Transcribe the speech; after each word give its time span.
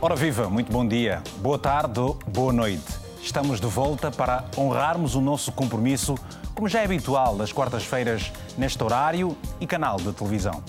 Ora 0.00 0.14
viva, 0.14 0.48
muito 0.48 0.70
bom 0.70 0.86
dia, 0.86 1.20
boa 1.38 1.58
tarde, 1.58 2.00
boa 2.28 2.52
noite. 2.52 2.86
Estamos 3.20 3.60
de 3.60 3.66
volta 3.66 4.12
para 4.12 4.44
honrarmos 4.56 5.16
o 5.16 5.20
nosso 5.20 5.50
compromisso, 5.50 6.14
como 6.54 6.68
já 6.68 6.82
é 6.82 6.84
habitual 6.84 7.34
nas 7.34 7.50
quartas-feiras, 7.52 8.30
neste 8.56 8.80
horário 8.80 9.36
e 9.60 9.66
canal 9.66 9.96
de 9.96 10.12
televisão. 10.12 10.62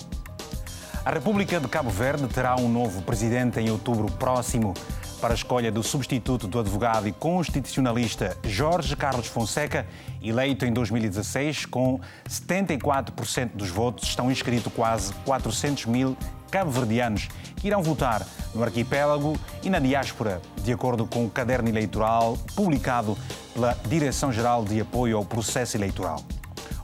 A 1.04 1.12
República 1.12 1.60
de 1.60 1.68
Cabo 1.68 1.90
Verde 1.90 2.26
terá 2.26 2.56
um 2.56 2.68
novo 2.68 3.02
presidente 3.02 3.60
em 3.60 3.70
outubro 3.70 4.10
próximo 4.10 4.74
para 5.20 5.34
a 5.34 5.36
escolha 5.36 5.70
do 5.70 5.82
substituto 5.82 6.48
do 6.48 6.58
advogado 6.58 7.06
e 7.06 7.12
constitucionalista 7.12 8.36
Jorge 8.42 8.96
Carlos 8.96 9.26
Fonseca, 9.26 9.86
eleito 10.22 10.64
em 10.64 10.72
2016 10.72 11.66
com 11.66 12.00
74% 12.28 13.50
dos 13.54 13.68
votos, 13.68 14.08
estão 14.08 14.30
inscritos 14.30 14.72
quase 14.72 15.12
400 15.26 15.86
mil 15.86 16.16
cabo-verdianos 16.50 17.28
que 17.56 17.66
irão 17.66 17.82
votar 17.82 18.26
no 18.54 18.62
arquipélago 18.62 19.38
e 19.62 19.68
na 19.68 19.78
diáspora, 19.78 20.40
de 20.64 20.72
acordo 20.72 21.06
com 21.06 21.26
o 21.26 21.30
caderno 21.30 21.68
eleitoral 21.68 22.38
publicado 22.56 23.16
pela 23.52 23.76
Direção-Geral 23.86 24.64
de 24.64 24.80
Apoio 24.80 25.18
ao 25.18 25.24
Processo 25.24 25.76
Eleitoral. 25.76 26.24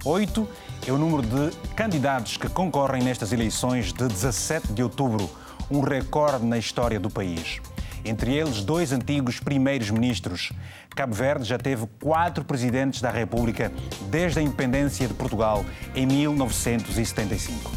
Oito 0.05 0.47
é 0.87 0.93
o 0.93 0.99
número 0.99 1.23
de 1.23 1.57
candidatos 1.75 2.37
que 2.37 2.49
concorrem 2.49 3.03
nestas 3.03 3.33
eleições 3.33 3.93
de 3.93 4.07
17 4.07 4.73
de 4.73 4.83
outubro, 4.83 5.29
um 5.71 5.81
recorde 5.81 6.45
na 6.45 6.59
história 6.59 7.01
do 7.01 7.11
país 7.11 7.61
entre 8.09 8.35
eles 8.35 8.63
dois 8.63 8.93
antigos 8.93 9.41
primeiros 9.41 9.91
ministros. 9.91 10.53
Cabo 10.95 11.15
Verde 11.15 11.45
já 11.45 11.59
teve 11.59 11.87
quatro 12.01 12.45
presidentes 12.45 13.01
da 13.01 13.11
República 13.11 13.73
desde 14.11 14.39
a 14.39 14.43
independência 14.43 15.07
de 15.07 15.15
Portugal 15.15 15.65
em 15.95 16.07
1975. 16.07 17.71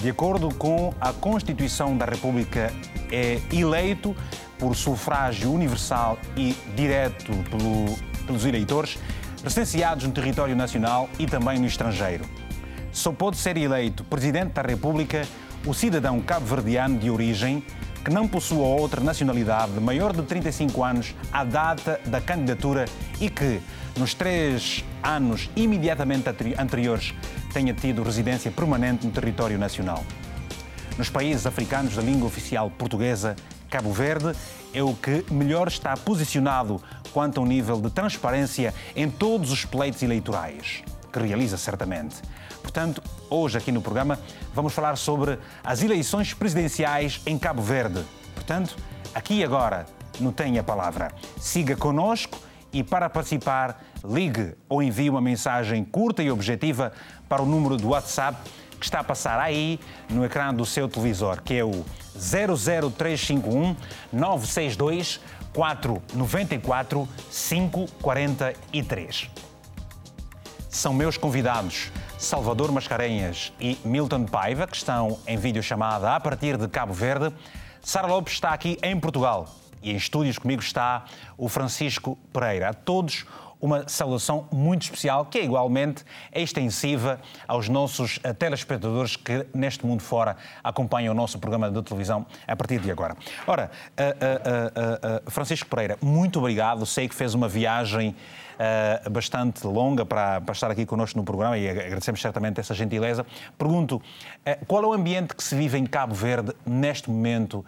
De 0.00 0.10
acordo 0.10 0.54
com 0.54 0.92
a 1.00 1.12
Constituição 1.12 1.96
da 1.96 2.04
República, 2.04 2.72
é 3.10 3.40
eleito 3.52 4.14
por 4.58 4.74
sufrágio 4.74 5.52
universal 5.52 6.18
e 6.36 6.54
direto 6.74 7.32
pelo, 7.50 7.96
pelos 8.26 8.44
eleitores 8.44 8.98
recenseados 9.42 10.04
no 10.06 10.12
território 10.12 10.56
nacional 10.56 11.08
e 11.18 11.26
também 11.26 11.58
no 11.58 11.66
estrangeiro. 11.66 12.24
Só 12.92 13.12
pode 13.12 13.36
ser 13.36 13.56
eleito 13.56 14.04
presidente 14.04 14.52
da 14.52 14.62
República 14.62 15.26
o 15.66 15.74
cidadão 15.74 16.20
cabo-verdiano 16.20 16.98
de 16.98 17.10
origem 17.10 17.64
que 18.04 18.10
não 18.10 18.28
possua 18.28 18.66
outra 18.66 19.00
nacionalidade 19.00 19.80
maior 19.80 20.14
de 20.14 20.22
35 20.22 20.84
anos 20.84 21.14
à 21.32 21.42
data 21.42 21.98
da 22.04 22.20
candidatura 22.20 22.84
e 23.18 23.30
que, 23.30 23.62
nos 23.96 24.12
três 24.12 24.84
anos 25.02 25.48
imediatamente 25.56 26.28
anteriores, 26.58 27.14
tenha 27.52 27.72
tido 27.72 28.02
residência 28.02 28.50
permanente 28.50 29.06
no 29.06 29.12
território 29.12 29.58
nacional. 29.58 30.04
Nos 30.98 31.08
países 31.08 31.46
africanos 31.46 31.96
da 31.96 32.02
língua 32.02 32.26
oficial 32.26 32.70
portuguesa, 32.70 33.34
Cabo 33.70 33.90
Verde 33.90 34.32
é 34.74 34.82
o 34.82 34.92
que 34.92 35.24
melhor 35.32 35.66
está 35.68 35.96
posicionado 35.96 36.80
quanto 37.12 37.40
ao 37.40 37.46
nível 37.46 37.80
de 37.80 37.90
transparência 37.90 38.74
em 38.94 39.08
todos 39.08 39.50
os 39.50 39.64
pleitos 39.64 40.02
eleitorais, 40.02 40.82
que 41.10 41.18
realiza 41.18 41.56
certamente. 41.56 42.16
Portanto, 42.62 43.02
hoje 43.34 43.58
aqui 43.58 43.72
no 43.72 43.82
programa 43.82 44.18
vamos 44.54 44.72
falar 44.72 44.96
sobre 44.96 45.38
as 45.62 45.82
eleições 45.82 46.32
presidenciais 46.32 47.20
em 47.26 47.38
Cabo 47.38 47.62
Verde. 47.62 48.02
Portanto, 48.34 48.76
aqui 49.14 49.34
e 49.34 49.44
agora, 49.44 49.86
não 50.20 50.32
tenha 50.32 50.60
a 50.60 50.64
palavra. 50.64 51.12
Siga 51.38 51.76
conosco 51.76 52.38
e 52.72 52.82
para 52.82 53.10
participar, 53.10 53.82
ligue 54.04 54.54
ou 54.68 54.82
envie 54.82 55.10
uma 55.10 55.20
mensagem 55.20 55.84
curta 55.84 56.22
e 56.22 56.30
objetiva 56.30 56.92
para 57.28 57.42
o 57.42 57.46
número 57.46 57.76
do 57.76 57.88
WhatsApp 57.88 58.38
que 58.78 58.84
está 58.84 59.00
a 59.00 59.04
passar 59.04 59.40
aí 59.40 59.80
no 60.10 60.24
ecrã 60.24 60.52
do 60.52 60.66
seu 60.66 60.88
televisor, 60.88 61.40
que 61.42 61.54
é 61.54 61.64
o 61.64 61.84
00351 62.14 63.74
962 64.12 65.20
494 65.54 67.08
543. 67.30 69.30
São 70.68 70.92
meus 70.92 71.16
convidados 71.16 71.90
Salvador 72.18 72.72
Mascarenhas 72.72 73.52
e 73.60 73.78
Milton 73.84 74.24
Paiva, 74.24 74.66
que 74.66 74.76
estão 74.76 75.18
em 75.26 75.36
videochamada 75.36 76.14
a 76.14 76.20
partir 76.20 76.56
de 76.56 76.68
Cabo 76.68 76.92
Verde. 76.92 77.34
Sara 77.82 78.06
Lopes 78.06 78.34
está 78.34 78.50
aqui 78.50 78.78
em 78.82 78.98
Portugal 78.98 79.48
e 79.82 79.92
em 79.92 79.96
estúdios 79.96 80.38
comigo 80.38 80.62
está 80.62 81.04
o 81.36 81.48
Francisco 81.48 82.18
Pereira. 82.32 82.70
A 82.70 82.72
todos 82.72 83.26
uma 83.64 83.88
saudação 83.88 84.46
muito 84.52 84.82
especial, 84.82 85.24
que 85.24 85.38
é 85.38 85.44
igualmente 85.44 86.04
extensiva 86.34 87.18
aos 87.48 87.66
nossos 87.66 88.20
eh, 88.22 88.34
telespectadores 88.34 89.16
que 89.16 89.46
neste 89.54 89.86
mundo 89.86 90.02
fora 90.02 90.36
acompanham 90.62 91.14
o 91.14 91.16
nosso 91.16 91.38
programa 91.38 91.70
de 91.70 91.82
televisão 91.82 92.26
a 92.46 92.54
partir 92.54 92.78
de 92.78 92.90
agora. 92.90 93.16
Ora, 93.46 93.70
uh, 93.98 94.02
uh, 94.02 95.26
uh, 95.26 95.30
Francisco 95.30 95.66
Pereira, 95.66 95.96
muito 96.02 96.38
obrigado. 96.40 96.84
Sei 96.84 97.08
que 97.08 97.14
fez 97.14 97.32
uma 97.32 97.48
viagem 97.48 98.14
uh, 98.54 99.08
bastante 99.08 99.66
longa 99.66 100.04
para, 100.04 100.42
para, 100.42 100.52
estar 100.52 100.70
aqui 100.70 100.84
connosco 100.84 101.18
no 101.18 101.24
programa 101.24 101.56
e 101.56 101.66
agradecemos 101.66 102.20
certamente 102.20 102.60
essa 102.60 102.74
gentileza. 102.74 103.24
Pergunto, 103.56 103.96
uh, 103.96 104.66
qual 104.66 104.84
é 104.84 104.86
o 104.88 104.92
ambiente 104.92 105.34
que 105.34 105.42
se 105.42 105.56
vive 105.56 105.78
em 105.78 105.86
Cabo 105.86 106.14
Verde 106.14 106.52
neste 106.66 107.08
momento, 107.08 107.64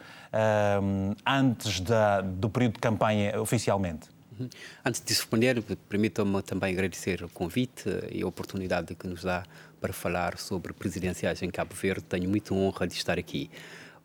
antes 1.25 1.81
da, 1.81 2.21
do 2.21 2.51
período 2.51 2.75
de 2.75 2.81
campanha 2.81 3.41
oficialmente? 3.41 4.16
Uhum. 4.39 4.49
Antes 4.85 5.01
de 5.01 5.13
responder, 5.13 5.63
permitam-me 5.89 6.43
também 6.43 6.73
agradecer 6.73 7.23
o 7.23 7.29
convite 7.29 7.89
e 8.11 8.23
a 8.23 8.27
oportunidade 8.27 8.95
que 8.95 9.07
nos 9.07 9.23
dá 9.23 9.45
para 9.81 9.93
falar 9.93 10.39
sobre 10.39 10.73
presidenciais 10.73 11.43
em 11.43 11.51
Cabo 11.51 11.75
Verde. 11.75 12.05
Tenho 12.05 12.29
muita 12.29 12.55
honra 12.55 12.87
de 12.87 12.95
estar 12.95 13.19
aqui. 13.19 13.51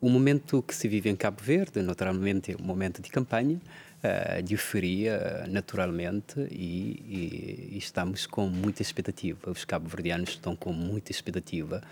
O 0.00 0.08
momento 0.08 0.62
que 0.62 0.74
se 0.74 0.88
vive 0.88 1.08
em 1.08 1.14
Cabo 1.14 1.40
Verde, 1.42 1.80
naturalmente, 1.80 2.52
é 2.52 2.56
um 2.56 2.64
momento 2.64 3.00
de 3.00 3.08
campanha, 3.08 3.60
uh, 4.02 4.42
de 4.42 4.54
euforia, 4.54 5.44
naturalmente, 5.48 6.40
e, 6.50 7.68
e, 7.70 7.74
e, 7.74 7.78
estamos 7.78 8.26
com 8.26 8.48
muita 8.48 8.82
expectativa. 8.82 9.50
Os 9.50 9.64
cabo-verdianos 9.64 10.30
estão 10.30 10.56
com 10.56 10.72
muita 10.72 11.12
expectativa 11.12 11.82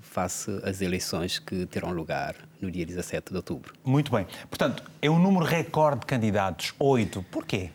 face 0.00 0.50
às 0.62 0.80
eleições 0.80 1.38
que 1.38 1.66
terão 1.66 1.92
lugar 1.92 2.34
no 2.60 2.70
dia 2.70 2.86
17 2.86 3.30
de 3.30 3.36
outubro. 3.36 3.74
Muito 3.84 4.10
bem. 4.10 4.26
Portanto, 4.48 4.82
é 5.02 5.10
um 5.10 5.18
número 5.18 5.44
recorde 5.44 6.00
de 6.00 6.06
candidatos, 6.06 6.72
oito. 6.78 7.22
Porquê? 7.30 7.70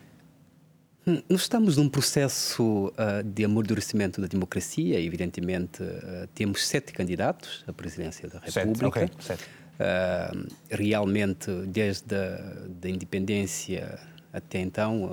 Hum, 1.05 1.21
nós 1.29 1.41
estamos 1.41 1.77
num 1.77 1.87
processo 1.87 2.87
uh, 2.87 3.23
de 3.23 3.45
amadurecimento 3.45 4.19
da 4.19 4.27
democracia. 4.27 4.99
Evidentemente, 4.99 5.83
uh, 5.83 6.27
temos 6.33 6.67
sete 6.67 6.91
candidatos 6.91 7.63
à 7.67 7.73
presidência 7.73 8.27
da 8.27 8.39
República. 8.39 8.99
Sete, 8.99 9.11
ok. 9.11 9.17
Sete. 9.19 9.43
Uh, 9.43 10.47
realmente, 10.69 11.51
desde 11.67 12.15
a 12.15 12.89
independência 12.89 13.99
até 14.33 14.59
então, 14.59 15.09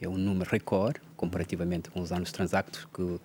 é 0.00 0.08
um 0.08 0.16
número 0.16 0.48
recorde, 0.50 1.00
comparativamente 1.16 1.90
com 1.90 2.00
os 2.00 2.12
anos 2.12 2.30
transactos, 2.30 2.86
que 2.94 3.20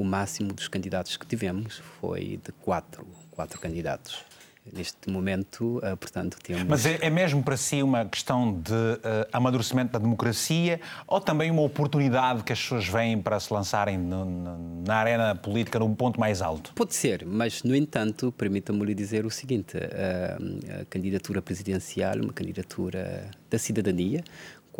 o 0.00 0.04
máximo 0.04 0.52
dos 0.52 0.66
candidatos 0.66 1.16
que 1.16 1.26
tivemos 1.26 1.82
foi 2.00 2.40
de 2.42 2.52
quatro, 2.52 3.06
quatro 3.30 3.60
candidatos. 3.60 4.24
Neste 4.72 5.10
momento, 5.10 5.78
uh, 5.78 5.96
portanto, 5.96 6.36
temos. 6.42 6.64
Mas 6.64 6.86
é, 6.86 6.98
é, 7.00 7.10
mesmo 7.10 7.42
para 7.42 7.56
si 7.56 7.82
uma 7.82 8.04
questão 8.04 8.60
de 8.60 8.72
uh, 8.72 9.26
amadurecimento 9.32 9.92
da 9.92 9.98
democracia 9.98 10.80
ou 11.06 11.20
também 11.20 11.50
uma 11.50 11.62
oportunidade 11.62 12.44
que 12.44 12.52
as 12.52 12.60
pessoas 12.60 12.86
vêm 12.86 13.20
para 13.20 13.40
se 13.40 13.52
lançarem 13.52 13.98
no, 13.98 14.24
no, 14.24 14.82
na 14.86 14.96
arena 14.96 15.34
política 15.34 15.78
num 15.78 15.94
ponto 15.94 16.20
mais 16.20 16.42
alto? 16.42 16.72
Pode 16.74 16.94
ser, 16.94 17.24
mas, 17.26 17.62
no 17.62 17.74
entanto, 17.74 18.30
permita-me 18.32 18.84
lhe 18.84 18.94
dizer 18.94 19.24
o 19.24 19.30
seguinte: 19.30 19.76
uh, 19.76 20.82
a 20.82 20.84
candidatura 20.84 21.40
presidencial 21.40 22.12
é 22.18 22.20
uma 22.20 22.32
candidatura 22.32 23.30
da 23.50 23.58
cidadania, 23.58 24.22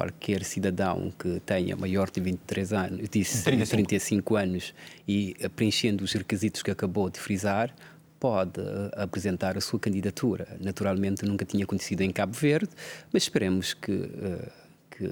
qualquer 0.01 0.45
cidadão 0.45 1.13
que 1.19 1.41
tenha 1.41 1.77
maior 1.77 2.11
de 2.11 2.23
23 2.23 2.73
anos, 2.73 2.99
de 3.01 3.09
35. 3.09 3.71
35 3.71 4.37
anos 4.37 4.75
e 5.07 5.37
preenchendo 5.55 6.03
os 6.03 6.13
requisitos 6.15 6.63
que 6.63 6.71
acabou 6.71 7.11
de 7.11 7.21
frisar, 7.21 7.75
pode 8.19 8.61
eh, 8.61 8.91
apresentar 8.97 9.59
a 9.59 9.61
sua 9.61 9.79
candidatura. 9.79 10.57
Naturalmente 10.59 11.27
nunca 11.27 11.45
tinha 11.45 11.65
acontecido 11.65 12.01
em 12.01 12.11
Cabo 12.11 12.33
Verde, 12.33 12.71
mas 13.13 13.25
esperemos 13.25 13.75
que, 13.75 13.93
uh, 13.93 14.51
que 14.91 15.11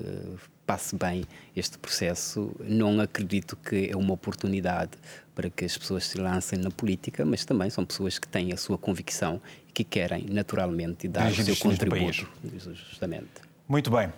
passe 0.67 0.97
bem 0.97 1.25
este 1.55 1.77
processo. 1.77 2.55
Não 2.61 2.99
acredito 2.99 3.57
que 3.57 3.91
é 3.91 3.97
uma 3.97 4.15
oportunidade 4.15 4.93
para 5.35 5.51
que 5.51 5.67
as 5.67 5.77
pessoas 5.77 6.05
se 6.05 6.19
lancem 6.19 6.59
na 6.59 6.71
política, 6.71 7.27
mas 7.27 7.45
também 7.45 7.69
são 7.69 7.85
pessoas 7.85 8.19
que 8.19 8.27
têm 8.27 8.55
a 8.55 8.57
sua 8.57 8.79
convicção 8.79 9.41
e 9.69 9.73
que 9.73 9.85
querem 9.85 10.27
naturalmente 10.31 11.07
dar 11.09 11.31
o 11.31 11.35
seu 11.35 11.57
contributo. 11.57 12.27
Justamente. 12.75 13.49
Muito 13.69 13.91
bem. 13.91 14.11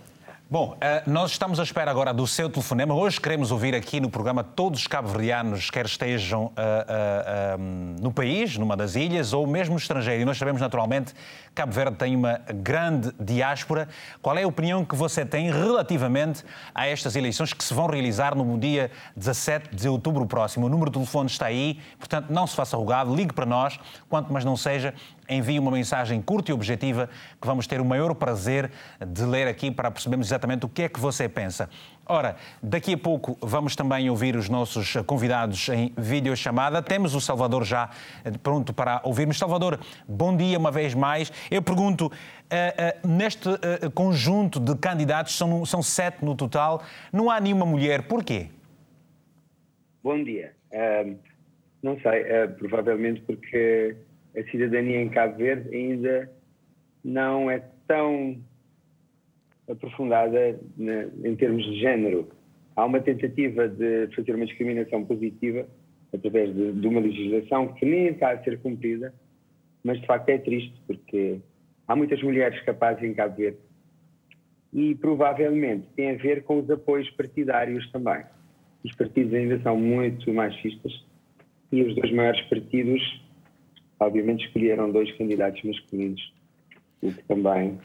Bom, 0.52 0.76
eh, 0.80 1.04
nós 1.06 1.30
estamos 1.30 1.60
à 1.60 1.62
espera 1.62 1.92
agora 1.92 2.12
do 2.12 2.26
seu 2.26 2.50
telefonema. 2.50 2.92
Hoje 2.92 3.20
queremos 3.20 3.52
ouvir 3.52 3.72
aqui 3.72 4.00
no 4.00 4.10
programa 4.10 4.42
todos 4.42 4.80
os 4.80 4.86
cabo-verdianos, 4.88 5.70
quer 5.70 5.86
estejam 5.86 6.46
uh, 6.46 6.50
uh, 6.50 8.02
no 8.02 8.12
país, 8.12 8.56
numa 8.58 8.76
das 8.76 8.96
ilhas, 8.96 9.32
ou 9.32 9.46
mesmo 9.46 9.74
no 9.74 9.78
estrangeiro. 9.78 10.22
E 10.22 10.24
nós 10.24 10.36
sabemos, 10.36 10.60
naturalmente, 10.60 11.14
que 11.14 11.52
Cabo 11.54 11.72
Verde 11.72 11.96
tem 11.98 12.16
uma 12.16 12.40
grande 12.52 13.12
diáspora. 13.20 13.88
Qual 14.20 14.36
é 14.36 14.42
a 14.42 14.48
opinião 14.48 14.84
que 14.84 14.96
você 14.96 15.24
tem 15.24 15.52
relativamente 15.52 16.42
a 16.74 16.84
estas 16.84 17.14
eleições 17.14 17.52
que 17.52 17.62
se 17.62 17.72
vão 17.72 17.86
realizar 17.86 18.34
no 18.34 18.58
dia 18.58 18.90
17 19.14 19.76
de 19.76 19.88
outubro 19.88 20.26
próximo? 20.26 20.66
O 20.66 20.68
número 20.68 20.90
de 20.90 20.94
telefone 20.94 21.30
está 21.30 21.46
aí, 21.46 21.78
portanto, 21.96 22.28
não 22.28 22.44
se 22.48 22.56
faça 22.56 22.76
rogado, 22.76 23.14
ligue 23.14 23.32
para 23.32 23.46
nós, 23.46 23.78
quanto 24.08 24.32
mais 24.32 24.44
não 24.44 24.56
seja, 24.56 24.94
envie 25.30 25.58
uma 25.58 25.70
mensagem 25.70 26.20
curta 26.20 26.50
e 26.50 26.54
objetiva 26.54 27.08
que 27.40 27.46
vamos 27.46 27.66
ter 27.66 27.80
o 27.80 27.84
maior 27.84 28.14
prazer 28.14 28.70
de 29.06 29.24
ler 29.24 29.46
aqui 29.46 29.70
para 29.70 29.90
percebermos 29.90 30.26
exatamente 30.26 30.66
o 30.66 30.68
que 30.68 30.82
é 30.82 30.88
que 30.88 31.00
você 31.00 31.28
pensa. 31.28 31.68
Ora, 32.06 32.34
daqui 32.60 32.94
a 32.94 32.98
pouco 32.98 33.38
vamos 33.40 33.76
também 33.76 34.10
ouvir 34.10 34.34
os 34.34 34.48
nossos 34.48 34.96
convidados 35.06 35.68
em 35.68 35.92
videochamada. 35.96 36.82
Temos 36.82 37.14
o 37.14 37.20
Salvador 37.20 37.62
já 37.64 37.88
eh, 38.24 38.32
pronto 38.42 38.72
para 38.74 39.00
ouvirmos. 39.04 39.38
Salvador, 39.38 39.78
bom 40.08 40.36
dia 40.36 40.58
uma 40.58 40.72
vez 40.72 40.92
mais. 40.92 41.32
Eu 41.48 41.62
pergunto, 41.62 42.06
uh, 42.06 42.10
uh, 42.10 43.08
neste 43.08 43.48
uh, 43.48 43.90
conjunto 43.94 44.58
de 44.58 44.74
candidatos, 44.76 45.36
são, 45.36 45.64
são 45.64 45.82
sete 45.82 46.24
no 46.24 46.34
total, 46.34 46.82
não 47.12 47.30
há 47.30 47.40
nenhuma 47.40 47.64
mulher. 47.64 48.02
Porquê? 48.02 48.48
Bom 50.02 50.24
dia. 50.24 50.52
não 51.80 51.96
sei, 52.00 52.24
provavelmente 52.58 53.20
porque 53.20 53.96
a 54.36 54.42
cidadania 54.50 55.00
em 55.02 55.08
Cabo 55.08 55.36
Verde 55.36 55.74
ainda 55.74 56.30
não 57.04 57.50
é 57.50 57.62
tão 57.86 58.38
aprofundada 59.68 60.58
em 61.24 61.36
termos 61.36 61.64
de 61.64 61.80
género. 61.80 62.28
Há 62.76 62.84
uma 62.84 63.00
tentativa 63.00 63.68
de 63.68 64.08
fazer 64.14 64.34
uma 64.34 64.46
discriminação 64.46 65.04
positiva 65.04 65.66
através 66.12 66.54
de, 66.54 66.72
de, 66.72 66.86
uma 66.86 67.00
legislação 67.00 67.68
que 67.74 67.86
nem 67.86 68.08
está 68.08 68.32
a 68.32 68.42
ser 68.42 68.58
cumprida, 68.60 69.14
mas 69.84 70.00
de 70.00 70.06
facto 70.06 70.28
é 70.28 70.38
triste 70.38 70.74
porque 70.86 71.40
há 71.86 71.94
muitas 71.94 72.22
mulheres 72.22 72.60
capazes 72.62 73.02
em 73.02 73.14
Cabo 73.14 73.36
Verde 73.36 73.58
e 74.72 74.94
provavelmente 74.94 75.86
tem 75.96 76.10
a 76.10 76.14
ver 76.14 76.44
com 76.44 76.60
os 76.60 76.70
apoios 76.70 77.08
partidários 77.10 77.90
também. 77.90 78.22
Os 78.84 78.94
partidos 78.94 79.34
ainda 79.34 79.60
são 79.62 79.76
muito 79.76 80.32
machistas 80.32 81.04
e 81.72 81.82
os 81.82 81.94
dois 81.94 82.12
maiores 82.12 82.40
partidos, 82.42 83.02
obviamente, 84.00 84.46
escolheram 84.46 84.90
dois 84.90 85.12
candidatos 85.16 85.62
masculinos, 85.62 86.32
o 87.02 87.12
que 87.12 87.22
também 87.24 87.78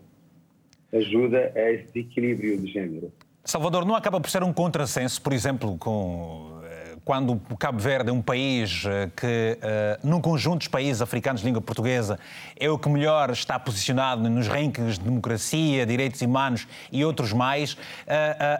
ajuda 0.93 1.51
a 1.55 1.71
esse 1.71 1.93
desequilíbrio 1.93 2.57
de 2.57 2.71
género. 2.71 3.11
Salvador, 3.43 3.85
não 3.85 3.95
acaba 3.95 4.19
por 4.19 4.29
ser 4.29 4.41
um 4.41 4.51
contrassenso, 4.51 5.21
por 5.21 5.33
exemplo, 5.33 5.77
com 5.77 6.61
quando 7.05 7.39
Cabo 7.59 7.77
Verde 7.77 8.09
é 8.09 8.11
um 8.13 8.21
país 8.21 8.83
eh, 8.83 9.11
que, 9.15 9.59
uh, 9.61 10.07
num 10.07 10.19
conjunto 10.19 10.57
dos 10.57 10.67
países 10.67 11.03
africanos 11.03 11.41
de 11.41 11.47
língua 11.47 11.61
portuguesa, 11.61 12.17
é 12.59 12.67
o 12.67 12.79
que 12.79 12.89
melhor 12.89 13.29
está 13.29 13.59
posicionado 13.59 14.27
nos 14.27 14.47
rankings 14.47 14.97
de 14.97 15.05
democracia, 15.05 15.85
direitos 15.85 16.19
humanos 16.23 16.67
e 16.91 17.05
outros 17.05 17.31
mais, 17.31 17.73
uh, 17.73 17.77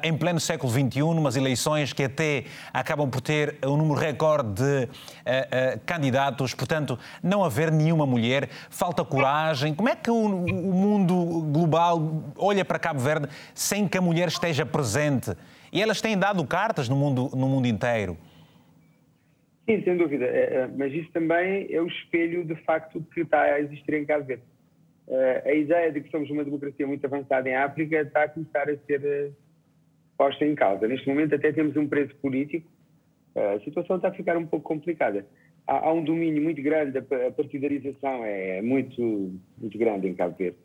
em 0.04 0.16
pleno 0.16 0.40
século 0.40 0.72
XXI, 0.72 1.02
umas 1.02 1.36
eleições 1.36 1.92
que 1.92 2.04
até 2.04 2.46
acabam 2.72 3.10
por 3.10 3.20
ter 3.20 3.58
um 3.66 3.76
número 3.78 4.00
recorde 4.00 4.54
de 4.54 4.90
candidatos, 5.88 6.54
portanto, 6.54 7.00
não 7.24 7.44
haver 7.44 7.72
nenhuma 7.72 8.06
mulher, 8.06 8.48
falta 8.70 9.04
coragem. 9.04 9.74
Como 9.74 9.90
é 9.90 9.96
que 9.96 10.12
o 10.12 10.30
mundo 10.30 11.48
global 11.52 12.24
olha 12.38 12.64
para 12.64 12.78
Cabo 12.78 13.00
Verde 13.00 13.28
sem 13.56 13.88
que 13.88 13.98
a 13.98 14.02
mulher 14.02 14.28
esteja 14.28 14.66
presente? 14.66 15.36
E 15.72 15.82
elas 15.82 16.00
têm 16.00 16.16
dado 16.16 16.46
cartas 16.46 16.88
no 16.88 16.96
mundo, 16.96 17.32
no 17.34 17.48
mundo 17.48 17.68
inteiro. 17.68 18.16
Sim, 19.66 19.82
sem 19.84 19.98
dúvida. 19.98 20.26
É, 20.26 20.54
é, 20.54 20.68
mas 20.68 20.94
isso 20.94 21.12
também 21.12 21.68
é 21.72 21.82
o 21.82 21.88
espelho 21.88 22.46
de 22.46 22.56
facto 22.64 23.04
que 23.14 23.22
está 23.22 23.42
a 23.42 23.60
existir 23.60 23.94
em 23.96 24.06
Cabo 24.06 24.26
Verde. 24.26 24.44
É, 25.08 25.44
a 25.46 25.54
ideia 25.54 25.92
de 25.92 26.02
que 26.02 26.10
somos 26.10 26.30
uma 26.30 26.44
democracia 26.44 26.86
muito 26.86 27.06
avançada 27.06 27.50
em 27.50 27.56
África 27.56 28.02
está 28.02 28.24
a 28.24 28.30
começar 28.30 28.70
a 28.70 28.78
ser 28.78 29.34
posta 30.18 30.46
em 30.46 30.56
causa. 30.56 30.88
Neste 30.88 31.08
momento 31.08 31.36
até 31.36 31.52
temos 31.52 31.76
um 31.76 31.88
preço 31.88 32.16
político. 32.18 32.68
A 33.36 33.60
situação 33.62 33.98
está 33.98 34.10
a 34.10 34.14
ficar 34.14 34.38
um 34.38 34.46
pouco 34.46 34.68
complicada. 34.68 35.26
Há, 35.68 35.92
um 35.92 36.04
domínio 36.04 36.42
muito 36.42 36.62
grande, 36.62 36.98
a 37.00 37.32
partidarização 37.32 38.24
é 38.24 38.62
muito, 38.62 39.34
muito 39.58 39.78
grande 39.78 40.08
em 40.08 40.14
Cabo 40.14 40.36
Verde. 40.38 40.58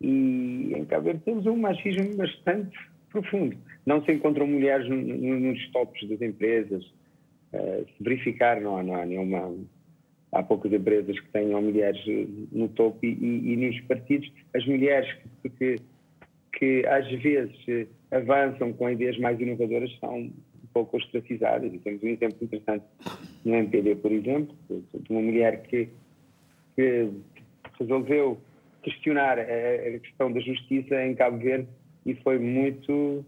E 0.00 0.72
em 0.74 0.84
Cabo 0.86 1.04
Verde 1.04 1.20
temos 1.24 1.46
um 1.46 1.56
machismo 1.56 2.16
bastante 2.16 2.76
profundo. 3.10 3.56
Não 3.86 4.02
se 4.04 4.12
encontram 4.12 4.46
mulheres 4.46 4.88
nos 4.88 5.70
tops 5.70 6.08
das 6.08 6.20
empresas, 6.20 6.82
eh, 6.82 7.01
se 7.52 8.02
verificar, 8.02 8.60
não 8.60 8.76
há, 8.76 8.82
não 8.82 8.94
há 8.94 9.04
nenhuma. 9.04 9.54
Há 10.32 10.42
poucas 10.42 10.72
empresas 10.72 11.18
que 11.20 11.28
tenham 11.28 11.60
mulheres 11.60 12.00
eh, 12.08 12.26
no 12.50 12.68
topo 12.68 12.98
e, 13.04 13.08
e, 13.08 13.52
e 13.52 13.56
nos 13.56 13.78
partidos, 13.82 14.32
as 14.54 14.64
mulheres 14.66 15.06
que, 15.42 15.50
que, 15.50 15.76
que, 16.54 16.86
às 16.86 17.06
vezes 17.20 17.54
eh, 17.68 17.86
avançam 18.10 18.72
com 18.72 18.88
ideias 18.88 19.18
mais 19.18 19.38
inovadoras 19.38 19.94
são 20.00 20.20
um 20.20 20.32
pouco 20.72 20.96
ostracizadas. 20.96 21.72
E 21.74 21.78
temos 21.78 22.02
um 22.02 22.08
exemplo 22.08 22.38
interessante 22.40 22.84
no 23.44 23.54
MPD, 23.54 23.96
por 23.96 24.10
exemplo, 24.10 24.56
de 24.70 25.10
uma 25.10 25.20
mulher 25.20 25.62
que, 25.64 25.90
que 26.76 27.10
resolveu 27.78 28.40
questionar 28.82 29.38
a, 29.38 29.42
a 29.42 29.98
questão 29.98 30.32
da 30.32 30.40
justiça 30.40 31.04
em 31.04 31.14
Cabo 31.14 31.38
Verde 31.38 31.68
e 32.06 32.14
foi 32.16 32.38
muito, 32.38 33.24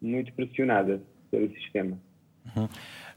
muito 0.00 0.32
pressionada 0.32 1.00
pelo 1.30 1.48
sistema. 1.52 1.98
Uhum. 2.56 2.68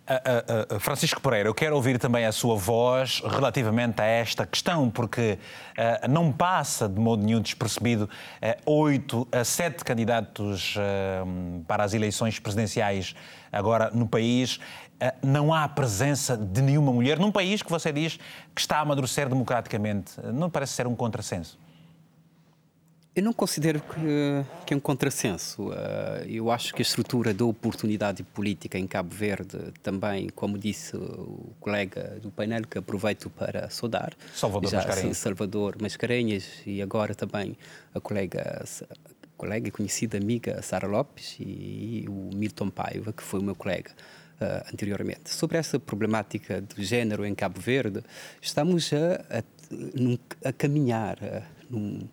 Uh, 0.09 0.75
uh, 0.75 0.79
Francisco 0.79 1.21
Pereira, 1.21 1.47
eu 1.47 1.53
quero 1.53 1.75
ouvir 1.75 1.99
também 1.99 2.25
a 2.25 2.31
sua 2.31 2.55
voz 2.55 3.21
relativamente 3.23 4.01
a 4.01 4.05
esta 4.05 4.43
questão, 4.43 4.89
porque 4.89 5.37
uh, 5.77 6.07
não 6.09 6.31
passa 6.31 6.89
de 6.89 6.99
modo 6.99 7.23
nenhum 7.23 7.39
despercebido 7.39 8.09
oito 8.65 9.27
a 9.31 9.43
sete 9.43 9.85
candidatos 9.85 10.75
para 11.67 11.83
as 11.83 11.93
eleições 11.93 12.39
presidenciais 12.39 13.15
agora 13.51 13.91
no 13.91 14.07
país. 14.07 14.59
não 15.21 15.53
há 15.53 15.67
presença 15.67 16.35
de 16.35 16.61
nenhuma 16.61 16.91
mulher 16.91 17.19
num 17.19 17.31
país 17.31 17.61
que 17.61 17.69
você 17.69 17.91
diz 17.91 18.17
que 18.55 18.61
está 18.61 18.77
a 18.77 18.81
amadurecer 18.81 19.29
democraticamente. 19.29 20.13
Não 20.33 20.49
parece 20.49 20.73
ser 20.73 20.87
um 20.87 20.95
contrassenso? 20.95 21.55
Eu 23.19 23.23
não 23.23 23.33
considero 23.33 23.81
que, 23.81 24.65
que 24.65 24.73
é 24.73 24.77
um 24.77 24.79
contrassenso. 24.79 25.63
Uh, 25.63 25.73
eu 26.25 26.49
acho 26.49 26.73
que 26.73 26.81
a 26.81 26.83
estrutura 26.83 27.33
da 27.33 27.43
oportunidade 27.43 28.23
política 28.23 28.79
em 28.79 28.87
Cabo 28.87 29.13
Verde 29.13 29.57
também, 29.83 30.29
como 30.29 30.57
disse 30.57 30.95
o 30.95 31.51
colega 31.59 32.17
do 32.21 32.31
painel, 32.31 32.61
que 32.65 32.77
aproveito 32.77 33.29
para 33.29 33.69
saudar. 33.69 34.13
Salvador 34.33 34.71
já, 34.71 34.77
Mascarenhas. 34.77 35.17
Sim, 35.17 35.21
Salvador 35.21 35.75
Mascarenhas 35.81 36.45
e 36.65 36.81
agora 36.81 37.13
também 37.13 37.57
a 37.93 37.99
colega, 37.99 38.63
colega 39.35 39.67
e 39.67 39.71
conhecida 39.71 40.17
amiga 40.17 40.61
Sara 40.61 40.87
Lopes 40.87 41.35
e, 41.41 42.05
o 42.07 42.33
Milton 42.33 42.69
Paiva, 42.69 43.11
que 43.11 43.21
foi 43.21 43.41
o 43.41 43.43
meu 43.43 43.55
colega. 43.55 43.91
Uh, 44.39 44.63
anteriormente. 44.71 45.29
Sobre 45.29 45.57
essa 45.57 45.77
problemática 45.77 46.61
do 46.61 46.81
género 46.81 47.25
em 47.25 47.35
Cabo 47.35 47.59
Verde, 47.59 48.01
estamos 48.41 48.89
a, 48.93 49.39
a, 49.39 50.47
a 50.47 50.53
caminhar 50.53 51.17
uh, 51.17 51.43
num, 51.69 52.07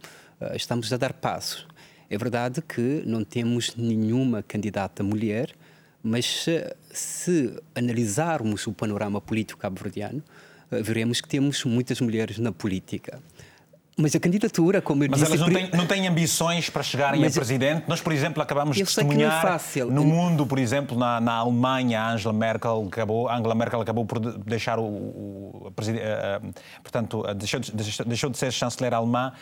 estamos 0.54 0.92
a 0.92 0.96
dar 0.96 1.12
passos. 1.12 1.66
É 2.08 2.16
verdade 2.16 2.62
que 2.62 3.02
não 3.04 3.24
temos 3.24 3.74
nenhuma 3.76 4.42
candidata 4.42 5.02
mulher, 5.02 5.54
mas 6.02 6.46
se, 6.92 7.60
analisarmos 7.74 8.66
o 8.66 8.72
panorama 8.72 9.20
político 9.20 9.60
cabo-verdiano, 9.60 10.22
eh, 10.70 10.82
veremos 10.82 11.20
que 11.20 11.28
temos 11.28 11.64
muitas 11.64 12.00
mulheres 12.00 12.38
na 12.38 12.52
política. 12.52 13.20
Mas 13.98 14.14
a 14.14 14.20
candidatura, 14.20 14.82
como 14.82 15.04
eu 15.04 15.08
Mas 15.10 15.20
disse... 15.20 15.30
Mas 15.30 15.40
elas 15.40 15.52
não 15.54 15.58
têm, 15.58 15.70
não 15.78 15.86
têm 15.86 16.06
ambições 16.06 16.68
para 16.68 16.82
chegarem 16.82 17.18
Mas 17.18 17.34
a 17.34 17.40
presidente? 17.40 17.84
Nós, 17.88 17.98
por 17.98 18.12
exemplo, 18.12 18.42
acabamos 18.42 18.76
de 18.76 18.82
é 18.82 18.84
testemunhar 18.84 19.58
é 19.74 19.84
no 19.84 20.04
mundo, 20.04 20.44
por 20.46 20.58
exemplo, 20.58 20.98
na, 20.98 21.18
na 21.18 21.32
Alemanha, 21.32 22.02
a 22.02 22.12
Angela 22.12 22.34
Merkel 22.34 22.88
acabou, 22.88 23.26
Angela 23.30 23.54
Merkel 23.54 23.80
acabou 23.80 24.04
por 24.04 24.18
deixar 24.20 24.78
o... 24.78 24.84
o 24.84 25.68
uh, 25.68 26.52
portanto, 26.82 27.22
deixou 27.34 27.58
de, 27.58 27.72
deixou 28.04 28.28
de 28.28 28.36
ser 28.36 28.52
chanceler 28.52 28.92
alemã 28.92 29.32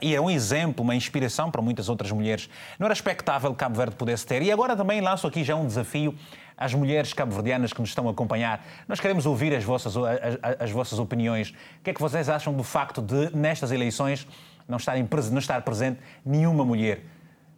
e 0.00 0.14
é 0.14 0.20
um 0.20 0.30
exemplo, 0.30 0.82
uma 0.82 0.94
inspiração 0.94 1.50
para 1.50 1.60
muitas 1.60 1.88
outras 1.88 2.10
mulheres. 2.10 2.48
Não 2.78 2.86
era 2.86 2.94
expectável 2.94 3.50
que 3.50 3.56
Cabo 3.56 3.76
Verde 3.76 3.96
pudesse 3.96 4.26
ter. 4.26 4.42
E 4.42 4.50
agora 4.50 4.76
também 4.76 5.00
lanço 5.00 5.26
aqui 5.26 5.44
já 5.44 5.54
um 5.54 5.66
desafio 5.66 6.14
às 6.56 6.74
mulheres 6.74 7.12
cabo-verdianas 7.12 7.72
que 7.72 7.80
nos 7.80 7.90
estão 7.90 8.08
a 8.08 8.10
acompanhar. 8.10 8.64
Nós 8.88 9.00
queremos 9.00 9.26
ouvir 9.26 9.54
as 9.54 9.64
vossas, 9.64 9.96
as, 9.96 10.60
as 10.60 10.70
vossas 10.70 10.98
opiniões. 10.98 11.50
O 11.50 11.84
que 11.84 11.90
é 11.90 11.94
que 11.94 12.00
vocês 12.00 12.28
acham 12.28 12.52
do 12.52 12.62
facto 12.62 13.02
de, 13.02 13.34
nestas 13.36 13.72
eleições, 13.72 14.26
não, 14.68 14.76
estarem, 14.76 15.08
não 15.30 15.38
estar 15.38 15.60
presente 15.62 16.00
nenhuma 16.24 16.64
mulher? 16.64 17.00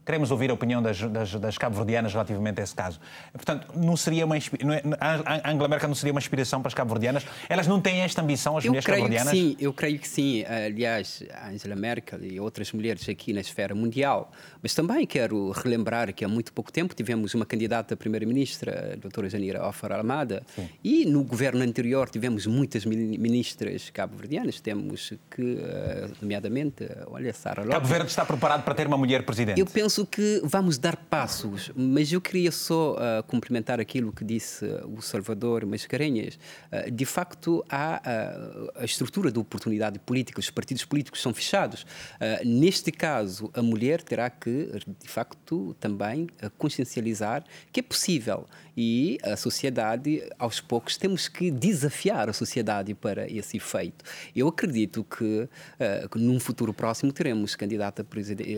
Queremos 0.06 0.30
ouvir 0.30 0.50
a 0.52 0.54
opinião 0.54 0.80
das, 0.80 1.00
das, 1.00 1.34
das 1.34 1.58
cabo-verdianas 1.58 2.12
relativamente 2.12 2.60
a 2.60 2.62
esse 2.64 2.74
caso. 2.76 3.00
Portanto, 3.32 3.66
não 3.74 3.96
seria 3.96 4.24
uma 4.24 4.36
não 4.62 4.72
é, 4.72 4.82
a 5.00 5.50
Angela 5.50 5.66
Merkel 5.66 5.88
não 5.88 5.96
seria 5.96 6.12
uma 6.12 6.20
inspiração 6.20 6.62
para 6.62 6.68
as 6.68 6.74
cabo-verdianas? 6.74 7.26
Elas 7.48 7.66
não 7.66 7.80
têm 7.80 8.02
esta 8.02 8.22
ambição, 8.22 8.56
as 8.56 8.64
eu 8.64 8.70
mulheres 8.70 8.86
cabo-verdianas? 8.86 9.32
Sim, 9.32 9.56
eu 9.58 9.72
creio 9.72 9.98
que 9.98 10.06
sim. 10.06 10.44
Aliás, 10.44 11.24
a 11.34 11.48
Angela 11.48 11.74
Merkel 11.74 12.22
e 12.22 12.38
outras 12.38 12.70
mulheres 12.70 13.08
aqui 13.08 13.32
na 13.32 13.40
esfera 13.40 13.74
mundial. 13.74 14.30
Mas 14.62 14.74
também 14.74 15.04
quero 15.06 15.50
relembrar 15.50 16.14
que 16.14 16.24
há 16.24 16.28
muito 16.28 16.52
pouco 16.52 16.70
tempo 16.70 16.94
tivemos 16.94 17.34
uma 17.34 17.44
candidata 17.44 17.94
a 17.94 17.96
primeira-ministra, 17.96 18.92
a 18.92 18.96
doutora 18.96 19.28
Janira 19.28 19.66
Ofar 19.66 19.90
Almada, 19.90 20.44
sim. 20.54 20.68
e 20.84 21.04
no 21.04 21.24
governo 21.24 21.64
anterior 21.64 22.08
tivemos 22.08 22.46
muitas 22.46 22.84
ministras 22.84 23.90
cabo-verdianas. 23.90 24.60
Temos 24.60 25.12
que, 25.30 25.58
eh, 25.60 26.08
nomeadamente, 26.22 26.88
olha, 27.08 27.32
Sara 27.32 27.62
Lopes. 27.62 27.74
Cabo 27.74 27.86
Verde 27.88 28.06
está 28.06 28.24
preparado 28.24 28.62
para 28.62 28.74
ter 28.74 28.86
uma 28.86 28.96
mulher 28.96 29.24
presidente? 29.24 29.58
Eu 29.58 29.66
penso 29.66 29.95
penso 29.96 30.04
que 30.04 30.42
vamos 30.44 30.76
dar 30.76 30.94
passos, 30.94 31.70
mas 31.74 32.12
eu 32.12 32.20
queria 32.20 32.52
só 32.52 32.96
uh, 32.96 33.22
complementar 33.26 33.80
aquilo 33.80 34.12
que 34.12 34.24
disse 34.24 34.66
o 34.94 35.00
Salvador 35.00 35.64
Mascarenhas. 35.64 36.38
Uh, 36.70 36.90
de 36.90 37.06
facto, 37.06 37.64
há 37.66 38.02
uh, 38.04 38.72
a 38.82 38.84
estrutura 38.84 39.32
de 39.32 39.38
oportunidade 39.38 39.98
política, 40.00 40.38
os 40.38 40.50
partidos 40.50 40.84
políticos 40.84 41.22
são 41.22 41.32
fechados. 41.32 41.86
neste 42.44 42.92
caso, 42.92 43.50
a 43.54 43.62
mulher 43.62 44.02
terá 44.02 44.28
que, 44.28 44.70
de 45.02 45.08
facto, 45.08 45.74
também 45.80 46.26
consciencializar 46.58 47.44
que 47.72 47.80
é 47.80 47.82
possível 47.82 48.46
e 48.76 49.18
a 49.22 49.36
sociedade, 49.36 50.22
aos 50.38 50.60
poucos, 50.60 50.98
temos 50.98 51.28
que 51.28 51.50
desafiar 51.50 52.28
a 52.28 52.32
sociedade 52.32 52.94
para 52.94 53.26
esse 53.30 53.56
efeito. 53.56 54.04
Eu 54.34 54.48
acredito 54.48 55.02
que, 55.04 55.48
que 56.10 56.18
num 56.18 56.38
futuro 56.38 56.74
próximo 56.74 57.10
teremos 57.10 57.56
candidata 57.56 58.06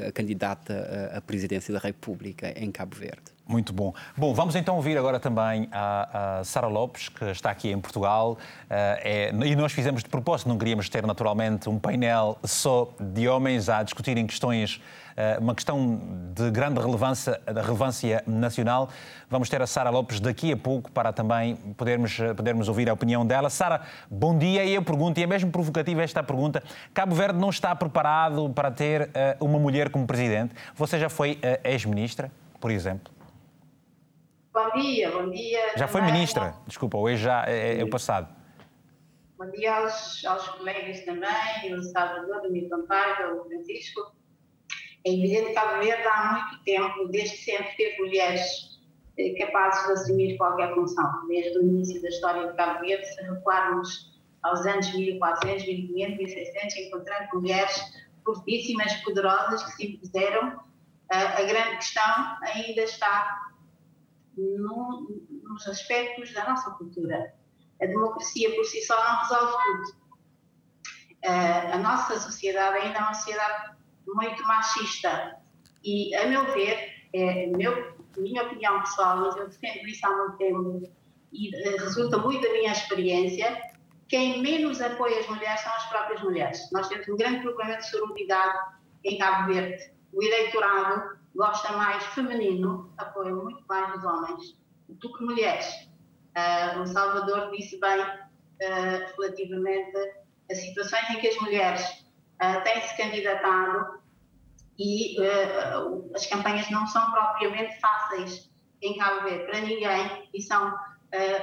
a, 0.07 0.13
candidata 0.13 1.13
à 1.15 1.21
presidência 1.29 1.73
da 1.75 1.79
República 1.79 2.53
em 2.57 2.73
Cabo 2.73 2.97
Verde. 2.97 3.23
Muito 3.47 3.73
bom. 3.73 3.95
Bom, 4.17 4.35
vamos 4.35 4.57
então 4.57 4.77
ouvir 4.77 4.97
agora 4.99 5.21
também 5.21 5.69
a, 5.71 6.39
a 6.39 6.45
Sara 6.45 6.67
Lopes, 6.67 7.09
que 7.09 7.25
está 7.27 7.51
aqui 7.51 7.71
em 7.71 7.79
Portugal. 7.79 8.33
Uh, 8.33 8.67
é, 8.71 9.31
e 9.31 9.55
nós 9.55 9.73
fizemos 9.73 10.03
de 10.03 10.09
propósito, 10.09 10.49
não 10.49 10.59
queríamos 10.59 10.89
ter 10.89 11.07
naturalmente 11.07 11.69
um 11.69 11.79
painel 11.79 12.39
só 12.45 12.91
de 12.99 13.29
homens 13.29 13.69
a 13.69 13.83
discutirem 13.83 14.27
questões, 14.27 14.81
uma 15.41 15.55
questão 15.55 16.01
de 16.35 16.51
grande 16.51 16.81
relevância, 16.81 17.41
de 17.47 17.61
relevância 17.61 18.23
nacional. 18.27 18.89
Vamos 19.29 19.49
ter 19.49 19.61
a 19.61 19.67
Sara 19.67 19.91
Lopes 19.91 20.21
daqui 20.21 20.53
a 20.53 20.57
pouco 20.57 20.91
para 20.93 21.13
também 21.13 21.57
podermos, 21.77 22.17
podermos 22.37 22.69
ouvir 22.69 22.89
a 22.89 22.93
opinião 22.93 23.27
dela. 23.27 23.51
Sara, 23.51 23.83
bom 24.11 24.37
dia. 24.37 24.65
E 24.65 24.75
eu 24.75 24.83
pergunto, 24.83 25.19
e 25.19 25.23
é 25.23 25.27
mesmo 25.27 25.51
provocativa 25.51 26.03
esta 26.03 26.23
pergunta: 26.23 26.63
Cabo 26.95 27.15
Verde 27.15 27.39
não 27.39 27.51
está 27.51 27.75
preparado 27.75 28.51
para 28.51 28.71
ter 28.71 29.11
uh, 29.41 29.45
uma 29.45 29.59
mulher 29.59 29.91
como 29.91 30.07
presidente? 30.07 30.55
Você 30.75 30.99
já 30.99 31.09
foi 31.09 31.39
ex-ministra, 31.65 32.31
por 32.61 32.71
exemplo? 32.71 33.13
Bom 34.59 34.73
dia, 34.81 35.11
bom 35.11 35.31
dia. 35.31 35.77
Já 35.77 35.87
foi 35.87 36.01
ministra, 36.01 36.55
desculpa, 36.67 36.99
hoje 36.99 37.23
já 37.23 37.45
é, 37.47 37.79
é, 37.79 37.85
o 37.85 37.91
passado. 37.91 38.29
Bom 39.37 39.49
dia 39.53 39.73
aos, 39.73 40.25
aos 40.25 40.49
colegas 40.49 41.05
também, 41.05 41.73
o 41.73 41.81
Salvador, 41.81 42.45
o 42.45 42.51
Milton 42.51 42.85
Paiva, 42.87 43.35
o 43.35 43.45
Francisco. 43.45 44.18
É 45.09 45.15
evidente 45.15 45.47
que 45.47 45.55
Cabo 45.55 45.81
há 45.81 46.33
muito 46.33 46.65
tempo, 46.65 47.09
desde 47.09 47.39
sempre, 47.39 47.75
teve 47.77 47.97
mulheres 47.99 48.79
eh, 49.17 49.33
capazes 49.39 49.87
de 49.87 49.93
assumir 49.93 50.37
qualquer 50.37 50.75
função. 50.75 51.27
Desde 51.29 51.59
o 51.59 51.63
início 51.63 52.03
da 52.03 52.09
história 52.09 52.47
de 52.47 52.55
Cabo 52.59 52.81
Verde, 52.81 53.07
se 53.07 53.23
recuarmos 53.23 54.21
aos 54.43 54.67
anos 54.67 54.93
1400, 54.93 55.65
1500, 55.65 56.17
1600, 56.19 56.77
encontrando 56.77 57.29
mulheres 57.33 57.81
fortíssimas, 58.23 58.93
poderosas, 58.97 59.65
que 59.65 59.71
se 59.73 59.87
impuseram. 59.93 60.61
A 61.11 61.43
grande 61.43 61.77
questão 61.77 62.37
ainda 62.43 62.83
está 62.83 63.51
no, 64.37 65.09
nos 65.43 65.67
aspectos 65.67 66.35
da 66.35 66.51
nossa 66.51 66.71
cultura. 66.73 67.33
A 67.81 67.87
democracia 67.87 68.55
por 68.55 68.65
si 68.67 68.83
só 68.83 68.95
não 69.03 69.21
resolve 69.21 69.53
tudo. 69.65 70.09
Uh, 71.25 71.73
a 71.73 71.79
nossa 71.79 72.21
sociedade 72.21 72.77
ainda 72.77 72.99
é 72.99 73.01
uma 73.01 73.15
sociedade 73.15 73.78
muito 74.15 74.43
machista 74.45 75.37
e, 75.85 76.15
a 76.15 76.27
meu 76.27 76.45
ver, 76.53 76.93
é 77.13 77.47
meu, 77.47 77.97
minha 78.17 78.43
opinião 78.43 78.81
pessoal, 78.81 79.19
mas 79.19 79.37
eu 79.37 79.49
defendo 79.49 79.87
isso 79.87 80.07
há 80.07 80.17
muito 80.17 80.37
tempo 80.39 80.93
e 81.33 81.49
uh, 81.49 81.77
resulta 81.79 82.19
muito 82.19 82.43
da 82.43 82.53
minha 82.53 82.73
experiência, 82.73 83.61
quem 84.09 84.41
menos 84.43 84.81
apoia 84.81 85.21
as 85.21 85.29
mulheres 85.29 85.61
são 85.61 85.73
as 85.73 85.87
próprias 85.89 86.23
mulheres. 86.23 86.71
Nós 86.73 86.89
temos 86.89 87.09
um 87.09 87.17
grande 87.17 87.43
problema 87.43 87.77
de 87.77 87.89
sororidade 87.89 88.59
em 89.05 89.19
Cabo 89.19 89.53
Verde. 89.53 89.93
O 90.13 90.23
eleitorado 90.23 91.19
gosta 91.35 91.73
mais 91.73 92.03
feminino, 92.07 92.93
apoia 92.97 93.35
muito 93.35 93.63
mais 93.69 93.95
os 93.97 94.05
homens 94.05 94.59
do 94.89 95.13
que 95.13 95.25
mulheres. 95.25 95.89
Uh, 96.37 96.81
o 96.81 96.87
Salvador 96.87 97.51
disse 97.51 97.79
bem 97.79 98.01
uh, 98.01 99.17
relativamente 99.17 99.97
a 100.51 100.55
situações 100.55 101.11
em 101.11 101.21
que 101.21 101.29
as 101.29 101.37
mulheres 101.41 102.08
uh, 102.43 102.63
têm 102.65 102.81
se 102.83 102.97
candidatado 102.97 103.99
e 104.79 105.17
as 106.15 106.27
campanhas 106.27 106.71
não 106.71 106.87
são 106.87 107.11
propriamente 107.11 107.81
fáceis 107.81 108.49
em 108.81 108.97
Cabo 108.97 109.23
Verde 109.23 109.45
para 109.47 109.61
ninguém 109.61 110.29
e 110.33 110.41
são 110.41 110.73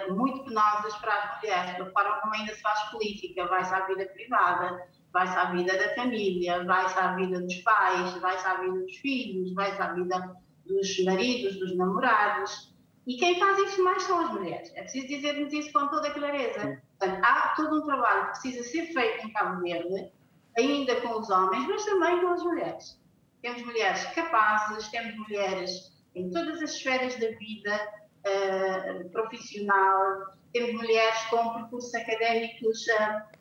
muito 0.09 0.45
penosas 0.45 0.95
para 0.97 1.13
as 1.13 1.41
mulheres, 1.41 1.77
da 1.77 1.91
forma 1.91 2.21
como 2.21 2.33
ainda 2.35 2.53
se 2.53 2.61
faz 2.61 2.79
política, 2.91 3.47
vai-se 3.47 3.73
à 3.73 3.85
vida 3.87 4.05
privada, 4.13 4.87
vai-se 5.11 5.35
à 5.37 5.45
vida 5.45 5.77
da 5.77 5.95
família, 5.95 6.63
vai-se 6.65 6.99
à 6.99 7.15
vida 7.15 7.39
dos 7.39 7.55
pais, 7.55 8.13
vai-se 8.15 8.45
à 8.45 8.55
vida 8.55 8.79
dos 8.79 8.97
filhos, 8.97 9.53
vai-se 9.53 9.81
à 9.81 9.93
vida 9.93 10.35
dos 10.65 11.03
maridos, 11.05 11.57
dos 11.57 11.75
namorados. 11.77 12.73
E 13.07 13.17
quem 13.17 13.39
faz 13.39 13.57
isso 13.59 13.83
mais 13.83 14.03
são 14.03 14.19
as 14.19 14.31
mulheres. 14.31 14.71
É 14.75 14.81
preciso 14.81 15.07
dizer-nos 15.07 15.53
isso 15.53 15.71
com 15.71 15.87
toda 15.87 16.07
a 16.07 16.13
clareza. 16.13 16.81
Portanto, 16.99 17.23
há 17.23 17.53
todo 17.55 17.81
um 17.81 17.85
trabalho 17.85 18.25
que 18.25 18.31
precisa 18.31 18.63
ser 18.63 18.87
feito 18.87 19.25
em 19.25 19.31
Cabo 19.31 19.61
Verde, 19.61 20.11
ainda 20.57 21.01
com 21.01 21.19
os 21.19 21.29
homens, 21.29 21.67
mas 21.67 21.85
também 21.85 22.21
com 22.21 22.29
as 22.29 22.43
mulheres. 22.43 22.99
Temos 23.41 23.61
mulheres 23.63 24.03
capazes, 24.13 24.87
temos 24.89 25.15
mulheres 25.17 25.93
em 26.15 26.29
todas 26.31 26.61
as 26.61 26.71
esferas 26.71 27.15
da 27.19 27.27
vida 27.37 27.93
uh, 28.25 29.09
profissional, 29.09 30.33
temos 30.53 30.73
mulheres 30.73 31.21
com 31.29 31.53
percursos 31.53 31.93
académicos 31.93 32.87
uh, 32.87 33.35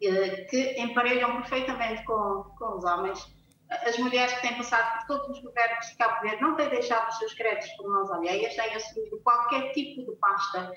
eh, 0.00 0.44
que 0.48 0.80
emparelham 0.80 1.42
perfeitamente 1.42 2.04
com, 2.04 2.44
com 2.56 2.76
os 2.76 2.84
homens. 2.84 3.34
As 3.68 3.98
mulheres 3.98 4.32
que 4.34 4.42
têm 4.42 4.56
passado 4.56 5.06
por 5.06 5.18
todos 5.18 5.38
os 5.38 5.42
governos 5.42 5.86
de 5.86 5.96
Cabo 5.96 6.20
Verde 6.22 6.42
não 6.42 6.54
têm 6.54 6.68
deixado 6.68 7.08
os 7.08 7.18
seus 7.18 7.34
créditos 7.34 7.70
por 7.72 7.90
mãos 7.90 8.10
alheias, 8.10 8.54
têm 8.54 8.74
assumido 8.74 9.18
qualquer 9.24 9.72
tipo 9.72 10.04
de 10.04 10.16
pasta 10.18 10.72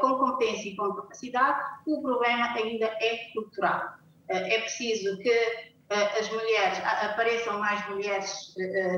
com 0.00 0.18
competência 0.18 0.68
e 0.68 0.76
com 0.76 0.94
capacidade. 0.94 1.58
O 1.86 2.02
problema 2.02 2.52
ainda 2.54 2.86
é 2.86 3.32
cultural. 3.32 4.03
Eh, 4.28 4.56
é 4.56 4.60
preciso 4.60 5.18
que 5.18 5.74
as 6.18 6.28
mulheres, 6.30 6.78
apareçam 7.02 7.58
mais 7.58 7.86
mulheres 7.88 8.54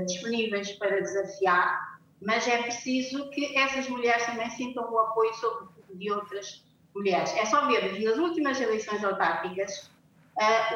disponíveis 0.07 0.73
para 0.73 1.01
desafiar, 1.01 1.99
mas 2.23 2.47
é 2.47 2.63
preciso 2.63 3.29
que 3.31 3.57
essas 3.59 3.89
mulheres 3.89 4.25
também 4.25 4.49
sintam 4.51 4.91
o 4.91 4.99
apoio, 4.99 5.35
sobretudo, 5.35 5.99
de 5.99 6.13
outras 6.13 6.65
mulheres. 6.95 7.35
É 7.37 7.45
só 7.45 7.67
ver, 7.67 8.01
nas 8.03 8.19
últimas 8.19 8.61
eleições 8.61 9.05
autárquicas, 9.05 9.91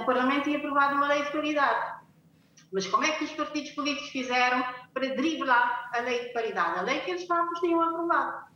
o 0.00 0.04
Parlamento 0.04 0.44
tinha 0.44 0.58
aprovado 0.58 0.96
uma 0.96 1.08
lei 1.08 1.22
de 1.22 1.32
paridade. 1.32 2.00
Mas 2.72 2.86
como 2.86 3.04
é 3.04 3.12
que 3.12 3.24
os 3.24 3.32
partidos 3.32 3.70
políticos 3.70 4.10
fizeram 4.10 4.62
para 4.92 5.14
driblar 5.14 5.90
a 5.94 6.00
lei 6.00 6.26
de 6.26 6.32
paridade? 6.32 6.78
A 6.78 6.82
lei 6.82 7.00
que 7.00 7.10
eles 7.10 7.24
próprios 7.24 7.60
tinham 7.60 7.80
aprovado. 7.80 8.46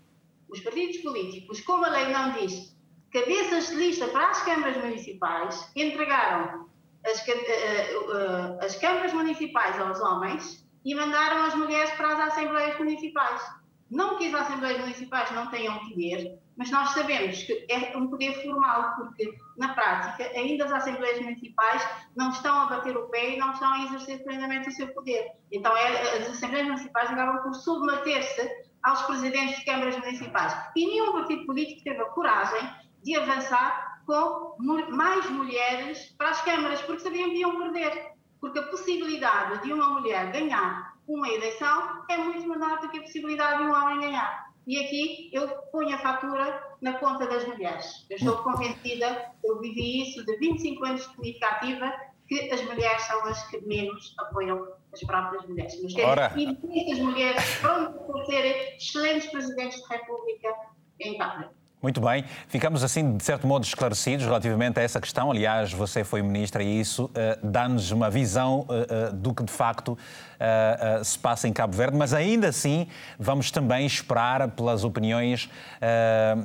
Os 0.49 0.61
partidos 0.61 0.99
políticos, 0.99 1.61
como 1.63 1.85
a 1.85 1.89
lei 1.89 2.07
não 2.13 2.33
diz 2.33 2.74
cabeças 3.15 3.69
de 3.69 3.77
lista 3.77 4.09
para 4.09 4.31
as 4.31 4.43
câmaras 4.43 4.77
municipais, 4.77 5.71
entregaram 5.77 6.69
as, 7.07 7.27
uh, 7.27 7.33
uh, 7.33 8.65
as 8.65 8.75
câmaras 8.77 9.13
municipais 9.13 9.79
aos 9.79 10.01
homens 10.01 10.67
e 10.85 10.95
mandaram 10.97 11.45
as 11.45 11.55
mulheres 11.55 11.93
para 11.93 12.15
as 12.15 12.33
assembleias 12.33 12.77
municipais. 12.77 13.41
Não 13.89 14.19
que 14.19 14.27
as 14.27 14.35
assembleias 14.35 14.81
municipais 14.81 15.31
não 15.31 15.49
tenham 15.49 15.79
poder, 15.89 16.41
mas 16.57 16.71
nós 16.73 16.91
sabemos 16.91 17.41
que 17.45 17.67
é 17.71 17.97
um 17.97 18.09
poder 18.09 18.43
formal, 18.43 18.97
porque 18.97 19.33
na 19.57 19.75
prática 19.75 20.25
ainda 20.37 20.65
as 20.65 20.73
assembleias 20.73 21.21
municipais 21.21 21.89
não 22.17 22.31
estão 22.31 22.63
a 22.63 22.67
bater 22.67 22.97
o 22.97 23.09
pé 23.11 23.35
e 23.35 23.37
não 23.37 23.53
estão 23.53 23.73
a 23.73 23.85
exercer 23.85 24.25
plenamente 24.25 24.71
o 24.71 24.73
seu 24.73 24.89
poder. 24.89 25.31
Então 25.53 25.77
é, 25.77 26.19
as 26.19 26.31
assembleias 26.31 26.67
municipais 26.67 27.11
acabam 27.11 27.43
por 27.45 27.55
submeter-se 27.55 28.51
aos 28.83 29.03
presidentes 29.03 29.59
de 29.59 29.65
câmaras 29.65 29.97
municipais. 29.99 30.53
E 30.75 30.87
nenhum 30.87 31.13
partido 31.13 31.47
político 31.47 31.85
teve 31.85 32.01
a 32.01 32.07
coragem 32.07 32.84
de 33.05 33.15
avançar 33.17 34.03
com 34.07 34.57
mais 34.91 35.29
mulheres 35.31 36.15
para 36.19 36.31
as 36.31 36.41
câmaras, 36.43 36.81
porque 36.83 37.03
sabiam 37.03 37.31
que 37.31 37.37
iam 37.37 37.59
perder. 37.59 38.13
Porque 38.41 38.59
a 38.59 38.65
possibilidade 38.65 39.63
de 39.63 39.73
uma 39.73 39.91
mulher 39.91 40.33
ganhar 40.33 40.95
uma 41.07 41.29
eleição 41.29 42.03
é 42.11 42.17
muito 42.19 42.49
menor 42.49 42.81
do 42.81 42.89
que 42.89 42.99
a 42.99 43.03
possibilidade 43.03 43.63
de 43.63 43.69
um 43.69 43.73
homem 43.73 44.01
ganhar. 44.01 44.53
E 44.67 44.79
aqui 44.79 45.31
eu 45.33 45.47
ponho 45.71 45.95
a 45.95 45.99
fatura 45.99 46.77
na 46.81 46.95
conta 46.95 47.27
das 47.27 47.47
mulheres. 47.47 48.07
Eu 48.09 48.17
estou 48.17 48.37
convencida, 48.39 49.33
eu 49.43 49.61
vivi 49.61 50.03
isso 50.03 50.25
de 50.25 50.37
25 50.39 50.85
anos 50.85 51.07
de 51.07 51.17
política 51.17 51.47
ativa, 51.49 51.93
que 52.27 52.51
as 52.51 52.63
mulheres 52.63 53.03
são 53.03 53.23
as 53.27 53.47
que 53.49 53.61
menos 53.67 54.15
apoiam 54.19 54.67
as 54.93 55.01
próprias 55.01 55.47
mulheres. 55.47 55.79
Mas 55.83 55.95
temos 55.95 56.59
muitas 56.63 56.99
mulheres 56.99 57.59
prontas 57.61 58.07
para 58.07 58.25
serem 58.25 58.77
excelentes 58.77 59.31
presidentes 59.31 59.83
de 59.83 59.89
república 59.89 60.55
em 61.01 61.19
Cabo 61.19 61.51
muito 61.85 62.01
bem, 62.01 62.25
ficamos 62.49 62.83
assim, 62.83 63.15
de 63.15 63.23
certo 63.23 63.47
modo, 63.47 63.63
esclarecidos 63.63 64.25
relativamente 64.25 64.81
a 64.81 64.83
essa 64.83 64.99
questão. 64.99 65.31
Aliás, 65.31 65.71
você 65.71 66.03
foi 66.03 66.23
ministra 66.23 66.63
e 66.63 66.81
isso 66.81 67.05
uh, 67.05 67.11
dá-nos 67.47 67.91
uma 67.91 68.09
visão 68.09 68.61
uh, 68.61 69.11
uh, 69.11 69.13
do 69.15 69.35
que 69.35 69.45
de 69.45 69.53
facto 69.53 69.97
uh, 70.45 71.05
se 71.05 71.19
passa 71.19 71.49
em 71.49 71.53
Cabo 71.53 71.75
Verde, 71.75 71.97
mas 71.97 72.13
ainda 72.13 72.49
assim 72.49 72.87
vamos 73.19 73.51
também 73.51 73.87
esperar 73.87 74.49
pelas 74.49 74.85
opiniões 74.85 75.49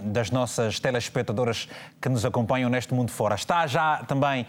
das 0.04 0.32
nossas 0.32 0.80
telespectadoras 0.80 1.68
que 2.02 2.10
nos 2.10 2.26
acompanham 2.26 2.70
neste 2.70 2.94
mundo 2.94 3.12
fora. 3.12 3.36
Está 3.36 3.66
já 3.68 3.98
também 4.08 4.46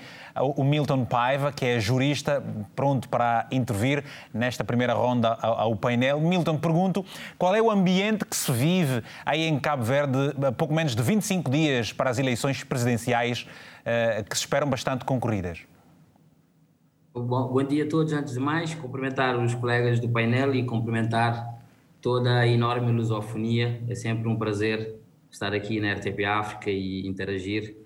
o 0.57 0.65
Milton 0.65 1.05
Paiva, 1.05 1.53
que 1.53 1.65
é 1.65 1.81
jurista, 1.81 2.43
pronto 2.75 3.09
para 3.09 3.47
intervir 3.51 4.05
nesta 4.33 4.65
primeira 4.65 4.95
ronda 4.95 5.37
ao 5.41 5.77
painel. 5.77 6.21
Milton, 6.21 6.57
pergunto 6.57 7.05
qual 7.39 7.55
é 7.55 7.63
o 7.63 7.71
ambiente 7.71 8.25
que 8.25 8.37
se 8.37 8.51
vive 8.53 9.03
aí 9.25 9.47
em 9.47 9.59
Cabo 9.59 9.85
Verde, 9.85 10.35
pouco 10.57 10.75
menos 10.75 10.95
de 10.95 11.03
25 11.03 11.51
dias 11.51 11.93
para 11.93 12.11
as 12.11 12.19
eleições 12.19 12.63
presidenciais 12.65 13.47
que 14.29 14.37
se 14.37 14.43
esperam 14.43 14.69
bastante 14.69 15.05
concorridas? 15.05 15.61
Bom, 17.13 17.27
bom, 17.27 17.63
dia 17.65 17.83
a 17.83 17.89
todos. 17.89 18.13
Antes 18.13 18.35
de 18.35 18.39
mais, 18.39 18.73
cumprimentar 18.73 19.37
os 19.37 19.53
colegas 19.53 19.99
do 19.99 20.09
painel 20.09 20.55
e 20.55 20.65
cumprimentar 20.65 21.61
toda 22.01 22.39
a 22.39 22.47
enorme 22.47 22.93
lusofonia. 22.93 23.83
É 23.89 23.97
sempre 23.97 24.29
um 24.29 24.37
prazer 24.37 24.95
estar 25.29 25.53
aqui 25.53 25.81
na 25.81 25.93
RTP 25.95 26.25
África 26.25 26.71
e 26.71 27.05
interagir 27.09 27.77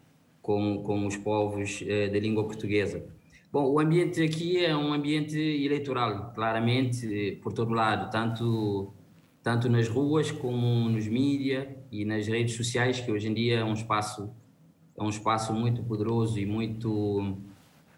com, 0.43 0.83
com 0.83 1.07
os 1.07 1.17
povos 1.17 1.83
eh, 1.87 2.09
da 2.11 2.21
língua 2.21 2.45
portuguesa. 2.45 3.03
Bom, 3.51 3.65
o 3.73 3.81
ambiente 3.81 4.23
aqui 4.23 4.63
é 4.63 4.77
um 4.77 4.93
ambiente 4.93 5.39
eleitoral, 5.39 6.31
claramente, 6.35 7.41
por 7.43 7.55
todo 7.55 7.73
lado, 7.73 8.11
tanto, 8.11 8.93
tanto 9.43 9.71
nas 9.71 9.89
ruas 9.89 10.31
como 10.31 10.87
nos 10.91 11.09
mídias 11.09 11.67
e 11.91 12.05
nas 12.05 12.27
redes 12.27 12.57
sociais, 12.57 13.01
que 13.01 13.11
hoje 13.11 13.29
em 13.29 13.33
dia 13.33 13.61
é 13.61 13.65
um 13.65 13.73
espaço, 13.73 14.31
é 14.95 15.03
um 15.03 15.09
espaço 15.09 15.55
muito 15.55 15.83
poderoso 15.83 16.39
e 16.39 16.45
muito 16.45 17.39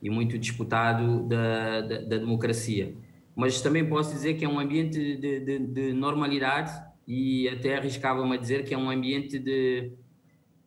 e 0.02 0.10
muito 0.10 0.38
disputado 0.38 1.22
da, 1.24 1.80
da, 1.80 2.00
da, 2.00 2.18
democracia. 2.18 2.94
Mas 3.34 3.60
também 3.60 3.86
posso 3.88 4.12
dizer 4.12 4.34
que 4.34 4.44
é 4.44 4.48
um 4.48 4.58
ambiente 4.58 5.16
de, 5.16 5.40
de, 5.40 5.58
de 5.58 5.92
normalidade 5.92 6.72
e 7.06 7.48
até 7.48 7.76
arriscava-me 7.76 8.34
a 8.34 8.38
dizer 8.38 8.64
que 8.64 8.74
é 8.74 8.78
um 8.78 8.90
ambiente 8.90 9.38
de, 9.38 9.92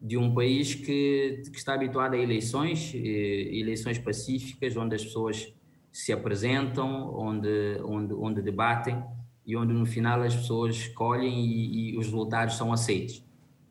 de 0.01 0.17
um 0.17 0.33
país 0.33 0.73
que, 0.73 1.41
que 1.51 1.57
está 1.57 1.73
habituado 1.73 2.13
a 2.13 2.17
eleições, 2.17 2.93
eleições 2.93 3.97
pacíficas, 3.97 4.77
onde 4.77 4.95
as 4.95 5.03
pessoas 5.03 5.53
se 5.91 6.13
apresentam, 6.13 7.13
onde, 7.15 7.81
onde, 7.83 8.13
onde 8.13 8.41
debatem 8.41 9.03
e 9.45 9.55
onde 9.55 9.73
no 9.73 9.85
final 9.85 10.21
as 10.21 10.35
pessoas 10.35 10.75
escolhem 10.75 11.45
e, 11.45 11.91
e 11.91 11.97
os 11.97 12.05
resultados 12.05 12.55
são 12.55 12.71
aceitos. 12.71 13.23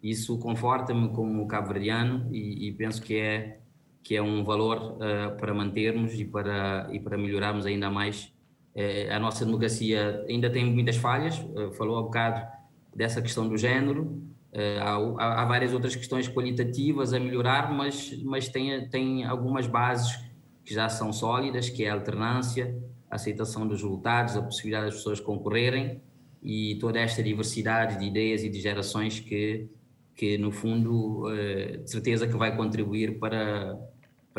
Isso 0.02 0.38
conforta-me 0.38 1.08
como 1.10 1.46
cabo-verdiano 1.46 2.28
e, 2.32 2.68
e 2.68 2.72
penso 2.72 3.00
que 3.02 3.16
é 3.16 3.60
que 4.08 4.16
é 4.16 4.22
um 4.22 4.42
valor 4.42 4.96
uh, 4.96 5.36
para 5.36 5.52
mantermos 5.52 6.18
e 6.18 6.24
para, 6.24 6.88
e 6.90 6.98
para 6.98 7.18
melhorarmos 7.18 7.66
ainda 7.66 7.90
mais. 7.90 8.32
Uh, 8.74 9.12
a 9.12 9.18
nossa 9.18 9.44
democracia 9.44 10.24
ainda 10.26 10.48
tem 10.48 10.64
muitas 10.64 10.96
falhas, 10.96 11.38
uh, 11.38 11.70
falou 11.72 11.98
há 11.98 12.02
bocado 12.02 12.40
dessa 12.96 13.20
questão 13.20 13.46
do 13.46 13.58
género, 13.58 14.22
há, 14.80 15.42
há, 15.42 15.44
várias 15.44 15.74
outras 15.74 15.94
questões 15.94 16.26
qualitativas 16.26 17.12
a 17.12 17.20
melhorar, 17.20 17.70
mas, 17.70 18.18
mas 18.24 18.48
tem, 18.48 18.88
tem 18.88 19.24
algumas 19.24 19.66
bases 19.66 20.18
que 20.64 20.72
já 20.72 20.88
são 20.88 21.12
sólidas, 21.12 21.68
que 21.68 21.84
é 21.84 21.90
a 21.90 21.92
alternância, 21.92 22.82
a 23.10 23.16
aceitação 23.16 23.68
dos 23.68 23.82
resultados, 23.82 24.36
a 24.36 24.42
possibilidade 24.42 24.86
das 24.86 24.94
pessoas 24.94 25.20
concorrerem 25.20 26.00
e 26.42 26.76
toda 26.80 26.98
esta 26.98 27.22
diversidade 27.22 27.98
de 27.98 28.06
ideias 28.06 28.42
e 28.42 28.48
de 28.48 28.58
gerações 28.58 29.20
que, 29.20 29.68
que 30.16 30.38
no 30.38 30.50
fundo, 30.50 31.30
de 31.84 31.90
certeza 31.90 32.26
que 32.26 32.36
vai 32.36 32.56
contribuir 32.56 33.18
para, 33.18 33.78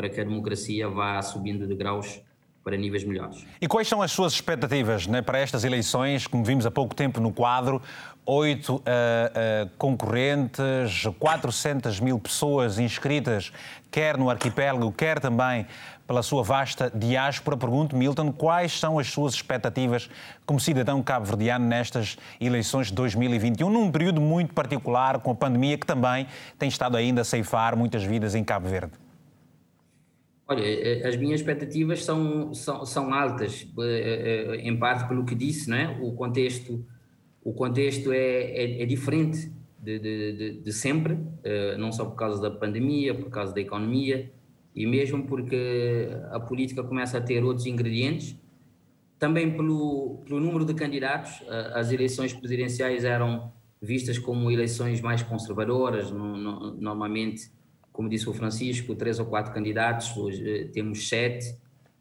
para 0.00 0.08
que 0.08 0.18
a 0.18 0.24
democracia 0.24 0.88
vá 0.88 1.20
subindo 1.20 1.66
de 1.66 1.74
graus 1.74 2.22
para 2.64 2.74
níveis 2.74 3.04
melhores. 3.04 3.44
E 3.60 3.68
quais 3.68 3.86
são 3.86 4.00
as 4.00 4.10
suas 4.10 4.32
expectativas 4.32 5.06
né, 5.06 5.20
para 5.20 5.38
estas 5.38 5.62
eleições, 5.62 6.26
como 6.26 6.42
vimos 6.42 6.64
há 6.64 6.70
pouco 6.70 6.94
tempo 6.94 7.20
no 7.20 7.30
quadro? 7.30 7.82
Oito 8.24 8.76
uh, 8.76 8.80
uh, 8.80 9.70
concorrentes, 9.76 11.06
400 11.18 12.00
mil 12.00 12.18
pessoas 12.18 12.78
inscritas, 12.78 13.52
quer 13.90 14.16
no 14.16 14.30
arquipélago, 14.30 14.90
quer 14.90 15.20
também 15.20 15.66
pela 16.06 16.22
sua 16.22 16.42
vasta 16.42 16.90
diáspora. 16.94 17.58
Pergunto, 17.58 17.94
Milton, 17.94 18.32
quais 18.32 18.78
são 18.78 18.98
as 18.98 19.08
suas 19.08 19.34
expectativas 19.34 20.08
como 20.46 20.58
cidadão 20.58 21.02
cabo-verdiano 21.02 21.66
nestas 21.66 22.16
eleições 22.40 22.86
de 22.86 22.94
2021, 22.94 23.68
num 23.68 23.90
período 23.90 24.20
muito 24.20 24.54
particular, 24.54 25.18
com 25.18 25.30
a 25.30 25.34
pandemia 25.34 25.76
que 25.76 25.86
também 25.86 26.26
tem 26.58 26.70
estado 26.70 26.96
ainda 26.96 27.20
a 27.20 27.24
ceifar 27.24 27.76
muitas 27.76 28.02
vidas 28.02 28.34
em 28.34 28.42
Cabo 28.42 28.66
Verde? 28.66 29.09
Olha, 30.50 30.64
eh, 30.64 31.06
as 31.06 31.16
minhas 31.16 31.40
expectativas 31.40 32.04
são, 32.04 32.52
são, 32.52 32.84
são 32.84 33.14
altas, 33.14 33.68
eh, 33.78 34.56
eh, 34.58 34.68
em 34.68 34.76
parte 34.76 35.06
pelo 35.06 35.24
que 35.24 35.32
disse, 35.32 35.70
não 35.70 35.76
é? 35.76 35.96
O 36.02 36.12
contexto, 36.12 36.84
o 37.44 37.52
contexto 37.52 38.10
é, 38.10 38.18
é, 38.18 38.82
é 38.82 38.84
diferente 38.84 39.48
de, 39.78 39.98
de, 40.00 40.60
de, 40.60 40.72
sempre, 40.72 41.16
não 41.78 41.92
só 41.92 42.04
por 42.04 42.16
causa 42.16 42.42
da 42.42 42.50
pandemia, 42.50 43.14
por 43.14 43.30
causa 43.30 43.54
da 43.54 43.60
economia, 43.60 44.30
e 44.74 44.86
mesmo 44.86 45.24
porque 45.24 46.08
a 46.32 46.40
política 46.40 46.82
começa 46.82 47.16
a 47.18 47.20
ter 47.20 47.44
outros 47.44 47.66
ingredientes, 47.66 48.36
também 49.20 49.52
pelo, 49.52 50.20
pelo 50.26 50.40
número 50.40 50.64
de 50.64 50.74
candidatos, 50.74 51.42
as 51.74 51.92
eleições 51.92 52.34
presidenciais 52.34 53.04
eram 53.04 53.52
vistas 53.80 54.18
como 54.18 54.50
eleições 54.50 55.00
mais 55.00 55.22
conservadoras, 55.22 56.10
no, 56.10 56.72
normalmente 56.72 57.50
como 57.92 58.08
disse 58.08 58.28
o 58.28 58.32
Francisco, 58.32 58.94
três 58.94 59.18
ou 59.18 59.26
quatro 59.26 59.52
candidatos, 59.52 60.16
hoje 60.16 60.48
eh, 60.48 60.64
temos 60.72 61.08
sete, 61.08 61.56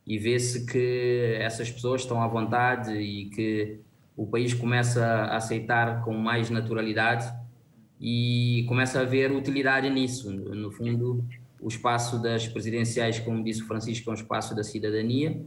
e 0.06 0.18
vê-se 0.18 0.66
que 0.66 1.38
essas 1.40 1.70
pessoas 1.72 2.02
estão 2.02 2.22
à 2.22 2.28
vontade 2.28 2.94
e 2.94 3.26
que 3.30 3.80
o 4.18 4.26
país 4.26 4.54
começa 4.54 5.06
a 5.06 5.38
aceitar 5.38 6.04
com 6.04 6.14
mais 6.14 6.50
naturalidade 6.50 7.32
e 8.02 8.66
começa 8.68 9.00
a 9.00 9.04
haver 9.04 9.32
utilidade 9.32 9.90
nisso. 9.90 10.32
No 10.32 10.72
fundo, 10.72 11.24
o 11.62 11.68
espaço 11.68 12.20
das 12.22 12.48
presidenciais, 12.48 13.20
como 13.20 13.44
disse 13.44 13.62
o 13.62 13.68
Francisco, 13.68 14.10
é 14.10 14.12
um 14.12 14.16
espaço 14.16 14.56
da 14.56 14.64
cidadania, 14.64 15.46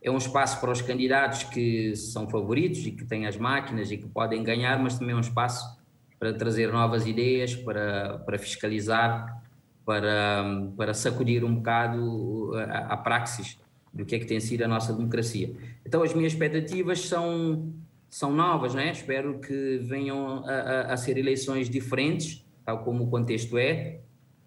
é 0.00 0.10
um 0.10 0.18
espaço 0.18 0.60
para 0.60 0.70
os 0.70 0.80
candidatos 0.80 1.42
que 1.42 1.96
são 1.96 2.28
favoritos 2.28 2.86
e 2.86 2.92
que 2.92 3.04
têm 3.04 3.26
as 3.26 3.36
máquinas 3.36 3.90
e 3.90 3.96
que 3.96 4.06
podem 4.06 4.42
ganhar, 4.44 4.80
mas 4.80 4.98
também 4.98 5.14
é 5.14 5.16
um 5.16 5.20
espaço 5.20 5.76
para 6.18 6.32
trazer 6.32 6.72
novas 6.72 7.06
ideias, 7.06 7.56
para, 7.56 8.18
para 8.18 8.38
fiscalizar 8.38 9.42
para, 9.86 10.44
para 10.76 10.92
sacudir 10.92 11.44
um 11.44 11.54
bocado 11.54 12.52
a, 12.56 12.94
a 12.94 12.96
praxis 12.96 13.56
do 13.94 14.04
que 14.04 14.16
é 14.16 14.18
que 14.18 14.26
tem 14.26 14.40
sido 14.40 14.62
a 14.62 14.68
nossa 14.68 14.92
democracia. 14.92 15.54
Então 15.86 16.02
as 16.02 16.12
minhas 16.12 16.32
expectativas 16.32 17.00
são, 17.00 17.72
são 18.10 18.32
novas, 18.32 18.74
né? 18.74 18.90
espero 18.90 19.38
que 19.38 19.78
venham 19.78 20.44
a, 20.44 20.50
a, 20.50 20.92
a 20.92 20.96
ser 20.96 21.16
eleições 21.16 21.70
diferentes, 21.70 22.44
tal 22.64 22.84
como 22.84 23.04
o 23.04 23.06
contexto 23.08 23.56
é, 23.56 24.00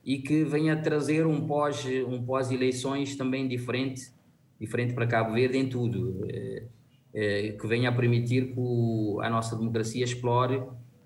e 0.04 0.20
que 0.20 0.44
venha 0.44 0.76
trazer 0.76 1.26
um 1.26 1.48
pós 1.48 1.86
um 2.08 2.24
pós 2.24 2.52
eleições 2.52 3.16
também 3.16 3.48
diferente 3.48 4.12
diferente 4.60 4.94
para 4.94 5.06
Cabo 5.06 5.34
Verde 5.34 5.58
em 5.58 5.68
tudo 5.68 6.26
é, 6.30 6.64
é, 7.14 7.52
que 7.52 7.68
venha 7.68 7.90
a 7.90 7.92
permitir 7.92 8.54
que 8.54 8.56
o, 8.58 9.20
a 9.22 9.30
nossa 9.30 9.56
democracia 9.56 10.04
explore 10.04 10.64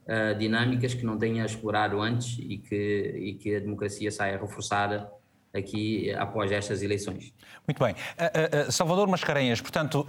uh, 0.08 0.38
dinâmicas 0.38 0.94
que 0.94 1.06
não 1.06 1.18
tenha 1.18 1.46
explorado 1.46 2.02
antes 2.02 2.38
e 2.40 2.58
que, 2.58 3.16
e 3.18 3.34
que 3.34 3.56
a 3.56 3.60
democracia 3.60 4.12
saia 4.12 4.38
reforçada 4.38 5.10
aqui 5.54 6.12
após 6.14 6.52
estas 6.52 6.82
eleições. 6.82 7.32
Muito 7.68 7.84
bem. 7.84 7.94
Uh, 7.94 8.68
uh, 8.68 8.72
Salvador 8.72 9.08
Mascarenhas, 9.08 9.62
portanto, 9.62 10.06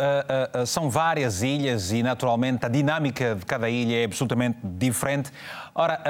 são 0.66 0.88
várias 0.88 1.42
ilhas 1.42 1.92
e, 1.92 2.02
naturalmente, 2.02 2.64
a 2.64 2.68
dinâmica 2.68 3.34
de 3.34 3.44
cada 3.44 3.68
ilha 3.68 4.02
é 4.02 4.04
absolutamente 4.04 4.58
diferente. 4.62 5.30
Ora, 5.74 6.00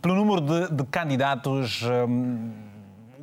pelo 0.00 0.14
número 0.14 0.40
de, 0.40 0.74
de 0.74 0.84
candidatos 0.84 1.82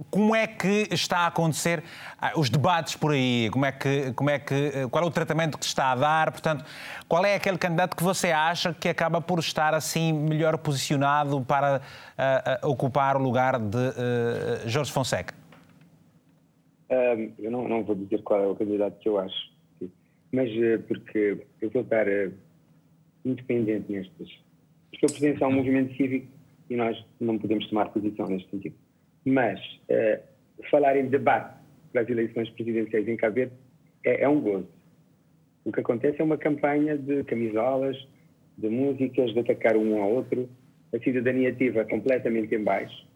como 0.10 0.36
é 0.36 0.48
que 0.48 0.88
está 0.92 1.20
a 1.20 1.28
acontecer 1.28 1.84
ah, 2.18 2.34
os 2.38 2.50
debates 2.50 2.96
por 2.96 3.12
aí? 3.12 3.50
Como 3.52 3.66
é 3.66 3.72
que, 3.72 4.14
como 4.14 4.30
é 4.30 4.40
que, 4.40 4.88
qual 4.90 5.04
é 5.04 5.08
o 5.08 5.12
tratamento 5.12 5.58
que 5.58 5.66
está 5.66 5.92
a 5.92 5.96
dar? 5.96 6.32
Portanto, 6.32 6.64
qual 7.08 7.26
é 7.26 7.36
aquele 7.36 7.58
candidato 7.58 7.96
que 7.96 8.04
você 8.04 8.32
acha 8.32 8.74
que 8.74 8.88
acaba 8.88 9.22
por 9.22 9.40
estar 9.40 9.74
assim 9.74 10.14
melhor 10.14 10.58
posicionado 10.58 11.42
para 11.42 11.82
uh, 11.82 12.66
uh, 12.66 12.70
ocupar 12.70 13.18
o 13.18 13.20
lugar 13.20 13.60
de 13.60 13.78
uh, 13.78 14.68
Jorge 14.68 14.92
Fonseca? 14.92 15.34
Um, 16.90 17.32
eu 17.38 17.52
não, 17.52 17.68
não, 17.68 17.84
vou 17.84 17.96
dizer 17.96 18.24
qual 18.24 18.42
é 18.42 18.48
o 18.48 18.56
candidato 18.56 18.98
que 19.00 19.10
eu 19.10 19.20
acho, 19.20 19.52
mas 20.32 20.50
porque 20.88 21.46
eu 21.62 21.70
vou 21.70 21.84
estar 21.84 22.06
independente 23.24 23.92
nestas. 23.92 24.30
Porque 24.90 25.06
eu 25.06 25.10
pertenço 25.10 25.44
a 25.44 25.48
um 25.48 25.52
movimento 25.52 25.96
cívico 25.96 26.28
e 26.70 26.76
nós 26.76 26.98
não 27.20 27.38
podemos 27.38 27.68
tomar 27.68 27.90
posição 27.90 28.28
neste 28.28 28.50
sentido. 28.50 28.76
Mas 29.30 29.60
uh, 29.60 30.22
falar 30.70 30.98
em 30.98 31.08
debate 31.08 31.54
para 31.92 32.02
as 32.02 32.10
eleições 32.10 32.50
presidenciais 32.52 33.08
em 33.08 33.16
Cabo 33.16 33.36
Verde 33.36 33.54
é, 34.04 34.24
é, 34.24 34.30
um 34.30 34.40
gozo. 34.42 34.68
O 35.64 35.72
que 35.72 35.80
acontece 35.80 36.20
é 36.20 36.24
uma 36.24 36.38
campanha 36.38 36.98
de 36.98 37.24
camisolas, 37.26 37.96
de 38.58 38.70
músicas, 38.70 39.32
de 39.34 39.40
atacar 39.40 39.78
um 39.78 40.02
ao 40.02 40.12
outro, 40.12 40.50
a 40.94 41.00
cidadania 41.00 41.50
ativa 41.50 41.86
completamente 41.86 42.56
em 42.56 42.64
baixo, 42.64 43.08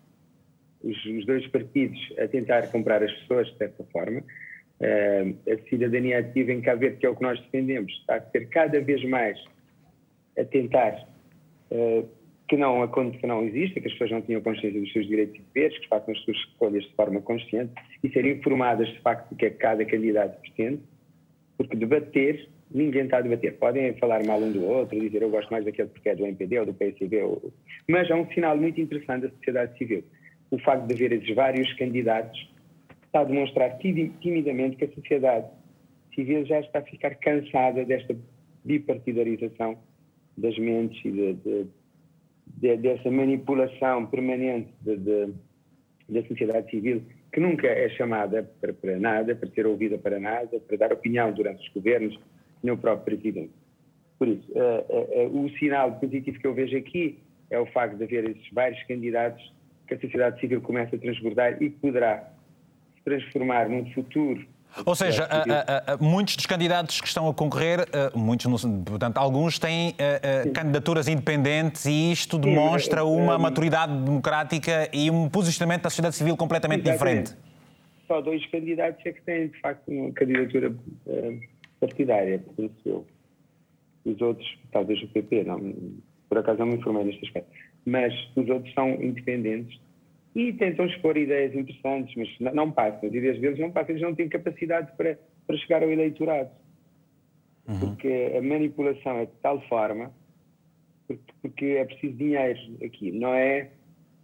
os, 0.84 1.06
os 1.06 1.26
dois 1.26 1.48
partidos 1.48 2.00
a 2.20 2.28
tentar 2.28 2.72
comprar 2.72 3.02
as 3.02 3.12
pessoas 3.22 3.48
de 3.48 3.58
certa 3.58 3.84
forma, 3.86 4.24
a 4.82 5.70
cidadania 5.70 6.20
ativa 6.20 6.52
em 6.52 6.62
Cabo 6.62 6.82
Verde, 6.82 6.98
que 6.98 7.06
é 7.06 7.10
o 7.10 7.16
que 7.16 7.24
nós 7.24 7.40
defendemos, 7.42 7.92
está 7.94 8.18
a 8.18 8.22
ser 8.22 8.50
cada 8.50 8.80
vez 8.82 9.04
mais 9.06 9.40
a 10.38 10.44
tentar 10.44 11.08
que 12.54 12.58
não, 12.58 12.88
que 12.88 13.26
não 13.26 13.44
existe, 13.44 13.82
que 13.82 13.88
as 13.88 13.94
pessoas 13.94 14.12
não 14.12 14.22
tinham 14.22 14.40
consciência 14.42 14.80
dos 14.80 14.92
seus 14.94 15.08
direitos 15.08 15.36
e 15.36 15.42
deveres, 15.54 15.80
que 15.80 15.88
façam 15.88 16.14
as 16.14 16.20
suas 16.22 16.38
escolhas 16.38 16.84
de 16.84 16.94
forma 16.94 17.20
consciente 17.20 17.74
e 18.04 18.10
serem 18.10 18.34
informadas 18.34 18.88
de 18.90 19.00
facto 19.00 19.30
do 19.30 19.36
que 19.36 19.48
é 19.48 19.50
que 19.50 19.58
cada 19.58 19.84
candidato 19.84 20.40
pretende, 20.40 20.80
porque 21.58 21.76
debater, 21.76 22.48
ninguém 22.70 23.06
está 23.06 23.18
a 23.18 23.22
debater. 23.22 23.58
Podem 23.58 23.94
falar 23.96 24.24
mal 24.24 24.40
um 24.40 24.52
do 24.52 24.64
outro, 24.66 25.00
dizer 25.00 25.24
eu 25.24 25.32
gosto 25.32 25.50
mais 25.50 25.66
daquele 25.66 25.88
porque 25.88 26.10
é 26.10 26.16
do 26.16 26.28
MPD 26.28 26.60
ou 26.60 26.66
do 26.68 26.74
PSB, 26.76 27.24
ou... 27.24 27.52
mas 27.90 28.08
é 28.12 28.16
um 28.16 28.28
sinal 28.32 28.56
muito 28.56 28.80
interessante 28.80 29.24
da 29.24 29.30
sociedade 29.30 29.76
civil. 29.80 30.04
O 30.52 30.60
facto 30.60 30.86
de 30.86 30.94
haver 30.94 31.12
esses 31.12 31.36
vários 31.36 31.74
candidatos 31.74 32.52
está 33.08 33.22
a 33.22 33.24
demonstrar 33.24 33.80
timidamente 33.80 34.76
que 34.76 34.86
a 34.86 34.92
sociedade 34.92 35.48
civil 36.14 36.46
já 36.46 36.60
está 36.60 36.80
a 36.80 36.84
ficar 36.84 37.16
cansada 37.16 37.84
desta 37.84 38.16
bipartidarização 38.64 39.76
das 40.38 40.56
mentes 40.60 41.04
e 41.04 41.12
de, 41.12 41.34
de 41.34 41.68
de, 42.54 42.78
dessa 42.78 43.10
manipulação 43.10 44.06
permanente 44.06 44.70
de, 44.82 44.98
de, 44.98 45.34
da 46.10 46.24
sociedade 46.28 46.70
civil, 46.70 47.04
que 47.32 47.40
nunca 47.40 47.68
é 47.68 47.90
chamada 47.90 48.44
para, 48.62 48.74
para, 48.74 49.00
nada, 49.00 49.36
para 49.36 49.50
ser 49.50 49.66
ouvida 49.66 49.98
para 49.98 50.20
nada, 50.20 50.60
para 50.60 50.78
dar 50.78 50.94
opinião 50.94 51.32
durante 51.32 51.68
os 51.68 51.74
governos, 51.74 52.20
nem 52.62 52.74
o 52.74 52.78
próprio 52.78 53.18
presidente. 53.18 53.52
Por 54.20 54.28
isso, 54.28 54.52
uh, 54.52 55.28
uh, 55.28 55.28
uh, 55.28 55.46
o 55.46 55.50
sinal 55.58 56.00
positivo 56.00 56.40
que 56.40 56.48
eu 56.48 56.54
vejo 56.54 56.78
aqui 56.78 57.20
é 57.50 57.60
o 57.60 57.66
facto 57.66 57.98
de 57.98 58.04
haver 58.04 58.30
esses 58.30 58.50
vários 58.52 58.82
candidatos 58.84 59.54
que 59.88 59.96
a 59.96 60.00
sociedade 60.00 60.40
civil 60.40 60.62
começa 60.62 60.96
a 60.96 61.00
transbordar 61.00 61.62
e 61.62 61.70
poderá 61.70 62.32
se 62.96 63.04
transformar 63.04 63.68
num 63.68 63.92
futuro 63.94 64.46
ou 64.86 64.96
seja, 64.96 65.24
a, 65.26 65.92
a, 65.92 65.94
a, 65.94 65.98
muitos 65.98 66.36
dos 66.36 66.46
candidatos 66.46 67.00
que 67.00 67.08
estão 67.08 67.28
a 67.28 67.34
concorrer, 67.34 67.80
muitos, 68.16 68.46
portanto, 68.86 69.18
alguns 69.18 69.60
têm 69.60 69.96
candidaturas 70.54 71.08
independentes 71.08 71.86
e 71.86 72.12
isto 72.12 72.38
demonstra 72.38 73.04
uma 73.04 73.38
maturidade 73.38 73.94
democrática 73.94 74.90
e 74.94 75.10
um 75.12 75.30
posicionamento 75.30 75.84
da 75.84 75.90
sociedade 75.90 76.16
civil 76.16 76.36
completamente 76.36 76.88
Exatamente. 76.88 77.32
diferente. 77.32 77.54
Só 78.08 78.22
dois 78.22 78.46
candidatos 78.48 79.06
é 79.06 79.12
que 79.12 79.22
têm, 79.22 79.48
de 79.48 79.60
facto, 79.60 79.90
uma 79.90 80.12
candidatura 80.12 80.74
partidária, 81.80 82.44
penso 82.56 82.76
eu. 82.86 83.06
Os 84.06 84.20
outros, 84.22 84.48
talvez 84.72 85.02
o 85.02 85.08
PP, 85.08 85.44
não, 85.46 85.74
por 86.28 86.38
acaso 86.38 86.60
não 86.60 86.68
me 86.68 86.76
informei 86.76 87.06
neste 87.06 87.26
aspecto, 87.26 87.50
mas 87.86 88.14
os 88.36 88.50
outros 88.50 88.74
são 88.74 88.90
independentes 88.90 89.80
e 90.36 90.52
tentam 90.54 90.86
expor 90.86 91.16
ideias 91.16 91.54
interessantes, 91.54 92.16
mas 92.16 92.54
não 92.54 92.72
passam. 92.72 93.08
As 93.08 93.14
ideias 93.14 93.40
deles 93.40 93.60
não 93.60 93.72
passam, 93.72 93.92
eles 93.92 94.02
não 94.02 94.16
têm 94.16 94.28
capacidade 94.28 94.92
para, 94.98 95.18
para 95.46 95.58
chegar 95.58 95.84
ao 95.84 95.92
eleitorado. 95.92 96.50
Uhum. 97.68 97.80
Porque 97.80 98.34
a 98.36 98.42
manipulação 98.42 99.20
é 99.20 99.26
de 99.26 99.32
tal 99.42 99.62
forma, 99.68 100.12
porque, 101.08 101.34
porque, 101.42 101.66
é 101.66 101.86
preciso 101.86 102.14
dinheiro 102.16 102.60
aqui, 102.84 103.12
não 103.12 103.34
é 103.34 103.70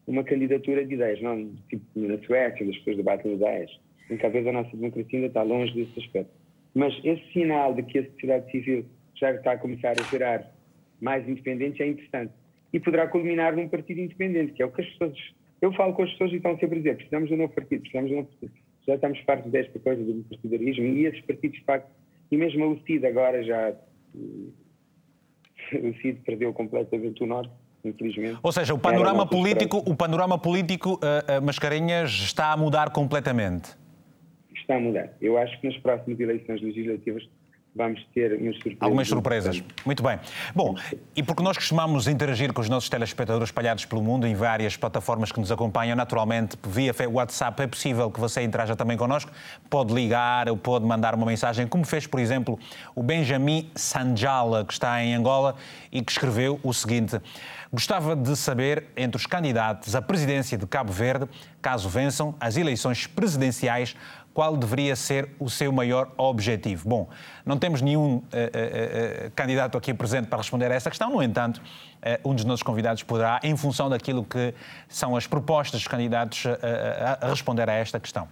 uma 0.07 0.23
candidatura 0.23 0.83
de 0.83 0.95
ideias, 0.95 1.21
não 1.21 1.53
tipo 1.69 1.85
na 1.95 2.17
Suécia, 2.19 2.67
as 2.67 2.77
pessoas 2.77 2.97
debatem 2.97 3.33
ideias. 3.33 3.79
Em 4.09 4.17
que 4.17 4.25
às 4.25 4.33
vezes 4.33 4.47
a 4.47 4.51
nossa 4.51 4.75
democracia 4.75 5.19
ainda 5.19 5.27
está 5.27 5.43
longe 5.43 5.73
desse 5.73 5.99
aspecto. 5.99 6.31
Mas 6.73 6.99
esse 7.03 7.31
sinal 7.31 7.75
de 7.75 7.83
que 7.83 7.99
a 7.99 8.05
sociedade 8.05 8.49
civil 8.49 8.85
já 9.13 9.31
está 9.31 9.51
a 9.51 9.57
começar 9.57 9.93
a 9.99 10.03
gerar 10.09 10.51
mais 10.99 11.27
independentes 11.29 11.79
é 11.79 11.87
interessante. 11.87 12.33
E 12.73 12.79
poderá 12.79 13.07
culminar 13.07 13.55
num 13.55 13.67
partido 13.67 13.99
independente, 13.99 14.53
que 14.53 14.63
é 14.63 14.65
o 14.65 14.71
que 14.71 14.81
as 14.81 14.87
pessoas 14.89 15.17
eu 15.61 15.73
falo 15.73 15.93
com 15.93 16.03
as 16.03 16.11
pessoas 16.11 16.31
e 16.31 16.35
estão 16.37 16.57
sempre 16.57 16.75
a 16.75 16.81
dizer: 16.81 16.95
precisamos 16.95 17.27
de 17.27 17.35
um 17.35 17.37
novo 17.37 17.53
partido, 17.53 17.81
precisamos 17.81 18.09
de 18.09 18.15
um 18.15 18.19
novo 18.19 18.29
partido. 18.29 18.53
Já 18.87 18.95
estamos 18.95 19.19
fartos 19.19 19.51
desta 19.51 19.79
coisa 19.79 20.03
do 20.03 20.23
partidarismo 20.23 20.85
e 20.85 21.05
esses 21.05 21.21
partidos, 21.21 21.59
de 21.59 21.65
facto, 21.65 21.89
e 22.31 22.37
mesmo 22.37 22.63
a 22.63 22.67
UCID 22.67 23.05
agora 23.05 23.43
já. 23.43 23.73
O 25.71 25.93
CID 26.01 26.21
perdeu 26.25 26.51
completamente 26.51 27.21
o 27.21 27.27
norte, 27.27 27.51
infelizmente. 27.85 28.39
Ou 28.41 28.51
seja, 28.51 28.73
o 28.73 28.79
panorama 28.79 29.27
político, 29.27 29.77
o 29.85 29.95
panorama 29.95 30.35
político 30.35 30.93
uh, 30.93 31.37
uh, 31.37 31.45
Mascarenhas 31.45 32.09
está 32.09 32.51
a 32.51 32.57
mudar 32.57 32.89
completamente. 32.89 33.77
Está 34.55 34.77
a 34.77 34.79
mudar. 34.79 35.13
Eu 35.21 35.37
acho 35.37 35.61
que 35.61 35.67
nas 35.67 35.77
próximas 35.77 36.19
eleições 36.19 36.59
legislativas 36.59 37.23
vamos 37.75 38.03
ter 38.13 38.34
umas 38.34 38.55
surpresas. 38.55 38.82
Algumas 38.82 39.08
surpresas. 39.08 39.63
Muito 39.86 40.03
bem. 40.03 40.19
Bom, 40.53 40.75
e 41.15 41.23
porque 41.23 41.43
nós 41.43 41.58
costumamos 41.58 42.08
interagir 42.08 42.51
com 42.53 42.62
os 42.62 42.69
nossos 42.69 42.89
telespectadores 42.89 43.49
espalhados 43.49 43.86
pelo 43.86 44.01
mundo 44.01 44.27
em 44.27 44.36
várias 44.36 44.75
plataformas 44.75 45.32
que 45.32 45.39
nos 45.39 45.51
acompanham, 45.51 45.95
naturalmente, 45.95 46.58
via 46.67 46.93
WhatsApp, 47.10 47.62
é 47.62 47.67
possível 47.67 48.12
que 48.12 48.19
você 48.19 48.41
interaja 48.41 48.75
também 48.75 48.97
connosco. 48.97 49.32
Pode 49.69 49.93
ligar 49.93 50.49
ou 50.49 50.58
pode 50.58 50.86
mandar 50.86 51.15
uma 51.15 51.25
mensagem, 51.25 51.67
como 51.67 51.86
fez, 51.86 52.05
por 52.05 52.19
exemplo, 52.19 52.60
o 52.95 53.03
Benjamin 53.03 53.69
Sanjala, 53.75 54.65
que 54.65 54.73
está 54.73 55.03
em 55.03 55.13
Angola 55.13 55.55
e 55.91 56.01
que 56.01 56.12
escreveu 56.12 56.60
o 56.63 56.73
seguinte. 56.73 57.19
Gostava 57.71 58.15
de 58.15 58.36
saber, 58.36 58.86
entre 58.97 59.15
os 59.15 59.27
candidatos 59.27 59.95
à 59.95 60.01
presidência 60.01 60.58
de 60.58 60.65
Cabo 60.65 60.91
Verde, 60.91 61.29
caso 61.62 61.88
vençam 61.88 62.34
as 62.39 62.58
eleições 62.58 63.05
presidenciais, 63.05 63.95
qual 64.39 64.56
deveria 64.56 64.95
ser 64.95 65.36
o 65.38 65.49
seu 65.49 65.69
maior 65.69 66.13
objetivo? 66.15 66.88
Bom, 66.88 67.10
não 67.45 67.60
temos 67.60 67.82
nenhum 67.82 68.06
uh, 68.06 68.19
uh, 68.19 69.28
uh, 69.28 69.32
candidato 69.36 69.78
aqui 69.78 69.93
presente 69.93 70.28
para 70.28 70.38
responder 70.38 70.71
a 70.71 70.75
essa 70.75 70.89
questão, 70.89 71.10
no 71.10 71.21
entanto, 71.21 71.62
um 72.23 72.34
dos 72.34 72.45
nossos 72.45 72.63
convidados 72.63 73.04
poderá, 73.04 73.41
em 73.43 73.58
função 73.58 73.89
daquilo 73.89 74.23
que 74.23 74.54
são 74.88 75.17
as 75.17 75.28
propostas 75.28 75.82
dos 75.82 75.88
candidatos, 75.89 76.45
a 77.19 77.28
responder 77.28 77.69
a 77.69 77.73
esta 77.73 77.99
questão. 77.99 78.30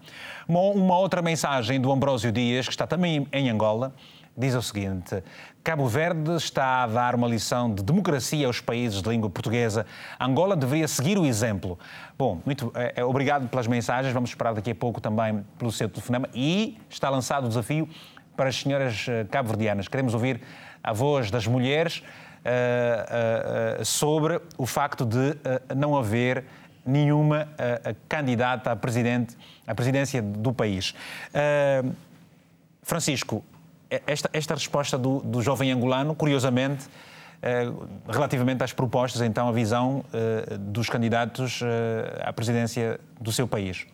Uma, 0.48 0.62
uma 0.62 0.98
outra 0.98 1.22
mensagem 1.22 1.82
do 1.82 1.92
Ambrósio 1.92 2.32
Dias, 2.32 2.66
que 2.66 2.72
está 2.72 2.88
também 2.88 3.28
em 3.34 3.50
Angola, 3.50 3.94
diz 4.38 4.56
o 4.56 4.62
seguinte: 4.62 5.22
Cabo 5.68 5.86
Verde 5.86 6.34
está 6.38 6.84
a 6.84 6.88
dar 6.88 7.14
uma 7.14 7.28
lição 7.28 7.70
de 7.70 7.84
democracia 7.84 8.48
aos 8.48 8.62
países 8.62 9.02
de 9.02 9.10
língua 9.10 9.30
portuguesa. 9.30 9.86
Angola 10.18 10.56
deveria 10.56 10.88
seguir 10.88 11.18
o 11.18 11.26
exemplo. 11.26 11.78
Bom, 12.18 12.42
muito 12.46 12.72
é, 12.74 13.04
obrigado 13.04 13.50
pelas 13.50 13.68
mensagens. 13.68 14.14
Vamos 14.14 14.30
esperar 14.30 14.54
daqui 14.54 14.72
a 14.72 14.76
pouco 14.76 15.02
também 15.02 15.44
pelo 15.60 15.70
seu 15.70 15.90
telefonema. 15.90 16.30
E 16.34 16.78
está 16.90 17.10
lançado 17.10 17.48
o 17.48 17.48
desafio 17.50 17.90
para 18.38 18.48
as 18.48 18.56
senhoras 18.56 19.08
eh, 19.10 19.26
cabo-verdianas. 19.26 19.90
Queremos 19.90 20.14
ouvir 20.14 20.40
a 20.82 20.94
voz 20.94 21.30
das 21.30 21.46
mulheres 21.46 21.98
uh, 21.98 23.82
uh, 23.82 23.84
sobre 23.84 24.40
o 24.58 24.66
facto 24.66 25.06
de 25.06 25.18
uh, 25.18 25.76
não 25.76 25.98
haver 25.98 26.46
nenhuma 26.86 27.50
candidata 28.08 28.72
a, 28.72 28.76
presidente, 28.78 29.36
à 29.68 29.76
presidência 29.76 30.22
do 30.22 30.54
país. 30.54 30.96
Francisco, 32.82 33.44
esta, 33.90 34.30
esta 34.34 34.54
resposta 34.54 34.98
do, 34.98 35.20
do 35.20 35.42
jovem 35.42 35.72
angolano, 35.72 36.16
curiosamente, 36.16 36.88
eh, 37.42 37.72
relativamente 38.10 38.64
às 38.64 38.74
propostas, 38.74 39.22
então, 39.22 39.48
a 39.48 39.52
visão 39.52 40.04
eh, 40.12 40.58
dos 40.58 40.90
candidatos 40.90 41.62
eh, 41.62 42.22
à 42.24 42.34
presidência 42.34 43.00
do 43.22 43.32
seu 43.32 43.48
país? 43.48 43.86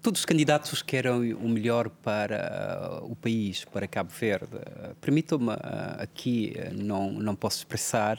Todos 0.00 0.20
os 0.20 0.24
candidatos 0.24 0.80
querem 0.80 1.34
o 1.34 1.48
melhor 1.48 1.88
para 1.88 3.00
o 3.02 3.16
país, 3.16 3.64
para 3.64 3.88
Cabo 3.88 4.10
Verde. 4.10 4.56
Permitam-me 5.00 5.50
aqui, 5.98 6.54
não, 6.72 7.10
não 7.10 7.34
posso 7.34 7.58
expressar, 7.58 8.16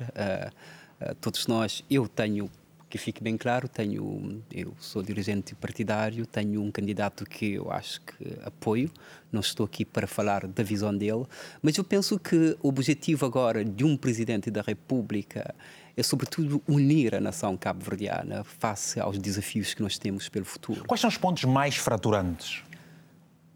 todos 1.21 1.47
nós, 1.47 1.81
eu 1.89 2.05
tenho 2.05 2.51
que 2.89 2.97
fique 2.97 3.23
bem 3.23 3.37
claro, 3.37 3.67
tenho, 3.67 4.43
eu 4.51 4.73
sou 4.79 5.03
dirigente 5.03 5.53
partidário, 5.53 6.25
tenho 6.25 6.61
um 6.61 6.71
candidato 6.71 7.23
que 7.23 7.53
eu 7.53 7.71
acho 7.71 8.01
que 8.01 8.37
apoio, 8.43 8.91
não 9.31 9.41
estou 9.41 9.65
aqui 9.65 9.85
para 9.85 10.07
falar 10.07 10.47
da 10.47 10.63
visão 10.63 10.95
dele, 10.95 11.25
mas 11.61 11.77
eu 11.77 11.83
penso 11.83 12.17
que 12.19 12.57
o 12.61 12.69
objetivo 12.69 13.25
agora 13.25 13.63
de 13.63 13.83
um 13.83 13.95
presidente 13.95 14.49
da 14.49 14.61
República 14.61 15.53
é 15.95 16.03
sobretudo 16.03 16.61
unir 16.67 17.15
a 17.15 17.19
nação 17.19 17.57
cabo-verdiana 17.57 18.43
face 18.43 18.99
aos 18.99 19.17
desafios 19.17 19.73
que 19.73 19.81
nós 19.81 19.97
temos 19.97 20.29
pelo 20.29 20.45
futuro. 20.45 20.85
Quais 20.85 21.01
são 21.01 21.09
os 21.09 21.17
pontos 21.17 21.43
mais 21.43 21.75
fraturantes? 21.75 22.63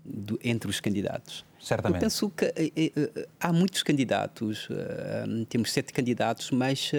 Do, 0.06 0.38
entre 0.44 0.70
os 0.70 0.82
candidatos. 0.82 1.46
Certamente. 1.64 1.96
Eu 1.96 2.02
penso 2.02 2.30
que 2.30 2.44
eh, 2.44 2.72
eh, 2.76 2.92
eh, 2.94 3.28
há 3.40 3.54
muitos 3.54 3.82
candidatos, 3.84 4.68
temos 5.48 5.72
sete 5.72 5.94
candidatos, 5.94 6.52
mas 6.52 6.92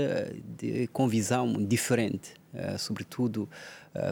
de, 0.57 0.87
com 0.87 1.07
visão 1.07 1.53
diferente. 1.53 2.33
Sobretudo, 2.79 3.49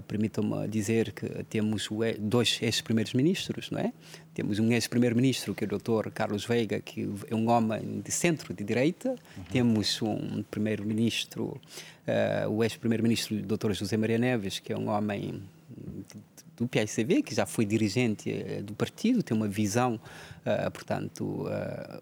permitam-me 0.07 0.69
dizer 0.69 1.13
que 1.13 1.45
temos 1.45 1.89
dois 2.19 2.59
ex-primeiros 2.63 3.15
ministros, 3.15 3.71
não 3.71 3.79
é? 3.79 3.93
Temos 4.35 4.59
um 4.59 4.71
ex-primeiro-ministro, 4.73 5.55
que 5.55 5.65
é 5.65 5.67
o 5.67 5.79
Dr. 5.79 6.11
Carlos 6.11 6.45
Veiga, 6.45 6.81
que 6.81 7.09
é 7.31 7.35
um 7.35 7.49
homem 7.51 8.01
de 8.01 8.11
centro, 8.11 8.55
de 8.55 8.65
direita. 8.65 9.11
Uhum. 9.11 9.45
Temos 9.51 10.01
um 10.03 10.43
primeiro-ministro, 10.51 11.61
o 12.49 12.63
ex-primeiro-ministro, 12.63 13.43
Dr. 13.43 13.73
José 13.73 13.97
Maria 13.97 14.19
Neves, 14.19 14.59
que 14.59 14.73
é 14.73 14.79
um 14.79 14.89
homem 14.89 15.43
do 16.57 16.69
PICV, 16.69 17.23
que 17.23 17.35
já 17.35 17.47
foi 17.47 17.65
dirigente 17.65 18.31
uh, 18.31 18.63
do 18.63 18.75
partido, 18.75 19.23
tem 19.23 19.37
uma 19.37 19.49
visão, 19.49 19.95
uh, 19.97 20.71
portanto, 20.71 21.47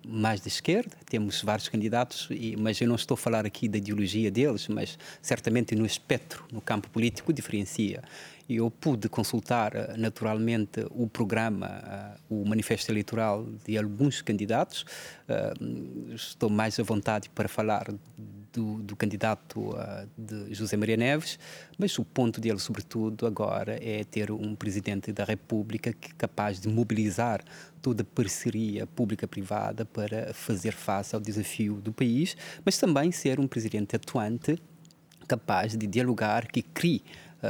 mais 0.06 0.40
de 0.40 0.48
esquerda. 0.48 0.96
Temos 1.08 1.42
vários 1.42 1.68
candidatos, 1.68 2.28
e, 2.30 2.56
mas 2.56 2.80
eu 2.80 2.88
não 2.88 2.96
estou 2.96 3.14
a 3.14 3.18
falar 3.18 3.46
aqui 3.46 3.68
da 3.68 3.78
ideologia 3.78 4.30
deles, 4.30 4.68
mas 4.68 4.98
certamente 5.22 5.74
no 5.74 5.86
espectro, 5.86 6.44
no 6.52 6.60
campo 6.60 6.88
político, 6.90 7.32
diferencia 7.32 8.02
eu 8.56 8.70
pude 8.70 9.08
consultar 9.08 9.74
eh, 9.74 9.94
naturalmente 9.96 10.84
o 10.90 11.06
programa, 11.06 11.68
eh, 11.68 12.18
o 12.28 12.44
manifesto 12.44 12.90
eleitoral 12.90 13.46
de 13.64 13.78
alguns 13.78 14.20
candidatos. 14.22 14.84
Eh, 15.28 15.52
estou 16.14 16.50
mais 16.50 16.78
à 16.80 16.82
vontade 16.82 17.28
para 17.30 17.48
falar 17.48 17.92
do, 18.52 18.82
do 18.82 18.96
candidato 18.96 19.76
de 20.18 20.52
José 20.52 20.76
Maria 20.76 20.96
Neves, 20.96 21.38
mas 21.78 21.96
o 21.98 22.04
ponto 22.04 22.40
dele, 22.40 22.58
sobretudo, 22.58 23.24
agora 23.24 23.78
é 23.80 24.02
ter 24.02 24.32
um 24.32 24.56
presidente 24.56 25.12
da 25.12 25.22
República 25.22 25.92
que 25.92 26.10
é 26.10 26.14
capaz 26.18 26.58
de 26.60 26.68
mobilizar 26.68 27.44
toda 27.80 28.02
a 28.02 28.04
parceria 28.04 28.86
pública-privada 28.88 29.84
para 29.84 30.34
fazer 30.34 30.72
face 30.72 31.14
ao 31.14 31.20
desafio 31.20 31.76
do 31.76 31.92
país, 31.92 32.36
mas 32.64 32.76
também 32.76 33.12
ser 33.12 33.38
um 33.38 33.46
presidente 33.46 33.94
atuante 33.94 34.60
capaz 35.30 35.76
de 35.76 35.86
dialogar, 35.86 36.48
que 36.48 36.60
crie 36.60 37.04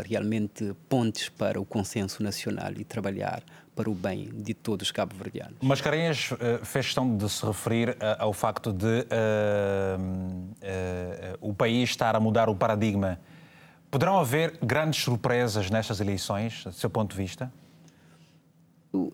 realmente 0.06 0.74
pontes 0.88 1.28
para 1.28 1.60
o 1.60 1.64
consenso 1.64 2.22
nacional 2.22 2.72
e 2.76 2.84
trabalhar 2.84 3.42
para 3.74 3.88
o 3.88 3.94
bem 3.94 4.28
de 4.32 4.52
todos 4.52 4.88
os 4.88 4.92
cabo-verdianos. 4.92 5.56
Mascarenhas 5.62 6.30
uh, 6.32 6.64
fez 6.64 6.86
questão 6.86 7.16
de 7.16 7.28
se 7.28 7.44
referir 7.46 7.90
uh, 7.90 7.96
ao 8.18 8.32
facto 8.32 8.72
de 8.72 9.06
uh, 9.06 9.98
o 11.40 11.54
país 11.54 11.90
estar 11.90 12.14
a 12.14 12.20
mudar 12.20 12.48
o 12.48 12.54
paradigma. 12.54 13.18
Poderão 13.90 14.18
haver 14.18 14.58
grandes 14.62 15.02
surpresas 15.02 15.70
nestas 15.70 16.00
eleições, 16.00 16.64
do 16.64 16.72
seu 16.72 16.90
ponto 16.90 17.12
de 17.12 17.16
vista? 17.16 17.52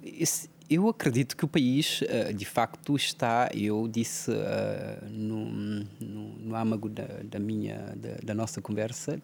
Esse, 0.02 0.50
eu 0.68 0.88
acredito 0.88 1.36
que 1.36 1.44
o 1.44 1.48
país, 1.48 2.00
eh, 2.08 2.32
de 2.32 2.44
facto, 2.44 2.96
está, 2.96 3.48
eu 3.54 3.86
disse 3.86 4.32
eh, 4.32 4.98
no, 5.10 5.46
no, 6.00 6.28
no 6.38 6.56
âmago 6.56 6.88
da, 6.88 7.06
da 7.22 7.38
minha, 7.38 7.94
da, 7.96 8.16
da, 8.22 8.34
nossa 8.34 8.60
conversa, 8.60 9.18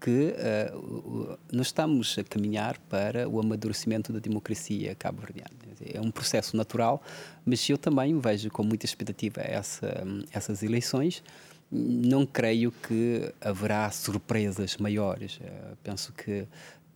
que 0.00 0.34
uh, 0.72 1.38
nós 1.52 1.68
estamos 1.68 2.16
a 2.18 2.24
caminhar 2.24 2.78
para 2.88 3.28
o 3.28 3.40
amadurecimento 3.40 4.12
da 4.12 4.18
democracia 4.18 4.94
cabo-verdiana. 4.94 5.50
É 5.92 6.00
um 6.00 6.10
processo 6.10 6.56
natural, 6.56 7.02
mas 7.44 7.68
eu 7.68 7.78
também 7.78 8.18
vejo 8.18 8.50
com 8.50 8.62
muita 8.62 8.84
expectativa 8.84 9.40
essa, 9.40 10.04
essas 10.32 10.62
eleições. 10.62 11.22
Não 11.70 12.24
creio 12.24 12.72
que 12.72 13.32
haverá 13.40 13.90
surpresas 13.90 14.76
maiores. 14.76 15.38
Penso 15.82 16.12
que 16.12 16.46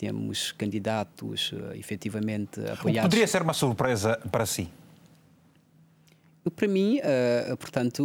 temos 0.03 0.51
candidatos 0.51 1.53
uh, 1.53 1.73
efetivamente 1.77 2.59
apoiados. 2.59 3.03
Poderia 3.03 3.27
ser 3.29 3.41
uma 3.41 3.53
surpresa 3.53 4.21
para 4.33 4.45
si? 4.45 4.69
Para 6.57 6.67
mim, 6.67 6.99
uh, 6.99 7.57
portanto, 7.57 8.03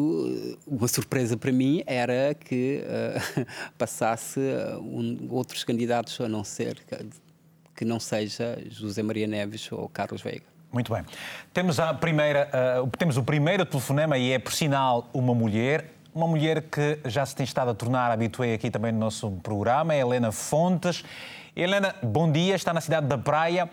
uma 0.68 0.88
surpresa 0.88 1.36
para 1.36 1.52
mim 1.52 1.82
era 1.88 2.36
que 2.36 2.84
uh, 2.84 3.46
passasse 3.80 4.40
um, 4.80 5.28
outros 5.32 5.64
candidatos 5.64 6.22
a 6.22 6.30
não 6.30 6.44
ser 6.44 6.78
que 7.76 7.84
não 7.84 8.00
seja 8.00 8.60
José 8.70 9.02
Maria 9.02 9.26
Neves 9.26 9.72
ou 9.72 9.90
Carlos 9.90 10.22
Veiga. 10.22 10.46
Muito 10.72 10.94
bem. 10.94 11.04
Temos 11.52 11.80
a 11.80 11.96
primeira, 11.96 12.48
uh, 12.84 12.88
temos 12.96 13.18
o 13.18 13.24
primeiro 13.24 13.66
telefonema 13.66 14.20
e 14.20 14.32
é 14.32 14.38
por 14.38 14.54
sinal 14.54 15.10
uma 15.12 15.34
mulher, 15.34 15.96
uma 16.14 16.28
mulher 16.28 16.62
que 16.62 17.00
já 17.06 17.26
se 17.26 17.36
tem 17.36 17.44
estado 17.44 17.72
a 17.72 17.74
tornar 17.74 18.12
habitué 18.12 18.54
aqui 18.54 18.70
também 18.70 18.92
no 18.92 19.00
nosso 19.00 19.32
programa, 19.42 19.96
é 19.96 20.00
Helena 20.02 20.32
Fontes. 20.32 21.04
Helena, 21.60 21.96
bom 22.04 22.32
dia, 22.32 22.54
está 22.54 22.72
na 22.72 22.80
cidade 22.80 23.08
da 23.08 23.18
Praia. 23.18 23.66
Uh, 23.66 23.70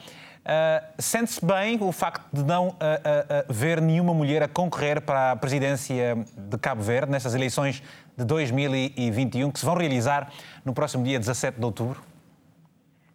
Sente-se 0.99 1.45
bem 1.45 1.77
o 1.83 1.93
facto 1.93 2.25
de 2.33 2.43
não 2.43 2.69
uh, 2.69 2.71
uh, 2.71 3.53
ver 3.53 3.79
nenhuma 3.79 4.15
mulher 4.15 4.43
a 4.43 4.49
concorrer 4.49 5.03
para 5.03 5.33
a 5.33 5.37
presidência 5.37 6.17
de 6.35 6.57
Cabo 6.57 6.81
Verde 6.81 7.13
nestas 7.13 7.35
eleições 7.35 7.83
de 8.17 8.25
2021 8.25 9.51
que 9.51 9.59
se 9.59 9.67
vão 9.67 9.75
realizar 9.75 10.33
no 10.65 10.73
próximo 10.73 11.05
dia 11.05 11.19
17 11.19 11.59
de 11.59 11.65
outubro? 11.67 12.01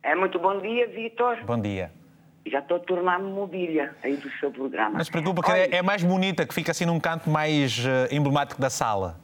É 0.04 0.14
muito 0.14 0.38
bom 0.38 0.62
dia, 0.62 0.88
Vitor. 0.88 1.44
Bom 1.46 1.60
dia. 1.60 1.92
Já 2.46 2.60
estou 2.60 2.78
a 2.78 2.80
tornar-me 2.80 3.32
mobília 3.32 3.96
aí 4.04 4.18
do 4.18 4.30
seu 4.34 4.52
programa. 4.52 5.00
Não 5.00 5.04
se 5.04 5.10
preocupa, 5.10 5.42
que 5.42 5.52
é, 5.52 5.78
é 5.78 5.82
mais 5.82 6.04
bonita, 6.04 6.46
que 6.46 6.54
fica 6.54 6.70
assim 6.70 6.86
num 6.86 7.00
canto 7.00 7.28
mais 7.28 7.84
emblemático 8.12 8.62
da 8.62 8.70
sala. 8.70 9.20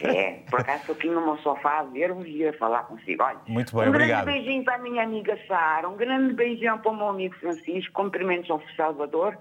É, 0.00 0.40
por 0.50 0.60
acaso 0.60 0.80
estou 0.80 0.94
aqui 0.94 1.08
no 1.08 1.20
meu 1.20 1.36
sofá 1.38 1.80
a 1.80 1.82
ver-vos 1.84 2.26
e 2.26 2.46
a 2.46 2.52
falar 2.54 2.84
consigo. 2.84 3.22
Olha, 3.22 3.38
Muito 3.48 3.74
bem, 3.74 3.86
um 3.86 3.88
obrigado. 3.88 4.22
Um 4.22 4.24
grande 4.24 4.44
beijinho 4.44 4.64
para 4.64 4.74
a 4.74 4.78
minha 4.78 5.02
amiga 5.02 5.38
Sara, 5.46 5.88
um 5.88 5.96
grande 5.96 6.34
beijão 6.34 6.78
para 6.78 6.90
o 6.90 6.96
meu 6.96 7.08
amigo 7.08 7.34
Francisco, 7.36 7.92
cumprimentos 7.92 8.50
ao 8.50 8.62
Salvador 8.76 9.38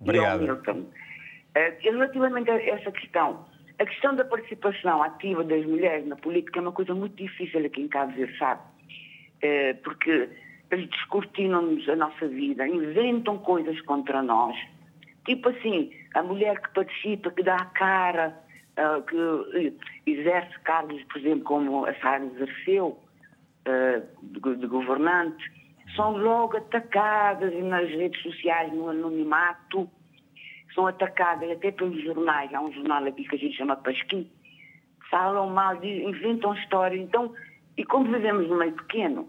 obrigado. 0.00 0.44
e 0.44 0.48
ao 0.48 0.56
Milton. 0.56 0.80
Uh, 0.80 1.74
relativamente 1.80 2.50
a 2.50 2.62
essa 2.62 2.90
questão, 2.90 3.46
a 3.78 3.86
questão 3.86 4.14
da 4.14 4.24
participação 4.24 5.02
ativa 5.02 5.44
das 5.44 5.64
mulheres 5.64 6.06
na 6.06 6.16
política 6.16 6.58
é 6.58 6.62
uma 6.62 6.72
coisa 6.72 6.94
muito 6.94 7.16
difícil 7.16 7.64
aqui 7.64 7.82
em 7.82 7.88
Cabo 7.88 8.12
Verde, 8.14 8.36
sabe? 8.38 8.60
Uh, 9.42 9.76
porque 9.82 10.28
eles 10.70 10.88
descortinam-nos 10.90 11.88
a 11.88 11.96
nossa 11.96 12.26
vida, 12.26 12.66
inventam 12.66 13.38
coisas 13.38 13.80
contra 13.82 14.22
nós. 14.22 14.56
Tipo 15.24 15.48
assim, 15.50 15.92
a 16.14 16.22
mulher 16.22 16.60
que 16.60 16.74
participa, 16.74 17.30
que 17.30 17.42
dá 17.42 17.56
a 17.56 17.64
cara, 17.66 18.45
uh, 18.78 19.02
que 19.02 19.76
exerce 20.06 20.58
cargos, 20.60 21.02
por 21.04 21.18
exemplo, 21.18 21.44
como 21.44 21.86
a 21.86 21.94
Sara 22.00 22.24
exerceu, 22.24 22.98
de, 24.22 24.56
de, 24.56 24.66
governante, 24.66 25.44
são 25.94 26.16
logo 26.16 26.56
atacadas 26.56 27.52
nas 27.64 27.88
redes 27.90 28.20
sociais, 28.22 28.72
no 28.72 28.90
anonimato, 28.90 29.90
são 30.74 30.86
atacadas 30.86 31.50
até 31.50 31.72
pelos 31.72 32.00
jornais. 32.02 32.52
Há 32.52 32.60
um 32.60 32.72
jornal 32.72 33.04
aqui 33.04 33.24
que 33.24 33.34
a 33.34 33.38
gente 33.38 33.56
chama 33.56 33.76
Pasquim, 33.76 34.30
falam 35.10 35.50
mal, 35.50 35.82
inventam 35.82 36.54
histórias. 36.54 37.00
Então, 37.00 37.32
e 37.76 37.84
como 37.84 38.12
vivemos 38.12 38.48
no 38.48 38.56
meio 38.56 38.72
pequeno, 38.72 39.28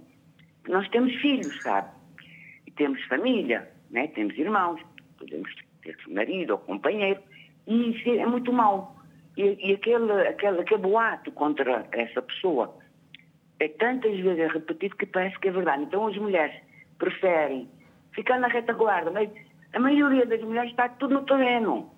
nós 0.68 0.88
temos 0.90 1.14
filhos, 1.16 1.62
sabe? 1.62 1.90
E 2.66 2.72
temos 2.72 3.02
família, 3.06 3.72
né? 3.90 4.08
temos 4.08 4.38
irmãos, 4.38 4.82
podemos 5.18 5.50
ter 5.82 5.98
marido 6.10 6.52
ou 6.52 6.58
companheiro, 6.60 7.22
e 7.66 7.92
isso 7.92 8.10
é 8.10 8.26
muito 8.26 8.52
mau. 8.52 8.97
E, 9.38 9.70
e 9.70 9.74
aquele, 9.76 10.12
aquele, 10.28 10.62
aquele 10.62 10.82
boato 10.82 11.32
contra 11.32 11.88
essa 11.92 12.22
pessoa 12.24 12.76
é 13.60 13.68
tantas 13.68 14.20
vezes 14.20 14.52
repetido 14.52 14.96
que 14.96 15.06
parece 15.06 15.38
que 15.40 15.48
é 15.48 15.52
verdade. 15.52 15.84
Então 15.84 16.08
as 16.08 16.18
mulheres 16.18 16.56
preferem 16.98 17.70
ficar 18.14 18.40
na 18.40 18.48
retaguarda, 18.48 19.12
mas 19.12 19.30
a 19.74 19.80
maioria 19.80 20.26
das 20.26 20.42
mulheres 20.42 20.72
está 20.72 20.90
tudo 20.90 21.14
no 21.14 21.22
terreno. 21.26 21.92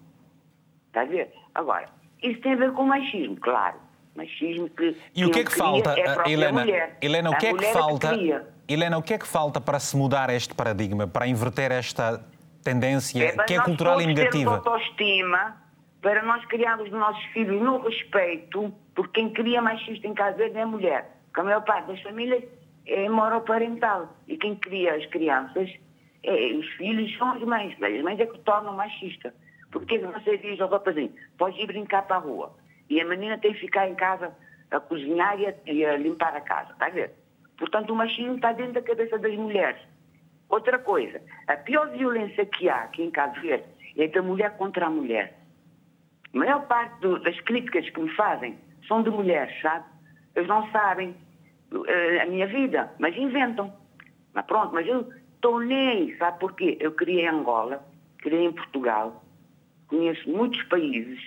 Está 0.88 1.02
a 1.02 1.06
ver? 1.06 1.34
Agora, 1.56 1.88
isso 2.22 2.42
tem 2.42 2.54
a 2.54 2.58
ver 2.58 2.74
com 2.74 2.84
machismo, 2.84 3.38
claro. 3.38 3.78
Machismo 4.16 4.70
que. 4.70 4.98
E 5.16 5.24
o 5.24 5.32
que 5.32 5.40
é 5.40 5.44
que 5.46 5.56
falta, 5.56 5.96
é 5.98 6.30
Helena? 6.30 6.60
Mulher. 6.60 6.98
Helena, 7.02 7.30
o 7.30 7.38
que 7.38 7.48
é 7.48 7.54
que 7.54 7.66
falta? 7.72 8.18
Que 8.18 8.74
Helena, 8.74 8.98
o 8.98 9.02
que 9.02 9.14
é 9.14 9.18
que 9.18 9.28
falta 9.28 9.62
para 9.62 9.80
se 9.80 9.96
mudar 9.96 10.30
este 10.30 10.54
paradigma, 10.54 11.08
para 11.08 11.26
inverter 11.26 11.72
esta 11.72 12.22
tendência 12.62 13.24
é, 13.24 13.44
que 13.46 13.54
é 13.54 13.64
cultural 13.64 14.02
e 14.02 14.08
negativa? 14.08 14.56
autoestima 14.56 15.69
para 16.02 16.24
nós 16.24 16.44
criarmos 16.46 16.86
os 16.86 16.92
nossos 16.92 17.24
filhos 17.26 17.62
no 17.62 17.80
respeito, 17.80 18.74
porque 18.96 19.22
quem 19.22 19.30
cria 19.32 19.62
machista 19.62 20.08
em 20.08 20.14
casa 20.14 20.44
é 20.44 20.62
a 20.62 20.66
mulher. 20.66 21.10
Porque 21.26 21.42
a 21.42 21.44
maior 21.44 21.64
parte 21.64 21.88
das 21.88 22.02
famílias 22.02 22.44
é 22.86 23.10
monoparental. 23.10 24.16
E 24.28 24.38
quem 24.38 24.56
cria 24.56 24.96
as 24.96 25.06
crianças, 25.08 25.70
é, 26.24 26.54
os 26.54 26.68
filhos 26.74 27.16
são 27.18 27.32
as 27.32 27.42
mães. 27.42 27.76
As 27.82 28.02
mães 28.02 28.20
é 28.20 28.26
que 28.26 28.40
tornam 28.40 28.74
machista. 28.74 29.34
Porque 29.72 30.00
você 30.00 30.38
diz 30.38 30.60
ao 30.60 30.70
rapazinho, 30.70 31.14
pode 31.38 31.62
ir 31.62 31.68
brincar 31.68 32.04
para 32.08 32.16
a 32.16 32.20
rua. 32.20 32.56
E 32.90 33.00
a 33.00 33.06
menina 33.06 33.38
tem 33.38 33.54
que 33.54 33.60
ficar 33.60 33.88
em 33.88 33.96
casa 33.96 34.36
a 34.72 34.80
cozinhar 34.80 35.40
e 35.40 35.48
a, 35.48 35.54
e 35.68 35.86
a 35.86 35.98
limpar 35.98 36.36
a 36.36 36.42
casa. 36.42 36.72
Está 36.72 36.88
a 36.88 36.90
ver? 36.90 37.12
Portanto, 37.58 37.92
o 37.92 37.96
machismo 37.96 38.36
está 38.36 38.54
dentro 38.54 38.74
da 38.74 38.82
cabeça 38.82 39.20
das 39.20 39.36
mulheres. 39.36 39.82
Outra 40.48 40.80
coisa, 40.80 41.22
a 41.48 41.56
pior 41.58 41.90
violência 41.92 42.46
que 42.46 42.70
há 42.70 42.84
aqui 42.84 43.04
em 43.04 43.12
Cabo 43.12 43.40
Verde 43.42 43.66
é 43.98 44.08
da 44.08 44.22
mulher 44.22 44.58
contra 44.58 44.88
a 44.88 44.90
mulher. 44.90 45.39
A 46.34 46.38
maior 46.38 46.68
parte 46.68 47.00
do, 47.02 47.20
das 47.20 47.40
críticas 47.42 47.90
que 47.90 48.00
me 48.00 48.10
fazem 48.16 48.58
são 48.88 49.02
de 49.02 49.10
mulheres, 49.10 49.54
sabe? 49.62 49.86
Eles 50.36 50.48
não 50.48 50.70
sabem 50.72 51.16
uh, 51.72 52.22
a 52.22 52.26
minha 52.26 52.48
vida, 52.48 52.92
mas 53.00 53.16
inventam. 53.16 53.74
Mas 54.34 54.46
pronto, 54.46 54.74
mas 54.74 54.88
eu 54.88 55.08
estou 55.36 55.60
nem, 55.60 56.16
sabe 56.18 56.40
porquê? 56.40 56.78
Eu 56.80 56.92
criei 56.92 57.26
em 57.26 57.30
Angola, 57.30 57.84
criei 58.20 58.46
em 58.46 58.52
Portugal, 58.52 59.24
conheço 59.88 60.30
muitos 60.30 60.62
países 60.64 61.20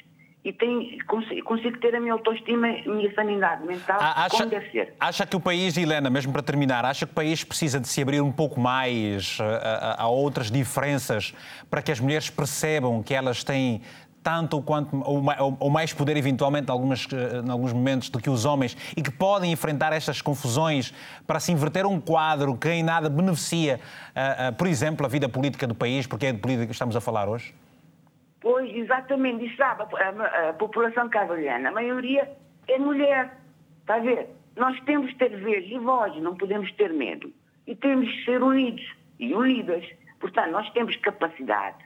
e 0.45 0.53
tenho, 0.53 1.05
consigo, 1.07 1.45
consigo, 1.45 1.79
ter 1.79 1.95
a 1.95 2.01
minha 2.01 2.13
autoestima 2.13 2.69
e 2.69 2.89
a 2.89 2.93
minha 2.93 3.15
sanidade 3.15 3.65
mental 3.65 3.99
ah, 4.01 4.25
acha, 4.25 4.39
como 4.39 4.51
deve 4.51 4.71
ser. 4.71 4.95
Acha 4.99 5.25
que 5.25 5.37
o 5.37 5.41
país, 5.41 5.77
Helena, 5.77 6.11
mesmo 6.11 6.33
para 6.33 6.43
terminar, 6.43 6.85
acha 6.85 7.07
que 7.07 7.13
o 7.13 7.15
país 7.15 7.45
precisa 7.45 7.79
de 7.79 7.87
se 7.87 8.03
abrir 8.03 8.21
um 8.21 8.33
pouco 8.33 8.59
mais 8.59 9.39
a, 9.41 9.45
a, 9.45 10.03
a 10.03 10.09
outras 10.09 10.51
diferenças 10.51 11.33
para 11.71 11.81
que 11.81 11.93
as 11.93 12.01
mulheres 12.01 12.29
percebam 12.29 13.03
que 13.03 13.15
elas 13.15 13.45
têm 13.45 13.83
tanto 14.23 14.63
quanto 14.63 15.03
ou 15.59 15.71
mais 15.71 15.93
poder 15.93 16.17
eventualmente 16.17 16.69
em, 16.69 16.73
algumas, 16.73 17.09
em 17.11 17.51
alguns 17.51 17.73
momentos 17.73 18.09
do 18.09 18.21
que 18.21 18.31
os 18.31 18.45
homens 18.45 18.77
e 18.97 19.03
que 19.03 19.11
podem 19.11 19.53
enfrentar 19.53 19.93
estas 19.93 20.23
confusões 20.23 20.95
para 21.27 21.41
se 21.41 21.53
inverter 21.53 21.87
um 21.87 22.01
quadro 22.01 22.57
que 22.57 22.69
em 22.69 22.83
nada 22.83 23.11
beneficia, 23.11 23.81
uh, 24.15 24.51
uh, 24.51 24.57
por 24.57 24.67
exemplo, 24.67 25.05
a 25.05 25.09
vida 25.09 25.29
política 25.29 25.67
do 25.67 25.75
país, 25.75 26.07
porque 26.07 26.27
é 26.27 26.33
de 26.33 26.39
política 26.39 26.67
que 26.67 26.73
estamos 26.73 26.95
a 26.95 27.01
falar 27.01 27.29
hoje? 27.29 27.55
Pois, 28.41 28.75
exatamente, 28.75 29.45
e 29.45 29.57
sabe, 29.57 29.85
a, 29.95 30.51
a 30.51 30.53
população 30.55 31.09
cavaliana, 31.09 31.69
a 31.69 31.73
maioria 31.73 32.29
é 32.69 32.79
mulher, 32.79 33.39
está 33.81 33.97
a 33.97 34.01
ver? 34.01 34.29
Nós 34.57 34.79
temos 34.81 35.11
que 35.13 35.19
ter 35.19 35.37
vez 35.37 35.71
e 35.71 35.79
voz, 35.79 36.15
não 36.21 36.37
podemos 36.37 36.71
ter 36.73 36.93
medo. 36.93 37.33
E 37.67 37.75
temos 37.75 38.11
que 38.11 38.25
ser 38.25 38.43
unidos 38.43 38.85
e 39.19 39.35
unidas. 39.35 39.85
Portanto, 40.21 40.51
nós 40.51 40.69
temos 40.71 40.97
capacidade. 40.97 41.79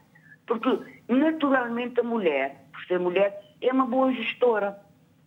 Porque, 0.47 0.81
naturalmente, 1.09 2.01
a 2.01 2.03
mulher, 2.03 2.67
por 2.73 2.85
ser 2.87 2.99
mulher, 2.99 3.41
é 3.61 3.73
uma 3.73 3.87
boa 3.87 4.13
gestora. 4.13 4.79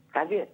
Está 0.07 0.21
a 0.21 0.25
ver? 0.25 0.49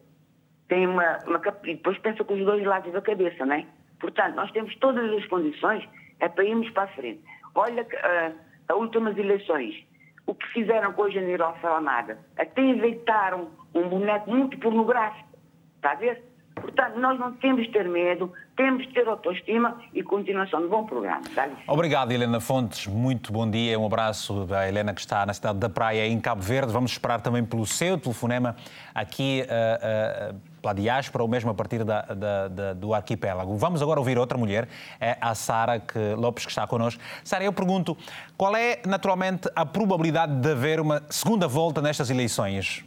Tem 0.68 0.88
uma, 0.88 1.20
uma 1.26 1.42
e 1.64 1.76
depois 1.76 1.98
pensa 2.00 2.24
com 2.24 2.34
os 2.34 2.46
dois 2.46 2.64
lados 2.66 2.92
da 2.92 3.02
cabeça, 3.02 3.46
não 3.46 3.56
é? 3.56 3.66
Portanto, 4.00 4.36
nós 4.36 4.52
temos 4.52 4.76
todas 4.78 5.12
as 5.12 5.26
condições 5.28 5.88
é 6.20 6.28
para 6.28 6.44
irmos 6.44 6.70
para 6.72 6.84
a 6.84 6.88
frente. 6.88 7.22
Olha, 7.54 7.84
uh, 7.84 8.36
as 8.68 8.76
últimas 8.76 9.18
eleições, 9.18 9.86
o 10.26 10.34
que 10.34 10.48
fizeram 10.48 10.94
com 10.94 11.04
a 11.04 11.10
General 11.10 11.58
Salamada, 11.62 12.20
até 12.38 12.62
inventaram 12.62 13.52
um 13.74 13.88
boneco 13.88 14.30
muito 14.30 14.58
pornográfico. 14.60 15.30
Está 15.76 15.92
a 15.92 15.96
ver? 15.96 16.24
Portanto, 16.66 17.00
nós 17.00 17.20
não 17.20 17.32
temos 17.34 17.64
de 17.66 17.72
ter 17.72 17.88
medo, 17.88 18.34
temos 18.56 18.88
de 18.88 18.94
ter 18.94 19.08
autoestima 19.08 19.80
e 19.94 20.02
continuação 20.02 20.62
de 20.62 20.68
bom 20.68 20.84
programa. 20.84 21.22
Obrigado, 21.68 22.12
Helena 22.12 22.40
Fontes. 22.40 22.88
Muito 22.88 23.32
bom 23.32 23.48
dia. 23.48 23.80
Um 23.80 23.86
abraço 23.86 24.46
da 24.46 24.68
Helena, 24.68 24.92
que 24.92 25.00
está 25.00 25.24
na 25.28 25.34
cidade 25.34 25.60
da 25.60 25.70
Praia, 25.70 26.08
em 26.08 26.20
Cabo 26.20 26.42
Verde. 26.42 26.74
Vamos 26.74 26.92
esperar 26.92 27.22
também 27.22 27.46
pelo 27.46 27.68
seu 27.68 28.00
telefonema 28.00 28.56
aqui 28.96 29.44
uh, 29.44 30.34
uh, 30.34 30.40
pela 30.60 30.74
diáspora 30.74 31.24
ou 31.24 31.30
mesmo 31.30 31.52
a 31.52 31.54
partir 31.54 31.84
da, 31.84 32.02
da, 32.02 32.48
da, 32.48 32.74
do 32.74 32.96
arquipélago. 32.96 33.56
Vamos 33.56 33.84
agora 33.84 34.00
ouvir 34.00 34.18
outra 34.18 34.36
mulher, 34.36 34.68
é 35.00 35.16
a 35.22 35.36
Sara 35.36 35.80
Lopes, 36.18 36.46
que 36.46 36.52
está 36.52 36.66
connosco. 36.66 37.00
Sara, 37.24 37.44
eu 37.44 37.54
pergunto, 37.54 37.96
qual 38.36 38.56
é, 38.56 38.80
naturalmente, 38.88 39.48
a 39.56 39.64
probabilidade 39.68 40.36
de 40.38 40.52
haver 40.52 40.80
uma 40.80 41.04
segunda 41.12 41.48
volta 41.48 41.80
nestas 41.80 42.10
eleições? 42.10 42.84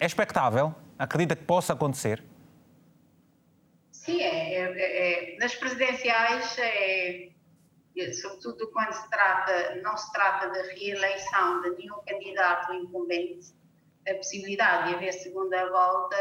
É 0.00 0.04
expectável? 0.04 0.74
Acredita 0.98 1.36
que 1.36 1.44
possa 1.44 1.72
acontecer? 1.72 2.29
Sim, 4.00 4.18
é, 4.22 4.54
é, 4.54 5.34
é, 5.34 5.36
nas 5.36 5.54
presidenciais, 5.54 6.58
é, 6.58 7.28
é, 7.98 8.12
sobretudo 8.14 8.70
quando 8.70 8.94
se 8.94 9.10
trata, 9.10 9.74
não 9.82 9.94
se 9.94 10.10
trata 10.10 10.48
da 10.48 10.62
reeleição 10.62 11.60
de 11.60 11.70
nenhum 11.76 12.00
candidato 12.08 12.72
incumbente, 12.72 13.48
a 14.08 14.14
possibilidade 14.14 14.88
de 14.88 14.94
haver 14.94 15.12
segunda 15.12 15.68
volta 15.68 16.16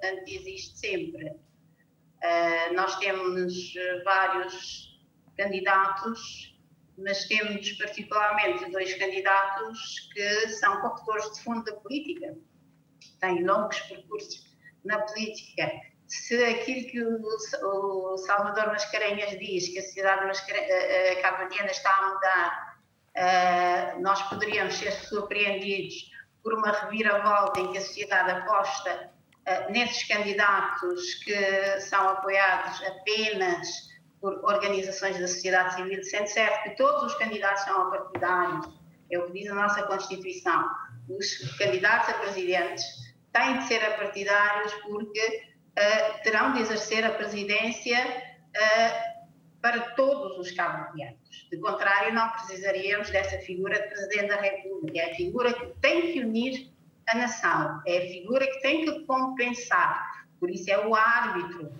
portanto, 0.00 0.22
existe 0.26 0.78
sempre. 0.78 1.26
Uh, 1.28 2.74
nós 2.74 2.98
temos 2.98 3.74
vários 4.04 4.98
candidatos, 5.36 6.58
mas 6.96 7.26
temos 7.26 7.72
particularmente 7.72 8.70
dois 8.70 8.94
candidatos 8.94 10.10
que 10.14 10.48
são 10.48 10.80
corretores 10.80 11.30
de 11.34 11.44
fundo 11.44 11.62
da 11.64 11.76
política, 11.76 12.38
têm 13.20 13.44
longos 13.44 13.78
percursos 13.80 14.48
na 14.82 15.02
política 15.02 15.87
se 16.08 16.42
aquilo 16.42 16.88
que 16.88 17.02
o, 17.02 18.14
o 18.14 18.16
Salvador 18.18 18.68
Mascarenhas 18.68 19.38
diz, 19.38 19.68
que 19.68 19.78
a 19.78 19.82
sociedade 19.82 20.24
uh, 20.24 21.22
cabo-verdiana 21.22 21.70
está 21.70 21.90
a 21.90 22.08
mudar, 22.08 22.78
uh, 23.16 24.00
nós 24.00 24.22
poderíamos 24.22 24.74
ser 24.74 24.90
surpreendidos 24.92 26.10
por 26.42 26.54
uma 26.54 26.72
reviravolta 26.72 27.60
em 27.60 27.70
que 27.72 27.78
a 27.78 27.82
sociedade 27.82 28.30
aposta 28.30 29.10
uh, 29.46 29.70
nesses 29.70 30.08
candidatos 30.08 31.14
que 31.24 31.80
são 31.80 32.08
apoiados 32.08 32.82
apenas 32.86 33.68
por 34.18 34.42
organizações 34.44 35.18
da 35.20 35.28
sociedade 35.28 35.74
civil, 35.74 36.02
sendo 36.02 36.26
certo 36.26 36.62
que 36.62 36.76
todos 36.76 37.12
os 37.12 37.14
candidatos 37.18 37.62
são 37.64 37.82
apartidários, 37.82 38.66
é 39.12 39.18
o 39.18 39.26
que 39.26 39.32
diz 39.32 39.50
a 39.50 39.54
nossa 39.54 39.82
Constituição. 39.82 40.68
Os 41.08 41.56
candidatos 41.58 42.08
a 42.08 42.14
presidentes 42.14 42.84
têm 43.32 43.58
de 43.58 43.64
ser 43.64 43.84
apartidários 43.84 44.72
porque 44.82 45.47
terão 46.22 46.52
de 46.52 46.60
exercer 46.60 47.04
a 47.04 47.10
presidência 47.10 47.98
uh, 47.98 49.18
para 49.60 49.80
todos 49.90 50.38
os 50.38 50.50
cabo-verdianos. 50.52 51.18
De 51.50 51.58
contrário, 51.58 52.14
não 52.14 52.30
precisaríamos 52.30 53.10
dessa 53.10 53.38
figura 53.38 53.80
de 53.80 53.88
Presidente 53.88 54.28
da 54.28 54.40
República. 54.40 55.00
É 55.00 55.12
a 55.12 55.14
figura 55.14 55.52
que 55.52 55.66
tem 55.80 56.12
que 56.12 56.20
unir 56.20 56.70
a 57.08 57.16
nação, 57.16 57.82
é 57.86 57.98
a 57.98 58.08
figura 58.08 58.46
que 58.46 58.60
tem 58.60 58.84
que 58.84 59.04
compensar. 59.04 60.26
Por 60.38 60.50
isso 60.50 60.70
é 60.70 60.86
o 60.86 60.94
árbitro. 60.94 61.72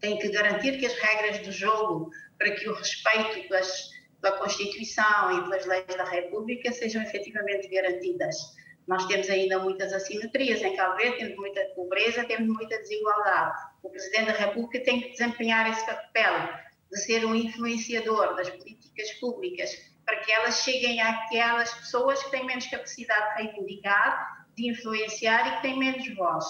Tem 0.00 0.18
que 0.18 0.28
garantir 0.28 0.78
que 0.78 0.86
as 0.86 0.94
regras 0.94 1.38
do 1.40 1.52
jogo, 1.52 2.10
para 2.38 2.50
que 2.52 2.68
o 2.68 2.74
respeito 2.74 3.48
pelas, 3.48 3.90
pela 4.20 4.38
Constituição 4.38 5.38
e 5.38 5.42
pelas 5.42 5.66
leis 5.66 5.86
da 5.86 6.04
República 6.04 6.72
sejam 6.72 7.02
efetivamente 7.02 7.68
garantidas. 7.68 8.56
Nós 8.86 9.04
temos 9.06 9.28
ainda 9.28 9.58
muitas 9.58 9.92
assimetrias 9.92 10.62
em 10.62 10.76
Cabo 10.76 10.96
Verde, 10.96 11.18
temos 11.18 11.36
muita 11.36 11.60
pobreza, 11.74 12.24
temos 12.24 12.46
muita 12.46 12.78
desigualdade. 12.78 13.58
O 13.82 13.90
Presidente 13.90 14.26
da 14.26 14.32
República 14.32 14.84
tem 14.84 15.00
que 15.00 15.10
desempenhar 15.10 15.68
esse 15.70 15.84
papel 15.84 16.48
de 16.90 16.98
ser 17.00 17.24
um 17.24 17.34
influenciador 17.34 18.36
das 18.36 18.48
políticas 18.50 19.10
públicas 19.18 19.70
para 20.04 20.18
que 20.18 20.30
elas 20.30 20.62
cheguem 20.62 21.00
àquelas 21.00 21.72
pessoas 21.74 22.22
que 22.22 22.30
têm 22.30 22.46
menos 22.46 22.66
capacidade 22.68 23.36
de 23.36 23.42
reivindicar, 23.42 24.46
de 24.54 24.70
influenciar 24.70 25.48
e 25.48 25.56
que 25.56 25.62
têm 25.62 25.78
menos 25.78 26.14
voz. 26.14 26.44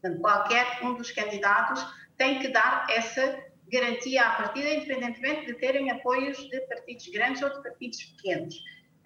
Portanto, 0.00 0.20
qualquer 0.20 0.66
um 0.82 0.94
dos 0.94 1.12
candidatos 1.12 1.86
tem 2.18 2.40
que 2.40 2.48
dar 2.48 2.86
essa 2.90 3.40
garantia 3.72 4.22
à 4.26 4.34
partida, 4.34 4.68
independentemente 4.68 5.46
de 5.46 5.54
terem 5.54 5.90
apoios 5.92 6.36
de 6.50 6.60
partidos 6.62 7.06
grandes 7.08 7.40
ou 7.40 7.50
de 7.50 7.62
partidos 7.62 8.02
pequenos. 8.02 8.56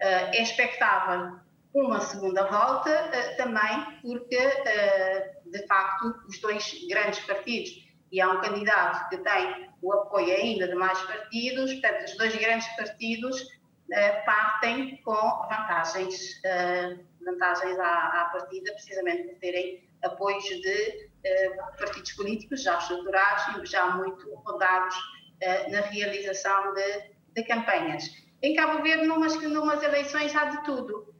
Uh, 0.01 0.33
é 0.33 0.41
expectável 0.41 1.39
uma 1.81 1.99
segunda 1.99 2.43
volta, 2.45 2.89
eh, 2.89 3.35
também 3.35 3.99
porque, 4.01 4.35
eh, 4.35 5.35
de 5.45 5.67
facto, 5.67 6.15
os 6.27 6.39
dois 6.39 6.85
grandes 6.89 7.19
partidos, 7.21 7.85
e 8.11 8.19
há 8.21 8.29
um 8.29 8.41
candidato 8.41 9.09
que 9.09 9.17
tem 9.17 9.69
o 9.81 9.93
apoio 9.93 10.33
ainda 10.33 10.67
de 10.67 10.75
mais 10.75 10.99
partidos, 11.01 11.71
portanto, 11.73 12.05
os 12.05 12.17
dois 12.17 12.35
grandes 12.35 12.67
partidos 12.75 13.47
eh, 13.91 14.11
partem 14.25 14.97
com 15.03 15.13
vantagens, 15.13 16.41
vantagens 17.23 17.77
à, 17.79 18.21
à 18.21 18.29
partida, 18.31 18.71
precisamente 18.73 19.23
por 19.23 19.39
terem 19.39 19.87
apoios 20.03 20.43
de 20.45 21.09
partidos 21.77 22.13
políticos 22.13 22.63
já 22.63 22.77
estruturados 22.77 23.61
e 23.61 23.65
já 23.65 23.87
muito 23.91 24.33
rodados 24.35 24.95
na 25.69 25.81
realização 25.81 26.73
de, 26.73 27.11
de 27.33 27.43
campanhas. 27.43 28.05
Em 28.41 28.55
Cabo 28.55 28.81
Verde, 28.81 29.05
numas, 29.05 29.35
numas 29.41 29.83
eleições 29.83 30.33
há 30.35 30.45
de 30.45 30.63
tudo 30.63 31.16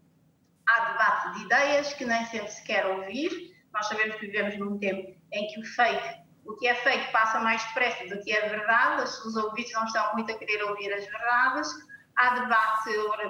há 0.67 0.91
debate 0.91 1.33
de 1.33 1.45
ideias 1.45 1.93
que 1.93 2.05
nem 2.05 2.25
sempre 2.25 2.49
se 2.49 2.63
quer 2.63 2.85
ouvir. 2.85 3.55
Nós 3.73 3.87
sabemos 3.87 4.15
que 4.17 4.27
vivemos 4.27 4.57
num 4.57 4.77
tempo 4.77 5.15
em 5.31 5.47
que 5.47 5.59
o 5.59 5.65
fake, 5.65 6.21
o 6.45 6.55
que 6.55 6.67
é 6.67 6.75
fake 6.75 7.11
passa 7.11 7.39
mais 7.39 7.63
depressa 7.67 8.07
do 8.07 8.21
que 8.23 8.31
é 8.31 8.49
verdade, 8.49 9.03
os 9.03 9.35
ouvidos 9.35 9.71
não 9.73 9.85
estão 9.85 10.13
muito 10.13 10.31
a 10.31 10.37
querer 10.37 10.63
ouvir 10.63 10.91
as 10.93 11.05
verdades. 11.05 11.69
Há 12.15 12.39
debate 12.39 12.89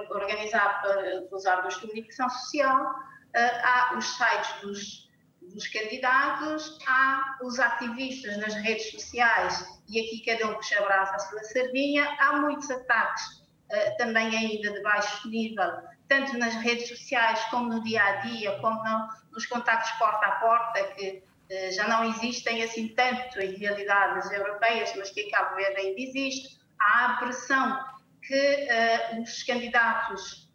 organizado 0.10 0.82
pelos 1.30 1.45
órgãos 1.45 1.76
de 1.76 1.82
comunicação 1.82 2.30
social, 2.30 2.95
eh, 3.34 3.62
há 3.62 3.95
os 3.97 4.06
sites 4.06 4.62
dos, 4.62 5.10
dos 5.41 5.67
candidatos, 5.67 6.80
há 6.88 7.38
os 7.43 7.60
ativistas 7.60 8.38
nas 8.38 8.54
redes 8.54 8.89
sociais. 8.91 9.65
E 9.89 10.00
aqui 10.00 10.23
cada 10.26 10.50
um 10.50 10.56
puxa 10.56 10.80
abraça 10.80 11.15
a 11.15 11.19
sua 11.19 11.43
sardinha, 11.43 12.15
há 12.17 12.38
muitos 12.38 12.71
ataques 12.71 13.23
eh, 13.69 13.91
também 13.97 14.34
ainda 14.36 14.71
de 14.71 14.82
baixo 14.82 15.28
nível 15.28 15.69
tanto 16.07 16.37
nas 16.37 16.55
redes 16.55 16.87
sociais 16.87 17.39
como 17.45 17.73
no 17.73 17.83
dia 17.83 18.03
a 18.03 18.11
dia, 18.17 18.57
como 18.59 18.83
no, 18.83 19.07
nos 19.31 19.45
contactos 19.45 19.91
porta 19.99 20.25
a 20.25 20.31
porta, 20.31 20.83
que 20.95 21.23
eh, 21.49 21.71
já 21.71 21.87
não 21.87 22.03
existem 22.03 22.63
assim 22.63 22.89
tanto 22.89 23.39
em 23.39 23.55
realidades 23.55 24.29
europeias, 24.31 24.93
mas 24.97 25.09
que 25.11 25.21
em 25.21 25.29
Cabo 25.29 25.55
Verde 25.55 25.79
ainda 25.79 26.01
existe. 26.01 26.59
Há 26.79 27.05
a 27.05 27.17
pressão 27.17 27.85
que 28.21 28.35
eh, 28.35 29.19
os 29.21 29.43
candidatos 29.43 30.49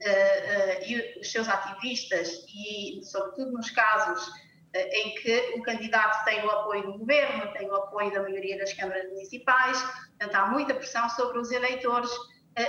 eh, 0.00 0.88
e 0.88 1.20
os 1.20 1.30
seus 1.30 1.48
ativistas, 1.48 2.44
e 2.54 3.00
sobretudo 3.04 3.52
nos 3.52 3.70
casos 3.70 4.30
em 4.74 5.14
que 5.16 5.52
o 5.54 5.62
candidato 5.62 6.24
tem 6.24 6.42
o 6.46 6.50
apoio 6.50 6.84
do 6.84 6.98
governo, 7.00 7.52
tem 7.52 7.68
o 7.68 7.74
apoio 7.74 8.10
da 8.10 8.22
maioria 8.22 8.56
das 8.56 8.72
câmaras 8.72 9.06
municipais, 9.10 9.78
portanto 9.82 10.34
há 10.34 10.46
muita 10.46 10.72
pressão 10.72 11.10
sobre 11.10 11.38
os 11.38 11.52
eleitores 11.52 12.10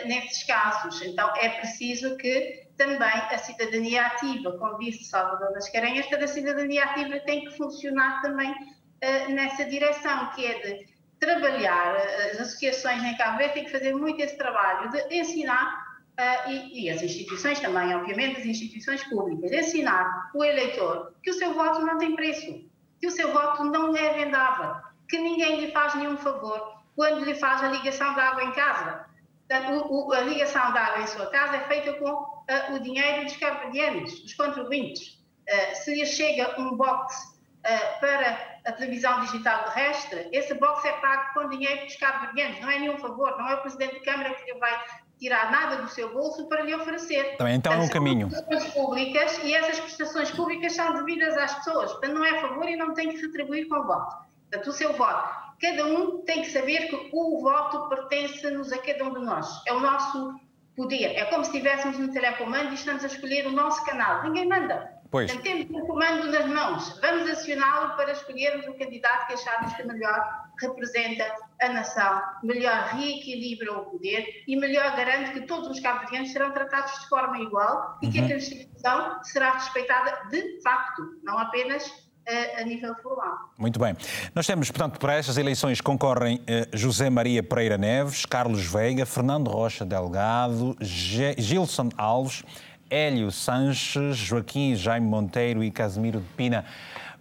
nesses 0.05 0.43
casos. 0.43 1.01
Então, 1.01 1.29
é 1.37 1.49
preciso 1.49 2.15
que 2.17 2.63
também 2.77 2.97
a 2.99 3.37
cidadania 3.37 4.05
ativa, 4.07 4.51
como 4.57 4.79
disse 4.79 5.05
Salvador 5.05 5.51
Mascarenhas, 5.53 6.07
cada 6.07 6.27
cidadania 6.27 6.83
ativa 6.85 7.19
tem 7.19 7.45
que 7.45 7.57
funcionar 7.57 8.21
também 8.21 8.51
uh, 8.51 9.31
nessa 9.31 9.65
direção, 9.65 10.29
que 10.31 10.45
é 10.45 10.59
de 10.59 10.87
trabalhar, 11.19 11.95
uh, 11.95 12.31
as 12.31 12.39
associações 12.39 13.03
em 13.03 13.15
Cabo 13.17 13.37
Verde 13.37 13.53
têm 13.53 13.65
que 13.65 13.71
fazer 13.71 13.93
muito 13.93 14.19
esse 14.21 14.37
trabalho 14.37 14.89
de 14.89 15.15
ensinar 15.15 15.99
uh, 16.19 16.49
e, 16.49 16.85
e, 16.85 16.89
as 16.89 17.01
instituições 17.01 17.59
também, 17.59 17.93
obviamente, 17.95 18.39
as 18.39 18.45
instituições 18.45 19.03
públicas, 19.03 19.51
ensinar 19.51 20.31
o 20.33 20.43
eleitor 20.43 21.13
que 21.21 21.29
o 21.29 21.33
seu 21.33 21.53
voto 21.53 21.81
não 21.81 21.97
tem 21.97 22.15
preço, 22.15 22.65
que 22.99 23.07
o 23.07 23.11
seu 23.11 23.31
voto 23.31 23.63
não 23.65 23.95
é 23.95 24.13
vendável, 24.13 24.81
que 25.07 25.17
ninguém 25.19 25.61
lhe 25.61 25.71
faz 25.71 25.93
nenhum 25.95 26.17
favor 26.17 26.81
quando 26.95 27.23
lhe 27.23 27.35
faz 27.35 27.63
a 27.63 27.69
ligação 27.69 28.13
de 28.13 28.19
água 28.19 28.43
em 28.43 28.51
casa. 28.51 29.12
A 29.49 30.21
ligação 30.21 30.71
de 30.71 30.77
água 30.77 31.03
em 31.03 31.07
sua 31.07 31.27
casa 31.27 31.57
é 31.57 31.67
feita 31.67 31.93
com 31.93 32.09
uh, 32.09 32.73
o 32.73 32.79
dinheiro 32.79 33.23
dos 33.25 33.35
cabo-verdianos, 33.37 34.21
dos 34.21 34.33
contribuintes. 34.33 35.19
Uh, 35.47 35.75
se 35.75 35.93
lhe 35.93 36.05
chega 36.05 36.59
um 36.59 36.75
box 36.75 37.13
uh, 37.59 37.99
para 37.99 38.59
a 38.65 38.71
televisão 38.71 39.19
digital 39.21 39.65
terrestre, 39.65 40.29
esse 40.31 40.53
box 40.53 40.85
é 40.85 40.93
pago 40.93 41.33
com 41.33 41.49
dinheiro 41.49 41.85
dos 41.85 41.95
cabo-verdianos, 41.97 42.61
não 42.61 42.69
é 42.69 42.79
nenhum 42.79 42.97
favor, 42.97 43.37
não 43.37 43.49
é 43.49 43.55
o 43.55 43.61
Presidente 43.61 43.95
de 43.95 43.99
Câmara 44.01 44.33
que 44.33 44.51
lhe 44.51 44.57
vai 44.59 44.83
tirar 45.19 45.51
nada 45.51 45.81
do 45.81 45.89
seu 45.89 46.13
bolso 46.13 46.47
para 46.47 46.63
lhe 46.63 46.73
oferecer. 46.73 47.37
Também 47.37 47.55
então 47.55 47.73
é 47.73 47.77
um 47.77 47.89
caminho. 47.89 48.29
públicas 48.73 49.39
e 49.43 49.53
essas 49.53 49.79
prestações 49.79 50.31
públicas 50.31 50.73
são 50.73 50.93
devidas 50.93 51.37
às 51.37 51.53
pessoas, 51.55 51.91
portanto 51.91 52.13
não 52.13 52.25
é 52.25 52.41
favor 52.41 52.67
e 52.67 52.75
não 52.75 52.93
tem 52.93 53.09
que 53.09 53.17
retribuir 53.17 53.67
com 53.67 53.75
o 53.75 53.83
voto. 53.85 54.23
Portanto, 54.53 54.69
o 54.69 54.73
seu 54.73 54.93
voto, 54.93 55.52
cada 55.63 55.85
um 55.85 56.21
tem 56.23 56.41
que 56.41 56.51
saber 56.51 56.89
que 56.89 57.09
o 57.13 57.39
voto 57.39 57.87
pertence-nos 57.87 58.73
a 58.73 58.77
cada 58.79 59.05
um 59.05 59.13
de 59.13 59.21
nós, 59.21 59.47
é 59.65 59.71
o 59.71 59.79
nosso 59.79 60.35
poder, 60.75 61.15
é 61.15 61.23
como 61.25 61.45
se 61.45 61.51
estivéssemos 61.51 61.97
no 61.97 62.11
telecomando 62.11 62.71
e 62.71 62.73
estamos 62.73 63.03
a 63.03 63.07
escolher 63.07 63.47
o 63.47 63.51
nosso 63.51 63.83
canal, 63.85 64.23
ninguém 64.23 64.45
manda. 64.45 64.91
Pois. 65.09 65.31
Temos 65.43 65.69
o 65.69 65.85
comando 65.85 66.31
nas 66.31 66.47
mãos. 66.47 66.99
Vamos 66.99 67.29
acioná-lo 67.29 67.95
para 67.95 68.13
escolhermos 68.13 68.65
o 68.67 68.73
candidato 68.73 69.27
que 69.27 69.33
acharmos 69.33 69.71
que 69.73 69.83
melhor 69.83 70.19
representa 70.59 71.31
a 71.61 71.69
nação, 71.69 72.19
melhor 72.41 72.85
reequilibra 72.95 73.73
o 73.73 73.85
poder 73.91 74.43
e 74.47 74.55
melhor 74.55 74.95
garante 74.95 75.33
que 75.33 75.41
todos 75.41 75.69
os 75.69 75.79
cabo-verdianos 75.79 76.31
serão 76.31 76.51
tratados 76.51 76.99
de 76.99 77.09
forma 77.09 77.39
igual 77.39 77.99
e 78.01 78.09
que 78.09 78.17
a 78.17 78.23
uhum. 78.23 78.29
Constituição 78.29 79.23
será 79.23 79.51
respeitada 79.51 80.29
de 80.31 80.59
facto, 80.63 81.19
não 81.21 81.37
apenas 81.37 82.11
a 82.57 82.63
nível 82.63 82.95
formal. 82.95 83.49
Muito 83.57 83.79
bem. 83.79 83.95
Nós 84.33 84.47
temos, 84.47 84.71
portanto, 84.71 84.99
para 84.99 85.15
estas 85.15 85.37
eleições 85.37 85.81
concorrem 85.81 86.37
uh, 86.37 86.77
José 86.77 87.09
Maria 87.09 87.43
Pereira 87.43 87.77
Neves, 87.77 88.25
Carlos 88.25 88.65
Veiga, 88.65 89.05
Fernando 89.05 89.49
Rocha 89.49 89.83
Delgado, 89.83 90.75
Gilson 90.79 91.89
Alves, 91.97 92.43
Hélio 92.89 93.31
Sanches, 93.31 94.17
Joaquim 94.17 94.75
Jaime 94.75 95.07
Monteiro 95.07 95.63
e 95.63 95.71
Casimiro 95.71 96.19
de 96.19 96.27
Pina. 96.37 96.65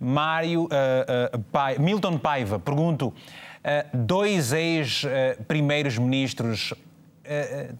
Mário, 0.02 0.64
uh, 0.64 0.66
uh, 0.66 1.80
Milton 1.80 2.18
Paiva, 2.18 2.58
pergunto, 2.58 3.08
uh, 3.08 3.14
dois 3.96 4.52
ex-primeiros 4.52 5.96
ministros 5.96 6.74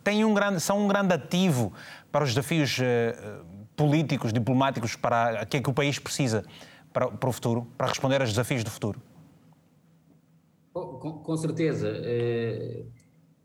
têm 0.05 0.25
um 0.25 0.33
grande, 0.33 0.61
são 0.61 0.85
um 0.85 0.89
grande 0.89 1.13
ativo 1.13 1.73
para 2.13 2.23
os 2.23 2.31
desafios 2.31 2.79
políticos, 3.75 4.33
diplomáticos, 4.33 4.95
para 4.95 5.45
que 5.45 5.57
é 5.57 5.61
que 5.61 5.69
o 5.69 5.73
país 5.75 5.99
precisa 5.99 6.45
para, 6.93 7.09
para 7.09 7.29
o 7.29 7.33
futuro, 7.33 7.67
para 7.77 7.89
responder 7.89 8.21
aos 8.21 8.31
desafios 8.31 8.63
do 8.65 8.71
futuro? 8.71 9.01
Com, 10.73 11.13
com 11.19 11.37
certeza. 11.37 11.93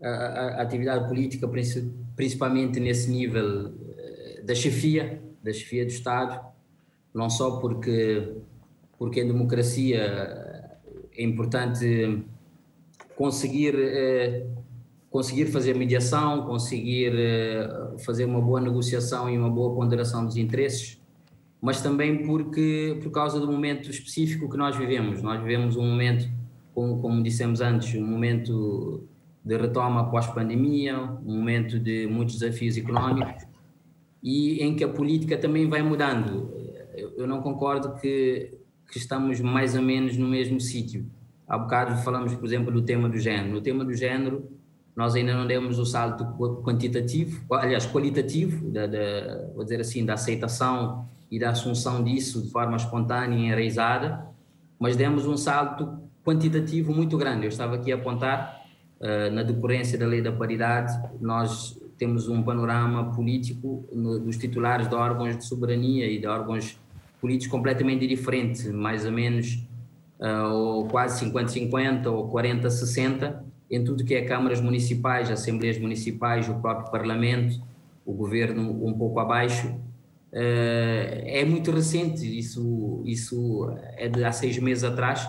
A, 0.02 0.08
a, 0.08 0.12
a, 0.12 0.62
atividade 0.62 1.08
política, 1.08 1.50
principalmente 2.16 2.80
nesse 2.80 3.10
nível 3.10 3.74
da 4.44 4.56
chefia, 4.56 5.22
da 5.44 5.52
chefia 5.52 5.84
do 5.84 5.92
Estado, 5.92 6.40
não 7.14 7.30
só 7.30 7.60
porque, 7.60 8.36
porque 8.98 9.22
em 9.22 9.28
democracia 9.28 10.78
é 11.18 11.24
importante 11.24 12.24
conseguir, 13.16 13.76
eh, 13.76 14.46
conseguir 15.10 15.48
fazer 15.48 15.74
mediação, 15.74 16.46
conseguir 16.46 17.14
eh, 17.18 17.98
fazer 18.06 18.26
uma 18.26 18.40
boa 18.40 18.62
negociação 18.62 19.30
e 19.30 19.38
uma 19.38 19.50
boa 19.50 19.74
ponderação 19.76 20.24
dos 20.26 20.38
interesses, 20.38 21.02
mas 21.62 21.82
também 21.82 22.26
porque 22.26 23.00
por 23.02 23.12
causa 23.12 23.40
do 23.40 23.52
momento 23.52 23.90
específico 23.90 24.50
que 24.50 24.58
nós 24.58 24.76
vivemos. 24.76 25.22
Nós 25.22 25.42
vivemos 25.42 25.76
um 25.76 25.86
momento, 25.86 26.30
como, 26.74 27.02
como 27.02 27.24
dissemos 27.24 27.62
antes, 27.62 27.96
um 27.96 28.06
momento 28.06 29.04
de 29.44 29.58
retoma 29.58 30.02
após 30.02 30.28
pandemia, 30.28 31.00
um 31.00 31.36
momento 31.38 31.80
de 31.80 32.06
muitos 32.08 32.40
desafios 32.40 32.78
económicos 32.78 33.46
e 34.22 34.62
em 34.62 34.76
que 34.76 34.84
a 34.84 34.88
política 34.88 35.38
também 35.38 35.70
vai 35.70 35.82
mudando. 35.82 36.52
Eu 37.16 37.26
não 37.28 37.42
concordo 37.42 37.96
que, 38.00 38.54
que 38.92 38.98
estamos 38.98 39.40
mais 39.40 39.76
ou 39.76 39.82
menos 39.82 40.18
no 40.18 40.28
mesmo 40.28 40.60
sítio. 40.60 41.06
Há 41.48 41.58
bocado 41.58 42.04
falamos, 42.04 42.36
por 42.36 42.46
exemplo, 42.46 42.72
do 42.72 42.82
tema 42.82 43.08
do 43.08 43.18
género. 43.18 43.54
No 43.54 43.62
tema 43.62 43.86
do 43.86 43.94
género, 43.94 44.52
nós 44.96 45.16
ainda 45.16 45.34
não 45.34 45.48
demos 45.48 45.80
o 45.80 45.86
salto 45.86 46.26
quantitativo, 46.64 47.46
aliás, 47.52 47.86
qualitativo, 47.86 48.70
da, 48.70 48.88
da, 48.88 49.52
vou 49.56 49.64
dizer 49.64 49.80
assim, 49.80 50.04
da 50.04 50.16
aceitação 50.16 51.08
e 51.30 51.40
da 51.40 51.52
assunção 51.52 52.04
disso 52.04 52.42
de 52.42 52.50
forma 52.50 52.78
espontânea 52.78 53.38
e 53.38 53.46
enraizada, 53.46 54.26
mas 54.80 54.96
demos 54.96 55.26
um 55.26 55.36
salto 55.36 56.00
quantitativo 56.24 56.94
muito 56.94 57.18
grande. 57.18 57.44
Eu 57.44 57.50
estava 57.50 57.76
aqui 57.76 57.92
a 57.92 57.96
apontar, 57.96 58.62
uh, 59.00 59.34
na 59.34 59.44
decorrência 59.44 59.98
da 59.98 60.06
lei 60.06 60.22
da 60.22 60.32
paridade, 60.32 60.94
nós 61.20 61.80
temos 61.98 62.28
um 62.30 62.44
panorama 62.44 63.12
político 63.14 63.88
no, 63.92 64.20
dos 64.20 64.38
titulares 64.38 64.88
de 64.88 64.96
órgãos 64.96 65.38
de 65.38 65.46
soberania 65.46 66.10
e 66.10 66.20
de 66.20 66.28
órgãos 66.28 66.80
políticos 67.20 67.52
completamente 67.52 68.06
diferente, 68.06 68.70
mais 68.70 69.06
ou 69.06 69.12
menos 69.12 69.66
uh, 70.20 70.54
ou 70.54 70.88
quase 70.88 71.26
50-50 71.26 72.08
ou 72.08 72.32
40-60 72.32 73.48
em 73.70 73.84
tudo 73.84 74.04
que 74.06 74.16
é 74.16 74.22
câmaras 74.22 74.62
municipais, 74.62 75.30
assembleias 75.30 75.78
municipais, 75.78 76.48
o 76.48 76.56
próprio 76.56 76.90
parlamento, 76.90 77.62
o 78.06 78.14
governo 78.14 78.86
um 78.86 78.94
pouco 78.94 79.20
abaixo. 79.20 79.76
Uh, 80.38 81.26
é 81.26 81.44
muito 81.44 81.72
recente, 81.72 82.24
isso, 82.38 83.02
isso 83.08 83.72
é 83.96 84.08
de 84.08 84.24
há 84.24 84.32
seis 84.32 84.60
meses 84.60 84.84
atrás, 84.84 85.28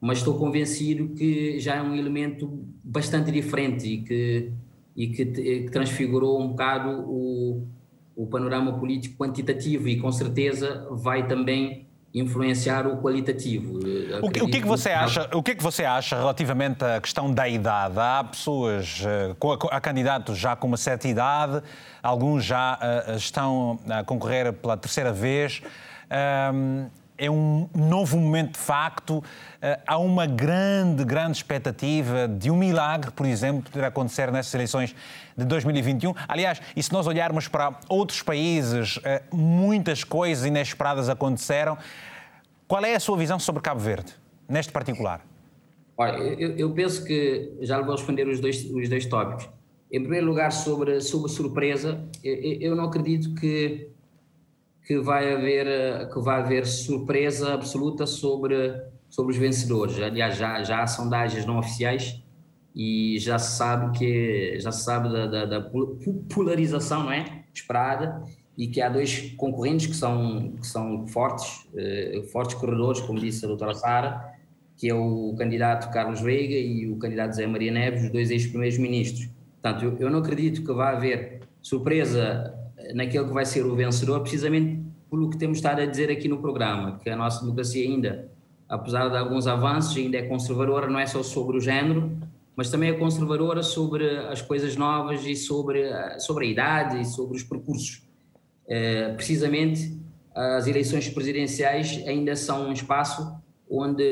mas 0.00 0.18
estou 0.18 0.38
convencido 0.38 1.08
que 1.08 1.58
já 1.58 1.74
é 1.74 1.82
um 1.82 1.96
elemento 1.96 2.64
bastante 2.84 3.32
diferente 3.32 3.88
e 3.88 4.02
que 4.02 4.52
e 4.98 5.06
que, 5.08 5.26
que 5.26 5.70
transfigurou 5.70 6.40
um 6.40 6.48
bocado 6.48 6.90
o, 7.08 7.66
o 8.16 8.26
panorama 8.26 8.78
político 8.78 9.16
quantitativo 9.16 9.88
e 9.88 10.00
com 10.00 10.10
certeza 10.10 10.88
vai 10.90 11.26
também 11.26 11.87
influenciar 12.18 12.86
o 12.86 12.96
qualitativo. 12.98 13.78
O 14.22 14.30
que, 14.30 14.42
o 14.42 14.48
que, 14.48 14.58
é 14.58 14.60
que 14.60 14.66
você 14.66 14.90
acha? 14.90 15.28
O 15.32 15.42
que 15.42 15.52
é 15.52 15.54
que 15.54 15.62
você 15.62 15.84
acha 15.84 16.16
relativamente 16.16 16.84
à 16.84 17.00
questão 17.00 17.32
da 17.32 17.48
idade? 17.48 17.94
Há 17.98 18.24
pessoas, 18.24 19.02
eh, 19.04 19.34
há 19.70 19.80
candidatos 19.80 20.38
já 20.38 20.56
com 20.56 20.66
uma 20.66 20.76
certa 20.76 21.08
idade, 21.08 21.62
alguns 22.02 22.44
já 22.44 22.78
uh, 22.78 23.16
estão 23.16 23.78
a 23.88 24.02
concorrer 24.04 24.52
pela 24.52 24.76
terceira 24.76 25.12
vez. 25.12 25.62
É 27.20 27.28
um 27.28 27.68
novo 27.74 28.16
momento 28.16 28.52
de 28.52 28.60
facto. 28.60 29.22
Eh, 29.60 29.80
há 29.84 29.98
uma 29.98 30.24
grande, 30.24 31.04
grande 31.04 31.38
expectativa 31.38 32.28
de 32.28 32.48
um 32.48 32.56
milagre, 32.56 33.10
por 33.10 33.26
exemplo, 33.26 33.68
poder 33.68 33.84
acontecer 33.84 34.30
nessas 34.30 34.54
eleições 34.54 34.94
de 35.36 35.44
2021. 35.44 36.14
Aliás, 36.28 36.62
e 36.76 36.82
se 36.82 36.92
nós 36.92 37.08
olharmos 37.08 37.48
para 37.48 37.74
outros 37.88 38.22
países, 38.22 39.00
eh, 39.02 39.20
muitas 39.32 40.04
coisas 40.04 40.46
inesperadas 40.46 41.08
aconteceram. 41.08 41.76
Qual 42.68 42.84
é 42.84 42.94
a 42.94 43.00
sua 43.00 43.16
visão 43.16 43.38
sobre 43.38 43.62
Cabo 43.62 43.80
Verde, 43.80 44.14
neste 44.46 44.70
particular? 44.70 45.26
Olha, 45.96 46.18
eu, 46.18 46.56
eu 46.56 46.72
penso 46.74 47.02
que 47.02 47.56
já 47.62 47.80
vou 47.80 47.96
responder 47.96 48.28
os 48.28 48.40
dois, 48.40 48.62
os 48.70 48.88
dois 48.88 49.06
tópicos. 49.06 49.48
Em 49.90 50.00
primeiro 50.00 50.26
lugar, 50.26 50.52
sobre, 50.52 51.00
sobre 51.00 51.30
surpresa, 51.30 52.06
eu, 52.22 52.34
eu 52.60 52.76
não 52.76 52.84
acredito 52.84 53.34
que 53.34 53.90
que 54.88 54.98
vai 55.00 55.34
haver, 55.34 56.08
que 56.08 56.18
vai 56.18 56.40
haver 56.40 56.66
surpresa 56.66 57.52
absoluta 57.52 58.06
sobre, 58.06 58.74
sobre 59.10 59.32
os 59.32 59.38
vencedores. 59.38 60.00
Aliás, 60.00 60.34
já, 60.38 60.62
já 60.62 60.82
há 60.82 60.86
sondagens 60.86 61.44
não 61.44 61.58
oficiais 61.58 62.22
e 62.74 63.18
já 63.18 63.38
se 63.38 63.58
sabe 63.58 63.98
que 63.98 64.58
já 64.58 64.72
se 64.72 64.84
sabe 64.84 65.12
da, 65.12 65.26
da, 65.26 65.44
da 65.44 65.70
polarização 66.32 67.02
não 67.02 67.12
é 67.12 67.44
esperada 67.52 68.24
e 68.58 68.66
que 68.66 68.82
há 68.82 68.90
dois 68.90 69.32
concorrentes 69.38 69.86
que 69.86 69.96
são 69.96 70.52
que 70.60 70.66
são 70.66 71.06
fortes 71.06 71.66
eh, 71.74 72.22
fortes 72.30 72.54
corredores 72.56 73.00
como 73.00 73.18
disse 73.18 73.44
a 73.44 73.48
doutora 73.48 73.72
Sara 73.72 74.34
que 74.76 74.90
é 74.90 74.94
o 74.94 75.34
candidato 75.38 75.90
Carlos 75.90 76.20
Veiga 76.20 76.54
e 76.54 76.90
o 76.90 76.96
candidato 76.96 77.34
Zé 77.34 77.46
Maria 77.46 77.72
Neves 77.72 78.04
os 78.04 78.10
dois 78.10 78.30
ex-primeiros 78.30 78.76
ministros 78.78 79.30
portanto 79.62 79.84
eu, 79.84 79.96
eu 79.98 80.10
não 80.10 80.18
acredito 80.18 80.62
que 80.62 80.72
vá 80.72 80.90
haver 80.90 81.40
surpresa 81.62 82.54
naquele 82.94 83.26
que 83.26 83.32
vai 83.32 83.44
ser 83.44 83.64
o 83.66 83.74
vencedor, 83.74 84.20
precisamente 84.20 84.82
pelo 85.10 85.30
que 85.30 85.38
temos 85.38 85.58
estado 85.58 85.80
a 85.80 85.86
dizer 85.86 86.10
aqui 86.10 86.28
no 86.28 86.38
programa, 86.38 86.98
que 87.02 87.08
a 87.08 87.16
nossa 87.16 87.40
democracia 87.40 87.84
ainda, 87.84 88.30
apesar 88.68 89.08
de 89.08 89.16
alguns 89.16 89.46
avanços, 89.46 89.96
ainda 89.96 90.18
é 90.18 90.22
conservadora, 90.22 90.86
não 90.86 90.98
é 90.98 91.06
só 91.06 91.22
sobre 91.22 91.56
o 91.56 91.60
género, 91.60 92.16
mas 92.54 92.70
também 92.70 92.90
é 92.90 92.92
conservadora 92.92 93.62
sobre 93.62 94.18
as 94.26 94.42
coisas 94.42 94.76
novas 94.76 95.24
e 95.24 95.36
sobre, 95.36 95.88
sobre 96.18 96.46
a 96.46 96.50
idade 96.50 97.00
e 97.00 97.04
sobre 97.04 97.36
os 97.36 97.42
percursos. 97.42 98.02
É, 98.68 99.12
precisamente, 99.14 99.98
as 100.34 100.66
eleições 100.66 101.08
presidenciais 101.08 102.02
ainda 102.06 102.36
são 102.36 102.68
um 102.68 102.72
espaço 102.72 103.34
onde 103.70 104.04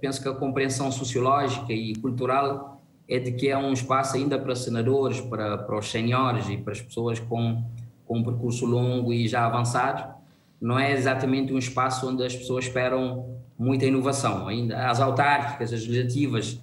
penso 0.00 0.22
que 0.22 0.28
a 0.28 0.34
compreensão 0.34 0.92
sociológica 0.92 1.72
e 1.72 1.94
cultural 1.96 2.80
é 3.08 3.18
de 3.18 3.32
que 3.32 3.48
é 3.48 3.56
um 3.56 3.72
espaço 3.72 4.16
ainda 4.16 4.38
para 4.38 4.54
senadores, 4.54 5.20
para, 5.20 5.58
para 5.58 5.78
os 5.78 5.90
senhores 5.90 6.48
e 6.48 6.56
para 6.56 6.72
as 6.72 6.80
pessoas 6.80 7.20
com, 7.20 7.62
com 8.04 8.18
um 8.18 8.24
percurso 8.24 8.66
longo 8.66 9.12
e 9.12 9.28
já 9.28 9.46
avançado. 9.46 10.14
Não 10.60 10.78
é 10.78 10.92
exatamente 10.92 11.52
um 11.52 11.58
espaço 11.58 12.08
onde 12.08 12.24
as 12.24 12.34
pessoas 12.34 12.64
esperam 12.64 13.36
muita 13.58 13.84
inovação. 13.84 14.48
Ainda 14.48 14.88
as 14.88 15.00
autárquicas, 15.00 15.72
as 15.72 15.86
legislativas, 15.86 16.60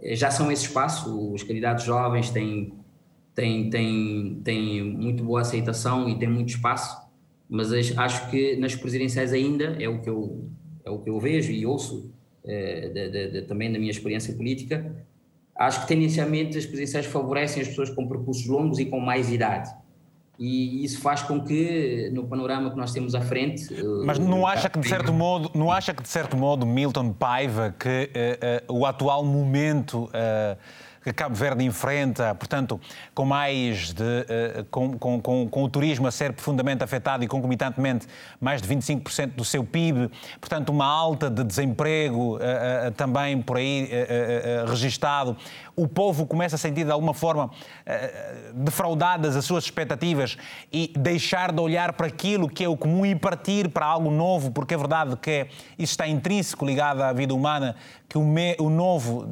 eh, 0.00 0.16
já 0.16 0.30
são 0.30 0.50
esse 0.50 0.64
espaço. 0.64 1.32
Os 1.32 1.42
candidatos 1.42 1.84
jovens 1.84 2.30
têm, 2.30 2.72
têm, 3.34 3.70
têm, 3.70 4.40
têm 4.42 4.82
muito 4.82 5.24
boa 5.24 5.40
aceitação 5.40 6.08
e 6.08 6.18
têm 6.18 6.28
muito 6.28 6.50
espaço, 6.50 7.00
mas 7.48 7.72
acho 7.72 8.30
que 8.30 8.56
nas 8.56 8.74
presidenciais 8.74 9.32
ainda 9.32 9.76
é 9.80 9.88
o 9.88 10.00
que 10.00 10.08
eu, 10.08 10.48
é 10.84 10.90
o 10.90 10.98
que 10.98 11.10
eu 11.10 11.18
vejo 11.20 11.52
e 11.52 11.66
ouço 11.66 12.10
é, 12.44 12.88
de, 12.88 13.10
de, 13.10 13.30
de, 13.30 13.42
também 13.42 13.72
da 13.72 13.78
minha 13.78 13.90
experiência 13.90 14.34
política. 14.34 15.04
Acho 15.54 15.82
que 15.82 15.88
tendencialmente 15.88 16.56
as 16.56 16.64
presidenciais 16.64 17.06
favorecem 17.06 17.62
as 17.62 17.68
pessoas 17.68 17.90
com 17.90 18.08
percursos 18.08 18.46
longos 18.46 18.78
e 18.78 18.86
com 18.86 18.98
mais 18.98 19.30
idade 19.30 19.70
e 20.38 20.84
isso 20.84 21.00
faz 21.00 21.22
com 21.22 21.40
que 21.40 22.10
no 22.12 22.26
panorama 22.26 22.70
que 22.70 22.76
nós 22.76 22.92
temos 22.92 23.14
à 23.14 23.20
frente 23.20 23.68
mas 24.04 24.18
não 24.18 24.46
acha 24.46 24.68
que 24.68 24.78
de 24.78 24.88
certo 24.88 25.12
modo 25.12 25.50
não 25.54 25.70
acha 25.70 25.92
que 25.94 26.02
de 26.02 26.08
certo 26.08 26.36
modo 26.36 26.66
Milton 26.66 27.12
Paiva 27.12 27.74
que 27.78 28.10
uh, 28.68 28.72
uh, 28.72 28.78
o 28.78 28.86
atual 28.86 29.24
momento 29.24 30.04
uh, 30.04 30.58
que 31.02 31.12
Cabo 31.12 31.34
Verde 31.34 31.64
enfrenta, 31.64 32.34
portanto, 32.34 32.80
com 33.14 33.24
mais 33.24 33.92
de, 33.92 34.02
uh, 34.02 34.64
com, 34.70 34.96
com, 34.98 35.20
com, 35.20 35.48
com, 35.48 35.62
o 35.64 35.68
turismo 35.68 36.06
a 36.06 36.10
ser 36.10 36.32
profundamente 36.32 36.84
afetado 36.84 37.24
e 37.24 37.28
concomitantemente 37.28 38.06
mais 38.40 38.62
de 38.62 38.68
25% 38.68 39.34
do 39.34 39.44
seu 39.44 39.64
PIB, 39.64 40.10
portanto, 40.40 40.70
uma 40.70 40.86
alta 40.86 41.28
de 41.28 41.42
desemprego 41.44 42.36
uh, 42.36 42.38
uh, 42.38 42.90
também 42.96 43.40
por 43.42 43.56
aí 43.56 43.88
registado, 44.68 45.36
o 45.74 45.88
povo 45.88 46.26
começa 46.26 46.56
a 46.56 46.58
sentir 46.58 46.84
de 46.84 46.90
alguma 46.90 47.14
forma 47.14 47.50
defraudadas 48.54 49.36
as 49.36 49.44
suas 49.44 49.64
expectativas 49.64 50.36
e 50.72 50.92
deixar 50.96 51.52
de 51.52 51.60
olhar 51.60 51.94
para 51.94 52.06
aquilo 52.06 52.48
que 52.48 52.62
é 52.62 52.68
o 52.68 52.76
comum 52.76 53.06
e 53.06 53.14
partir 53.14 53.68
para 53.68 53.86
algo 53.86 54.10
novo, 54.10 54.50
porque 54.50 54.74
é 54.74 54.76
verdade 54.76 55.16
que 55.16 55.46
isso 55.78 55.92
está 55.92 56.06
intrínseco 56.06 56.64
ligado 56.64 57.02
à 57.02 57.12
vida 57.12 57.34
humana, 57.34 57.76
que 58.08 58.18
o, 58.18 58.24
me, 58.24 58.54
o 58.58 58.68
novo 58.68 59.26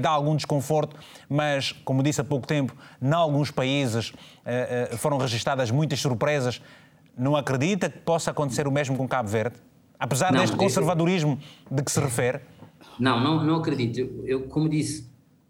dá 0.00 0.10
algum 0.10 0.34
desconforto, 0.34 0.96
mas, 1.28 1.72
como 1.72 2.02
disse 2.02 2.20
há 2.20 2.24
pouco 2.24 2.46
tempo, 2.46 2.74
em 3.00 3.12
alguns 3.12 3.50
países 3.50 4.10
uh, 4.10 4.94
uh, 4.94 4.96
foram 4.96 5.16
registradas 5.18 5.70
muitas 5.70 6.00
surpresas. 6.00 6.60
Não 7.16 7.36
acredita 7.36 7.88
que 7.88 7.98
possa 7.98 8.30
acontecer 8.30 8.66
o 8.66 8.70
mesmo 8.72 8.96
com 8.96 9.06
Cabo 9.08 9.28
Verde? 9.28 9.56
Apesar 9.98 10.32
não, 10.32 10.40
deste 10.40 10.56
conservadorismo 10.56 11.38
de 11.70 11.82
que 11.82 11.90
se 11.90 12.00
refere? 12.00 12.40
Não, 12.98 13.20
não, 13.20 13.42
não 13.44 13.56
acredito. 13.56 14.00
Eu, 14.24 14.42
como 14.48 14.68
disse, 14.68 15.08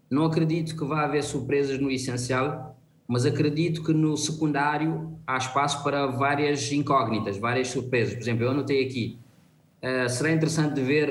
não 0.09 0.25
acredito 0.25 0.75
que 0.75 0.85
vá 0.85 1.03
haver 1.03 1.23
surpresas 1.23 1.79
no 1.79 1.91
essencial, 1.91 2.77
mas 3.07 3.25
acredito 3.25 3.83
que 3.83 3.93
no 3.93 4.17
secundário 4.17 5.17
há 5.25 5.37
espaço 5.37 5.83
para 5.83 6.07
várias 6.07 6.71
incógnitas, 6.71 7.37
várias 7.37 7.69
surpresas. 7.69 8.15
Por 8.15 8.21
exemplo, 8.21 8.43
eu 8.43 8.51
anotei 8.51 8.85
aqui, 8.85 9.17
uh, 9.81 10.09
será 10.09 10.31
interessante 10.31 10.75
de 10.75 10.81
ver 10.81 11.09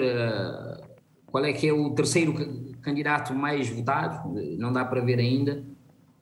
qual 1.26 1.44
é 1.44 1.52
que 1.52 1.68
é 1.68 1.72
o 1.72 1.90
terceiro 1.90 2.34
candidato 2.80 3.34
mais 3.34 3.68
votado, 3.68 4.32
não 4.58 4.72
dá 4.72 4.84
para 4.84 5.00
ver 5.00 5.18
ainda, 5.18 5.64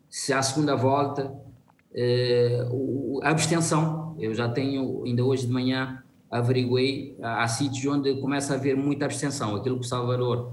se 0.08 0.32
há 0.32 0.42
segunda 0.42 0.74
volta, 0.74 1.32
eh, 1.94 2.66
a 3.22 3.30
abstenção, 3.30 4.16
eu 4.18 4.34
já 4.34 4.48
tenho, 4.48 5.04
ainda 5.04 5.24
hoje 5.24 5.46
de 5.46 5.52
manhã 5.52 6.02
averiguei, 6.30 7.16
há 7.22 7.46
sítios 7.46 7.84
onde 7.86 8.20
começa 8.20 8.54
a 8.54 8.56
haver 8.56 8.76
muita 8.76 9.04
abstenção, 9.04 9.54
aquilo 9.54 9.78
que 9.78 9.84
o 9.84 9.88
Salvador 9.88 10.52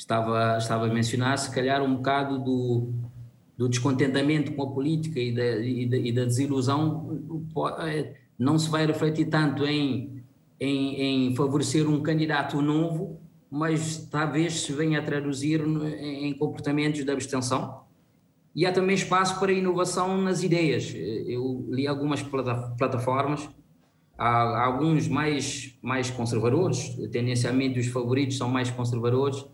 estava, 0.00 0.56
estava 0.56 0.86
a 0.86 0.92
mencionar, 0.92 1.36
se 1.38 1.50
calhar 1.50 1.82
um 1.82 1.96
bocado 1.96 2.38
do, 2.38 2.90
do 3.56 3.68
descontentamento 3.68 4.52
com 4.52 4.62
a 4.62 4.70
política 4.70 5.20
e 5.20 5.34
da, 5.34 5.56
e 5.58 5.86
da, 5.86 5.96
e 5.96 6.12
da 6.12 6.24
desilusão 6.24 7.52
eh, 7.80 8.14
não 8.38 8.58
se 8.58 8.70
vai 8.70 8.86
refletir 8.86 9.26
tanto 9.26 9.66
em, 9.66 10.24
em, 10.58 11.28
em 11.28 11.36
favorecer 11.36 11.86
um 11.86 12.02
candidato 12.02 12.62
novo, 12.62 13.20
mas 13.50 14.08
talvez 14.10 14.62
se 14.62 14.72
venha 14.72 15.00
a 15.00 15.02
traduzir 15.02 15.60
em 15.60 16.32
comportamentos 16.32 17.04
de 17.04 17.10
abstenção. 17.10 17.80
E 18.54 18.64
há 18.64 18.72
também 18.72 18.94
espaço 18.94 19.38
para 19.38 19.52
inovação 19.52 20.16
nas 20.16 20.42
ideias. 20.42 20.94
Eu 20.94 21.66
li 21.68 21.86
algumas 21.86 22.22
plataformas, 22.22 23.48
há 24.16 24.64
alguns 24.64 25.08
mais, 25.08 25.78
mais 25.82 26.10
conservadores, 26.10 26.96
tendencialmente 27.12 27.78
os 27.78 27.88
favoritos 27.88 28.38
são 28.38 28.48
mais 28.48 28.70
conservadores, 28.70 29.44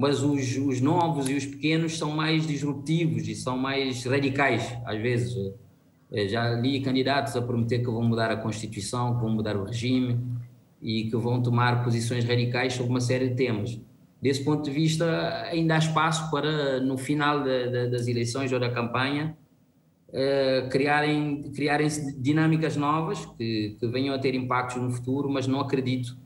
mas 0.00 0.22
os, 0.22 0.56
os 0.56 0.80
novos 0.80 1.28
e 1.28 1.34
os 1.34 1.44
pequenos 1.44 1.98
são 1.98 2.10
mais 2.10 2.46
disruptivos 2.46 3.28
e 3.28 3.34
são 3.34 3.58
mais 3.58 4.04
radicais, 4.04 4.76
às 4.86 5.00
vezes. 5.00 5.34
Já 6.28 6.54
li 6.54 6.80
candidatos 6.80 7.36
a 7.36 7.42
prometer 7.42 7.80
que 7.80 7.90
vão 7.90 8.02
mudar 8.02 8.30
a 8.30 8.36
Constituição, 8.36 9.14
que 9.14 9.20
vão 9.20 9.30
mudar 9.30 9.56
o 9.56 9.64
regime, 9.64 10.18
e 10.80 11.04
que 11.04 11.16
vão 11.16 11.42
tomar 11.42 11.84
posições 11.84 12.24
radicais 12.24 12.72
sobre 12.72 12.90
uma 12.90 13.00
série 13.00 13.28
de 13.28 13.36
temas. 13.36 13.78
Desse 14.20 14.42
ponto 14.42 14.62
de 14.62 14.70
vista, 14.70 15.44
ainda 15.50 15.74
há 15.74 15.78
espaço 15.78 16.30
para, 16.30 16.80
no 16.80 16.96
final 16.96 17.42
de, 17.42 17.68
de, 17.70 17.90
das 17.90 18.06
eleições 18.08 18.52
ou 18.52 18.58
da 18.58 18.70
campanha, 18.70 19.36
uh, 20.08 20.68
criarem, 20.68 21.42
criarem 21.54 21.88
dinâmicas 22.18 22.76
novas 22.76 23.24
que, 23.36 23.76
que 23.78 23.86
venham 23.86 24.14
a 24.14 24.18
ter 24.18 24.34
impactos 24.34 24.80
no 24.80 24.90
futuro, 24.90 25.30
mas 25.30 25.46
não 25.46 25.60
acredito 25.60 26.16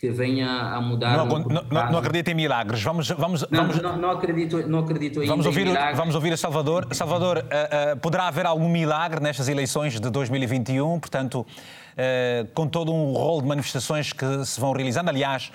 que 0.00 0.08
venha 0.08 0.48
a 0.48 0.80
mudar. 0.80 1.14
Não, 1.14 1.26
não, 1.26 1.92
não, 1.92 2.02
em 2.26 2.34
milagres. 2.34 2.82
Vamos, 2.82 3.10
vamos, 3.10 3.46
não, 3.50 3.66
vamos, 3.66 3.82
não, 3.82 3.96
não 3.98 4.10
acredito, 4.10 4.66
não 4.66 4.78
acredito 4.78 5.22
vamos 5.26 5.44
ouvir, 5.44 5.66
em 5.66 5.72
milagres. 5.72 5.98
Vamos 5.98 6.14
ouvir 6.14 6.32
a 6.32 6.38
Salvador. 6.38 6.88
Salvador, 6.92 7.36
uh, 7.36 7.40
uh, 7.40 7.96
poderá 7.98 8.26
haver 8.26 8.46
algum 8.46 8.66
milagre 8.66 9.20
nestas 9.20 9.46
eleições 9.46 10.00
de 10.00 10.10
2021? 10.10 10.98
Portanto, 10.98 11.40
uh, 11.40 12.48
com 12.54 12.66
todo 12.66 12.90
um 12.90 13.12
rol 13.12 13.42
de 13.42 13.48
manifestações 13.48 14.10
que 14.10 14.42
se 14.46 14.58
vão 14.58 14.72
realizando. 14.72 15.10
Aliás, 15.10 15.52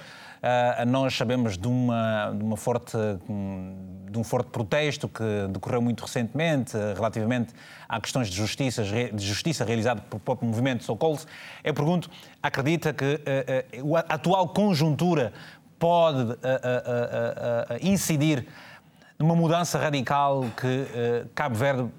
nós 0.86 1.18
sabemos 1.18 1.58
de, 1.58 1.68
uma, 1.68 2.32
de, 2.38 2.44
uma 2.44 2.56
forte, 2.56 2.96
de 4.16 4.20
um 4.20 4.24
forte 4.24 4.50
protesto 4.50 5.08
que 5.10 5.24
decorreu 5.50 5.82
muito 5.82 6.02
recentemente 6.02 6.76
uh, 6.76 6.94
relativamente 6.96 7.54
a 7.88 8.00
questões 8.00 8.30
de 8.30 8.36
justiça, 8.36 8.84
de 8.84 9.26
justiça 9.26 9.64
realizado 9.66 10.02
pelo 10.04 10.20
próprio 10.20 10.48
movimento 10.48 10.84
Socols. 10.84 11.28
Eu 11.64 11.74
pergunto, 11.74 12.10
acredita 12.42 12.94
que 12.94 13.16
uh, 13.84 13.98
a 13.98 14.16
atual 14.16 14.50
conjuntura 14.50 15.34
pode 15.78 16.38
incidir 17.82 18.48
numa 19.20 19.36
mudança 19.36 19.78
radical 19.78 20.46
que 20.60 21.28
Cabo 21.36 21.54
Verde 21.54 21.90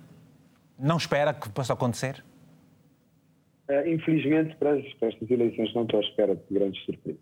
não 0.78 0.96
espera 0.96 1.34
que 1.34 1.48
possa 1.50 1.74
acontecer? 1.74 2.24
infelizmente, 3.86 4.56
para, 4.56 4.78
estas 4.78 5.30
eleições 5.30 5.74
não 5.74 5.82
estou 5.82 6.00
à 6.00 6.02
espera 6.02 6.34
de 6.34 6.42
grandes 6.50 6.82
surpresas. 6.86 7.20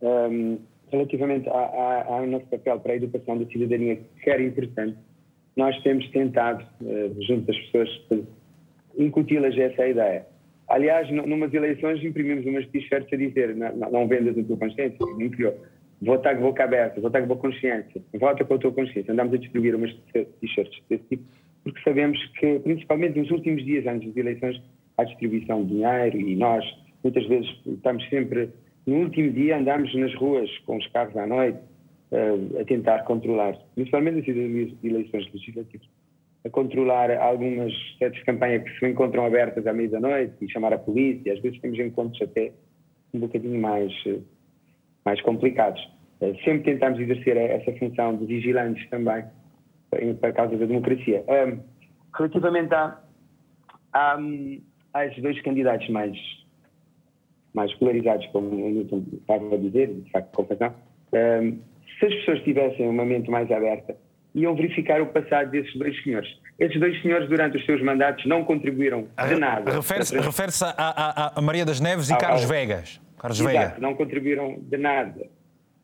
Um, 0.00 0.58
relativamente 0.90 1.48
ao 1.48 2.26
nosso 2.26 2.46
papel 2.46 2.80
para 2.80 2.92
a 2.92 2.96
educação 2.96 3.38
da 3.38 3.46
cidadania, 3.46 4.00
que 4.22 4.30
era 4.30 4.42
importante, 4.42 4.96
nós 5.56 5.80
temos 5.82 6.08
tentado, 6.10 6.64
uh, 6.82 7.22
junto 7.22 7.46
das 7.46 7.58
pessoas, 7.58 7.88
incuti-las 8.96 9.56
essa 9.58 9.86
ideia. 9.86 10.26
Aliás, 10.68 11.10
numas 11.10 11.52
eleições 11.52 12.02
imprimimos 12.04 12.46
umas 12.46 12.66
t-shirts 12.68 13.12
a 13.12 13.16
dizer 13.16 13.56
não, 13.56 13.90
não 13.90 14.08
vendas 14.08 14.38
a 14.38 14.44
tua 14.44 14.56
consciência, 14.56 14.98
não 15.00 15.28
criou. 15.28 15.54
Vota 16.00 16.34
com 16.34 16.42
boca 16.42 16.64
aberta, 16.64 17.00
vota 17.00 17.20
com 17.20 17.26
boa 17.26 17.40
consciência, 17.40 18.00
vota 18.14 18.44
com 18.44 18.54
a 18.54 18.58
tua 18.58 18.72
consciência. 18.72 19.12
Andamos 19.12 19.34
a 19.34 19.36
distribuir 19.36 19.74
umas 19.74 19.92
t-shirts 20.12 20.80
desse 20.88 21.04
tipo, 21.08 21.24
porque 21.64 21.80
sabemos 21.82 22.18
que, 22.38 22.58
principalmente 22.60 23.18
nos 23.18 23.30
últimos 23.30 23.64
dias 23.64 23.86
antes 23.86 24.08
das 24.08 24.16
eleições, 24.16 24.62
há 24.96 25.04
distribuição 25.04 25.64
de 25.64 25.74
dinheiro 25.74 26.20
e 26.20 26.36
nós, 26.36 26.64
muitas 27.02 27.26
vezes, 27.26 27.50
estamos 27.66 28.08
sempre 28.08 28.50
no 28.86 28.96
último 28.96 29.32
dia 29.32 29.58
andámos 29.58 29.94
nas 29.94 30.14
ruas 30.14 30.50
com 30.66 30.76
os 30.76 30.86
carros 30.88 31.16
à 31.16 31.26
noite 31.26 31.58
uh, 32.12 32.60
a 32.60 32.64
tentar 32.64 33.04
controlar, 33.04 33.56
principalmente 33.74 34.32
nas 34.32 34.84
eleições 34.84 35.32
legislativas, 35.32 35.88
a 36.44 36.50
controlar 36.50 37.10
algumas 37.18 37.72
sedes 37.98 38.18
de 38.18 38.24
campanha 38.24 38.60
que 38.60 38.78
se 38.78 38.86
encontram 38.86 39.26
abertas 39.26 39.66
à 39.66 39.72
meia-noite 39.72 40.34
e 40.40 40.50
chamar 40.50 40.72
a 40.72 40.78
polícia. 40.78 41.32
Às 41.32 41.40
vezes 41.40 41.60
temos 41.60 41.78
encontros 41.78 42.20
até 42.22 42.52
um 43.12 43.20
bocadinho 43.20 43.60
mais, 43.60 43.92
uh, 44.06 44.22
mais 45.04 45.20
complicados. 45.20 45.82
Uh, 46.20 46.34
sempre 46.44 46.72
tentamos 46.72 46.98
exercer 46.98 47.36
essa 47.36 47.72
função 47.78 48.16
de 48.16 48.24
vigilantes 48.26 48.88
também 48.88 49.24
para 50.20 50.32
causa 50.32 50.56
da 50.56 50.66
democracia. 50.66 51.24
relativamente 52.16 52.72
a, 52.72 53.00
a, 53.92 54.18
a 54.94 55.06
esses 55.06 55.20
dois 55.20 55.40
candidatos 55.42 55.88
mais 55.88 56.16
mais 57.54 57.72
polarizados, 57.74 58.26
como 58.28 58.48
o 58.48 58.70
Newton 58.70 59.04
estava 59.12 59.54
a 59.54 59.58
dizer, 59.58 59.88
de 59.88 60.10
facto, 60.10 60.46
razão, 60.48 60.74
um, 61.12 61.58
se 61.98 62.06
as 62.06 62.14
pessoas 62.14 62.40
tivessem 62.42 62.88
uma 62.88 63.04
mente 63.04 63.30
mais 63.30 63.50
aberta, 63.50 63.96
iam 64.34 64.54
verificar 64.54 65.00
o 65.02 65.06
passado 65.06 65.50
desses 65.50 65.74
dois 65.76 66.00
senhores. 66.02 66.28
Esses 66.58 66.78
dois 66.78 67.00
senhores, 67.02 67.28
durante 67.28 67.56
os 67.56 67.64
seus 67.64 67.82
mandatos, 67.82 68.24
não 68.26 68.44
contribuíram 68.44 69.08
de 69.28 69.34
nada. 69.36 69.72
Refere-se 69.72 70.18
refere 70.18 70.52
a, 70.62 70.68
a, 70.76 71.38
a, 71.38 71.42
Maria 71.42 71.64
das 71.64 71.80
Neves 71.80 72.10
e 72.10 72.12
ao, 72.12 72.18
Carlos 72.18 72.44
Vegas. 72.44 73.00
Carlos 73.18 73.40
Exato, 73.40 73.56
Vega. 73.56 73.74
não 73.78 73.94
contribuíram 73.94 74.58
de 74.60 74.76
nada 74.78 75.26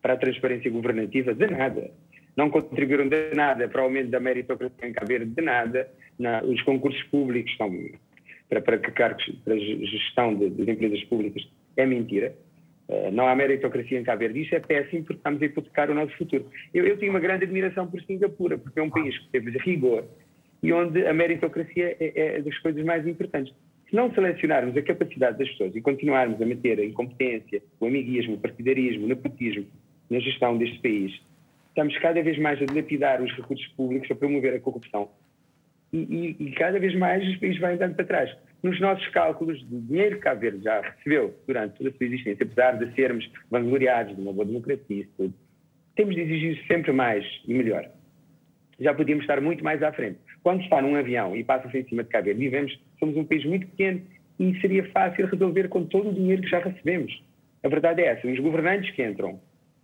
para 0.01 0.15
a 0.15 0.17
transparência 0.17 0.71
governativa, 0.71 1.35
de 1.35 1.47
nada. 1.47 1.91
não 2.37 2.49
contribuíram 2.51 3.09
de 3.09 3.35
nada 3.35 3.69
para 3.69 3.83
o 3.83 3.85
aumento 3.85 4.11
da 4.11 4.21
meritocracia 4.21 4.89
em 4.89 4.93
Cabo 4.93 5.09
Verde, 5.09 5.31
de 5.35 5.43
nada. 5.43 5.89
os 6.45 6.63
concursos 6.63 7.03
públicos 7.05 7.51
estão 7.51 7.69
para, 8.49 8.61
para 8.61 8.79
cargos 8.79 9.25
para 9.45 9.59
gestão 9.59 10.35
de, 10.35 10.51
das 10.51 10.69
empresas 10.69 11.03
públicas 11.05 11.47
é 11.77 11.85
mentira. 11.85 12.35
Uh, 12.89 13.11
não 13.11 13.27
há 13.27 13.35
meritocracia 13.35 13.99
em 13.99 14.05
Cabo 14.05 14.21
Verde. 14.21 14.43
Isso 14.43 14.55
é 14.55 14.61
péssimo 14.61 15.03
porque 15.03 15.19
estamos 15.19 15.43
a 15.43 15.45
hipotecar 15.45 15.91
o 15.91 15.95
nosso 15.95 16.17
futuro. 16.17 16.47
Eu, 16.73 16.87
eu 16.87 16.97
tenho 16.99 17.13
uma 17.13 17.21
grande 17.21 17.45
admiração 17.45 17.87
por 17.89 18.01
Singapura, 18.03 18.57
porque 18.57 18.79
é 18.79 18.83
um 18.83 18.91
país 18.91 19.19
que 19.19 19.29
teve 19.29 19.51
rigor 19.59 20.05
e 20.63 20.73
onde 20.73 21.07
a 21.07 21.13
meritocracia 21.13 21.97
é, 22.01 22.37
é 22.37 22.43
das 22.43 22.57
coisas 22.59 22.85
mais 22.85 23.07
importantes. 23.07 23.53
Se 23.89 23.95
não 23.95 24.13
selecionarmos 24.13 24.77
a 24.77 24.83
capacidade 24.83 25.39
das 25.39 25.49
pessoas 25.51 25.75
e 25.77 25.81
continuarmos 25.81 26.41
a 26.41 26.47
meter 26.47 26.79
a 26.81 26.85
incompetência, 26.85 27.63
o 27.79 27.87
amiguismo, 27.87 28.35
o 28.35 28.39
partidarismo, 28.39 29.05
o 29.05 29.09
nepotismo 29.09 29.67
na 30.11 30.19
gestão 30.19 30.57
deste 30.57 30.81
país, 30.81 31.13
estamos 31.69 31.97
cada 31.99 32.21
vez 32.23 32.39
mais 32.39 32.61
a 32.61 32.65
dilapidar 32.65 33.23
os 33.23 33.33
recursos 33.33 33.67
públicos 33.77 34.09
para 34.09 34.17
promover 34.17 34.55
a 34.55 34.61
corrupção 34.61 35.09
e, 35.99 36.37
e, 36.39 36.53
cada 36.53 36.79
vez 36.79 36.95
mais 36.95 37.27
os 37.27 37.37
países 37.37 37.61
vão 37.61 37.71
andando 37.71 37.95
para 37.95 38.05
trás. 38.05 38.37
Nos 38.63 38.81
nossos 38.81 39.07
cálculos 39.09 39.63
do 39.65 39.81
dinheiro 39.81 40.17
que 40.17 40.23
Cabo 40.23 40.41
Verde 40.41 40.65
já 40.65 40.81
recebeu 40.81 41.35
durante 41.47 41.77
toda 41.77 41.91
a 41.91 41.93
sua 41.93 42.07
existência, 42.07 42.45
apesar 42.45 42.73
de 42.73 42.95
sermos 42.95 43.31
vangloriados 43.51 44.15
de 44.15 44.21
uma 44.21 44.33
boa 44.33 44.45
democracia, 44.45 45.07
tudo, 45.17 45.35
temos 45.95 46.15
de 46.15 46.21
exigir 46.21 46.65
sempre 46.67 46.93
mais 46.93 47.25
e 47.47 47.55
melhor. 47.55 47.89
Já 48.79 48.93
podíamos 48.93 49.25
estar 49.25 49.41
muito 49.41 49.65
mais 49.65 49.83
à 49.83 49.93
frente. 49.93 50.19
Quando 50.43 50.63
está 50.63 50.83
num 50.83 50.97
avião 50.97 51.35
e 51.35 51.43
passa-se 51.43 51.79
em 51.79 51.85
cima 51.85 52.05
de 52.05 52.11
Cabo 52.11 52.27
Verde, 52.27 52.41
vivemos, 52.41 52.81
somos 52.99 53.17
um 53.17 53.25
país 53.25 53.45
muito 53.45 53.67
pequeno 53.69 54.03
e 54.39 54.61
seria 54.61 54.85
fácil 54.91 55.27
resolver 55.27 55.69
com 55.69 55.85
todo 55.85 56.11
o 56.11 56.15
dinheiro 56.15 56.43
que 56.43 56.51
já 56.51 56.59
recebemos. 56.59 57.23
A 57.63 57.69
verdade 57.69 58.03
é 58.03 58.07
essa, 58.07 58.27
os 58.29 58.39
governantes 58.39 58.91
que 58.95 59.03
entram, 59.03 59.41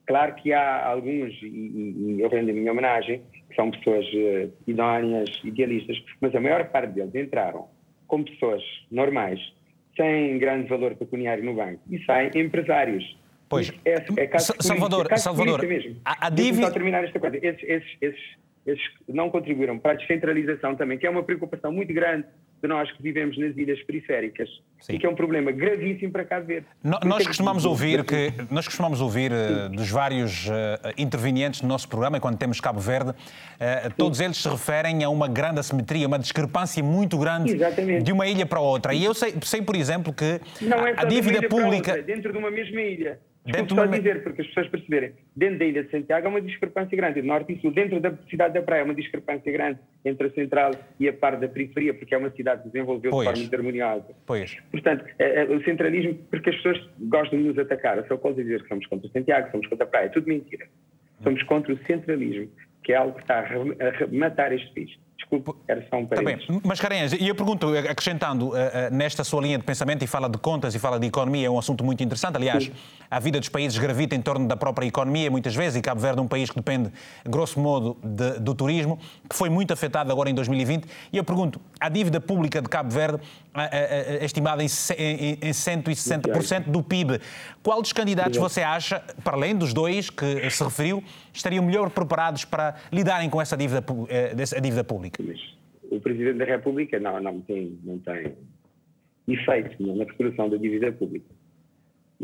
claro 0.06 0.34
que 0.34 0.52
há 0.52 0.86
alguns, 0.86 1.32
e, 1.42 1.46
e, 1.46 2.16
e 2.16 2.20
eu 2.20 2.28
rendo 2.28 2.50
a 2.50 2.52
minha 2.52 2.70
homenagem, 2.70 3.22
são 3.54 3.70
pessoas 3.70 4.06
uh, 4.06 4.52
idóneas, 4.66 5.30
idealistas, 5.44 6.02
mas 6.20 6.34
a 6.34 6.40
maior 6.40 6.68
parte 6.68 6.92
deles 6.92 7.14
entraram 7.14 7.68
como 8.06 8.24
pessoas 8.24 8.62
normais, 8.90 9.40
sem 9.96 10.38
grande 10.38 10.68
valor 10.68 10.94
pecuniário 10.94 11.44
no 11.44 11.54
banco, 11.54 11.80
e 11.90 12.02
saem 12.04 12.30
empresários. 12.34 13.16
Pois, 13.48 13.72
é, 13.84 14.04
é 14.16 14.38
Salvador, 14.38 15.08
é 15.10 15.16
Salvador, 15.16 15.66
mesmo. 15.66 15.96
a, 16.04 16.26
a 16.26 16.30
dívida... 16.30 16.66
só 16.68 16.72
terminar 16.72 17.04
esta 17.04 17.20
coisa. 17.20 17.36
Esses, 17.36 17.62
esses, 17.62 17.96
esses, 18.00 18.20
esses 18.66 18.84
não 19.08 19.30
contribuíram 19.30 19.78
para 19.78 19.92
a 19.92 19.94
descentralização 19.94 20.76
também, 20.76 20.98
que 20.98 21.06
é 21.06 21.10
uma 21.10 21.22
preocupação 21.22 21.72
muito 21.72 21.92
grande 21.92 22.26
de 22.62 22.68
nós 22.68 22.88
que 22.92 23.02
vivemos 23.02 23.36
nas 23.36 23.56
ilhas 23.56 23.82
periféricas 23.82 24.48
Sim. 24.78 24.94
e 24.94 24.98
que 25.00 25.04
é 25.04 25.08
um 25.08 25.16
problema 25.16 25.50
gravíssimo 25.50 26.12
para 26.12 26.24
cá 26.24 26.38
ver. 26.38 26.64
No, 26.82 26.96
nós 27.04 27.26
costumamos 27.26 27.64
ouvir 27.64 28.04
que 28.04 28.32
nós 28.52 28.66
costumamos 28.66 29.00
ouvir 29.00 29.32
uh, 29.32 29.68
dos 29.68 29.90
vários 29.90 30.46
uh, 30.46 30.52
intervenientes 30.96 31.60
no 31.60 31.68
nosso 31.68 31.88
programa, 31.88 32.20
quando 32.20 32.38
temos 32.38 32.60
Cabo 32.60 32.78
Verde, 32.78 33.10
uh, 33.10 33.14
todos 33.96 34.20
eles 34.20 34.36
se 34.36 34.48
referem 34.48 35.02
a 35.02 35.08
uma 35.08 35.26
grande 35.26 35.58
assimetria, 35.58 36.06
uma 36.06 36.20
discrepância 36.20 36.84
muito 36.84 37.18
grande 37.18 37.52
Exatamente. 37.52 38.04
de 38.04 38.12
uma 38.12 38.28
ilha 38.28 38.46
para 38.46 38.60
outra. 38.60 38.94
E 38.94 39.02
eu 39.02 39.12
sei, 39.12 39.34
sei 39.42 39.60
por 39.60 39.74
exemplo, 39.74 40.12
que 40.12 40.40
Não 40.60 40.86
é 40.86 40.92
a, 40.92 41.00
a 41.00 41.04
dívida 41.04 41.42
pública 41.48 41.90
outra, 41.90 42.02
dentro 42.02 42.30
de 42.30 42.38
uma 42.38 42.50
mesma 42.50 42.80
ilha. 42.80 43.18
Desculpe 43.44 43.74
só 43.74 43.86
dizer, 43.86 44.22
porque 44.22 44.42
as 44.42 44.46
pessoas 44.48 44.68
perceberem, 44.68 45.14
dentro 45.34 45.58
da 45.58 45.64
Ilha 45.64 45.82
de 45.82 45.90
Santiago 45.90 46.26
há 46.26 46.30
uma 46.30 46.40
discrepância 46.40 46.96
grande, 46.96 47.22
norte 47.22 47.52
e 47.52 47.60
sul. 47.60 47.72
Dentro 47.72 47.98
da 47.98 48.16
cidade 48.30 48.54
da 48.54 48.62
Praia 48.62 48.82
há 48.82 48.84
uma 48.84 48.94
discrepância 48.94 49.50
grande 49.50 49.80
entre 50.04 50.28
a 50.28 50.30
central 50.30 50.70
e 51.00 51.08
a 51.08 51.12
parte 51.12 51.40
da 51.40 51.48
periferia, 51.48 51.92
porque 51.92 52.14
é 52.14 52.18
uma 52.18 52.30
cidade 52.30 52.62
que 52.62 52.68
se 52.68 52.72
desenvolveu 52.72 53.10
pois. 53.10 53.28
de 53.28 53.46
forma 53.46 53.56
harmoniosa. 53.56 54.14
Pois. 54.26 54.56
Portanto, 54.70 55.04
é, 55.18 55.42
é, 55.42 55.44
o 55.44 55.62
centralismo, 55.64 56.14
porque 56.30 56.50
as 56.50 56.56
pessoas 56.56 56.88
gostam 57.00 57.38
de 57.40 57.46
nos 57.46 57.58
atacar. 57.58 58.04
Só 58.06 58.16
posso 58.16 58.36
dizer 58.36 58.62
que 58.62 58.68
somos 58.68 58.86
contra 58.86 59.08
Santiago, 59.10 59.50
somos 59.50 59.66
contra 59.66 59.84
a 59.86 59.88
Praia. 59.88 60.06
É 60.06 60.08
tudo 60.10 60.28
mentira. 60.28 60.66
Somos 61.24 61.42
contra 61.42 61.72
o 61.72 61.78
centralismo, 61.84 62.48
que 62.84 62.92
é 62.92 62.96
algo 62.96 63.14
que 63.14 63.22
está 63.22 63.40
a 63.40 64.06
matar 64.12 64.52
este 64.52 64.72
país. 64.72 64.90
Desculpe, 65.16 65.52
era 65.68 65.86
só 65.88 65.96
um 65.96 66.06
tá 66.06 66.16
parênteses. 66.16 66.46
Tá 66.46 66.68
Mascarenhas, 66.68 67.12
e 67.12 67.28
eu 67.28 67.34
pergunto, 67.34 67.68
acrescentando 67.68 68.48
uh, 68.48 68.50
uh, 68.50 68.54
nesta 68.92 69.22
sua 69.22 69.40
linha 69.40 69.56
de 69.56 69.64
pensamento, 69.64 70.02
e 70.04 70.06
fala 70.06 70.28
de 70.28 70.36
contas 70.38 70.74
e 70.74 70.78
fala 70.78 70.98
de 70.98 71.06
economia, 71.06 71.46
é 71.46 71.50
um 71.50 71.58
assunto 71.58 71.84
muito 71.84 72.02
interessante. 72.02 72.36
Aliás, 72.36 72.64
Sim. 72.64 72.72
A 73.12 73.18
vida 73.18 73.38
dos 73.38 73.50
países 73.50 73.78
gravita 73.78 74.14
em 74.16 74.22
torno 74.22 74.48
da 74.48 74.56
própria 74.56 74.86
economia, 74.86 75.30
muitas 75.30 75.54
vezes, 75.54 75.78
e 75.78 75.82
Cabo 75.82 76.00
Verde 76.00 76.18
é 76.18 76.22
um 76.22 76.26
país 76.26 76.48
que 76.48 76.56
depende, 76.56 76.90
grosso 77.28 77.60
modo, 77.60 77.98
de, 78.02 78.40
do 78.40 78.54
turismo, 78.54 78.98
que 79.28 79.36
foi 79.36 79.50
muito 79.50 79.70
afetado 79.70 80.10
agora 80.10 80.30
em 80.30 80.34
2020. 80.34 80.86
E 81.12 81.18
eu 81.18 81.22
pergunto, 81.22 81.60
a 81.78 81.90
dívida 81.90 82.22
pública 82.22 82.62
de 82.62 82.70
Cabo 82.70 82.90
Verde, 82.90 83.18
uh, 83.18 84.24
estimada 84.24 84.62
em, 84.62 84.66
em, 84.96 85.32
em 85.42 85.50
160% 85.50 86.70
do 86.70 86.82
PIB, 86.82 87.20
qual 87.62 87.82
dos 87.82 87.92
candidatos 87.92 88.38
você 88.38 88.62
acha, 88.62 89.04
para 89.22 89.36
além 89.36 89.54
dos 89.54 89.74
dois 89.74 90.08
que 90.08 90.48
se 90.48 90.64
referiu, 90.64 91.04
estariam 91.34 91.62
melhor 91.62 91.90
preparados 91.90 92.46
para 92.46 92.76
lidarem 92.90 93.28
com 93.28 93.42
essa 93.42 93.58
dívida, 93.58 93.84
essa 94.38 94.58
dívida 94.58 94.82
pública? 94.82 95.22
o 95.90 96.00
Presidente 96.00 96.38
da 96.38 96.46
República 96.46 96.98
não, 96.98 97.20
não, 97.20 97.40
tem, 97.42 97.78
não 97.84 97.98
tem 97.98 98.32
efeito 99.28 99.82
na 99.82 99.92
recuperação 100.02 100.48
da 100.48 100.56
dívida 100.56 100.90
pública. 100.92 101.41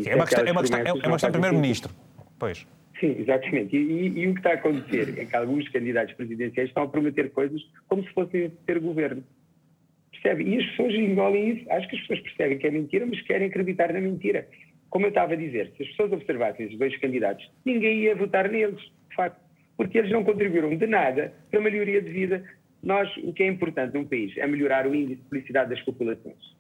É 0.07 0.15
uma 0.15 0.25
questão, 0.25 0.45
é 0.45 0.53
uma 0.53 0.61
questão, 0.61 0.79
é 0.81 0.93
uma 0.93 1.13
questão 1.13 1.31
do 1.31 1.33
Primeiro-Ministro. 1.33 1.95
Pois. 2.39 2.67
Sim, 3.01 3.17
exatamente. 3.19 3.77
E, 3.77 3.81
e, 3.81 4.19
e, 4.21 4.29
o 4.29 4.33
que 4.33 4.41
está 4.41 4.51
a 4.51 4.55
acontecer 4.55 5.15
é 5.19 5.25
que 5.25 5.37
alguns 5.37 5.69
candidatos 5.69 6.15
presidenciais 6.15 6.69
estão 6.69 6.85
a 6.85 6.89
prometer 6.89 7.31
coisas 7.31 7.61
como 7.89 8.03
se 8.03 8.11
fossem 8.11 8.51
ter 8.67 8.79
governo. 8.81 9.23
Percebe? 10.11 10.45
E 10.45 10.59
as 10.59 10.67
pessoas 10.71 10.95
engolem 10.95 11.51
isso. 11.51 11.71
Acho 11.71 11.89
que 11.89 11.97
as 11.97 12.01
pessoas 12.03 12.21
percebem 12.21 12.59
que 12.59 12.67
é 12.67 12.71
mentira, 12.71 13.07
mas 13.07 13.21
querem 13.23 13.49
acreditar 13.49 13.93
na 13.93 14.01
mentira. 14.01 14.49
Como 14.91 15.07
eu 15.07 15.11
estava 15.11 15.35
a 15.35 15.37
dizer, 15.37 15.73
se 15.77 15.83
as 15.83 15.89
pessoas 15.91 16.13
observassem 16.13 16.67
os 16.67 16.79
dois 16.79 16.97
candidatos, 16.99 17.49
ninguém 17.65 18.01
ia 18.01 18.17
votar 18.17 18.51
neles, 18.51 18.81
de 18.81 19.17
facto, 19.17 19.39
porque 19.77 19.99
eles 19.99 20.11
não 20.11 20.25
contribuíram 20.25 20.77
de 20.77 20.87
nada 20.87 21.33
para 21.51 21.61
a 21.61 21.63
melhoria 21.63 22.03
de 22.03 22.11
vida 22.11 22.43
nós, 22.83 23.09
o 23.19 23.33
que 23.33 23.43
é 23.43 23.49
importante 23.49 23.95
num 23.95 24.05
país 24.05 24.37
é 24.37 24.47
melhorar 24.47 24.87
o 24.87 24.95
índice 24.95 25.23
de 25.23 25.29
felicidade 25.29 25.71
das 25.71 25.81
populações. 25.83 26.57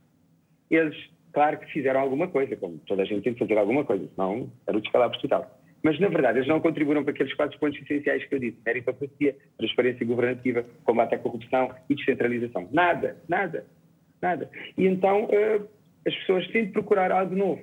Eles, 0.70 0.96
claro 1.32 1.58
que 1.58 1.72
fizeram 1.72 2.00
alguma 2.00 2.28
coisa, 2.28 2.56
como 2.56 2.78
toda 2.86 3.02
a 3.02 3.04
gente 3.04 3.22
tem 3.22 3.32
de 3.32 3.38
fazer 3.38 3.58
alguma 3.58 3.84
coisa, 3.84 4.08
senão 4.14 4.50
era 4.66 4.76
o 4.76 4.80
descalabro 4.80 5.18
total. 5.20 5.58
Mas, 5.82 5.98
na 6.00 6.08
verdade, 6.08 6.38
eles 6.38 6.48
não 6.48 6.60
contribuíram 6.60 7.04
para 7.04 7.12
aqueles 7.12 7.32
quatro 7.34 7.58
pontos 7.58 7.80
essenciais 7.80 8.24
que 8.24 8.34
eu 8.34 8.38
disse: 8.38 8.58
meritocracia, 8.64 9.36
transparência 9.56 10.04
governativa, 10.04 10.64
combate 10.84 11.14
à 11.14 11.18
corrupção 11.18 11.74
e 11.88 11.94
descentralização. 11.94 12.68
Nada, 12.72 13.16
nada, 13.28 13.64
nada. 14.20 14.50
E 14.76 14.86
então 14.86 15.24
uh, 15.24 15.68
as 16.06 16.14
pessoas 16.16 16.46
têm 16.48 16.66
de 16.66 16.72
procurar 16.72 17.12
algo 17.12 17.34
novo. 17.34 17.62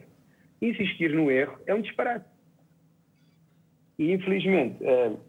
Insistir 0.61 1.11
no 1.11 1.29
erro 1.29 1.57
é 1.67 1.75
um 1.75 1.81
disparate. 1.81 2.25
E, 3.99 4.13
infelizmente, 4.13 4.81
uh, 4.83 5.19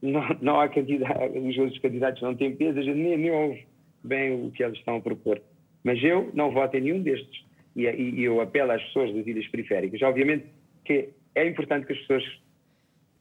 não, 0.00 0.22
não 0.40 0.60
há 0.60 0.68
candidato, 0.68 1.36
os 1.36 1.58
outros 1.58 1.78
candidatos 1.80 2.22
não 2.22 2.34
têm 2.34 2.54
peso, 2.54 2.78
a 2.78 2.82
gente 2.82 2.96
nem, 2.96 3.16
nem 3.16 3.30
ouve 3.30 3.66
bem 4.02 4.46
o 4.46 4.50
que 4.50 4.62
eles 4.62 4.78
estão 4.78 4.96
a 4.96 5.00
propor. 5.00 5.42
Mas 5.82 6.02
eu 6.02 6.30
não 6.32 6.52
voto 6.52 6.76
em 6.76 6.80
nenhum 6.80 7.02
destes. 7.02 7.44
E, 7.86 8.20
e, 8.20 8.24
eu 8.24 8.40
apelo 8.40 8.72
às 8.72 8.82
pessoas 8.84 9.14
das 9.14 9.26
ilhas 9.26 9.46
periféricas. 9.48 10.00
Obviamente 10.02 10.46
que 10.84 11.10
é 11.34 11.46
importante 11.46 11.86
que 11.86 11.92
as 11.92 11.98
pessoas 12.00 12.24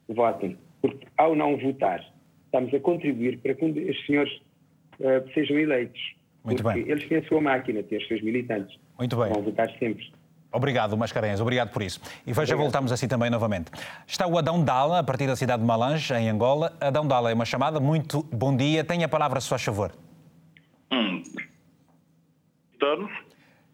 votem, 0.08 0.58
porque 0.82 1.06
ao 1.18 1.36
não 1.36 1.58
votar, 1.58 2.04
estamos 2.46 2.74
a 2.74 2.80
contribuir 2.80 3.38
para 3.40 3.54
que 3.54 3.66
estes 3.66 4.06
senhores 4.06 4.34
uh, 5.00 5.34
sejam 5.34 5.58
eleitos. 5.58 6.02
Muito 6.44 6.64
porque 6.64 6.82
bem. 6.82 6.92
Eles 6.92 7.08
têm 7.08 7.20
a 7.20 7.24
sua 7.28 7.42
máquina, 7.42 7.84
têm 7.84 7.98
os 7.98 8.08
seus 8.08 8.22
militantes. 8.22 8.80
Muito 8.98 9.16
bem. 9.18 9.32
Vão 9.32 9.44
votar 9.44 9.70
sempre. 9.78 10.12
Obrigado, 10.52 10.98
Mascarenhas. 10.98 11.40
Obrigado 11.40 11.72
por 11.72 11.84
isso. 11.84 12.02
E 12.26 12.34
veja, 12.34 12.56
voltamos 12.56 12.92
assim 12.92 13.08
também 13.08 13.30
novamente. 13.30 13.70
Está 14.08 14.26
o 14.26 14.36
Adão 14.36 14.64
Dala, 14.64 15.00
a 15.00 15.04
partir 15.04 15.28
da 15.28 15.36
cidade 15.36 15.62
de 15.62 15.68
Malange, 15.68 16.12
em 16.14 16.28
Angola. 16.28 16.76
Adão 16.82 17.08
Dala 17.08 17.30
é 17.30 17.34
uma 17.36 17.46
chamada. 17.46 17.80
Muito 17.80 18.24
bom 18.24 18.56
dia. 18.56 18.84
Tenha 18.84 19.06
a 19.06 19.10
palavra, 19.10 19.40
se 19.40 19.48
faz 19.48 19.64
favor. 19.64 19.92
Hum. 20.92 21.22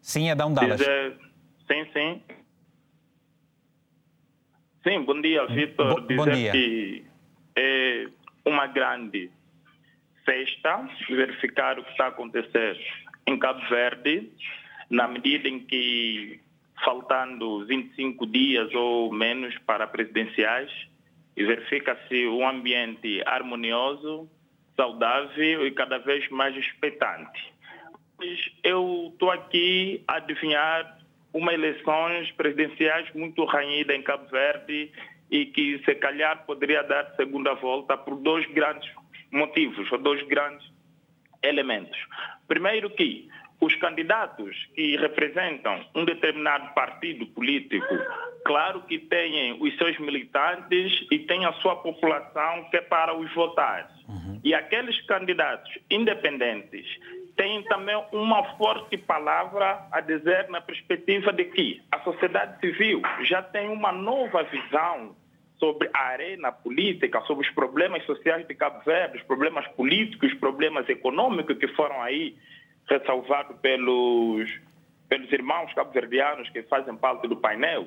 Sim, 0.06 0.30
Adão 0.30 0.54
Dala. 0.54 0.76
Dizer... 0.76 1.18
Sim, 1.66 1.84
sim. 1.92 2.22
Sim, 4.86 5.02
bom 5.02 5.20
dia, 5.20 5.44
Vitor. 5.46 6.00
Bo 6.00 6.14
bom 6.14 6.26
dia. 6.26 6.52
que 6.52 7.04
é 7.56 8.06
uma 8.44 8.68
grande 8.68 9.28
festa 10.24 10.88
verificar 11.08 11.80
o 11.80 11.82
que 11.82 11.90
está 11.90 12.04
a 12.04 12.08
acontecer 12.10 12.78
em 13.26 13.36
Cabo 13.36 13.60
Verde 13.68 14.30
na 14.88 15.08
medida 15.08 15.48
em 15.48 15.58
que, 15.58 16.40
faltando 16.84 17.66
25 17.66 18.28
dias 18.28 18.72
ou 18.74 19.12
menos 19.12 19.58
para 19.66 19.88
presidenciais, 19.88 20.70
verifica-se 21.36 22.28
um 22.28 22.48
ambiente 22.48 23.24
harmonioso, 23.26 24.30
saudável 24.76 25.66
e 25.66 25.72
cada 25.72 25.98
vez 25.98 26.28
mais 26.30 26.56
expectante. 26.56 27.55
Eu 28.62 29.10
estou 29.12 29.30
aqui 29.30 30.02
a 30.08 30.16
adivinhar 30.16 30.98
uma 31.32 31.52
eleições 31.52 32.30
presidenciais 32.32 33.12
muito 33.14 33.44
ranhida 33.44 33.94
em 33.94 34.02
Cabo 34.02 34.26
Verde 34.28 34.90
e 35.30 35.46
que, 35.46 35.82
se 35.84 35.94
calhar, 35.96 36.44
poderia 36.46 36.82
dar 36.82 37.14
segunda 37.16 37.54
volta 37.54 37.96
por 37.96 38.16
dois 38.16 38.46
grandes 38.52 38.90
motivos, 39.30 39.90
ou 39.92 39.98
dois 39.98 40.22
grandes 40.26 40.66
elementos. 41.42 41.98
Primeiro 42.48 42.88
que 42.90 43.28
os 43.60 43.74
candidatos 43.76 44.54
que 44.74 44.96
representam 44.96 45.84
um 45.94 46.04
determinado 46.04 46.72
partido 46.74 47.26
político, 47.26 47.94
claro 48.44 48.82
que 48.82 48.98
têm 48.98 49.56
os 49.60 49.76
seus 49.76 49.98
militantes 49.98 51.06
e 51.10 51.18
têm 51.20 51.44
a 51.44 51.52
sua 51.54 51.76
população 51.76 52.68
que 52.70 52.76
é 52.76 52.82
para 52.82 53.14
os 53.14 53.32
votar. 53.34 53.90
Uhum. 54.08 54.40
E 54.44 54.54
aqueles 54.54 55.00
candidatos 55.06 55.78
independentes 55.90 56.86
têm 57.36 57.62
também 57.64 57.96
uma 58.12 58.42
forte 58.56 58.96
palavra 58.96 59.86
a 59.92 60.00
dizer 60.00 60.48
na 60.48 60.60
perspectiva 60.60 61.32
de 61.32 61.44
que 61.44 61.82
a 61.92 62.00
sociedade 62.00 62.58
civil 62.60 63.02
já 63.22 63.42
tem 63.42 63.68
uma 63.68 63.92
nova 63.92 64.42
visão 64.44 65.14
sobre 65.58 65.88
a 65.92 66.08
arena 66.08 66.52
política, 66.52 67.20
sobre 67.22 67.46
os 67.46 67.54
problemas 67.54 68.04
sociais 68.04 68.46
de 68.46 68.54
Cabo 68.54 68.82
Verde, 68.84 69.18
os 69.18 69.22
problemas 69.24 69.66
políticos, 69.68 70.32
os 70.32 70.38
problemas 70.38 70.88
econômicos 70.88 71.56
que 71.58 71.68
foram 71.68 72.02
aí 72.02 72.36
ressalvado 72.88 73.54
pelos, 73.54 74.50
pelos 75.08 75.30
irmãos 75.32 75.72
cabo-verdianos 75.74 76.48
que 76.50 76.62
fazem 76.64 76.96
parte 76.96 77.26
do 77.26 77.36
painel, 77.36 77.86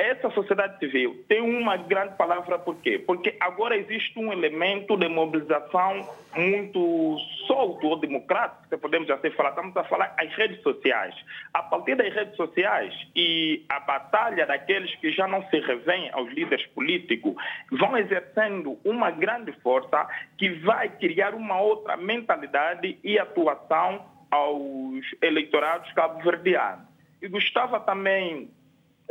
essa 0.00 0.30
sociedade 0.30 0.78
civil 0.78 1.22
tem 1.28 1.42
uma 1.42 1.76
grande 1.76 2.16
palavra 2.16 2.58
por 2.58 2.76
quê? 2.76 2.98
Porque 2.98 3.36
agora 3.38 3.76
existe 3.76 4.18
um 4.18 4.32
elemento 4.32 4.96
de 4.96 5.08
mobilização 5.08 6.08
muito 6.34 7.18
solto 7.46 7.86
ou 7.86 7.98
democrático, 7.98 8.66
se 8.68 8.76
podemos 8.78 9.10
assim 9.10 9.30
falar. 9.30 9.50
Estamos 9.50 9.76
a 9.76 9.84
falar 9.84 10.14
as 10.18 10.32
redes 10.34 10.62
sociais. 10.62 11.14
A 11.52 11.62
partir 11.62 11.96
das 11.96 12.12
redes 12.14 12.34
sociais 12.36 12.94
e 13.14 13.64
a 13.68 13.80
batalha 13.80 14.46
daqueles 14.46 14.94
que 14.96 15.12
já 15.12 15.28
não 15.28 15.42
se 15.50 15.60
revêem 15.60 16.08
aos 16.12 16.32
líderes 16.32 16.66
políticos 16.68 17.34
vão 17.70 17.96
exercendo 17.98 18.78
uma 18.84 19.10
grande 19.10 19.52
força 19.60 20.08
que 20.38 20.48
vai 20.60 20.88
criar 20.88 21.34
uma 21.34 21.60
outra 21.60 21.96
mentalidade 21.96 22.98
e 23.04 23.18
atuação 23.18 24.06
aos 24.30 25.04
eleitorados 25.20 25.92
cabo-verdianos. 25.92 26.88
E 27.20 27.28
gostava 27.28 27.80
também 27.80 28.50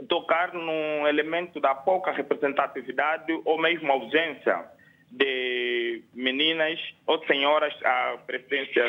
tocar 0.08 0.54
num 0.54 1.08
elemento 1.08 1.60
da 1.60 1.76
pouca 1.76 2.12
representatividade 2.12 3.32
ou 3.46 3.60
mesmo 3.60 3.92
ausência 3.92 4.66
de 5.12 6.04
meninas 6.14 6.80
ou 7.06 7.24
senhoras 7.26 7.74
à 7.84 8.18
presidência 8.26 8.86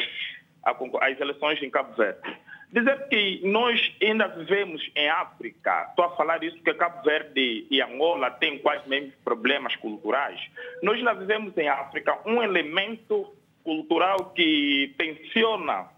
às 0.62 1.20
eleições 1.20 1.62
em 1.62 1.70
Cabo 1.70 1.94
Verde. 1.94 2.36
Dizer 2.72 3.08
que 3.08 3.40
nós 3.42 3.92
ainda 4.00 4.28
vivemos 4.28 4.88
em 4.94 5.08
África, 5.08 5.86
estou 5.88 6.04
a 6.04 6.16
falar 6.16 6.42
isso 6.44 6.56
porque 6.56 6.74
Cabo 6.74 7.02
Verde 7.02 7.66
e 7.68 7.82
Angola 7.82 8.30
têm 8.30 8.58
quase 8.58 8.88
mesmos 8.88 9.14
problemas 9.24 9.74
culturais. 9.76 10.40
Nós 10.82 10.98
ainda 10.98 11.14
vivemos 11.14 11.56
em 11.58 11.68
África 11.68 12.18
um 12.24 12.40
elemento 12.40 13.34
cultural 13.64 14.30
que 14.36 14.94
tensiona 14.96 15.88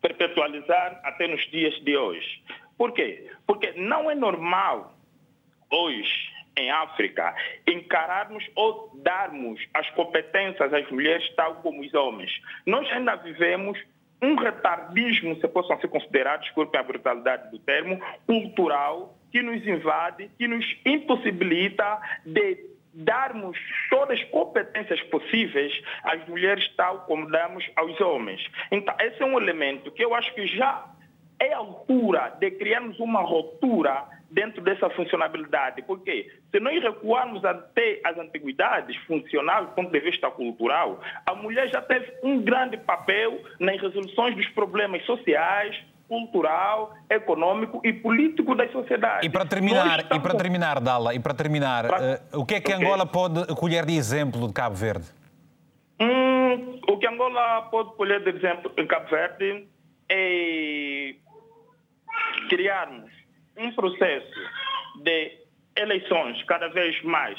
perpetualizar 0.00 1.00
até 1.02 1.26
nos 1.26 1.44
dias 1.50 1.74
de 1.82 1.96
hoje. 1.96 2.42
Por 2.78 2.92
quê? 2.92 3.28
Porque 3.46 3.72
não 3.72 4.10
é 4.10 4.14
normal 4.14 4.94
hoje 5.70 6.32
em 6.56 6.70
África 6.70 7.34
encararmos 7.66 8.44
ou 8.54 8.90
darmos 9.02 9.60
as 9.74 9.88
competências 9.90 10.72
às 10.72 10.90
mulheres 10.90 11.28
tal 11.34 11.56
como 11.56 11.82
os 11.82 11.92
homens. 11.92 12.30
Nós 12.64 12.90
ainda 12.92 13.16
vivemos 13.16 13.78
um 14.22 14.34
retardismo, 14.34 15.40
se 15.40 15.48
possam 15.48 15.78
ser 15.80 15.88
considerados, 15.88 16.46
desculpem 16.46 16.80
a 16.80 16.82
brutalidade 16.82 17.50
do 17.50 17.58
termo, 17.58 18.00
cultural, 18.26 19.16
que 19.30 19.42
nos 19.42 19.64
invade, 19.66 20.30
que 20.38 20.48
nos 20.48 20.64
impossibilita 20.84 22.00
de 22.24 22.58
darmos 22.92 23.56
todas 23.90 24.18
as 24.18 24.24
competências 24.30 25.00
possíveis 25.04 25.72
às 26.02 26.26
mulheres, 26.26 26.66
tal 26.76 27.02
como 27.02 27.30
damos 27.30 27.64
aos 27.76 28.00
homens. 28.00 28.44
Então, 28.72 28.94
esse 29.00 29.22
é 29.22 29.26
um 29.26 29.38
elemento 29.38 29.92
que 29.92 30.04
eu 30.04 30.14
acho 30.14 30.34
que 30.34 30.46
já 30.48 30.84
é 31.40 31.52
a 31.52 31.58
altura 31.58 32.36
de 32.40 32.50
criarmos 32.52 32.98
uma 32.98 33.20
ruptura 33.20 34.04
dentro 34.30 34.62
dessa 34.62 34.90
funcionabilidade. 34.90 35.82
Porque 35.82 36.30
se 36.50 36.60
nós 36.60 36.82
recuarmos 36.82 37.44
até 37.44 38.00
as 38.04 38.18
antiguidades 38.18 38.96
funcionais 39.06 39.66
do 39.66 39.72
ponto 39.72 39.90
de 39.90 40.00
vista 40.00 40.30
cultural, 40.30 41.00
a 41.26 41.34
mulher 41.34 41.68
já 41.68 41.80
teve 41.80 42.12
um 42.22 42.42
grande 42.42 42.76
papel 42.76 43.40
nas 43.58 43.80
resoluções 43.80 44.36
dos 44.36 44.48
problemas 44.48 45.04
sociais, 45.06 45.76
cultural, 46.08 46.94
econômico 47.10 47.80
e 47.84 47.92
político 47.92 48.54
das 48.54 48.72
sociedades. 48.72 49.26
E 49.26 49.30
para 49.30 49.44
terminar, 49.44 50.00
estamos... 50.00 50.16
e 50.16 50.28
para 50.28 50.38
terminar 50.38 50.80
Dala, 50.80 51.14
e 51.14 51.20
para 51.20 51.34
terminar. 51.34 51.84
Uh, 51.84 52.40
o 52.40 52.46
que 52.46 52.54
é 52.54 52.60
que 52.60 52.72
okay. 52.72 52.84
Angola 52.86 53.04
pode 53.04 53.46
colher 53.54 53.84
de 53.84 53.94
exemplo 53.94 54.46
de 54.46 54.54
Cabo 54.54 54.74
Verde? 54.74 55.06
Hum, 56.00 56.80
o 56.88 56.98
que 56.98 57.06
Angola 57.06 57.62
pode 57.70 57.94
colher 57.96 58.22
de 58.22 58.30
exemplo 58.30 58.72
em 58.78 58.86
Cabo 58.86 59.10
Verde 59.10 59.68
é 60.08 61.14
criarmos 62.48 63.10
um 63.56 63.72
processo 63.72 64.40
de 65.02 65.32
eleições 65.76 66.42
cada 66.44 66.68
vez 66.68 67.02
mais 67.02 67.38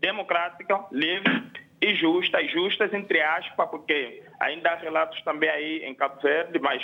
democrática, 0.00 0.84
livre 0.92 1.42
e 1.80 1.94
justa, 1.94 2.42
justas 2.48 2.92
entre 2.92 3.20
aspas, 3.20 3.68
porque 3.70 4.22
ainda 4.40 4.70
há 4.70 4.76
relatos 4.76 5.20
também 5.22 5.48
aí 5.48 5.84
em 5.84 5.94
Cabo 5.94 6.20
Verde, 6.20 6.58
mas 6.58 6.82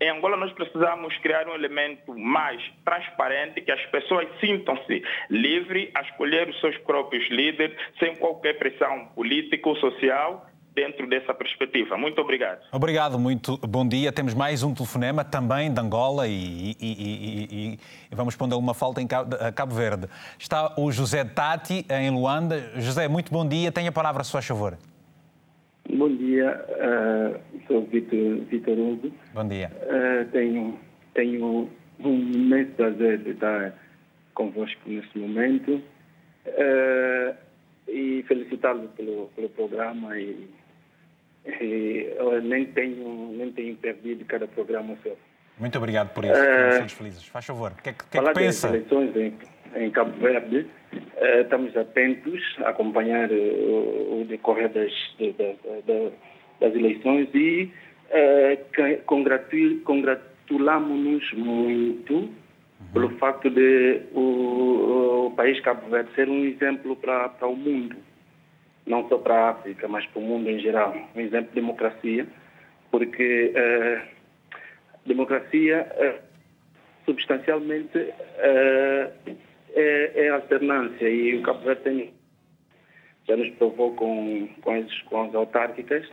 em 0.00 0.10
Angola 0.10 0.36
nós 0.36 0.52
precisamos 0.52 1.16
criar 1.18 1.48
um 1.48 1.54
elemento 1.54 2.14
mais 2.14 2.62
transparente, 2.84 3.62
que 3.62 3.72
as 3.72 3.84
pessoas 3.86 4.28
sintam-se 4.40 5.02
livres 5.30 5.90
a 5.94 6.02
escolher 6.02 6.48
os 6.48 6.60
seus 6.60 6.76
próprios 6.78 7.26
líderes, 7.30 7.74
sem 7.98 8.14
qualquer 8.16 8.58
pressão 8.58 9.06
política 9.14 9.68
ou 9.68 9.76
social, 9.76 10.46
dentro 10.76 11.08
dessa 11.08 11.32
perspectiva. 11.32 11.96
Muito 11.96 12.20
obrigado. 12.20 12.60
Obrigado, 12.70 13.18
muito 13.18 13.56
bom 13.66 13.88
dia. 13.88 14.12
Temos 14.12 14.34
mais 14.34 14.62
um 14.62 14.74
telefonema 14.74 15.24
também 15.24 15.72
de 15.72 15.80
Angola 15.80 16.28
e, 16.28 16.76
e, 16.78 16.78
e, 16.80 17.78
e 18.10 18.14
vamos 18.14 18.36
pondo 18.36 18.58
uma 18.58 18.74
falta 18.74 19.00
em 19.00 19.06
Cabo 19.06 19.74
Verde. 19.74 20.06
Está 20.38 20.74
o 20.78 20.92
José 20.92 21.24
Tati, 21.24 21.86
em 21.90 22.10
Luanda. 22.10 22.72
José, 22.76 23.08
muito 23.08 23.32
bom 23.32 23.48
dia. 23.48 23.72
Tenha 23.72 23.88
a 23.88 23.92
palavra, 23.92 24.22
se 24.22 24.30
faz 24.30 24.46
favor. 24.46 24.76
Bom 25.88 26.14
dia, 26.14 26.62
uh, 26.68 27.40
sou 27.66 27.86
Vitor, 27.86 28.44
Vitor 28.50 28.78
Hugo. 28.78 29.10
Bom 29.32 29.48
dia. 29.48 29.72
Uh, 29.82 30.30
tenho, 30.30 30.78
tenho 31.14 31.70
um 32.00 32.32
imenso 32.32 32.72
prazer 32.72 33.18
de 33.18 33.30
estar 33.30 33.72
convosco 34.34 34.80
neste 34.84 35.18
momento 35.18 35.80
uh, 36.46 37.34
e 37.88 38.22
felicitá-lo 38.28 38.88
pelo, 38.88 39.30
pelo 39.36 39.48
programa 39.50 40.18
e, 40.18 40.50
e 41.60 42.12
eu 42.16 42.42
nem 42.42 42.66
tenho, 42.66 43.32
nem 43.36 43.52
tenho 43.52 43.76
perdido 43.76 44.24
cada 44.24 44.46
programa 44.46 44.96
seu. 45.02 45.16
Muito 45.58 45.78
obrigado 45.78 46.12
por 46.12 46.24
isso, 46.24 46.34
uh, 46.34 46.88
felizes. 46.90 47.24
Faz 47.26 47.46
favor, 47.46 47.72
o 47.72 47.82
que 47.82 47.90
é 47.90 47.92
que, 47.92 48.04
que, 48.10 48.18
é 48.18 48.22
que 48.22 48.32
pensa? 48.32 48.68
eleições 48.68 49.16
em, 49.16 49.32
em 49.74 49.90
Cabo 49.90 50.12
Verde, 50.20 50.66
uh, 50.92 51.40
estamos 51.40 51.74
atentos 51.76 52.42
a 52.58 52.70
acompanhar 52.70 53.30
uh, 53.30 54.20
o 54.20 54.24
decorrer 54.28 54.68
das, 54.68 54.92
de, 55.18 55.32
de, 55.32 55.56
de, 55.86 56.12
das 56.60 56.74
eleições 56.74 57.28
e 57.34 57.70
uh, 58.10 59.02
congratulamos-nos 59.84 61.32
muito 61.32 62.14
uhum. 62.14 62.30
pelo 62.92 63.08
facto 63.16 63.48
de 63.48 64.02
o, 64.12 65.26
o, 65.28 65.30
país 65.36 65.58
Cabo 65.60 65.88
Verde 65.88 66.10
ser 66.14 66.28
um 66.28 66.44
exemplo 66.44 66.96
para 66.96 67.46
o 67.46 67.56
mundo, 67.56 67.96
não 68.86 69.08
só 69.08 69.18
para 69.18 69.34
a 69.34 69.50
África, 69.50 69.88
mas 69.88 70.06
para 70.06 70.20
o 70.20 70.22
mundo 70.22 70.48
em 70.48 70.60
geral. 70.60 70.94
Um 71.14 71.20
exemplo 71.20 71.48
de 71.48 71.54
democracia, 71.54 72.26
porque 72.90 73.52
democracia 75.04 76.20
substancialmente 77.04 78.12
é, 78.38 79.10
é, 79.74 80.28
alternância 80.30 81.08
e 81.08 81.36
o 81.36 81.42
Cabo 81.42 81.60
Verde 81.60 81.82
tem, 81.82 82.14
já 83.28 83.36
nos 83.36 83.50
provou 83.56 83.94
com, 83.94 84.48
com, 84.62 84.70
as, 84.72 85.02
com 85.02 85.22
as 85.22 85.34
autárquicas 85.34 86.08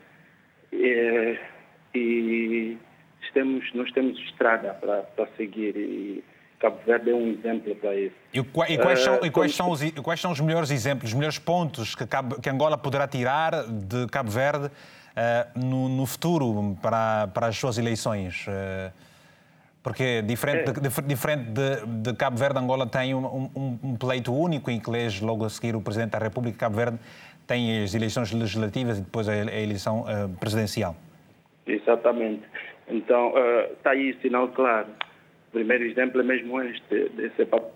e 0.71 1.37
temos, 3.33 3.73
nós 3.73 3.91
temos 3.91 4.17
estrada 4.19 4.73
para, 4.75 5.01
para 5.01 5.27
seguir 5.35 5.75
e 5.75 6.23
Cabo 6.63 6.79
Verde 6.85 7.11
é 7.11 7.13
um 7.13 7.27
exemplo 7.27 7.75
para 7.75 7.93
isso. 7.93 8.15
E, 8.33 8.39
e, 8.39 8.77
quais, 8.77 8.99
são, 9.01 9.19
e 9.21 9.29
quais, 9.29 9.53
são 9.53 9.69
os, 9.69 9.91
quais 10.01 10.21
são 10.21 10.31
os 10.31 10.39
melhores 10.39 10.71
exemplos, 10.71 11.09
os 11.09 11.13
melhores 11.13 11.37
pontos 11.37 11.93
que, 11.93 12.07
Cabo, 12.07 12.39
que 12.39 12.49
Angola 12.49 12.77
poderá 12.77 13.05
tirar 13.05 13.67
de 13.67 14.07
Cabo 14.07 14.31
Verde 14.31 14.67
uh, 14.67 15.59
no, 15.59 15.89
no, 15.89 16.05
futuro 16.05 16.77
para, 16.81 17.27
para 17.27 17.47
as 17.47 17.57
suas 17.57 17.77
eleições? 17.77 18.45
Uh, 18.47 18.93
porque 19.83 20.21
diferente, 20.21 20.69
é. 20.69 20.71
de, 20.71 21.01
diferente 21.01 21.49
de, 21.51 21.85
de, 21.85 22.13
Cabo 22.13 22.37
Verde, 22.37 22.57
Angola 22.59 22.87
tem 22.87 23.13
um, 23.13 23.49
um, 23.53 23.79
um, 23.83 23.97
pleito 23.97 24.33
único 24.33 24.71
em 24.71 24.79
que 24.79 24.89
elege 24.89 25.21
logo 25.21 25.43
a 25.43 25.49
seguir 25.49 25.75
o 25.75 25.81
Presidente 25.81 26.11
da 26.11 26.19
República. 26.19 26.59
Cabo 26.59 26.77
Verde 26.77 26.97
tem 27.45 27.83
as 27.83 27.93
eleições 27.93 28.31
legislativas 28.31 28.99
e 28.99 29.01
depois 29.01 29.27
a, 29.27 29.35
eleição 29.35 30.03
uh, 30.03 30.29
presidencial. 30.39 30.95
Exatamente. 31.67 32.43
Então, 32.87 33.33
está 33.77 33.91
aí 33.91 34.17
sinal 34.21 34.47
claro. 34.49 34.87
O 35.53 35.57
primeiro 35.61 35.83
exemplo 35.85 36.19
é 36.21 36.23
mesmo 36.23 36.61
este, 36.61 37.09
desse 37.09 37.45
papel 37.45 37.71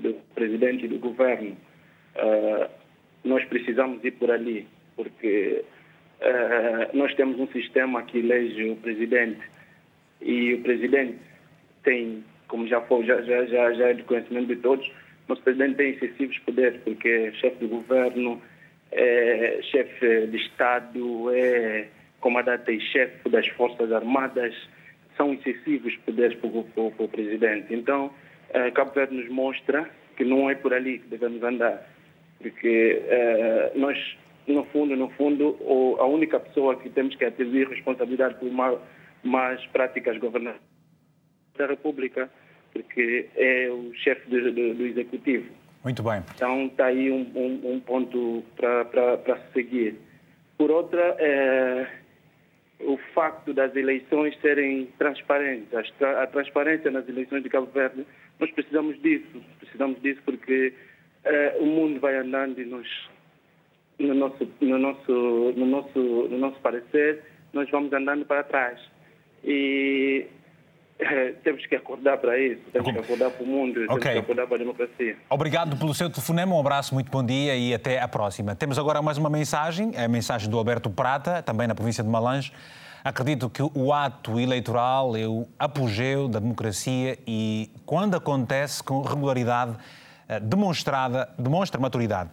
do 0.00 0.14
Presidente 0.34 0.88
do 0.88 0.98
Governo. 0.98 1.56
Uh, 2.16 2.68
nós 3.22 3.44
precisamos 3.44 4.04
ir 4.04 4.10
por 4.12 4.30
ali, 4.30 4.66
porque 4.96 5.64
nós 6.92 7.14
temos 7.14 7.38
um 7.38 7.46
sistema 7.48 8.02
que 8.02 8.18
elege 8.18 8.70
o 8.70 8.76
Presidente 8.76 9.40
E 10.20 10.54
o 10.54 10.62
presidente 10.62 11.18
tem, 11.82 12.22
como 12.48 12.66
já 12.68 12.80
foi, 12.82 13.04
já, 13.06 13.20
já, 13.22 13.46
já, 13.46 13.72
já 13.72 13.88
é 13.88 13.94
de 13.94 14.02
conhecimento 14.02 14.48
de 14.48 14.56
todos, 14.56 14.90
nosso 15.28 15.42
presidente 15.42 15.76
tem 15.76 15.90
excessivos 15.92 16.38
poderes, 16.40 16.80
porque 16.82 17.08
é 17.08 17.32
chefe 17.32 17.56
do 17.56 17.68
governo, 17.68 18.40
é 18.92 19.60
chefe 19.62 20.26
de 20.26 20.36
Estado, 20.36 21.30
é 21.32 21.88
comandante 22.20 22.70
e 22.72 22.80
chefe 22.80 23.28
das 23.30 23.46
Forças 23.48 23.90
Armadas, 23.92 24.54
são 25.20 25.34
excessivos 25.34 25.94
poderes 26.06 26.38
para 26.38 26.48
o, 26.48 27.08
presidente. 27.08 27.74
Então, 27.74 28.10
eh, 28.54 28.70
Cabo 28.70 28.92
Verde 28.92 29.14
nos 29.14 29.28
mostra 29.28 29.86
que 30.16 30.24
não 30.24 30.48
é 30.48 30.54
por 30.54 30.72
ali 30.72 30.98
que 30.98 31.08
devemos 31.08 31.42
andar, 31.42 31.86
porque 32.38 33.02
eh, 33.06 33.72
nós, 33.74 33.98
no 34.46 34.64
fundo, 34.64 34.96
no 34.96 35.10
fundo, 35.10 35.58
a 35.98 36.06
única 36.06 36.40
pessoa 36.40 36.74
que 36.76 36.88
temos 36.88 37.14
que 37.16 37.26
atribuir 37.26 37.68
responsabilidade 37.68 38.36
por 38.36 38.50
mais 39.22 39.66
práticas 39.66 40.16
governamentais 40.16 40.64
da 41.58 41.66
República 41.66 42.30
porque 42.72 43.28
é 43.36 43.68
o 43.68 43.92
chefe 43.94 44.28
do, 44.30 44.52
do, 44.52 44.74
do, 44.74 44.86
Executivo. 44.86 45.50
Muito 45.82 46.02
bem. 46.02 46.22
Então 46.34 46.66
está 46.66 46.86
aí 46.86 47.10
um, 47.10 47.26
um, 47.34 47.72
um 47.74 47.80
ponto 47.80 48.44
para 48.56 49.38
seguir. 49.52 49.98
Por 50.56 50.70
outra, 50.70 51.16
é, 51.18 51.86
o 52.82 52.98
facto 53.14 53.52
das 53.52 53.74
eleições 53.76 54.38
serem 54.40 54.86
transparentes, 54.98 55.68
a, 56.02 56.26
transparência 56.26 56.90
nas 56.90 57.08
eleições 57.08 57.42
de 57.42 57.48
Cabo 57.48 57.66
Verde, 57.66 58.06
nós 58.38 58.50
precisamos 58.52 59.00
disso. 59.02 59.42
Precisamos 59.58 60.00
disso 60.00 60.20
porque 60.24 60.72
é, 61.24 61.56
o 61.60 61.66
mundo 61.66 62.00
vai 62.00 62.16
andando 62.16 62.60
e 62.60 62.64
nós, 62.64 62.86
no 63.98 64.14
nosso, 64.14 64.48
no, 64.60 64.78
nosso, 64.78 65.12
no, 65.56 65.66
nosso, 65.66 65.98
no 65.98 66.38
nosso 66.38 66.60
parecer, 66.60 67.22
nós 67.52 67.68
vamos 67.70 67.92
andando 67.92 68.24
para 68.24 68.44
trás. 68.44 68.80
E 69.44 70.26
temos 71.42 71.64
que 71.66 71.74
acordar 71.74 72.18
para 72.18 72.38
isso, 72.38 72.62
temos 72.72 72.92
que 72.92 72.98
acordar 72.98 73.30
para 73.30 73.42
o 73.42 73.46
mundo, 73.46 73.74
temos 73.74 73.96
okay. 73.96 74.12
que 74.12 74.18
acordar 74.18 74.46
para 74.46 74.56
a 74.56 74.58
democracia. 74.58 75.16
Obrigado 75.28 75.76
pelo 75.76 75.94
seu 75.94 76.10
telefonema, 76.10 76.54
um 76.54 76.60
abraço, 76.60 76.94
muito 76.94 77.10
bom 77.10 77.24
dia 77.24 77.56
e 77.56 77.74
até 77.74 78.00
à 78.00 78.08
próxima. 78.08 78.54
Temos 78.54 78.78
agora 78.78 79.00
mais 79.02 79.18
uma 79.18 79.30
mensagem, 79.30 79.92
é 79.94 80.04
a 80.04 80.08
mensagem 80.08 80.50
do 80.50 80.58
Alberto 80.58 80.90
Prata, 80.90 81.42
também 81.42 81.66
na 81.66 81.74
província 81.74 82.04
de 82.04 82.10
Malange. 82.10 82.52
Acredito 83.02 83.48
que 83.48 83.62
o 83.62 83.92
ato 83.92 84.38
eleitoral 84.38 85.16
é 85.16 85.26
o 85.26 85.46
apogeu 85.58 86.28
da 86.28 86.38
democracia 86.38 87.18
e, 87.26 87.70
quando 87.86 88.14
acontece 88.14 88.82
com 88.82 89.00
regularidade 89.00 89.74
eh, 90.28 90.38
demonstrada, 90.38 91.28
demonstra 91.38 91.80
maturidade. 91.80 92.28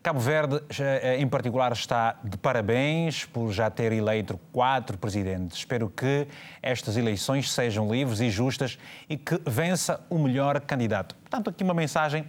Cabo 0.00 0.20
Verde, 0.20 0.62
eh, 0.78 1.16
em 1.18 1.26
particular, 1.26 1.72
está 1.72 2.16
de 2.22 2.38
parabéns 2.38 3.24
por 3.24 3.52
já 3.52 3.68
ter 3.68 3.92
eleito 3.92 4.38
quatro 4.52 4.96
presidentes. 4.96 5.58
Espero 5.58 5.90
que 5.90 6.28
estas 6.62 6.96
eleições 6.96 7.50
sejam 7.50 7.90
livres 7.90 8.20
e 8.20 8.30
justas 8.30 8.78
e 9.08 9.16
que 9.16 9.40
vença 9.44 10.00
o 10.08 10.16
melhor 10.16 10.60
candidato. 10.60 11.16
Portanto, 11.16 11.50
aqui 11.50 11.64
uma 11.64 11.74
mensagem 11.74 12.22
uh, 12.22 12.26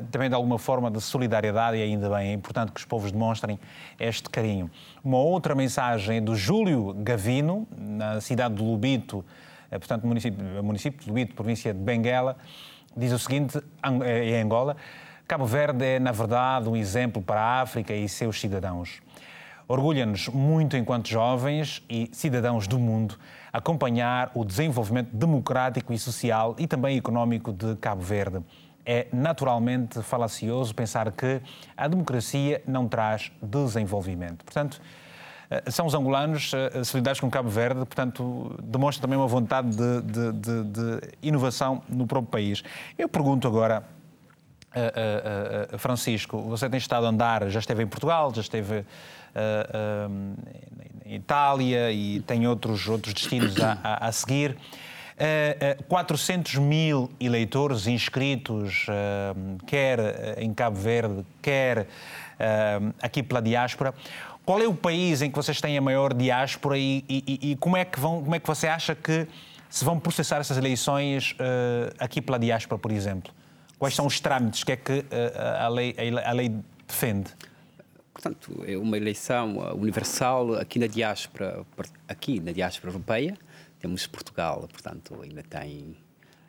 uh, 0.00 0.04
também 0.10 0.30
de 0.30 0.34
alguma 0.34 0.58
forma 0.58 0.90
de 0.90 0.98
solidariedade 1.00 1.76
e 1.76 1.82
ainda 1.82 2.08
bem, 2.08 2.30
é 2.30 2.32
importante 2.32 2.72
que 2.72 2.80
os 2.80 2.86
povos 2.86 3.12
demonstrem 3.12 3.60
este 4.00 4.30
carinho. 4.30 4.70
Uma 5.04 5.18
outra 5.18 5.54
mensagem 5.54 6.22
do 6.22 6.34
Júlio 6.34 6.94
Gavino, 6.94 7.68
na 7.76 8.18
cidade 8.22 8.54
de 8.54 8.62
Lubito, 8.62 9.22
portanto, 9.70 10.06
município, 10.06 10.64
município 10.64 11.00
de 11.00 11.08
Lubito, 11.08 11.34
província 11.34 11.74
de 11.74 11.80
Benguela, 11.80 12.38
diz 12.96 13.12
o 13.12 13.18
seguinte, 13.18 13.60
em 14.24 14.40
Angola, 14.40 14.74
Cabo 15.28 15.44
Verde 15.44 15.84
é, 15.84 15.98
na 15.98 16.10
verdade, 16.10 16.70
um 16.70 16.74
exemplo 16.74 17.20
para 17.20 17.38
a 17.38 17.60
África 17.60 17.92
e 17.92 18.08
seus 18.08 18.40
cidadãos. 18.40 19.02
Orgulha-nos 19.68 20.28
muito, 20.28 20.74
enquanto 20.74 21.06
jovens 21.06 21.84
e 21.86 22.08
cidadãos 22.12 22.66
do 22.66 22.78
mundo, 22.78 23.14
acompanhar 23.52 24.30
o 24.34 24.42
desenvolvimento 24.42 25.14
democrático 25.14 25.92
e 25.92 25.98
social 25.98 26.56
e 26.58 26.66
também 26.66 26.96
económico 26.96 27.52
de 27.52 27.76
Cabo 27.76 28.00
Verde. 28.00 28.42
É 28.86 29.06
naturalmente 29.12 30.00
falacioso 30.00 30.74
pensar 30.74 31.12
que 31.12 31.42
a 31.76 31.86
democracia 31.86 32.62
não 32.66 32.88
traz 32.88 33.30
desenvolvimento. 33.42 34.42
Portanto, 34.46 34.80
eh, 35.50 35.70
são 35.70 35.84
os 35.84 35.92
angolanos 35.92 36.52
eh, 36.54 36.82
solidários 36.84 37.20
com 37.20 37.28
Cabo 37.28 37.50
Verde, 37.50 37.80
portanto, 37.80 38.58
demonstram 38.62 39.02
também 39.02 39.18
uma 39.18 39.28
vontade 39.28 39.76
de, 39.76 40.00
de, 40.00 40.32
de, 40.32 40.64
de 40.64 41.00
inovação 41.20 41.82
no 41.86 42.06
próprio 42.06 42.30
país. 42.30 42.64
Eu 42.96 43.10
pergunto 43.10 43.46
agora 43.46 43.84
Uh, 44.68 45.74
uh, 45.74 45.78
Francisco, 45.78 46.42
você 46.42 46.68
tem 46.68 46.76
estado 46.76 47.06
a 47.06 47.08
andar, 47.08 47.48
já 47.48 47.58
esteve 47.58 47.82
em 47.82 47.86
Portugal, 47.86 48.32
já 48.34 48.42
esteve 48.42 48.84
em 51.06 51.14
Itália 51.14 51.90
e 51.90 52.20
tem 52.20 52.46
outros, 52.46 52.86
outros 52.88 53.14
destinos 53.14 53.58
a, 53.60 53.78
a, 53.82 54.08
a 54.08 54.12
seguir. 54.12 54.56
400 55.88 56.56
mil 56.56 57.10
eleitores 57.18 57.86
inscritos, 57.86 58.86
quer 59.66 60.38
em 60.38 60.52
Cabo 60.54 60.76
Verde, 60.76 61.24
quer 61.42 61.88
aqui 63.02 63.22
pela 63.22 63.42
diáspora. 63.42 63.94
Qual 64.44 64.60
é 64.60 64.66
o 64.66 64.74
país 64.74 65.20
em 65.22 65.30
que 65.30 65.36
vocês 65.36 65.60
têm 65.60 65.76
a 65.76 65.80
maior 65.80 66.14
diáspora 66.14 66.78
e, 66.78 67.04
e, 67.08 67.50
e 67.50 67.56
como, 67.56 67.76
é 67.76 67.84
que 67.84 67.98
vão, 67.98 68.22
como 68.22 68.34
é 68.34 68.38
que 68.38 68.46
você 68.46 68.68
acha 68.68 68.94
que 68.94 69.26
se 69.68 69.84
vão 69.84 69.98
processar 69.98 70.38
essas 70.38 70.56
eleições 70.56 71.36
aqui 71.98 72.20
pela 72.20 72.38
diáspora, 72.38 72.78
por 72.78 72.92
exemplo? 72.92 73.32
Quais 73.78 73.94
são 73.94 74.06
os 74.06 74.18
trâmites 74.20 74.64
que 74.64 74.72
é 74.72 74.76
que 74.76 75.04
eh, 75.10 75.56
a 75.60 75.68
lei, 75.68 75.94
a 76.24 76.32
lei 76.32 76.52
defende? 76.86 77.30
Portanto, 78.12 78.64
é 78.66 78.76
uma 78.76 78.96
eleição 78.96 79.64
eh, 79.64 79.72
universal 79.74 80.54
aqui 80.54 80.80
na 80.80 80.88
diáspora, 80.88 81.64
aqui 82.08 82.40
na 82.40 82.50
diáspora 82.50 82.92
europeia. 82.92 83.38
Temos 83.78 84.06
Portugal, 84.08 84.68
portanto, 84.72 85.20
ainda 85.22 85.44
tem 85.44 85.96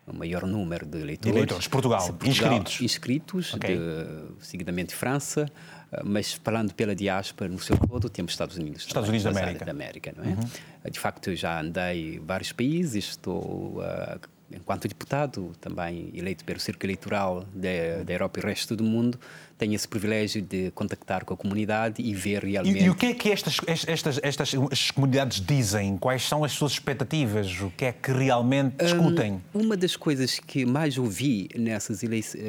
o 0.07 0.15
maior 0.15 0.47
número 0.47 0.87
de 0.87 0.97
eleitores. 0.97 1.35
eleitores, 1.35 1.67
Portugal, 1.67 1.99
Portugal 1.99 2.29
inscritos. 2.29 2.81
Inscritos, 2.81 3.53
okay. 3.53 3.77
de, 3.77 4.43
seguidamente 4.43 4.95
França, 4.95 5.45
eh, 5.91 6.01
mas 6.03 6.33
falando 6.33 6.73
pela 6.73 6.95
diáspora 6.95 7.47
no 7.47 7.59
seu 7.59 7.77
todo, 7.77 8.09
temos 8.09 8.31
Estados 8.31 8.57
Unidos. 8.57 8.87
Estados 8.87 9.07
Unidos 9.07 9.25
da 9.25 9.29
América. 9.29 9.65
da 9.65 9.71
América. 9.71 10.13
não 10.17 10.23
é? 10.23 10.29
Uhum. 10.29 10.91
De 10.91 10.99
facto, 10.99 11.29
eu 11.29 11.35
já 11.35 11.61
andei 11.61 12.15
em 12.15 12.19
vários 12.19 12.51
países, 12.51 13.09
estou 13.09 13.77
uh, 13.77 14.19
enquanto 14.51 14.87
deputado, 14.87 15.51
também 15.59 16.11
eleito 16.13 16.43
pelo 16.43 16.59
Círculo 16.59 16.85
Eleitoral 16.87 17.45
da, 17.53 18.03
da 18.03 18.13
Europa 18.13 18.39
e 18.39 18.43
o 18.43 18.45
resto 18.45 18.75
do 18.75 18.83
mundo, 18.83 19.19
tenho 19.59 19.73
esse 19.73 19.87
privilégio 19.87 20.41
de 20.41 20.71
contactar 20.71 21.25
com 21.25 21.33
a 21.33 21.37
comunidade 21.37 22.01
e 22.01 22.13
ver 22.13 22.45
realmente. 22.45 22.79
E, 22.79 22.85
e 22.85 22.89
o 22.89 22.95
que 22.95 23.07
é 23.07 23.13
que 23.13 23.29
estas, 23.29 23.59
estas, 23.67 24.19
estas, 24.23 24.53
estas 24.53 24.91
comunidades 24.91 25.41
dizem? 25.41 25.97
Quais 25.97 26.23
são 26.23 26.45
as 26.45 26.53
suas 26.53 26.71
expectativas? 26.71 27.59
O 27.59 27.69
que 27.69 27.85
é 27.85 27.91
que 27.91 28.09
realmente 28.09 28.77
discutem? 28.77 29.41
Um, 29.53 29.61
uma 29.61 29.75
das 29.75 29.97
coisas 29.97 30.39
que 30.39 30.65
mais 30.65 30.97
ouvi 30.97 31.49
nessas 31.55 32.01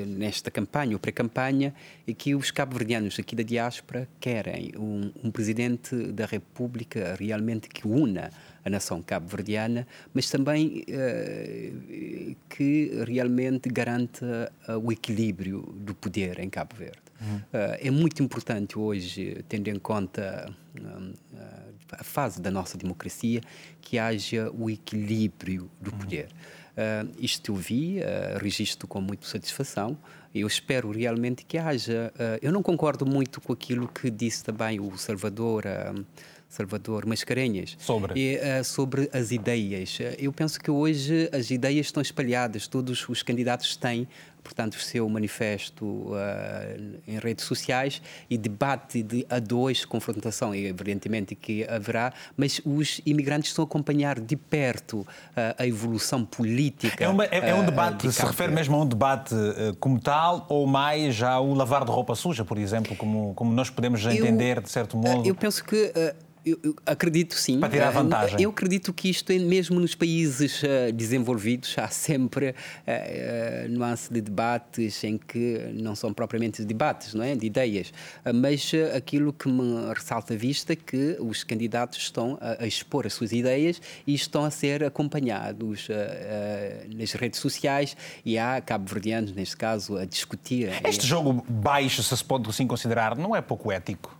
nesta 0.07 0.53
campanha, 0.53 0.92
ou 0.92 1.01
pré-campanha, 1.01 1.74
é 2.07 2.14
que 2.14 2.34
os 2.36 2.53
cabo-verdianos 2.53 3.18
aqui 3.18 3.34
da 3.34 3.42
diáspora 3.42 4.09
querem 4.20 4.72
um, 4.76 5.11
um 5.24 5.30
presidente 5.32 5.96
da 6.12 6.26
República 6.26 7.16
realmente 7.18 7.68
que 7.68 7.88
una 7.88 8.30
a 8.64 8.70
nação 8.70 9.02
cabo-verdiana, 9.02 9.86
mas 10.12 10.30
também 10.30 10.84
uh, 10.88 12.36
que 12.48 12.90
realmente 13.06 13.68
garanta 13.68 14.52
uh, 14.68 14.78
o 14.78 14.92
equilíbrio 14.92 15.62
do 15.76 15.94
poder 15.94 16.38
em 16.38 16.50
Cabo 16.50 16.74
Verde. 16.76 16.98
Uhum. 17.20 17.36
Uh, 17.36 17.42
é 17.52 17.90
muito 17.90 18.22
importante 18.22 18.78
hoje, 18.78 19.44
tendo 19.48 19.68
em 19.68 19.78
conta 19.78 20.54
a 21.92 22.04
fase 22.04 22.40
da 22.40 22.50
nossa 22.50 22.78
democracia, 22.78 23.40
que 23.80 23.98
haja 23.98 24.50
o 24.52 24.70
equilíbrio 24.70 25.70
do 25.80 25.90
uhum. 25.90 25.98
poder. 25.98 26.28
Uh, 26.70 27.11
isto 27.18 27.52
eu 27.52 27.56
vi, 27.56 27.98
uh, 27.98 28.38
registro 28.38 28.86
com 28.86 29.00
muita 29.00 29.26
satisfação. 29.26 29.98
Eu 30.34 30.46
espero 30.46 30.90
realmente 30.92 31.44
que 31.44 31.58
haja. 31.58 32.12
Uh, 32.14 32.38
eu 32.40 32.52
não 32.52 32.62
concordo 32.62 33.04
muito 33.04 33.40
com 33.40 33.52
aquilo 33.52 33.88
que 33.88 34.11
disse 34.11 34.44
também 34.44 34.78
o 34.80 34.96
Salvador. 34.96 35.64
Uh, 35.66 36.06
Salvador 36.51 37.07
Mascarenhas. 37.07 37.76
Sobre? 37.78 38.12
E, 38.20 38.36
uh, 38.36 38.64
sobre 38.64 39.09
as 39.12 39.30
ideias. 39.30 39.98
Eu 40.18 40.32
penso 40.32 40.61
que 40.61 40.70
hoje 40.70 41.30
as 41.32 41.51
ideias 41.51 41.86
estão 41.86 42.03
espalhadas, 42.03 42.66
todos 42.66 43.09
os 43.09 43.22
candidatos 43.22 43.76
têm 43.76 44.07
portanto, 44.43 44.74
o 44.74 44.80
seu 44.80 45.09
manifesto 45.09 45.84
uh, 45.84 46.14
em 47.07 47.18
redes 47.18 47.45
sociais 47.45 48.03
e 48.28 48.36
debate 48.36 49.03
de 49.03 49.26
a 49.28 49.38
dois, 49.38 49.84
confrontação, 49.84 50.55
evidentemente 50.55 51.34
que 51.34 51.64
haverá, 51.68 52.12
mas 52.36 52.61
os 52.64 53.01
imigrantes 53.05 53.51
estão 53.51 53.64
a 53.64 53.66
acompanhar 53.66 54.18
de 54.18 54.36
perto 54.36 55.01
uh, 55.01 55.07
a 55.59 55.66
evolução 55.66 56.24
política. 56.24 57.05
É, 57.05 57.09
uma, 57.09 57.24
é, 57.24 57.51
é 57.51 57.55
um 57.55 57.64
debate, 57.64 58.07
de 58.07 58.12
se 58.12 58.24
refere 58.24 58.53
mesmo 58.53 58.76
a 58.76 58.80
um 58.80 58.86
debate 58.86 59.34
como 59.78 60.01
tal, 60.01 60.47
ou 60.49 60.66
mais 60.66 61.14
já 61.14 61.38
o 61.38 61.55
lavar 61.55 61.84
de 61.84 61.91
roupa 61.91 62.14
suja, 62.14 62.45
por 62.45 62.59
exemplo, 62.59 62.97
como, 62.97 63.34
como 63.34 63.53
nós 63.53 63.70
podemos 63.70 64.05
entender, 64.05 64.59
eu, 64.59 64.62
de 64.62 64.70
certo 64.70 64.97
modo? 64.97 65.26
Eu 65.26 65.34
penso 65.34 65.64
que 65.64 65.93
eu, 66.45 66.59
eu, 66.62 66.76
acredito 66.86 67.34
sim. 67.34 67.61
Para 67.61 67.68
tirar 67.68 67.91
vantagem. 67.91 68.41
Eu 68.41 68.51
acredito 68.51 68.93
que 68.93 69.11
isto, 69.11 69.30
é 69.30 69.38
mesmo 69.38 69.78
nos 69.78 69.95
países 69.95 70.62
uh, 70.62 70.93
desenvolvidos, 70.93 71.76
há 71.78 71.88
sempre 71.88 72.51
uh, 72.51 73.68
nuance 73.68 74.12
de 74.12 74.20
debates 74.31 75.03
em 75.03 75.18
que 75.18 75.70
não 75.74 75.95
são 75.97 76.14
propriamente 76.14 76.64
debates, 76.64 77.14
não 77.14 77.24
é? 77.24 77.35
De 77.35 77.47
ideias. 77.47 77.93
Mas 78.33 78.72
aquilo 78.97 79.33
que 79.33 79.49
me 79.49 79.93
ressalta 79.93 80.35
a 80.35 80.37
vista 80.37 80.72
é 80.72 80.76
que 80.76 81.16
os 81.18 81.43
candidatos 81.43 81.99
estão 81.99 82.39
a, 82.41 82.62
a 82.62 82.66
expor 82.66 83.07
as 83.07 83.12
suas 83.12 83.33
ideias 83.33 83.83
e 84.07 84.14
estão 84.14 84.45
a 84.45 84.51
ser 84.51 84.85
acompanhados 84.85 85.89
nas 86.95 87.12
redes 87.12 87.41
sociais 87.41 87.97
e 88.24 88.39
há 88.39 88.61
cabo-verdianos, 88.61 89.33
neste 89.33 89.57
caso, 89.57 89.97
a 89.97 90.05
discutir. 90.05 90.70
Este 90.85 91.07
jogo 91.07 91.45
baixo, 91.49 92.03
se 92.03 92.20
se 92.20 92.24
pode 92.24 92.49
assim 92.49 92.66
considerar, 92.66 93.16
não 93.16 93.35
é 93.35 93.41
pouco 93.41 93.72
ético? 93.72 94.19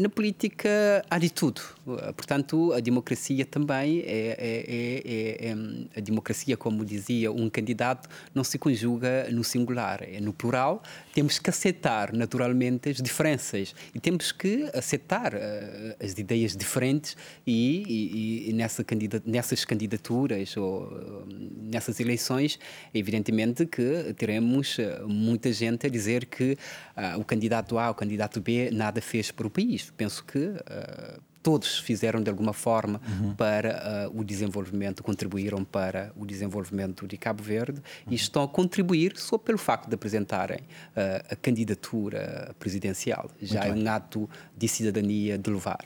Na 0.00 0.08
política 0.08 1.04
há 1.10 1.18
de 1.18 1.28
tudo. 1.28 1.60
Portanto, 2.16 2.72
a 2.72 2.80
democracia 2.80 3.44
também 3.44 4.00
é, 4.00 4.34
é, 4.38 4.64
é, 4.66 5.50
é, 5.50 5.98
a 5.98 6.00
democracia, 6.00 6.56
como 6.56 6.86
dizia 6.86 7.30
um 7.30 7.50
candidato, 7.50 8.08
não 8.34 8.42
se 8.42 8.58
conjuga 8.58 9.28
no 9.30 9.44
singular, 9.44 10.02
é 10.02 10.18
no 10.18 10.32
plural. 10.32 10.82
Temos 11.12 11.38
que 11.38 11.50
aceitar 11.50 12.14
naturalmente 12.14 12.88
as 12.88 12.96
diferenças 12.96 13.74
e 13.94 14.00
temos 14.00 14.32
que 14.32 14.70
aceitar 14.72 15.34
uh, 15.34 15.38
as 16.02 16.12
ideias 16.16 16.56
diferentes 16.56 17.14
e, 17.46 17.82
e, 17.86 18.50
e 18.50 18.52
nessa 18.54 18.82
candidat 18.82 19.22
nessas 19.26 19.66
candidaturas 19.66 20.56
ou 20.56 20.84
uh, 20.84 21.26
nessas 21.60 22.00
eleições, 22.00 22.58
evidentemente 22.94 23.66
que 23.66 24.14
teremos 24.16 24.78
muita 25.06 25.52
gente 25.52 25.86
a 25.86 25.90
dizer 25.90 26.24
que 26.24 26.56
uh, 26.96 27.18
o 27.20 27.24
candidato 27.24 27.78
A, 27.78 27.90
o 27.90 27.94
candidato 27.94 28.40
B 28.40 28.70
nada 28.70 29.02
fez 29.02 29.30
para 29.30 29.46
o 29.46 29.50
país. 29.50 29.89
Penso 29.96 30.24
que 30.24 30.54
todos 31.42 31.78
fizeram 31.78 32.22
de 32.22 32.30
alguma 32.30 32.52
forma 32.52 33.00
uhum. 33.06 33.34
para 33.34 34.08
uh, 34.10 34.20
o 34.20 34.24
desenvolvimento, 34.24 35.02
contribuíram 35.02 35.64
para 35.64 36.12
o 36.16 36.26
desenvolvimento 36.26 37.06
de 37.06 37.16
Cabo 37.16 37.42
Verde 37.42 37.80
uhum. 37.80 38.12
e 38.12 38.14
estão 38.14 38.42
a 38.42 38.48
contribuir 38.48 39.16
só 39.16 39.38
pelo 39.38 39.58
facto 39.58 39.88
de 39.88 39.94
apresentarem 39.94 40.58
uh, 40.58 41.32
a 41.32 41.36
candidatura 41.36 42.54
presidencial. 42.58 43.30
Já 43.40 43.60
Muito 43.60 43.72
é 43.72 43.74
bem. 43.74 43.84
um 43.84 43.90
ato 43.90 44.30
de 44.56 44.68
cidadania 44.68 45.38
de 45.38 45.50
levar. 45.50 45.84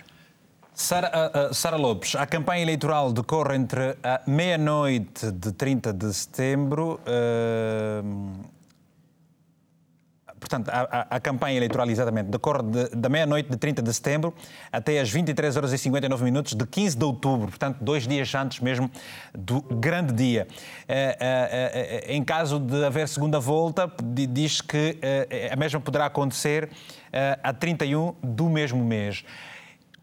Sara, 0.74 1.48
uh, 1.50 1.55
Sara 1.55 1.76
Lopes, 1.76 2.16
a 2.16 2.26
campanha 2.26 2.62
eleitoral 2.62 3.12
decorre 3.12 3.55
entre 3.55 3.96
a 4.02 4.22
meia-noite 4.26 5.30
de 5.30 5.52
30 5.52 5.92
de 5.92 6.12
setembro 6.12 7.00
portanto, 10.45 10.68
a, 10.68 10.82
a, 10.82 11.16
a, 11.16 11.20
campanha 11.20 11.57
eleitoral 11.57 11.88
exatamente 11.88 12.28
decorre 12.28 12.62
de, 12.62 12.88
da 12.97 13.09
meia-noite 13.09 13.49
de 13.51 13.57
30 13.57 13.80
de 13.82 13.92
setembro 13.95 14.34
até 14.70 15.01
às 15.01 15.11
23 15.11 15.57
horas 15.57 15.72
e 15.72 15.78
59 15.78 16.22
minutos 16.22 16.53
de 16.55 16.66
15 16.66 16.97
de 16.97 17.05
outubro, 17.05 17.49
portanto, 17.49 17.78
dois 17.80 18.07
dias 18.07 18.34
antes 18.34 18.61
mesmo 18.61 18.90
do 19.34 19.62
grande 19.62 20.12
dia. 20.12 20.47
É, 20.86 22.05
é, 22.07 22.14
em 22.14 22.22
caso 22.22 22.61
de 22.61 22.84
haver 22.84 23.09
segunda 23.09 23.40
volta, 23.40 23.90
diz 24.28 24.61
que 24.61 24.99
a 25.51 25.57
mesma 25.57 25.80
poderá 25.80 26.07
acontecer 26.07 26.68
a 27.42 27.53
31 27.53 28.14
do 28.22 28.51
mesmo 28.51 28.84
mês. 28.84 29.24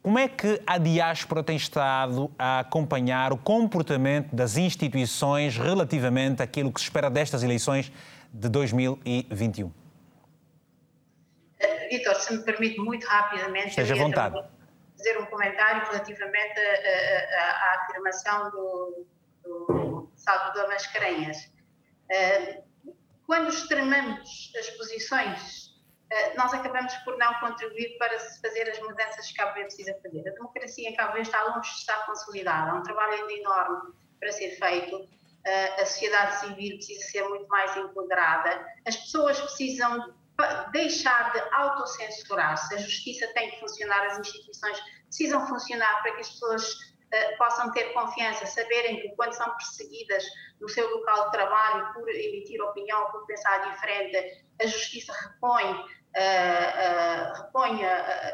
Como 0.02 0.18
é 0.18 0.28
que 0.28 0.60
a 0.66 0.80
diáspora 0.80 1.44
tem 1.44 1.56
estado 1.56 2.32
a 2.38 2.62
acompanhar 2.62 3.32
o 3.32 3.38
comportamento 3.38 4.36
das 4.36 4.58
instituições 4.58 5.58
relativamente 5.58 6.42
àquilo 6.42 6.72
que 6.72 6.80
se 6.80 6.88
espera 6.88 7.08
destas 7.08 7.44
eleições 7.44 7.92
de 8.34 8.50
2021? 8.50 9.81
Vitor, 11.92 12.16
se 12.16 12.34
me 12.34 12.44
permite 12.44 12.80
muito 12.80 13.06
rapidamente. 13.06 13.74
Seja 13.74 13.94
à 13.94 13.98
vontade. 13.98 14.36
Fazer 14.98 15.20
um 15.20 15.26
comentário 15.26 15.86
relativamente 15.88 16.60
à 16.60 17.82
afirmação 17.82 18.50
do, 18.52 19.06
do, 19.44 20.12
Salvador 20.16 20.70
Mascarenhas. 20.70 21.52
Eh, 22.10 22.62
quando 23.26 23.50
extremamos 23.50 24.54
as 24.58 24.70
posições, 24.72 25.76
eh, 26.10 26.34
nós 26.36 26.54
acabamos 26.54 26.94
por 27.04 27.18
não 27.18 27.34
contribuir 27.40 27.98
para 27.98 28.18
se 28.20 28.40
fazer 28.40 28.70
as 28.70 28.80
mudanças 28.80 29.28
que 29.28 29.34
Cabo 29.34 29.54
Verde 29.56 29.76
precisa 29.76 30.00
fazer. 30.02 30.30
A 30.30 30.34
democracia 30.34 30.90
em 30.90 30.96
Cabo 30.96 31.14
Verde 31.14 31.28
está 31.28 31.44
longe 31.44 31.70
de 31.70 31.78
estar 31.78 32.06
consolidada, 32.06 32.72
há 32.72 32.76
um 32.76 32.84
trabalho 32.84 33.14
ainda 33.14 33.34
enorme 33.34 33.94
para 34.20 34.32
ser 34.32 34.52
feito. 34.52 35.10
Eh, 35.44 35.82
a 35.82 35.86
sociedade 35.86 36.40
civil 36.40 36.76
precisa 36.76 37.04
ser 37.10 37.28
muito 37.28 37.48
mais 37.48 37.76
empoderada, 37.76 38.66
as 38.86 38.96
pessoas 38.96 39.40
precisam 39.42 40.14
deixar 40.72 41.32
de 41.34 41.40
autocensurar-se. 41.54 42.76
A 42.76 42.78
justiça 42.78 43.28
tem 43.34 43.52
que 43.52 43.60
funcionar, 43.60 44.06
as 44.08 44.20
instituições 44.20 44.80
precisam 45.06 45.46
funcionar 45.48 46.02
para 46.02 46.14
que 46.14 46.22
as 46.22 46.30
pessoas 46.30 46.74
uh, 46.74 47.38
possam 47.38 47.72
ter 47.72 47.94
confiança, 47.94 48.46
saberem 48.46 49.02
que 49.02 49.10
quando 49.16 49.34
são 49.34 49.50
perseguidas 49.58 50.24
no 50.60 50.70
seu 50.70 50.90
local 50.90 51.26
de 51.26 51.32
trabalho 51.32 51.94
por 51.94 52.10
emitir 52.10 52.62
opinião, 52.62 53.12
por 53.12 53.26
pensar 53.26 53.72
diferente, 53.72 54.44
a 54.62 54.66
justiça 54.66 55.14
repõe, 55.14 55.72
uh, 55.72 55.80
uh, 55.80 57.42
repõe 57.44 57.82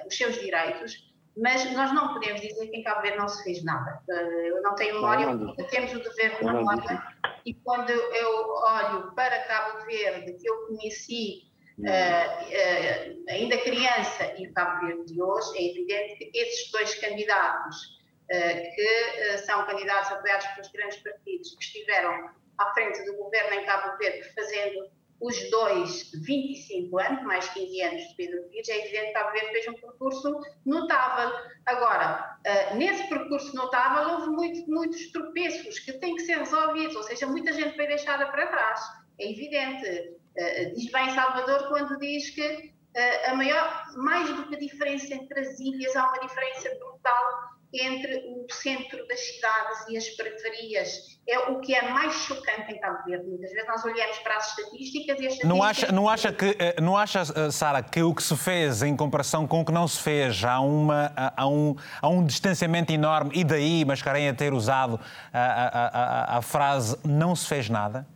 os 0.08 0.16
seus 0.16 0.36
direitos. 0.36 1.08
Mas 1.40 1.72
nós 1.74 1.94
não 1.94 2.14
podemos 2.14 2.42
dizer 2.42 2.68
que 2.68 2.78
em 2.78 2.84
Cabo 2.84 3.04
Verde 3.04 3.20
não 3.20 3.28
se 3.28 3.44
fez 3.44 3.64
nada. 3.64 4.02
eu 4.10 4.60
não 4.64 4.74
tenho 4.74 4.96
memória, 4.96 5.38
porque 5.38 5.64
temos 5.66 5.94
o 5.94 6.00
dever 6.00 6.36
de 6.36 6.44
memória. 6.44 7.04
E 7.46 7.54
quando 7.54 7.92
eu 7.92 8.50
olho 8.56 9.12
para 9.14 9.44
Cabo 9.44 9.86
Verde, 9.86 10.34
que 10.34 10.50
eu 10.50 10.66
conheci 10.66 11.48
Uh, 11.80 11.84
uh, 11.84 13.24
ainda 13.30 13.56
criança 13.60 14.34
e 14.36 14.48
o 14.48 14.54
Cabo 14.54 14.88
Verde 14.88 15.14
de 15.14 15.22
hoje, 15.22 15.58
é 15.58 15.70
evidente 15.70 16.16
que 16.16 16.32
esses 16.34 16.72
dois 16.72 16.96
candidatos, 16.96 18.02
uh, 18.32 18.76
que 18.76 19.38
são 19.46 19.64
candidatos 19.68 20.12
apoiados 20.12 20.48
pelos 20.48 20.72
grandes 20.72 20.98
partidos, 20.98 21.56
que 21.56 21.64
estiveram 21.64 22.32
à 22.58 22.74
frente 22.74 23.06
do 23.06 23.16
governo 23.18 23.60
em 23.60 23.66
Cabo 23.66 23.96
Verde, 24.00 24.28
fazendo 24.34 24.90
os 25.22 25.50
dois 25.52 26.12
25 26.26 27.00
anos, 27.00 27.24
mais 27.24 27.48
15 27.50 27.82
anos 27.82 28.08
de 28.08 28.16
Pedro 28.16 28.42
Pires, 28.50 28.70
é 28.70 28.78
evidente 28.80 29.08
que 29.08 29.14
Cabo 29.14 29.32
Verde 29.32 29.52
fez 29.52 29.68
um 29.68 29.74
percurso 29.74 30.42
notável. 30.66 31.40
Agora, 31.66 32.40
nesse 32.76 33.08
percurso 33.08 33.56
notável 33.56 34.16
houve 34.16 34.30
muito, 34.30 34.70
muitos 34.70 35.12
tropeços 35.12 35.80
que 35.80 35.94
têm 35.94 36.16
que 36.16 36.22
ser 36.22 36.38
resolvidos, 36.38 36.96
ou 36.96 37.04
seja, 37.04 37.26
muita 37.28 37.52
gente 37.52 37.76
foi 37.76 37.88
deixada 37.88 38.28
para 38.28 38.48
trás, 38.48 38.80
é 39.20 39.32
evidente. 39.32 40.17
Uh, 40.38 40.74
diz 40.76 40.92
bem 40.92 41.10
Salvador 41.16 41.68
quando 41.68 41.98
diz 41.98 42.30
que 42.30 42.46
uh, 42.46 43.32
a 43.32 43.36
maior, 43.36 43.84
mais 43.96 44.30
do 44.30 44.48
que 44.48 44.56
a 44.56 44.60
diferença 44.60 45.16
entre 45.16 45.40
as 45.40 45.60
ilhas, 45.60 45.96
há 45.96 46.08
uma 46.08 46.20
diferença 46.20 46.70
brutal 46.78 47.58
entre 47.74 48.16
o 48.30 48.46
centro 48.54 49.06
das 49.08 49.20
cidades 49.20 49.90
e 49.90 49.98
as 49.98 50.08
periferias. 50.10 51.20
É 51.28 51.38
o 51.40 51.60
que 51.60 51.76
é 51.76 51.90
mais 51.90 52.14
chocante 52.14 52.72
em 52.72 52.80
Cabo 52.80 53.04
Verde. 53.06 53.28
Muitas 53.28 53.52
vezes 53.52 53.68
nós 53.68 53.84
olhamos 53.84 54.18
para 54.20 54.38
as 54.38 54.50
estatísticas 54.50 55.20
e 55.20 55.28
as 55.28 55.34
estatísticas... 55.34 55.50
Não 55.50 55.62
acha, 55.62 55.92
não 55.92 56.08
acha, 56.08 56.32
que, 56.32 56.56
não 56.82 56.96
acha 56.96 57.52
Sara, 57.52 57.84
que 57.84 58.02
o 58.02 58.16
que 58.16 58.24
se 58.24 58.38
fez 58.38 58.84
em 58.84 58.96
comparação 58.96 59.46
com 59.46 59.62
o 59.62 59.66
que 59.66 59.72
não 59.74 59.86
se 59.86 60.02
fez, 60.02 60.46
há, 60.46 60.62
uma, 60.62 61.12
há, 61.16 61.46
um, 61.46 61.76
há 62.02 62.08
um 62.08 62.26
distanciamento 62.26 62.94
enorme 62.94 63.32
e 63.34 63.44
daí 63.44 63.84
Mascarenha 63.84 64.34
ter 64.34 64.54
usado 64.54 64.98
a, 65.34 65.40
a, 65.40 65.88
a, 66.36 66.38
a 66.38 66.42
frase 66.42 66.98
não 67.04 67.36
se 67.36 67.48
fez 67.48 67.70
nada? 67.70 68.08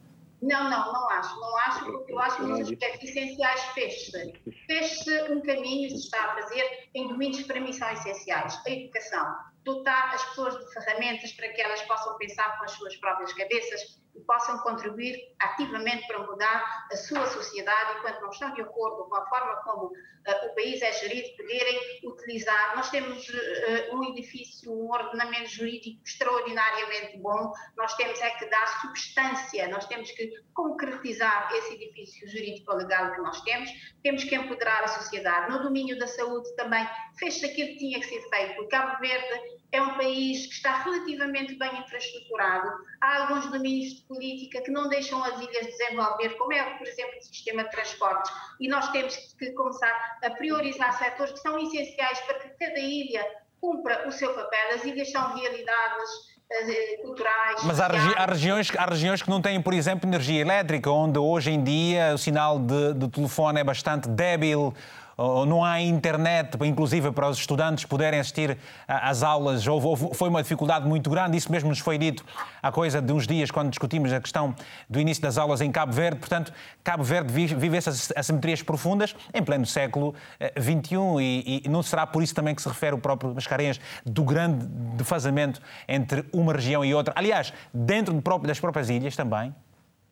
Não, 0.41 0.69
não, 0.69 0.91
não 0.91 1.09
acho. 1.09 1.39
Não 1.39 1.57
acho, 1.57 1.85
porque 1.85 2.11
eu 2.11 2.19
acho 2.19 2.37
que 2.37 2.43
nos 2.43 2.61
aspectos 2.61 3.09
essenciais 3.09 3.61
fez-se. 3.73 4.33
Fez-se 4.65 5.21
um 5.31 5.41
caminho, 5.41 5.89
se 5.89 5.97
está 5.97 6.23
a 6.23 6.41
fazer, 6.41 6.89
em 6.95 7.07
domínios 7.07 7.43
para 7.43 7.59
mim 7.59 7.71
são 7.71 7.89
essenciais. 7.91 8.59
A 8.65 8.69
educação. 8.69 9.35
Dotar 9.63 10.15
as 10.15 10.25
pessoas 10.29 10.57
de 10.57 10.73
ferramentas 10.73 11.31
para 11.33 11.49
que 11.49 11.61
elas 11.61 11.81
possam 11.83 12.17
pensar 12.17 12.57
com 12.57 12.65
as 12.65 12.71
suas 12.71 12.95
próprias 12.95 13.31
cabeças 13.33 14.00
e 14.15 14.19
possam 14.21 14.57
contribuir 14.59 15.17
ativamente 15.39 16.05
para 16.07 16.19
mudar 16.19 16.87
a 16.91 16.95
sua 16.95 17.25
sociedade 17.27 17.97
e, 17.97 18.01
quando 18.01 18.21
não 18.21 18.29
estão 18.29 18.53
de 18.53 18.61
acordo 18.61 19.05
com 19.05 19.15
a 19.15 19.25
forma 19.27 19.55
como 19.63 19.85
uh, 19.87 20.47
o 20.47 20.55
país 20.55 20.81
é 20.81 20.91
gerido, 20.93 21.35
poderem 21.37 21.79
utilizar. 22.03 22.75
Nós 22.75 22.89
temos 22.89 23.27
uh, 23.29 23.95
um 23.95 24.03
edifício, 24.03 24.71
um 24.71 24.91
ordenamento 24.91 25.49
jurídico 25.49 26.01
extraordinariamente 26.05 27.17
bom, 27.17 27.51
nós 27.77 27.93
temos 27.95 28.19
é 28.21 28.29
que 28.31 28.45
dar 28.47 28.81
substância, 28.81 29.67
nós 29.69 29.85
temos 29.87 30.11
que 30.11 30.31
concretizar 30.53 31.49
esse 31.53 31.75
edifício 31.75 32.27
jurídico-legal 32.29 33.13
que 33.13 33.21
nós 33.21 33.41
temos, 33.41 33.69
temos 34.03 34.23
que 34.23 34.35
empoderar 34.35 34.83
a 34.83 34.87
sociedade. 34.87 35.51
No 35.51 35.63
domínio 35.63 35.97
da 35.97 36.07
saúde 36.07 36.53
também 36.55 36.87
fez-se 37.17 37.45
aquilo 37.45 37.69
que 37.69 37.77
tinha 37.77 37.99
que 37.99 38.07
ser 38.07 38.21
feito. 38.29 38.61
O 38.61 38.67
Cabo 38.67 38.99
Verde 38.99 39.60
é 39.71 39.81
um 39.81 39.95
país 39.95 40.47
que 40.47 40.53
está 40.53 40.83
relativamente 40.83 41.55
bem 41.55 41.79
infraestruturado. 41.79 42.69
Há 42.99 43.21
alguns 43.21 43.49
domínios 43.49 43.95
de 43.95 44.01
política 44.01 44.61
que 44.61 44.71
não 44.71 44.89
deixam 44.89 45.23
as 45.23 45.39
ilhas 45.39 45.65
desenvolver, 45.65 46.29
como 46.37 46.51
é, 46.51 46.77
por 46.77 46.85
exemplo, 46.85 47.17
o 47.17 47.23
sistema 47.23 47.63
de 47.63 47.71
transportes. 47.71 48.31
E 48.59 48.67
nós 48.67 48.89
temos 48.91 49.15
que 49.15 49.51
começar 49.51 50.17
a 50.23 50.29
priorizar 50.31 50.97
setores 50.97 51.33
que 51.33 51.39
são 51.39 51.57
essenciais 51.57 52.19
para 52.21 52.39
que 52.39 52.49
cada 52.49 52.79
ilha 52.79 53.25
cumpra 53.61 54.07
o 54.07 54.11
seu 54.11 54.33
papel. 54.33 54.75
As 54.75 54.83
ilhas 54.83 55.09
são 55.09 55.33
realidades 55.35 56.09
eh, 56.51 56.97
culturais. 57.01 57.63
Mas 57.63 57.79
há, 57.79 57.87
regi 57.87 58.13
há, 58.17 58.25
regiões, 58.25 58.71
há 58.77 58.85
regiões 58.85 59.21
que 59.21 59.29
não 59.29 59.41
têm, 59.41 59.61
por 59.61 59.73
exemplo, 59.73 60.09
energia 60.09 60.41
elétrica, 60.41 60.91
onde 60.91 61.17
hoje 61.17 61.51
em 61.51 61.63
dia 61.63 62.13
o 62.13 62.17
sinal 62.17 62.59
de, 62.59 62.93
de 62.93 63.07
telefone 63.07 63.61
é 63.61 63.63
bastante 63.63 64.09
débil 64.09 64.73
ou 65.21 65.45
não 65.45 65.63
há 65.63 65.79
internet, 65.79 66.57
inclusive 66.63 67.11
para 67.11 67.29
os 67.29 67.37
estudantes 67.37 67.85
poderem 67.85 68.19
assistir 68.19 68.57
às 68.87 69.21
aulas, 69.21 69.67
houve, 69.67 70.13
foi 70.15 70.29
uma 70.29 70.41
dificuldade 70.41 70.87
muito 70.87 71.09
grande, 71.09 71.37
isso 71.37 71.51
mesmo 71.51 71.69
nos 71.69 71.79
foi 71.79 71.97
dito 71.97 72.25
há 72.61 72.71
coisa 72.71 73.01
de 73.01 73.13
uns 73.13 73.27
dias 73.27 73.51
quando 73.51 73.69
discutimos 73.69 74.11
a 74.11 74.19
questão 74.19 74.55
do 74.89 74.99
início 74.99 75.21
das 75.21 75.37
aulas 75.37 75.61
em 75.61 75.71
Cabo 75.71 75.93
Verde, 75.93 76.19
portanto, 76.19 76.51
Cabo 76.83 77.03
Verde 77.03 77.31
vive 77.31 77.77
essas 77.77 78.11
assimetrias 78.15 78.63
profundas 78.63 79.15
em 79.33 79.43
pleno 79.43 79.65
século 79.65 80.15
XXI 80.59 80.95
e, 81.19 81.61
e 81.65 81.69
não 81.69 81.83
será 81.83 82.07
por 82.07 82.23
isso 82.23 82.33
também 82.33 82.55
que 82.55 82.61
se 82.61 82.67
refere 82.67 82.95
o 82.95 82.97
próprio 82.97 83.33
Mascarenhas 83.33 83.79
do 84.05 84.23
grande 84.23 84.65
defazamento 84.95 85.61
entre 85.87 86.25
uma 86.33 86.53
região 86.53 86.83
e 86.83 86.93
outra, 86.95 87.13
aliás, 87.15 87.53
dentro 87.73 88.13
das 88.41 88.59
próprias 88.59 88.89
ilhas 88.89 89.15
também? 89.15 89.53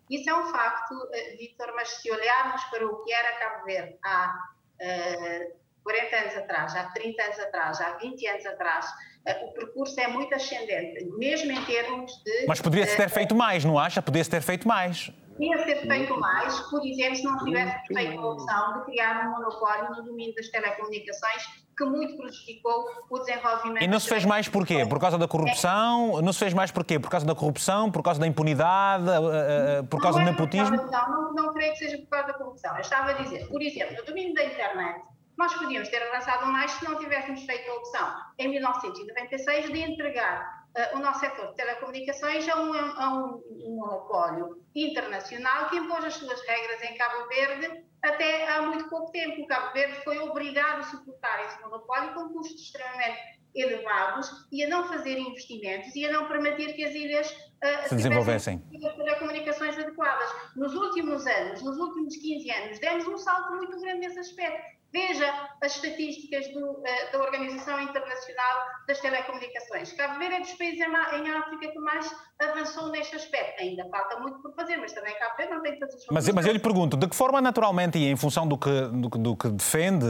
Isso 0.09 0.27
é 0.29 0.35
um 0.35 0.45
facto, 0.51 0.95
eh, 1.13 1.35
Vítor, 1.37 1.71
mas 1.75 1.87
se 1.89 2.11
olharmos 2.11 2.63
para 2.65 2.85
o 2.85 3.03
que 3.03 3.13
era 3.13 3.37
Cabo 3.37 3.65
Verde 3.65 3.95
há 4.03 4.49
uh, 4.81 5.59
40 5.83 6.15
anos 6.15 6.35
atrás, 6.35 6.75
há 6.75 6.83
30 6.85 7.23
anos 7.23 7.39
atrás, 7.39 7.81
há 7.81 7.97
20 7.97 8.27
anos 8.27 8.45
atrás, 8.45 8.85
uh, 8.85 9.45
o 9.45 9.53
percurso 9.53 9.99
é 9.99 10.07
muito 10.07 10.33
ascendente, 10.33 11.05
mesmo 11.17 11.51
em 11.51 11.65
termos 11.65 12.11
de. 12.23 12.45
Mas 12.47 12.61
poderia-se 12.61 12.97
ter 12.97 13.07
uh, 13.07 13.09
feito 13.09 13.35
mais, 13.35 13.63
não 13.65 13.77
acha? 13.77 14.01
Poderia-se 14.01 14.29
ter 14.29 14.41
feito 14.41 14.67
mais. 14.67 15.11
Podia 15.39 15.63
ser 15.63 15.87
feito 15.87 16.19
mais, 16.19 16.59
por 16.69 16.85
exemplo, 16.85 17.15
se 17.15 17.23
não 17.23 17.37
tivesse 17.45 17.87
feito 17.87 18.19
a 18.19 18.31
opção 18.33 18.73
de 18.73 18.85
criar 18.85 19.25
um 19.25 19.31
monopólio 19.31 19.89
no 19.91 20.03
domínio 20.03 20.35
das 20.35 20.49
telecomunicações 20.49 21.43
que 21.79 21.85
muito 21.85 22.17
prejudicou 22.17 22.85
o 23.09 23.19
desenvolvimento. 23.19 23.81
E 23.81 23.87
não 23.87 23.99
se 23.99 24.09
fez 24.09 24.25
mais 24.25 24.49
porquê? 24.49 24.85
Por 24.85 24.99
causa 24.99 25.17
da 25.17 25.27
corrupção? 25.27 26.21
Não 26.21 26.33
se 26.33 26.39
fez 26.39 26.53
mais 26.53 26.71
porquê? 26.71 26.99
Por 26.99 27.09
causa 27.09 27.25
da 27.25 27.33
corrupção? 27.33 27.89
Por 27.89 28.03
causa 28.03 28.19
da 28.19 28.27
impunidade? 28.27 29.05
Por 29.89 30.01
causa 30.01 30.19
não 30.19 30.25
do 30.25 30.31
nepotismo? 30.31 30.75
Não, 30.75 31.09
não, 31.09 31.33
não 31.33 31.53
creio 31.53 31.71
que 31.71 31.79
seja 31.79 31.97
por 31.99 32.09
causa 32.09 32.27
da 32.27 32.33
corrupção. 32.33 32.75
Eu 32.75 32.81
estava 32.81 33.11
a 33.11 33.13
dizer, 33.13 33.47
por 33.47 33.61
exemplo, 33.61 33.95
no 33.95 34.03
domínio 34.03 34.33
da 34.33 34.43
internet, 34.43 35.01
nós 35.37 35.53
podíamos 35.53 35.87
ter 35.87 36.03
avançado 36.03 36.45
mais 36.47 36.71
se 36.71 36.83
não 36.83 36.97
tivéssemos 36.99 37.43
feito 37.43 37.71
a 37.71 37.75
opção, 37.75 38.13
em 38.37 38.49
1996, 38.49 39.71
de 39.71 39.79
entregar 39.79 40.65
uh, 40.75 40.97
o 40.97 40.99
nosso 40.99 41.21
setor 41.21 41.47
de 41.47 41.55
telecomunicações 41.55 42.49
a 42.49 42.57
um, 42.57 42.73
a 42.73 43.13
um, 43.13 43.41
um 43.49 43.75
monopólio 43.77 44.61
internacional 44.75 45.69
que 45.69 45.77
impôs 45.77 46.03
as 46.03 46.15
suas 46.15 46.41
regras 46.45 46.83
em 46.83 46.97
Cabo 46.97 47.25
Verde 47.29 47.88
até 48.19 48.49
há 48.49 48.61
muito 48.63 48.89
pouco 48.89 49.11
tempo. 49.11 49.41
O 49.41 49.47
Cabo 49.47 49.71
Verde 49.73 50.03
foi 50.03 50.19
obrigado 50.19 50.79
a 50.79 50.83
suportar 50.83 51.45
esse 51.45 51.61
monopólio 51.61 52.13
com 52.13 52.29
custos 52.29 52.61
extremamente 52.61 53.39
elevados 53.55 54.29
e 54.51 54.63
a 54.63 54.69
não 54.69 54.87
fazer 54.87 55.17
investimentos 55.17 55.95
e 55.95 56.05
a 56.05 56.11
não 56.11 56.27
permitir 56.27 56.73
que 56.73 56.83
as 56.83 56.93
ilhas 56.93 57.31
uh, 57.31 57.87
se 57.87 57.95
desenvolvessem 57.95 58.61
comunicações 59.17 59.77
adequadas. 59.77 60.29
Nos 60.55 60.75
últimos 60.75 61.25
anos, 61.25 61.61
nos 61.63 61.77
últimos 61.77 62.15
15 62.17 62.51
anos, 62.51 62.79
demos 62.79 63.07
um 63.07 63.17
salto 63.17 63.55
muito 63.55 63.79
grande 63.79 64.01
nesse 64.01 64.19
aspecto. 64.19 64.78
Veja 64.91 65.31
as 65.61 65.75
estatísticas 65.75 66.47
do, 66.53 66.71
uh, 66.71 66.83
da 67.11 67.19
Organização 67.19 67.79
Internacional 67.81 68.57
das 68.87 68.99
Telecomunicações. 68.99 69.93
Cabo 69.93 70.17
Verde 70.17 70.35
é 70.35 70.39
dos 70.39 70.53
países 70.53 70.79
em 70.79 71.31
África 71.31 71.71
que 71.71 71.79
mais 71.79 72.09
avançou 72.39 72.89
neste 72.89 73.15
aspecto. 73.15 73.61
Ainda 73.61 73.87
falta 73.89 74.19
muito 74.19 74.41
por 74.41 74.55
fazer, 74.55 74.77
mas 74.77 74.93
também 74.93 75.13
Cabo 75.19 75.35
Verde 75.37 75.53
não 75.53 75.61
tem 75.61 75.73
que 75.73 75.79
fazer 75.79 75.97
mas, 76.11 76.29
mas 76.29 76.45
eu 76.45 76.53
lhe 76.53 76.59
pergunto, 76.59 76.97
de 76.97 77.07
que 77.07 77.15
forma 77.15 77.41
naturalmente 77.41 77.97
e 77.97 78.09
em 78.09 78.15
função 78.15 78.47
do 78.47 78.57
que, 78.57 78.69
do, 78.69 79.09
do 79.09 79.35
que 79.35 79.49
defende 79.49 80.05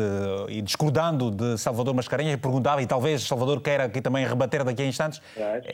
e 0.47 0.61
discordando 0.61 1.32
de 1.32 1.57
Salvador 1.57 1.93
Mascarenhas, 1.93 2.34
eu 2.34 2.39
perguntava, 2.39 2.82
e 2.82 2.88
talvez 2.88 3.23
Salvador 3.23 3.61
queira 3.61 3.86
aqui 3.86 4.01
também 4.01 4.25
rebater 4.25 4.63
daqui 4.63 4.84
a 4.84 4.86
instantes, 4.86 5.21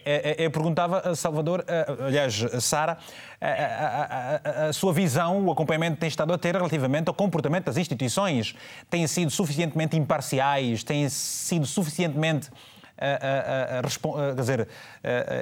eu, 0.05 0.45
eu 0.45 0.51
perguntava 0.51 0.99
a 0.99 1.15
Salvador, 1.15 1.63
aliás, 1.99 2.33
Sara, 2.61 2.97
a, 3.41 3.47
a, 3.47 4.65
a, 4.65 4.67
a, 4.67 4.73
sua 4.73 4.93
visão, 4.93 5.45
o 5.45 5.51
acompanhamento 5.51 5.95
que 5.95 6.01
tem 6.01 6.07
estado 6.07 6.33
a 6.33 6.37
ter 6.37 6.55
relativamente 6.55 7.07
ao 7.09 7.13
comportamento 7.13 7.65
das 7.65 7.77
instituições. 7.77 8.55
Têm 8.95 9.07
sido 9.07 9.29
suficientemente 9.29 9.97
imparciais, 9.97 10.81
têm 10.81 11.09
sido 11.09 11.65
suficientemente 11.65 12.49
quer 12.97 14.35
dizer, 14.35 14.69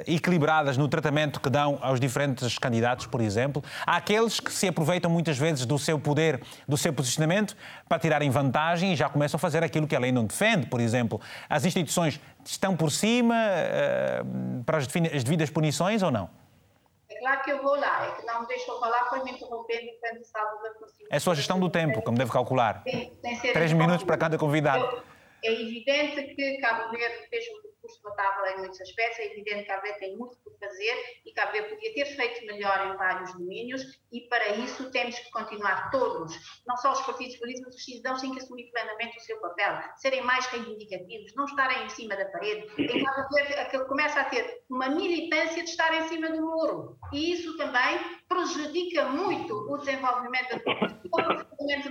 equilibradas 0.08 0.76
no 0.76 0.88
tratamento 0.88 1.38
que 1.38 1.48
dão 1.48 1.78
aos 1.80 2.00
diferentes 2.00 2.58
candidatos, 2.58 3.06
por 3.06 3.20
exemplo. 3.20 3.62
Há 3.86 3.94
aqueles 3.98 4.40
que 4.40 4.52
se 4.52 4.66
aproveitam 4.66 5.08
muitas 5.08 5.38
vezes 5.38 5.64
do 5.64 5.78
seu 5.78 6.00
poder, 6.00 6.42
do 6.66 6.76
seu 6.76 6.92
posicionamento, 6.92 7.56
para 7.88 7.96
tirarem 8.00 8.28
vantagem 8.28 8.92
e 8.92 8.96
já 8.96 9.08
começam 9.08 9.36
a 9.36 9.40
fazer 9.40 9.62
aquilo 9.62 9.86
que 9.86 9.94
a 9.94 10.00
lei 10.00 10.10
não 10.10 10.24
defende, 10.24 10.66
por 10.66 10.80
exemplo. 10.80 11.20
As 11.48 11.64
instituições 11.64 12.18
estão 12.44 12.76
por 12.76 12.90
cima 12.90 13.36
para 14.66 14.78
as 14.78 14.88
devidas 15.22 15.48
punições 15.48 16.02
ou 16.02 16.10
não? 16.10 16.28
É 17.24 17.26
claro 17.26 17.42
que 17.42 17.52
eu 17.52 17.62
vou 17.62 17.74
lá, 17.74 18.06
é 18.06 18.20
que 18.20 18.26
não 18.26 18.42
me 18.42 18.46
deixou 18.46 18.78
falar, 18.78 19.08
foi 19.08 19.24
me 19.24 19.30
interrompendo 19.32 19.82
enquanto 19.82 20.20
estava 20.20 20.50
da 20.62 20.70
É 21.10 21.16
a 21.16 21.20
sua 21.20 21.34
gestão 21.34 21.58
do 21.58 21.70
tempo, 21.70 22.02
como 22.02 22.18
deve 22.18 22.30
calcular. 22.30 22.84
Três 23.54 23.72
minutos 23.72 24.04
para 24.04 24.18
cada 24.18 24.36
convidado. 24.36 25.02
É 25.42 25.50
evidente 25.50 26.34
que 26.34 26.58
Cabo 26.58 26.90
Verde 26.90 27.26
fez 27.30 27.44
um 27.48 27.62
notável 28.02 28.46
em 28.46 28.58
muitos 28.58 28.80
aspectos, 28.80 29.18
é 29.18 29.26
evidente 29.26 29.62
que 29.62 29.68
Cabo 29.68 29.82
Verde 29.82 29.98
tem 29.98 30.16
muito 30.16 30.36
por 30.38 30.52
fazer 30.58 31.20
e 31.24 31.32
Cabo 31.32 31.52
Verde 31.52 31.74
podia 31.74 31.94
ter 31.94 32.06
feito 32.06 32.46
melhor 32.46 32.86
em 32.86 32.96
vários 32.96 33.32
domínios 33.34 34.00
e 34.12 34.22
para 34.22 34.56
isso 34.56 34.90
temos 34.90 35.18
que 35.18 35.30
continuar 35.30 35.90
todos, 35.90 36.62
não 36.66 36.76
só 36.76 36.92
os 36.92 37.00
partidos 37.02 37.36
políticos, 37.36 37.66
mas 37.66 37.76
os 37.76 37.84
cidadãos 37.84 38.20
têm 38.20 38.32
que 38.32 38.38
assumir 38.40 38.70
plenamente 38.70 39.16
o 39.16 39.20
seu 39.20 39.40
papel, 39.40 39.78
serem 39.96 40.22
mais 40.22 40.46
reivindicativos, 40.46 41.34
não 41.34 41.44
estarem 41.44 41.84
em 41.84 41.88
cima 41.88 42.16
da 42.16 42.26
parede. 42.26 42.66
Em 42.78 43.04
Cabo 43.04 43.28
Verde 43.30 43.84
começa 43.86 44.20
a 44.20 44.24
ter 44.24 44.62
uma 44.68 44.88
militância 44.88 45.62
de 45.62 45.70
estar 45.70 45.92
em 45.94 46.08
cima 46.08 46.30
do 46.30 46.40
muro 46.40 46.98
e 47.12 47.32
isso 47.32 47.56
também 47.56 47.98
prejudica 48.28 49.04
muito 49.06 49.54
o 49.70 49.76
desenvolvimento 49.78 50.50
da 50.50 50.58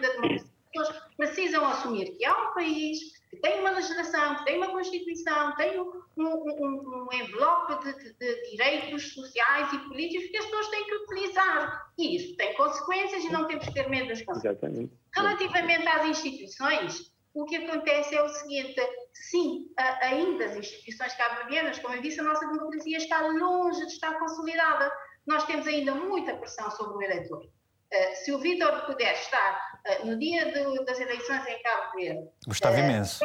democracia. 0.10 0.54
As 0.76 0.88
pessoas 0.88 1.04
precisam 1.16 1.66
assumir 1.66 2.18
que 2.18 2.26
há 2.26 2.50
um 2.50 2.54
país 2.54 3.23
que 3.34 3.42
tem 3.42 3.60
uma 3.60 3.72
legislação, 3.72 4.36
que 4.36 4.46
tem 4.46 4.58
uma 4.58 4.70
Constituição, 4.70 5.56
tem 5.56 5.80
um, 5.80 5.92
um, 6.18 7.08
um 7.08 7.08
envelope 7.14 7.84
de, 7.84 8.14
de, 8.14 8.52
direitos 8.52 9.14
sociais 9.14 9.74
e 9.74 9.78
políticos 9.80 10.30
que 10.30 10.38
as 10.38 10.46
pessoas 10.46 10.68
têm 10.70 10.86
que 10.86 10.96
utilizar. 10.96 11.92
E 11.98 12.16
isso 12.16 12.38
tem 12.38 12.54
consequências 12.54 13.24
e 13.24 13.32
não 13.32 13.48
temos 13.48 13.66
que 13.66 13.74
ter 13.74 13.90
medo 13.90 14.10
das 14.10 14.22
consequências. 14.22 14.90
Relativamente 15.16 15.88
às 15.88 16.06
instituições, 16.06 17.12
o 17.34 17.46
que 17.46 17.56
acontece 17.56 18.16
é 18.16 18.22
o 18.22 18.30
seguinte: 18.30 18.80
sim, 19.14 19.68
ainda 20.02 20.46
as 20.46 20.58
instituições 20.58 21.14
cabo-verdianas, 21.16 21.80
como 21.80 21.96
eu 21.96 22.02
disse, 22.02 22.20
a 22.20 22.24
nossa 22.24 22.48
democracia 22.48 22.98
está 22.98 23.28
longe 23.28 23.86
de 23.86 23.94
estar 23.94 24.20
consolidada. 24.20 24.92
Nós 25.26 25.46
temos 25.46 25.66
ainda 25.66 25.96
muita 25.96 26.36
pressão 26.36 26.70
sobre 26.72 26.98
o 26.98 27.02
eleitor. 27.02 27.50
Eh, 27.92 28.16
se 28.16 28.32
o 28.32 28.40
Vítor 28.40 28.86
puder 28.86 29.14
estar 29.14 29.73
no 30.06 30.18
dia 30.18 30.52
do, 30.52 30.86
das 30.86 31.00
eleições 31.00 31.46
em 31.46 31.62
Cabo 31.62 31.92
Verde, 31.96 32.30
Gostava 32.48 32.76
uh, 32.76 32.80
imenso. 32.80 33.20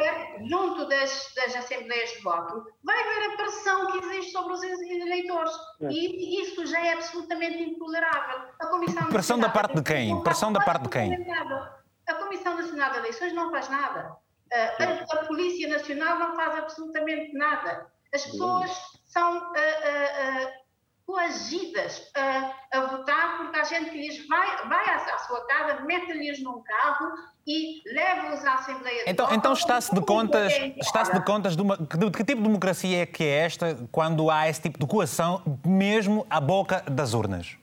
junto 0.45 0.87
das, 0.87 1.31
das 1.35 1.55
assembleias 1.55 2.09
de 2.11 2.21
voto, 2.21 2.65
vai 2.83 2.97
ver 2.97 3.33
a 3.33 3.37
pressão 3.37 3.91
que 3.91 3.97
existe 3.99 4.31
sobre 4.31 4.53
os 4.53 4.63
eleitores. 4.63 5.51
É. 5.81 5.87
E 5.89 6.41
isso 6.41 6.65
já 6.65 6.85
é 6.85 6.93
absolutamente 6.93 7.63
intolerável. 7.63 8.49
A 8.59 8.67
Comissão 8.67 9.05
pressão 9.05 9.39
da 9.39 9.49
parte 9.49 9.75
de 9.75 9.83
quem? 9.83 10.21
Pressão 10.21 10.51
da 10.51 10.59
parte 10.59 10.83
de 10.83 10.89
quem? 10.89 11.13
A 12.07 12.13
Comissão 12.15 12.55
Nacional 12.55 12.91
de 12.91 12.97
Eleições 12.97 13.33
não 13.33 13.51
faz 13.51 13.69
nada. 13.69 14.17
A, 14.51 15.13
a, 15.13 15.25
Polícia 15.25 15.69
Nacional 15.69 16.17
não 16.19 16.35
faz 16.35 16.57
absolutamente 16.57 17.33
nada. 17.33 17.87
As 18.13 18.25
pessoas 18.25 18.71
são 19.05 19.53
coagidas 21.09 22.03
a, 22.15 22.51
a, 22.71 22.81
votar 22.85 23.37
porque 23.37 23.59
a 23.59 23.63
gente 23.63 23.89
lhes 23.89 24.27
vai, 24.27 24.67
vai 24.67 24.93
à, 24.93 25.17
sua 25.17 25.43
casa, 25.47 25.81
mete-lhes 25.83 26.39
num 26.43 26.61
carro 26.61 27.13
e 27.47 27.81
leva-os 27.91 28.45
à 28.45 28.53
Assembleia 28.53 29.05
então, 29.07 29.27
de 29.27 29.33
Então 29.33 29.53
está-se 29.53 29.93
de 29.93 30.01
contas, 30.01 30.53
está-se 30.77 31.11
de 31.11 31.25
contas 31.25 31.55
de, 31.55 31.63
uma, 31.63 31.77
de 31.77 32.11
que 32.11 32.23
tipo 32.23 32.43
de 32.43 32.47
democracia 32.47 33.01
é 33.01 33.05
que 33.07 33.23
é 33.23 33.39
esta 33.39 33.75
quando 33.91 34.29
há 34.29 34.47
esse 34.47 34.61
tipo 34.61 34.77
de 34.77 34.85
coação 34.85 35.41
mesmo 35.65 36.27
à 36.29 36.39
boca 36.39 36.83
das 36.87 37.15
urnas? 37.15 37.57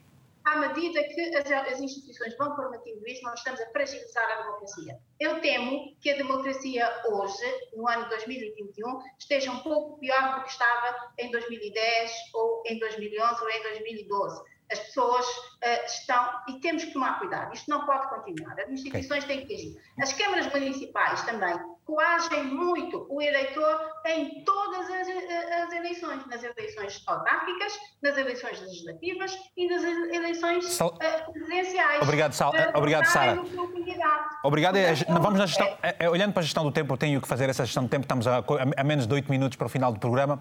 À 0.47 0.57
medida 0.57 1.03
que 1.03 1.37
as, 1.37 1.51
as, 1.51 1.81
instituições 1.81 2.37
vão 2.39 2.55
permitindo 2.55 3.07
isso, 3.07 3.23
nós 3.25 3.39
estamos 3.41 3.61
a 3.61 3.67
fragilizar 3.71 4.25
a 4.31 4.43
democracia. 4.43 4.99
Eu 5.19 5.41
temo 5.41 5.97
que 6.01 6.11
a 6.11 6.17
democracia 6.17 7.03
hoje, 7.09 7.69
no 7.75 7.89
ano 7.89 8.09
2021, 8.09 9.03
esteja 9.19 9.51
um 9.51 9.59
pouco 9.59 9.99
pior 9.99 10.37
do 10.37 10.45
que 10.45 10.51
estava 10.51 11.13
em 11.19 11.31
2010, 11.33 12.13
ou 12.33 12.63
em 12.67 12.79
2011, 12.79 13.43
ou 13.43 13.51
em 13.51 13.63
2012 13.63 14.57
as 14.69 14.81
pessoas 14.81 15.25
uh, 15.25 15.87
estão. 15.87 16.29
E 16.49 16.61
temos 16.61 16.85
que 16.85 16.93
tomar 16.93 17.21
cuidado. 17.21 17.55
Isto 17.55 17.71
não 17.71 17.87
pode 17.87 18.09
continuar. 18.09 18.59
As 18.59 18.69
instituições 18.69 19.25
têm 19.25 19.47
que 19.47 19.55
agir. 19.55 19.81
As 20.01 20.13
câmaras 20.13 20.53
municipais 20.53 21.23
também 21.23 21.57
coagem 21.85 22.45
muito 22.45 23.07
o 23.09 23.23
eleitor 23.23 23.79
em 24.07 24.45
todas 24.45 24.91
as, 24.91 25.09
eh, 25.09 25.63
as 25.63 25.73
eleições, 25.73 26.27
nas 26.27 26.43
eleições 26.43 27.03
autárquicas, 27.07 27.73
nas 28.03 28.17
eleições 28.17 28.61
legislativas 28.61 29.39
e 29.57 29.69
nas 29.69 29.83
eleições 29.83 30.65
Sal... 30.73 30.89
uh, 30.89 31.33
presidenciais. 31.33 32.03
Obrigado, 32.03 32.33
Sal... 32.33 32.53
Obrigado 32.75 33.07
Sara. 33.07 33.43
Obrigado. 34.43 34.76
É, 34.76 34.95
vamos 35.09 35.39
na 35.39 35.47
gestão, 35.47 35.67
é, 35.83 35.97
é, 35.99 36.11
olhando 36.11 36.33
para 36.33 36.41
a 36.41 36.45
gestão 36.45 36.64
do 36.64 36.71
tempo, 36.71 36.93
eu 36.93 36.97
tenho 36.97 37.21
que 37.21 37.29
fazer 37.29 37.49
essa 37.49 37.64
gestão 37.64 37.85
do 37.85 37.89
tempo. 37.89 38.03
Estamos 38.03 38.26
a, 38.26 38.45
a 38.76 38.85
menos 38.85 39.07
de 39.07 39.14
8 39.14 39.30
minutos 39.30 39.57
para 39.57 39.67
o 39.67 39.68
final 39.68 39.93
do 39.93 39.99
programa 39.99 40.37
uh, 40.37 40.41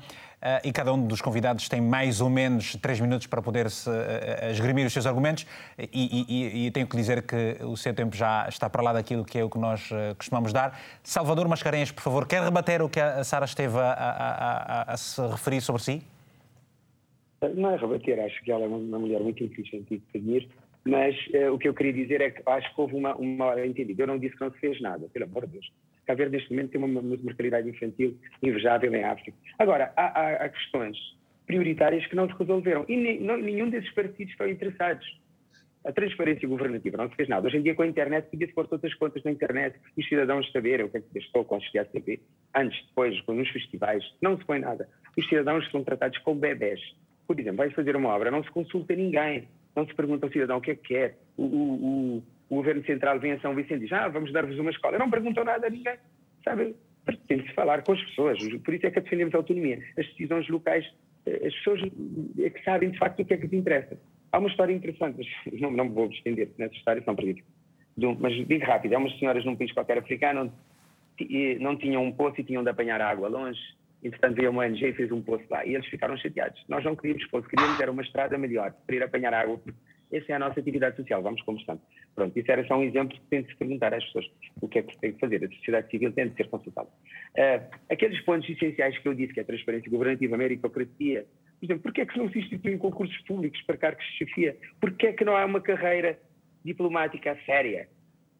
e 0.63 0.71
cada 0.71 0.93
um 0.93 1.07
dos 1.07 1.21
convidados 1.21 1.67
tem 1.67 1.81
mais 1.81 2.21
ou 2.21 2.29
menos 2.29 2.75
3 2.75 2.99
minutos 2.99 3.27
para 3.27 3.41
poder 3.41 3.69
-se, 3.69 3.89
uh, 3.89 4.51
esgrimir 4.51 4.85
os 4.85 4.93
seus 4.93 5.05
argumentos. 5.05 5.45
E, 5.77 6.25
e, 6.27 6.67
e, 6.67 6.71
tenho 6.71 6.87
que 6.87 6.95
dizer 6.95 7.23
que 7.23 7.57
o 7.61 7.75
seu 7.75 7.93
tempo 7.93 8.15
já 8.15 8.45
está 8.47 8.69
para 8.69 8.81
lá 8.81 8.93
daquilo 8.93 9.25
que 9.25 9.39
é 9.39 9.43
o 9.43 9.49
que 9.49 9.57
nós 9.57 9.89
uh, 9.91 10.15
costumamos 10.17 10.53
dar. 10.53 10.79
Salvador 11.03 11.47
Mascarenhas, 11.47 11.91
por 11.91 12.01
favor, 12.01 12.27
quer 12.27 12.43
rebater 12.43 12.81
o 12.81 12.89
que 12.89 12.99
a 12.99 13.23
Sara 13.23 13.45
esteve 13.55 13.77
a, 13.77 13.91
a, 13.91 14.93
a, 14.93 14.97
se 14.97 15.21
referir 15.21 15.61
sobre 15.61 15.81
si? 15.81 16.01
Não 17.55 17.71
é 17.71 17.77
rebater, 17.77 18.19
acho 18.19 18.43
que 18.43 18.51
ela 18.51 18.65
é 18.65 18.67
uma 18.67 18.99
mulher 18.99 19.21
muito 19.21 19.43
inteligente 19.43 19.95
e 19.95 19.99
que 19.99 20.49
mas 20.85 21.15
uh, 21.33 21.51
o 21.51 21.57
que 21.57 21.67
eu 21.67 21.73
queria 21.73 21.93
dizer 21.93 22.21
é 22.21 22.29
que 22.29 22.43
acho 22.45 22.73
que 22.73 22.79
houve 22.79 22.95
uma, 22.95 23.15
uma 23.15 23.45
hora 23.45 23.65
entendida. 23.65 24.03
Eu 24.03 24.07
não 24.07 24.19
disse 24.19 24.35
que 24.35 24.41
não 24.41 24.51
se 24.51 24.59
fez 24.59 24.79
nada, 24.79 25.07
pelo 25.11 25.25
amor 25.25 25.47
de 25.47 25.53
Deus. 25.53 25.73
Cabo 26.05 26.19
Verde, 26.19 26.37
neste 26.37 26.51
momento, 26.51 26.71
tem 26.71 26.83
uma, 26.83 27.01
mortalidade 27.01 27.67
infantil 27.67 28.15
invejável 28.43 28.93
em 28.93 29.03
África. 29.03 29.35
Agora, 29.57 29.91
há, 29.97 30.03
há, 30.03 30.45
há 30.45 30.49
questões 30.49 30.95
prioritárias 31.47 32.05
que 32.05 32.15
não 32.15 32.27
se 32.27 32.35
resolveram 32.37 32.85
e 32.87 33.19
não, 33.19 33.37
nenhum 33.37 33.69
desses 33.71 33.91
partidos 33.95 34.31
estão 34.31 34.47
interessados. 34.47 35.05
A 35.85 35.91
transparência 35.91 36.47
governativa 36.47 36.97
não 36.97 37.09
se 37.09 37.15
fez 37.15 37.29
nada. 37.29 37.47
Hoje 37.47 37.57
em 37.57 37.61
dia, 37.61 37.75
com 37.75 37.83
a 37.83 37.87
internet, 37.87 38.27
podia-se 38.29 38.53
pôr 38.53 38.67
todas 38.67 38.91
as 38.91 38.97
contas 38.97 39.23
na 39.23 39.31
internet 39.31 39.79
e 39.95 40.01
os 40.01 40.09
cidadãos 40.09 40.51
saberem 40.51 40.85
o 40.85 40.89
que 40.89 40.97
é 40.97 41.01
que 41.01 41.19
estou 41.19 41.45
com 41.45 41.55
a 41.55 41.59
CP, 41.59 42.19
antes, 42.55 42.85
depois, 42.87 43.15
nos 43.27 43.49
festivais. 43.49 44.03
Não 44.21 44.37
se 44.37 44.45
põe 44.45 44.59
nada. 44.59 44.89
Os 45.17 45.27
cidadãos 45.29 45.69
são 45.71 45.83
tratados 45.83 46.17
como 46.19 46.39
bebés. 46.39 46.79
Por 47.27 47.39
exemplo, 47.39 47.57
vais 47.57 47.73
fazer 47.73 47.95
uma 47.95 48.09
obra, 48.09 48.31
não 48.31 48.43
se 48.43 48.51
consulta 48.51 48.95
ninguém 48.95 49.47
não 49.75 49.85
se 49.85 49.93
pergunta 49.93 50.25
ao 50.25 50.31
cidadão 50.31 50.57
o 50.57 50.61
que 50.61 50.71
é 50.71 50.75
que 50.75 50.87
quer. 50.87 51.17
O, 51.37 51.43
o, 51.43 52.23
o, 52.49 52.55
governo 52.55 52.83
central 52.85 53.19
vem 53.19 53.33
a 53.33 53.39
São 53.41 53.53
Vicente 53.53 53.77
e 53.77 53.79
diz, 53.81 53.91
ah, 53.91 54.07
vamos 54.07 54.31
dar-vos 54.31 54.57
uma 54.57 54.71
escola. 54.71 54.97
Não 54.97 55.09
perguntam 55.09 55.43
nada 55.43 55.67
a 55.67 55.69
ninguém, 55.69 55.97
sabe? 56.43 56.75
Tem 57.27 57.37
de 57.37 57.47
se 57.47 57.53
falar 57.53 57.83
com 57.83 57.91
as 57.91 58.01
pessoas. 58.05 58.39
Por 58.63 58.73
isso 58.73 58.87
é 58.87 58.91
que 58.91 59.01
defendemos 59.01 59.35
a 59.35 59.37
autonomia. 59.37 59.83
As 59.97 60.07
decisões 60.07 60.47
locais, 60.47 60.85
eh, 61.25 61.47
as 61.47 61.53
pessoas 61.55 61.81
é 62.39 62.49
que 62.49 62.63
sabem 62.63 62.89
de 62.89 62.97
facto 62.97 63.21
o 63.21 63.25
que 63.25 63.33
é 63.33 63.37
que 63.37 63.43
lhes 63.43 63.53
interessa. 63.53 63.97
Há 64.35 64.39
uma 64.39 64.49
história 64.49 64.73
interessante, 64.73 65.17
mas 65.17 65.53
não, 65.61 65.71
não 65.71 65.89
vou 65.89 66.07
estender 66.07 66.49
nessa 66.57 66.75
história, 66.75 67.01
senão 67.01 67.15
perdido. 67.15 67.41
Mas 68.19 68.33
digo 68.45 68.65
rápido, 68.65 68.93
há 68.93 68.97
umas 68.97 69.17
senhoras 69.17 69.45
num 69.45 69.55
país 69.55 69.71
qualquer 69.71 69.97
africano 69.97 70.51
onde 71.17 71.57
não 71.59 71.77
tinham 71.77 72.03
um 72.03 72.11
poço 72.11 72.41
e 72.41 72.43
tinham 72.43 72.61
de 72.61 72.69
apanhar 72.69 72.99
água 72.99 73.29
longe 73.29 73.61
Entretanto, 74.03 74.35
veio 74.35 74.51
uma 74.51 74.63
ONG 74.63 74.85
e 74.85 74.93
fez 74.93 75.11
um 75.11 75.21
poço 75.21 75.45
lá. 75.49 75.65
E 75.65 75.73
eles 75.73 75.87
ficaram 75.87 76.15
chateados. 76.17 76.63
Nós 76.69 76.83
não 76.83 76.95
queríamos 76.95 77.25
poço, 77.25 77.47
queríamos 77.47 77.79
era 77.79 77.91
uma 77.91 78.03
estrada 78.03 78.37
melhor, 78.37 78.71
para 78.85 78.95
ir 78.95 79.01
apanhar 79.01 79.33
água. 79.33 79.59
Essa 80.11 80.33
é 80.33 80.35
a 80.35 80.39
nossa 80.39 80.59
atividade 80.59 80.95
social, 80.95 81.23
vamos 81.23 81.41
estamos. 81.41 81.81
Pronto, 82.13 82.37
isso 82.37 82.51
era 82.51 82.63
só 82.67 82.77
um 82.77 82.83
exemplo 82.83 83.17
que 83.17 83.25
tem 83.27 83.41
de 83.41 83.49
se 83.49 83.55
perguntar 83.55 83.95
às 83.95 84.03
pessoas 84.05 84.25
o 84.61 84.67
que 84.67 84.77
é 84.77 84.83
que 84.83 84.93
se 84.93 84.99
tem 84.99 85.13
que 85.13 85.19
fazer. 85.19 85.43
A 85.43 85.47
sociedade 85.47 85.89
civil 85.89 86.11
tem 86.11 86.29
de 86.29 86.35
ser 86.35 86.47
consultada. 86.49 86.87
Uh, 86.87 87.75
aqueles 87.89 88.21
pontos 88.21 88.47
essenciais 88.47 88.95
que 88.99 89.07
eu 89.07 89.15
disse, 89.15 89.33
que 89.33 89.39
é 89.39 89.43
transparência 89.43 89.89
governativa, 89.89 90.37
meritocracia, 90.37 91.25
por 91.59 91.65
exemplo, 91.65 91.83
porquê 91.83 92.01
é 92.01 92.05
que 92.05 92.17
não 92.17 92.29
se 92.29 92.39
instituem 92.39 92.77
concursos 92.77 93.17
públicos 93.23 93.61
para 93.63 93.77
cargos 93.77 94.05
de 94.05 94.17
chefia? 94.17 94.57
Porquê 94.79 95.07
é 95.07 95.13
que 95.13 95.25
não 95.25 95.35
há 95.35 95.45
uma 95.45 95.61
carreira 95.61 96.19
diplomática 96.63 97.37
séria? 97.45 97.87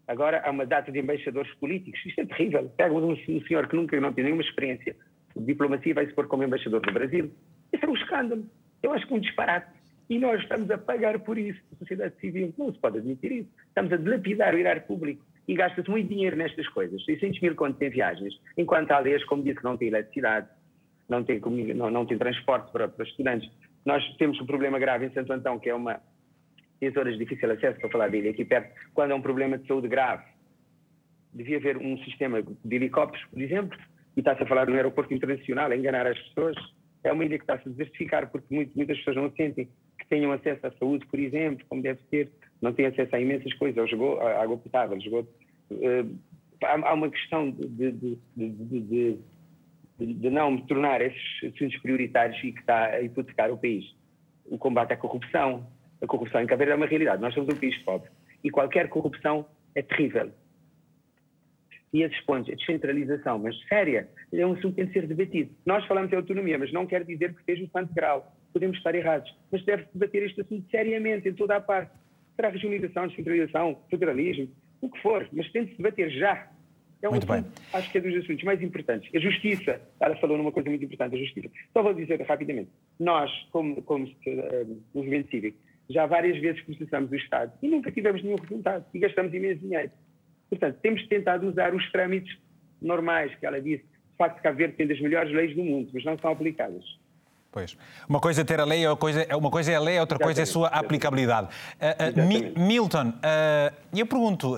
Agora 0.08 0.42
há 0.46 0.52
uma 0.52 0.66
data 0.66 0.92
de 0.92 1.00
embaixadores 1.00 1.54
políticos. 1.56 2.00
Isto 2.06 2.22
é 2.22 2.26
terrível. 2.26 2.70
Pega 2.78 2.94
um 2.94 3.16
senhor 3.16 3.68
que 3.68 3.76
nunca 3.76 4.00
não 4.00 4.14
tem 4.14 4.24
nenhuma 4.24 4.44
experiência 4.44 4.96
diplomacia 5.36 5.94
vai 5.94 6.06
se 6.06 6.14
pôr 6.14 6.28
como 6.28 6.44
embaixador 6.44 6.82
do 6.82 6.94
Brasil. 6.94 7.32
Isso 7.74 7.86
é 7.86 7.90
um 7.90 7.96
escândalo. 7.96 8.46
Eu 8.82 8.94
acho 8.94 9.06
que 9.08 9.14
um 9.14 9.20
disparate. 9.20 9.76
E 10.10 10.20
nós 10.20 10.42
estamos 10.42 10.70
a 10.70 10.78
pagar 10.78 11.20
por 11.20 11.38
isso, 11.38 11.60
a 11.74 11.78
sociedade 11.78 12.16
civil. 12.20 12.54
Não 12.58 12.72
se 12.72 12.80
pode 12.80 13.00
admitir 13.00 13.32
isso. 13.32 13.50
Estamos 13.68 13.92
a 13.92 13.98
dilapidar 13.98 14.54
o 14.54 14.58
erário 14.58 14.84
público. 14.84 15.26
E 15.48 15.56
gasta-se 15.56 15.90
muito 15.90 16.10
dinheiro 16.10 16.36
nestas 16.36 16.68
coisas. 16.70 17.04
600 17.06 17.42
mil 17.42 17.56
contos 17.56 17.82
em 17.82 17.90
viagens, 17.90 18.40
enquanto 18.58 18.92
há 18.92 19.00
leis, 19.00 19.24
como 19.26 19.44
disse, 19.44 19.64
não 19.64 19.78
tem 19.78 19.90
eletricidade, 19.90 20.48
não 21.08 21.24
tem, 21.24 21.40
não, 21.76 21.90
não 21.90 22.06
tem 22.06 22.18
transporte 22.18 22.72
para, 22.72 22.88
para 22.88 23.06
estudantes. 23.06 23.50
Nós 23.86 24.04
temos 24.18 24.40
um 24.42 24.46
problema 24.46 24.80
grave 24.80 25.06
em 25.06 25.12
Santo 25.12 25.32
Antão, 25.32 25.60
que 25.60 25.70
é 25.70 25.76
uma. 25.76 26.02
Tem 26.80 26.92
horas 26.98 27.18
de 27.18 27.24
difícil 27.24 27.52
acesso 27.52 27.80
para 27.80 27.90
falar 27.90 28.10
dele 28.10 28.30
aqui 28.30 28.44
perto, 28.44 28.74
quando 28.94 29.12
é 29.12 29.16
um 29.16 29.22
problema 29.22 29.58
de 29.58 29.68
saúde 29.68 29.88
grave. 29.88 30.24
Devia 31.34 31.58
haver 31.58 31.78
um 31.78 31.98
sistema 32.00 32.42
de 32.42 32.76
helicópteros, 32.76 33.26
por 33.28 33.42
exemplo, 33.42 33.78
e 34.16 34.20
está-se 34.20 34.44
a 34.44 34.46
falar 34.46 34.68
no 34.68 34.76
aeroporto 34.76 35.14
internacional, 35.14 35.72
a 35.72 35.76
enganar 35.76 36.08
as 36.08 36.18
pessoas, 36.20 36.56
é 37.04 37.12
uma 37.12 37.24
ideia 37.24 37.40
que 37.40 37.44
está-se 37.44 37.68
a 37.68 37.72
desertificar, 37.72 38.30
porque 38.30 38.48
muitas 38.76 38.98
pessoas 38.98 39.16
não 39.16 39.32
sentem 39.32 39.70
que 40.00 40.08
tenham 40.08 40.32
acesso 40.32 40.66
à 40.68 40.72
saúde, 40.72 41.06
por 41.08 41.20
exemplo, 41.20 41.66
como 41.70 41.82
deve 41.82 42.00
ser, 42.10 42.32
não 42.62 42.74
têm 42.74 42.88
acesso 42.88 43.16
a 43.16 43.20
imensas 43.20 43.54
coisas, 43.54 43.78
ao 43.78 43.86
esgoto, 43.86 44.22
à 44.22 44.42
água 44.42 44.58
potável, 44.58 44.98
esgoto. 44.98 45.30
Uh, 45.72 46.18
há, 46.64 46.94
uma 46.94 47.10
questão 47.10 47.52
de, 47.52 47.92
de, 47.92 48.18
de, 48.36 48.50
de, 48.50 49.20
não 50.00 50.58
tornar 50.58 51.02
esses 51.02 51.44
assuntos 51.44 51.78
prioritários 51.82 52.38
e 52.44 52.52
que 52.52 52.60
está 52.60 52.86
a 52.86 53.02
hipotecar 53.02 53.52
o 53.52 53.58
país. 53.58 53.86
O 54.46 54.58
combate 54.58 54.94
à 54.94 54.98
corrupção. 54.98 55.68
A 56.02 56.08
corrupção 56.08 56.42
em 56.42 56.48
Cabo 56.48 56.64
é 56.64 56.76
uma 56.76 56.86
realidade. 56.86 57.22
Nós 57.22 57.34
somos 57.34 57.54
um 57.54 57.58
país 57.58 57.78
pobre. 57.84 58.10
E 58.44 58.50
qualquer 58.50 58.90
corrupção 58.90 59.46
é 59.74 59.82
terrível 59.82 60.32
e 61.96 62.04
esses 62.04 62.20
pontos, 62.26 62.52
a 62.52 62.56
descentralização, 62.56 63.40
mas 63.40 63.58
séria, 63.70 64.10
é 64.34 64.46
um 64.46 64.52
assunto 64.52 64.76
que 64.76 64.82
tem 64.82 64.86
de 64.88 64.92
ser 64.92 65.08
debatido. 65.08 65.56
Nós 65.66 65.86
falamos 65.86 66.10
de 66.10 66.16
autonomia, 66.18 66.58
mas 66.58 66.74
não 66.74 66.86
quer 66.86 67.06
dizer 67.06 67.34
que 67.34 67.42
seja 67.46 67.64
um 67.64 67.70
santo 67.70 67.94
grau. 67.94 68.36
Podemos 68.52 68.76
estar 68.78 68.94
errados, 68.94 69.34
mas 69.50 69.64
deve-se 69.64 69.90
debater 69.94 70.24
este 70.24 70.42
assunto 70.42 70.70
seriamente, 70.70 71.30
em 71.30 71.34
toda 71.34 71.56
a 71.56 71.62
parte. 71.62 71.94
Será 72.36 72.50
regionalização, 72.50 73.08
descentralização, 73.08 73.82
federalismo, 73.90 74.50
o 74.82 74.90
que 74.90 75.02
for, 75.02 75.26
mas 75.32 75.50
tem 75.54 75.64
de 75.64 75.72
se 75.72 75.78
debater 75.78 76.10
já. 76.10 76.52
É 77.06 77.08
um 77.08 77.12
muito 77.12 77.32
assunto, 77.32 77.44
bem. 77.44 77.54
acho 77.74 77.92
que 77.92 77.98
é 78.00 78.02
dos 78.02 78.16
assuntos 78.16 78.44
mais 78.44 78.62
importantes. 78.64 79.14
A 79.14 79.20
justiça, 79.20 79.80
ela 80.00 80.16
falou 80.16 80.38
numa 80.38 80.52
coisa 80.52 80.70
muito 80.70 80.84
importante, 80.84 81.16
a 81.16 81.20
justiça. 81.20 81.50
Só 81.72 81.84
vou 81.84 81.94
dizer 81.94 82.20
rapidamente, 82.22 82.72
nós, 83.00 83.32
como, 83.52 83.80
como 83.84 84.06
uh, 84.06 84.82
movimento 84.94 85.30
cívico, 85.30 85.58
já 85.88 86.08
várias 86.08 86.40
vezes 86.42 86.62
processamos 86.64 87.12
o 87.12 87.16
Estado 87.16 87.54
e 87.62 87.68
nunca 87.68 87.92
tivemos 87.92 88.24
nenhum 88.24 88.38
resultado 88.38 88.86
e 88.92 88.98
gastamos 88.98 89.32
imenso 89.34 89.62
dinheiro. 89.62 89.92
Portanto, 90.50 90.80
temos 90.82 91.08
tentado 91.08 91.48
usar 91.48 91.76
os 91.76 91.92
trâmites 91.92 92.36
normais 92.82 93.34
que 93.36 93.46
ela 93.46 93.62
disse. 93.62 93.84
De 93.84 94.18
facto, 94.18 94.42
Cabo 94.42 94.58
Verde 94.58 94.76
tem 94.76 94.88
das 94.88 95.00
melhores 95.00 95.32
leis 95.32 95.56
do 95.56 95.64
mundo, 95.64 95.92
mas 95.94 96.04
não 96.04 96.18
são 96.18 96.32
aplicadas. 96.32 96.84
Pois. 97.56 97.78
Uma 98.10 98.20
coisa 98.20 98.42
é 98.42 98.44
ter 98.44 98.60
a 98.60 98.66
lei, 98.66 98.86
uma 98.86 98.98
coisa 99.50 99.72
é 99.72 99.76
a 99.76 99.80
lei, 99.80 99.98
outra 99.98 100.20
coisa 100.20 100.42
é 100.42 100.44
a 100.44 100.46
sua 100.46 100.68
aplicabilidade. 100.68 101.48
Uh, 101.80 102.58
uh, 102.58 102.60
Milton, 102.60 103.08
uh, 103.12 103.74
eu 103.94 104.06
pergunto, 104.06 104.58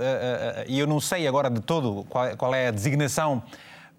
e 0.68 0.80
eu 0.80 0.88
não 0.88 1.00
sei 1.00 1.28
agora 1.28 1.48
de 1.48 1.62
todo 1.62 2.04
qual, 2.06 2.36
qual 2.36 2.56
é 2.56 2.70
a 2.70 2.72
designação 2.72 3.44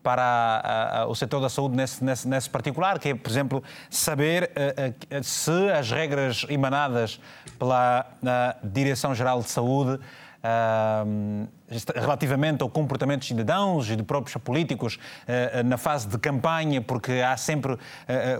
para 0.02 1.06
o 1.08 1.14
setor 1.14 1.40
da 1.40 1.48
saúde 1.48 1.76
nesse, 1.76 2.02
nesse, 2.02 2.26
nesse, 2.26 2.50
particular, 2.50 2.98
que 2.98 3.10
é, 3.10 3.14
por 3.14 3.30
exemplo, 3.30 3.62
saber 3.88 4.50
se 5.22 5.70
as 5.70 5.92
regras 5.92 6.44
emanadas 6.48 7.20
pela 7.56 8.04
Direção-Geral 8.64 9.42
de 9.42 9.50
Saúde 9.50 10.00
relativamente 11.96 12.62
ao 12.62 12.70
comportamento 12.70 13.20
dos 13.20 13.28
cidadãos 13.28 13.90
e 13.90 13.96
de 13.96 14.02
próprios 14.02 14.36
políticos 14.42 14.96
uh, 14.96 15.62
na 15.64 15.76
fase 15.76 16.08
de 16.08 16.18
campanha, 16.18 16.80
porque 16.80 17.12
há 17.12 17.36
sempre 17.36 17.72
uh, 17.72 17.78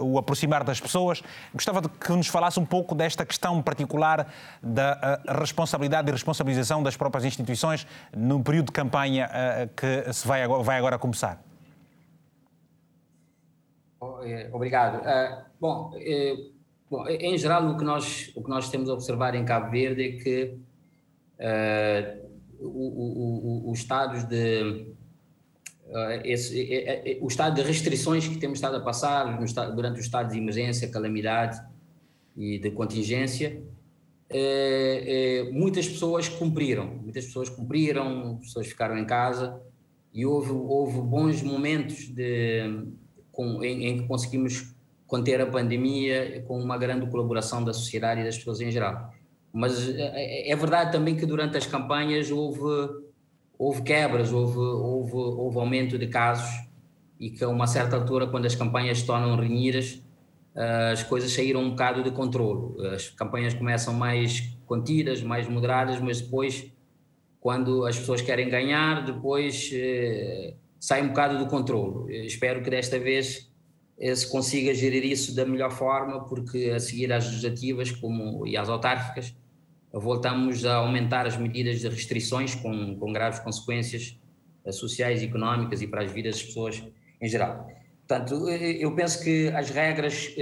o 0.03 0.19
aproximar 0.19 0.63
das 0.65 0.81
pessoas. 0.81 1.23
Gostava 1.53 1.81
de 1.81 1.89
que 1.89 2.13
nos 2.13 2.29
falasse 2.29 2.61
um 2.61 2.65
pouco 2.65 2.95
desta 2.95 3.27
questão 3.27 3.61
particular 3.63 4.33
da 4.63 5.21
responsabilidade 5.39 6.09
e 6.09 6.13
responsabilização 6.13 6.83
das 6.83 6.97
próprias 6.97 7.25
instituições 7.25 7.87
no 8.17 8.43
período 8.43 8.67
de 8.67 8.73
campanha 8.73 9.29
que 9.77 10.13
se 10.13 10.27
vai 10.27 10.43
agora, 10.43 10.63
vai 10.63 10.79
agora 10.79 10.99
começar. 10.99 11.43
Obrigado. 14.53 15.03
bom, 15.61 15.93
bom, 16.91 17.09
em 17.09 17.37
geral, 17.37 17.67
o 17.69 17.77
que, 17.77 17.85
nós, 17.85 18.33
o 18.35 18.43
que 18.43 18.49
nós 18.49 18.71
temos 18.71 18.89
a 18.89 18.95
observar 18.95 19.35
em 19.35 19.45
Cabo 19.45 19.71
Verde 19.71 20.03
é 20.03 20.23
que 20.23 20.59
o, 22.61 22.67
o, 22.67 23.71
o, 23.71 23.73
estado 23.73 24.27
de 24.27 24.87
uh, 25.87 26.21
esse, 26.25 26.75
é, 26.75 27.19
o 27.21 27.29
estado 27.29 27.55
de 27.55 27.63
restrições 27.63 28.27
que 28.27 28.37
temos 28.37 28.59
estado 28.59 28.77
a 28.77 28.81
passar 28.81 29.39
durante 29.75 29.99
o 29.99 30.01
estado 30.01 30.33
de 30.33 30.39
emergência, 30.39 30.89
calamidade 30.89 31.61
e 32.37 32.59
de 32.59 32.71
contingência, 32.71 33.63
muitas 35.53 35.89
pessoas 35.89 36.29
cumpriram, 36.29 36.87
muitas 36.87 37.25
pessoas 37.27 37.49
cumpriram, 37.49 38.37
pessoas 38.39 38.67
ficaram 38.67 38.99
em 38.99 39.05
casa 39.05 39.61
e 40.13 40.27
houve, 40.27 40.51
houve 40.51 41.01
bons 41.01 41.43
momentos 41.43 42.09
de, 42.09 42.85
com, 43.33 43.63
em, 43.63 43.87
em 43.87 43.99
que 43.99 44.09
conseguimos 44.09 44.75
conter 45.07 45.41
a 45.41 45.47
pandemia 45.47 46.45
com 46.47 46.61
uma 46.61 46.77
grande 46.77 47.11
colaboração 47.11 47.65
da 47.65 47.73
sociedade 47.73 48.21
e 48.21 48.25
das 48.25 48.37
pessoas 48.37 48.61
em 48.61 48.71
geral. 48.71 49.13
Mas 49.53 49.89
é, 49.89 50.49
é, 50.49 50.51
é 50.51 50.57
verdade 50.57 50.93
também 50.93 51.17
que 51.17 51.27
durante 51.27 51.57
as 51.57 51.67
campanhas 51.67 52.31
houve, 52.31 52.61
houve 53.59 53.83
quebras, 53.83 54.33
houve, 54.33 54.59
houve, 54.59 55.15
houve 55.15 55.59
aumento 55.59 55.99
de 55.99 56.07
casos 56.07 56.69
e 57.19 57.31
que 57.31 57.43
a 57.43 57.49
uma 57.49 57.67
certa 57.67 57.97
altura, 57.97 58.27
quando 58.27 58.47
as 58.47 58.55
campanhas 58.55 58.99
se 58.99 59.07
tornam 59.07 59.35
renhidas, 59.37 60.03
eh, 60.55 60.91
as 60.93 61.03
coisas 61.03 61.33
saíram 61.33 61.61
um 61.61 61.71
bocado 61.71 62.03
de 62.03 62.11
controle. 62.11 62.87
As 62.89 63.09
campanhas 63.09 63.55
começam 63.55 63.93
mais 63.95 64.57
contidas, 64.67 65.23
mais 65.23 65.49
moderadas, 65.49 66.01
mas 66.01 66.21
depois 66.21 66.71
quando 67.41 67.87
as 67.87 67.99
pessoas 67.99 68.21
querem 68.21 68.49
ganhar, 68.49 69.05
depois 69.05 69.71
eh, 69.73 70.55
sai 70.79 71.03
um 71.03 71.09
bocado 71.09 71.39
do 71.39 71.47
controle. 71.47 72.27
espero 72.27 72.63
que 72.63 72.71
desta 72.71 72.99
vez 72.99 73.48
eh, 73.48 73.48
se 74.15 74.31
consiga 74.31 74.73
gerir 74.75 75.05
isso 75.05 75.35
da 75.35 75.45
melhor 75.45 75.71
forma, 75.71 76.25
porque 76.27 76.73
a 76.75 76.79
seguir 76.79 77.13
às 77.13 77.27
legislativas 77.27 77.91
como, 77.91 78.47
e 78.47 78.57
às 78.57 78.69
autárquicas, 78.69 79.35
voltamos 79.93 80.65
a 80.65 80.77
aumentar 80.77 81.27
as 81.27 81.37
medidas 81.37 81.81
de 81.81 81.89
restrições 81.89 82.55
com, 82.55 82.97
com 82.97 83.13
graves 83.13 83.41
consequências 83.41 84.19
eh, 84.65 84.73
sociais 84.73 85.23
económicas 85.23 85.83
e 85.83 85.87
para 85.87 86.05
as 86.05 86.13
vidas 86.13 86.37
das 86.37 86.45
pessoas 86.45 86.83
em 87.21 87.29
geral. 87.29 87.67
Portanto, 88.07 88.49
eu 88.49 88.95
penso 88.95 89.23
que 89.23 89.49
as 89.49 89.69
regras, 89.69 90.35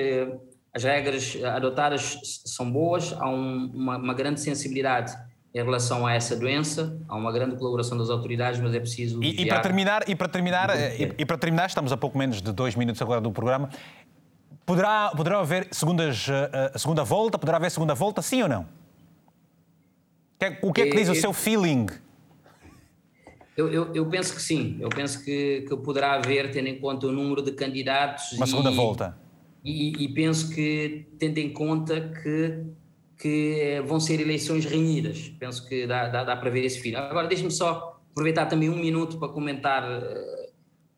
as 0.73 0.85
regras 0.85 1.37
adotadas 1.43 2.20
são 2.45 2.70
boas, 2.70 3.12
há 3.15 3.28
um, 3.28 3.66
uma, 3.74 3.97
uma 3.97 4.15
grande 4.15 4.41
sensibilidade 4.41 5.16
em 5.57 5.65
relação 5.65 6.07
a 6.07 6.12
essa 6.12 6.37
doença. 6.37 7.01
Há 7.09 7.16
uma 7.16 7.33
grande 7.33 7.57
colaboração 7.57 7.97
das 7.97 8.11
autoridades, 8.11 8.61
mas 8.61 8.74
é 8.74 8.78
preciso. 8.78 9.23
E, 9.23 9.43
e 9.43 9.47
para 9.49 9.61
terminar, 9.61 10.07
e 10.07 10.15
para 10.15 10.28
terminar, 10.28 10.70
e, 11.01 11.15
e, 11.16 11.24
para 11.24 11.39
terminar, 11.39 11.66
estamos 11.66 11.91
a 11.93 11.97
pouco 11.97 12.19
menos 12.19 12.43
de 12.43 12.53
dois 12.53 12.77
minutos 12.77 13.01
agora 13.01 13.23
do 13.23 13.33
programa. 13.33 13.70
Poderá, 14.66 15.12
poderá 15.16 15.39
haver 15.41 15.69
segundas, 15.70 16.27
eh, 16.28 16.73
segunda 16.77 17.05
volta? 17.05 17.39
Poderá 17.39 17.57
haver 17.57 17.70
segunda 17.70 17.95
volta, 17.95 18.20
sim 18.20 18.43
ou 18.43 18.49
não? 18.49 18.66
O 20.61 20.73
que 20.74 20.83
é 20.83 20.87
que 20.91 20.97
diz 20.97 21.09
o 21.09 21.15
seu 21.15 21.33
feeling? 21.33 21.87
Eu, 23.57 23.73
eu, 23.73 23.95
eu, 23.95 24.07
penso 24.07 24.35
que 24.35 24.43
sim. 24.43 24.77
Eu 24.78 24.91
penso 24.91 25.24
que, 25.24 25.65
que, 25.66 25.77
poderá 25.78 26.15
haver, 26.15 26.51
tendo 26.51 26.69
em 26.69 26.78
conta 26.78 27.07
o 27.07 27.12
número 27.12 27.41
de 27.41 27.53
candidatos. 27.53 28.33
Uma 28.33 28.47
segunda 28.47 28.70
volta. 28.70 29.16
E, 29.65 30.05
e 30.05 30.09
penso 30.12 30.55
que, 30.55 31.07
tendo 31.19 31.39
em 31.39 31.51
conta 31.51 32.12
que 32.23 32.66
que 33.18 33.82
vão 33.86 33.98
ser 33.98 34.20
eleições 34.20 34.64
renhidas. 34.64 35.32
Penso 35.38 35.66
que 35.66 35.86
dá, 35.86 36.09
dá, 36.09 36.24
dá 36.24 36.36
para 36.36 36.51
ver 36.51 36.64
esse 36.64 36.80
fim. 36.80 36.94
Agora, 36.94 37.26
deixe-me 37.26 37.51
só 37.51 37.98
aproveitar 38.10 38.47
também 38.47 38.68
um 38.68 38.76
minuto 38.76 39.18
para 39.18 39.28
comentar 39.28 39.84
uh, 39.84 40.51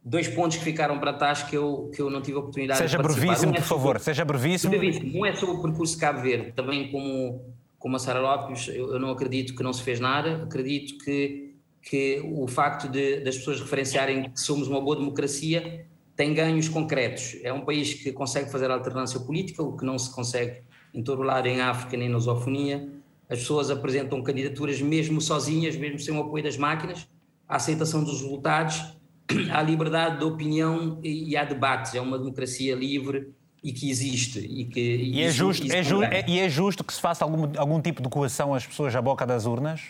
dois 0.05 0.27
pontos 0.29 0.57
que 0.57 0.65
ficaram 0.65 0.99
para 0.99 1.13
trás 1.13 1.43
que 1.43 1.57
eu, 1.57 1.91
que 1.95 2.01
eu 2.03 2.11
não 2.11 2.21
tive 2.21 2.37
a 2.37 2.41
oportunidade 2.41 2.79
seja 2.79 2.97
de 2.97 3.03
participar. 3.03 3.27
Brevíssimo, 3.27 3.53
um 3.53 3.55
é 3.55 3.61
por 3.61 3.67
favor, 3.67 4.01
seja 4.01 4.25
brevíssimo. 4.25 4.71
brevíssimo. 4.71 5.19
Um 5.19 5.27
é 5.27 5.35
sobre 5.35 5.57
o 5.57 5.63
percurso 5.63 5.95
de 5.95 6.01
Cabo 6.01 6.21
Verde. 6.21 6.53
Também 6.53 6.91
como, 6.91 7.41
como 7.79 7.97
a 7.97 7.99
Sara 7.99 8.21
Lopes, 8.21 8.69
eu, 8.69 8.93
eu, 8.93 8.99
não 8.99 9.11
acredito 9.11 9.55
que 9.55 9.63
não 9.63 9.73
se 9.73 9.83
fez 9.83 10.01
nada. 10.01 10.43
Acredito 10.45 10.99
que, 11.05 11.55
que 11.83 12.21
o 12.25 12.49
facto 12.49 12.89
de, 12.89 13.21
das 13.21 13.37
pessoas 13.37 13.61
referenciarem 13.61 14.31
que 14.31 14.41
somos 14.41 14.67
uma 14.67 14.81
boa 14.81 14.97
democracia 14.97 15.87
tem 16.17 16.35
ganhos 16.35 16.69
concretos. 16.69 17.37
É 17.45 17.53
um 17.53 17.61
país 17.61 17.95
que 17.95 18.13
consegue 18.13 18.51
fazer 18.51 18.71
alternância 18.73 19.21
política, 19.21 19.63
o 19.63 19.77
que 19.77 19.85
não 19.85 19.97
se 19.97 20.13
consegue 20.13 20.63
em 20.99 21.03
todo 21.03 21.21
o 21.21 21.23
lado 21.23 21.47
em 21.47 21.61
África 21.61 21.97
nem 21.97 22.09
na 22.09 22.17
lusofonia. 22.17 22.89
As 23.31 23.39
pessoas 23.39 23.71
apresentam 23.71 24.21
candidaturas 24.21 24.83
mesmo 24.83 25.21
sozinhas, 25.21 25.77
mesmo 25.77 26.01
sem 26.01 26.13
o 26.13 26.21
apoio 26.21 26.43
das 26.43 26.57
máquinas, 26.57 27.09
a 27.49 27.55
aceitação 27.55 28.03
dos 28.03 28.21
resultados, 28.21 28.97
à 29.53 29.63
liberdade 29.63 30.19
de 30.19 30.25
opinião 30.25 30.99
e 31.05 31.37
há 31.37 31.45
debates. 31.45 31.95
É 31.95 32.01
uma 32.01 32.19
democracia 32.19 32.75
livre 32.75 33.33
e 33.63 33.73
que 33.73 33.89
existe. 33.89 34.41
E, 34.41 34.65
que, 34.65 34.81
e, 34.81 35.23
é, 35.23 35.31
justo, 35.31 35.71
é, 35.71 35.83
ju 35.85 36.03
é, 36.03 36.25
e 36.27 36.41
é 36.41 36.49
justo 36.49 36.83
que 36.83 36.93
se 36.93 37.01
faça 37.01 37.25
algum, 37.25 37.49
algum 37.57 37.81
tipo 37.81 38.03
de 38.03 38.09
coação 38.09 38.53
às 38.53 38.67
pessoas 38.67 38.97
à 38.97 39.01
boca 39.01 39.25
das 39.25 39.47
urnas? 39.47 39.81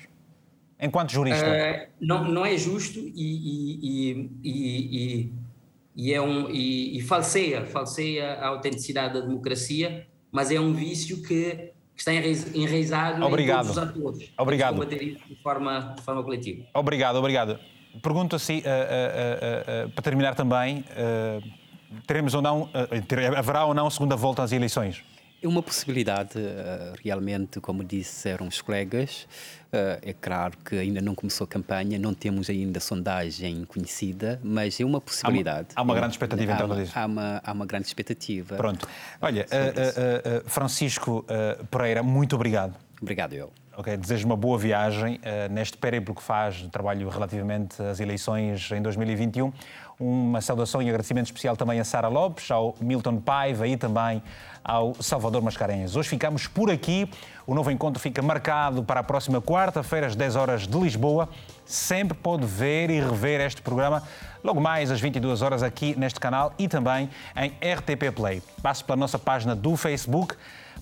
Enquanto 0.78 1.10
jurista? 1.10 1.46
Uh, 1.46 1.88
não, 2.00 2.24
não 2.24 2.44
é 2.44 2.56
justo 2.58 2.98
e, 3.00 4.30
e, 4.44 5.32
e, 5.96 6.12
é 6.12 6.20
um, 6.20 6.50
e, 6.50 7.00
falseia, 7.00 7.64
falseia 7.64 8.34
a 8.34 8.48
autenticidade 8.48 9.14
da 9.14 9.20
democracia 9.20 10.06
mas 10.30 10.50
é 10.50 10.60
um 10.60 10.72
vício 10.72 11.22
que, 11.22 11.72
que 11.94 11.98
está 11.98 12.12
enraizado 12.12 13.24
obrigado. 13.24 13.70
em 13.70 13.74
todos 13.74 13.76
os 13.76 13.78
atores. 13.78 14.32
Obrigado. 14.38 14.74
combater 14.74 15.02
isso 15.02 15.28
de 15.28 15.42
forma, 15.42 15.94
de 15.96 16.02
forma 16.02 16.22
coletiva. 16.22 16.64
Obrigado, 16.74 17.16
obrigado. 17.16 17.58
Pergunto 18.02 18.36
assim, 18.36 18.58
uh, 18.58 18.60
uh, 18.60 19.86
uh, 19.86 19.90
para 19.90 20.02
terminar 20.02 20.34
também, 20.34 20.84
teremos 22.06 22.34
ou 22.34 22.42
não, 22.42 22.68
haverá 23.36 23.64
ou 23.64 23.74
não 23.74 23.88
segunda 23.90 24.14
volta 24.14 24.42
às 24.42 24.52
eleições? 24.52 25.02
É 25.40 25.46
uma 25.46 25.62
possibilidade, 25.62 26.32
eh, 26.36 26.94
realmente, 27.04 27.60
como 27.60 27.84
disseram 27.84 28.48
os 28.48 28.60
colegas. 28.60 29.28
Eh, 29.70 29.98
é 30.02 30.12
claro 30.14 30.56
que 30.64 30.76
ainda 30.76 31.00
não 31.00 31.14
começou 31.14 31.44
a 31.44 31.48
campanha, 31.48 31.98
não 31.98 32.14
temos 32.14 32.48
ainda 32.48 32.80
sondagem 32.80 33.64
conhecida, 33.66 34.40
mas 34.42 34.80
é 34.80 34.84
uma 34.84 35.00
possibilidade. 35.00 35.68
Há 35.74 35.82
uma, 35.82 35.82
há 35.82 35.94
uma 35.94 35.94
grande 35.94 36.14
expectativa, 36.14 36.52
então, 36.52 36.68
disso. 36.74 36.92
Há 36.94 37.06
uma, 37.06 37.40
há 37.44 37.52
uma 37.52 37.66
grande 37.66 37.86
expectativa. 37.86 38.56
Pronto. 38.56 38.88
Olha, 39.20 39.44
uh, 39.44 40.46
uh, 40.46 40.48
Francisco 40.48 41.24
Pereira, 41.70 42.02
muito 42.02 42.34
obrigado. 42.34 42.74
Obrigado, 43.00 43.34
eu. 43.34 43.52
Ok, 43.76 43.96
desejo 43.96 44.26
uma 44.26 44.36
boa 44.36 44.58
viagem 44.58 45.16
uh, 45.16 45.52
neste 45.52 45.76
périplo 45.76 46.12
que 46.12 46.22
faz 46.22 46.62
trabalho 46.72 47.08
relativamente 47.08 47.80
às 47.80 48.00
eleições 48.00 48.68
em 48.72 48.82
2021. 48.82 49.52
Uma 50.00 50.40
saudação 50.40 50.82
e 50.82 50.88
agradecimento 50.88 51.26
especial 51.26 51.56
também 51.56 51.78
a 51.78 51.84
Sara 51.84 52.08
Lopes, 52.08 52.50
ao 52.50 52.74
Milton 52.80 53.20
Paiva 53.20 53.68
e 53.68 53.76
também 53.76 54.20
ao 54.68 54.94
Salvador 55.00 55.40
Mascarenhas. 55.40 55.96
Hoje 55.96 56.10
ficamos 56.10 56.46
por 56.46 56.70
aqui. 56.70 57.10
O 57.46 57.54
novo 57.54 57.70
encontro 57.70 57.98
fica 57.98 58.20
marcado 58.20 58.84
para 58.84 59.00
a 59.00 59.02
próxima 59.02 59.40
quarta-feira, 59.40 60.06
às 60.06 60.14
10 60.14 60.36
horas 60.36 60.66
de 60.66 60.78
Lisboa. 60.78 61.30
Sempre 61.64 62.16
pode 62.16 62.44
ver 62.44 62.90
e 62.90 63.00
rever 63.00 63.40
este 63.40 63.62
programa 63.62 64.02
logo 64.44 64.60
mais 64.60 64.90
às 64.90 65.00
22 65.00 65.40
horas 65.40 65.62
aqui 65.62 65.98
neste 65.98 66.20
canal 66.20 66.52
e 66.58 66.68
também 66.68 67.08
em 67.34 67.48
RTP 67.48 68.14
Play. 68.14 68.42
Passe 68.62 68.84
pela 68.84 68.96
nossa 68.96 69.18
página 69.18 69.56
do 69.56 69.74
Facebook 69.74 70.34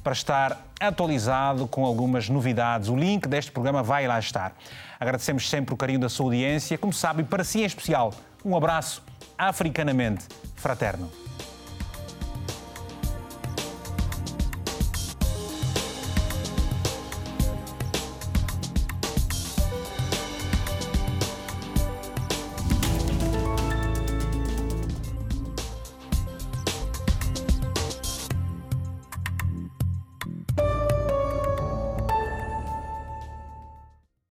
para 0.02 0.12
estar 0.12 0.66
atualizado 0.80 1.68
com 1.68 1.84
algumas 1.84 2.28
novidades. 2.28 2.88
O 2.88 2.96
link 2.96 3.28
deste 3.28 3.52
programa 3.52 3.84
vai 3.84 4.08
lá 4.08 4.18
estar. 4.18 4.52
Agradecemos 4.98 5.48
sempre 5.48 5.74
o 5.74 5.76
carinho 5.76 6.00
da 6.00 6.08
sua 6.08 6.26
audiência. 6.26 6.76
Como 6.76 6.92
sabe, 6.92 7.22
para 7.22 7.44
si 7.44 7.62
em 7.62 7.64
especial, 7.64 8.12
um 8.44 8.56
abraço 8.56 9.00
africanamente 9.38 10.26
fraterno. 10.56 11.25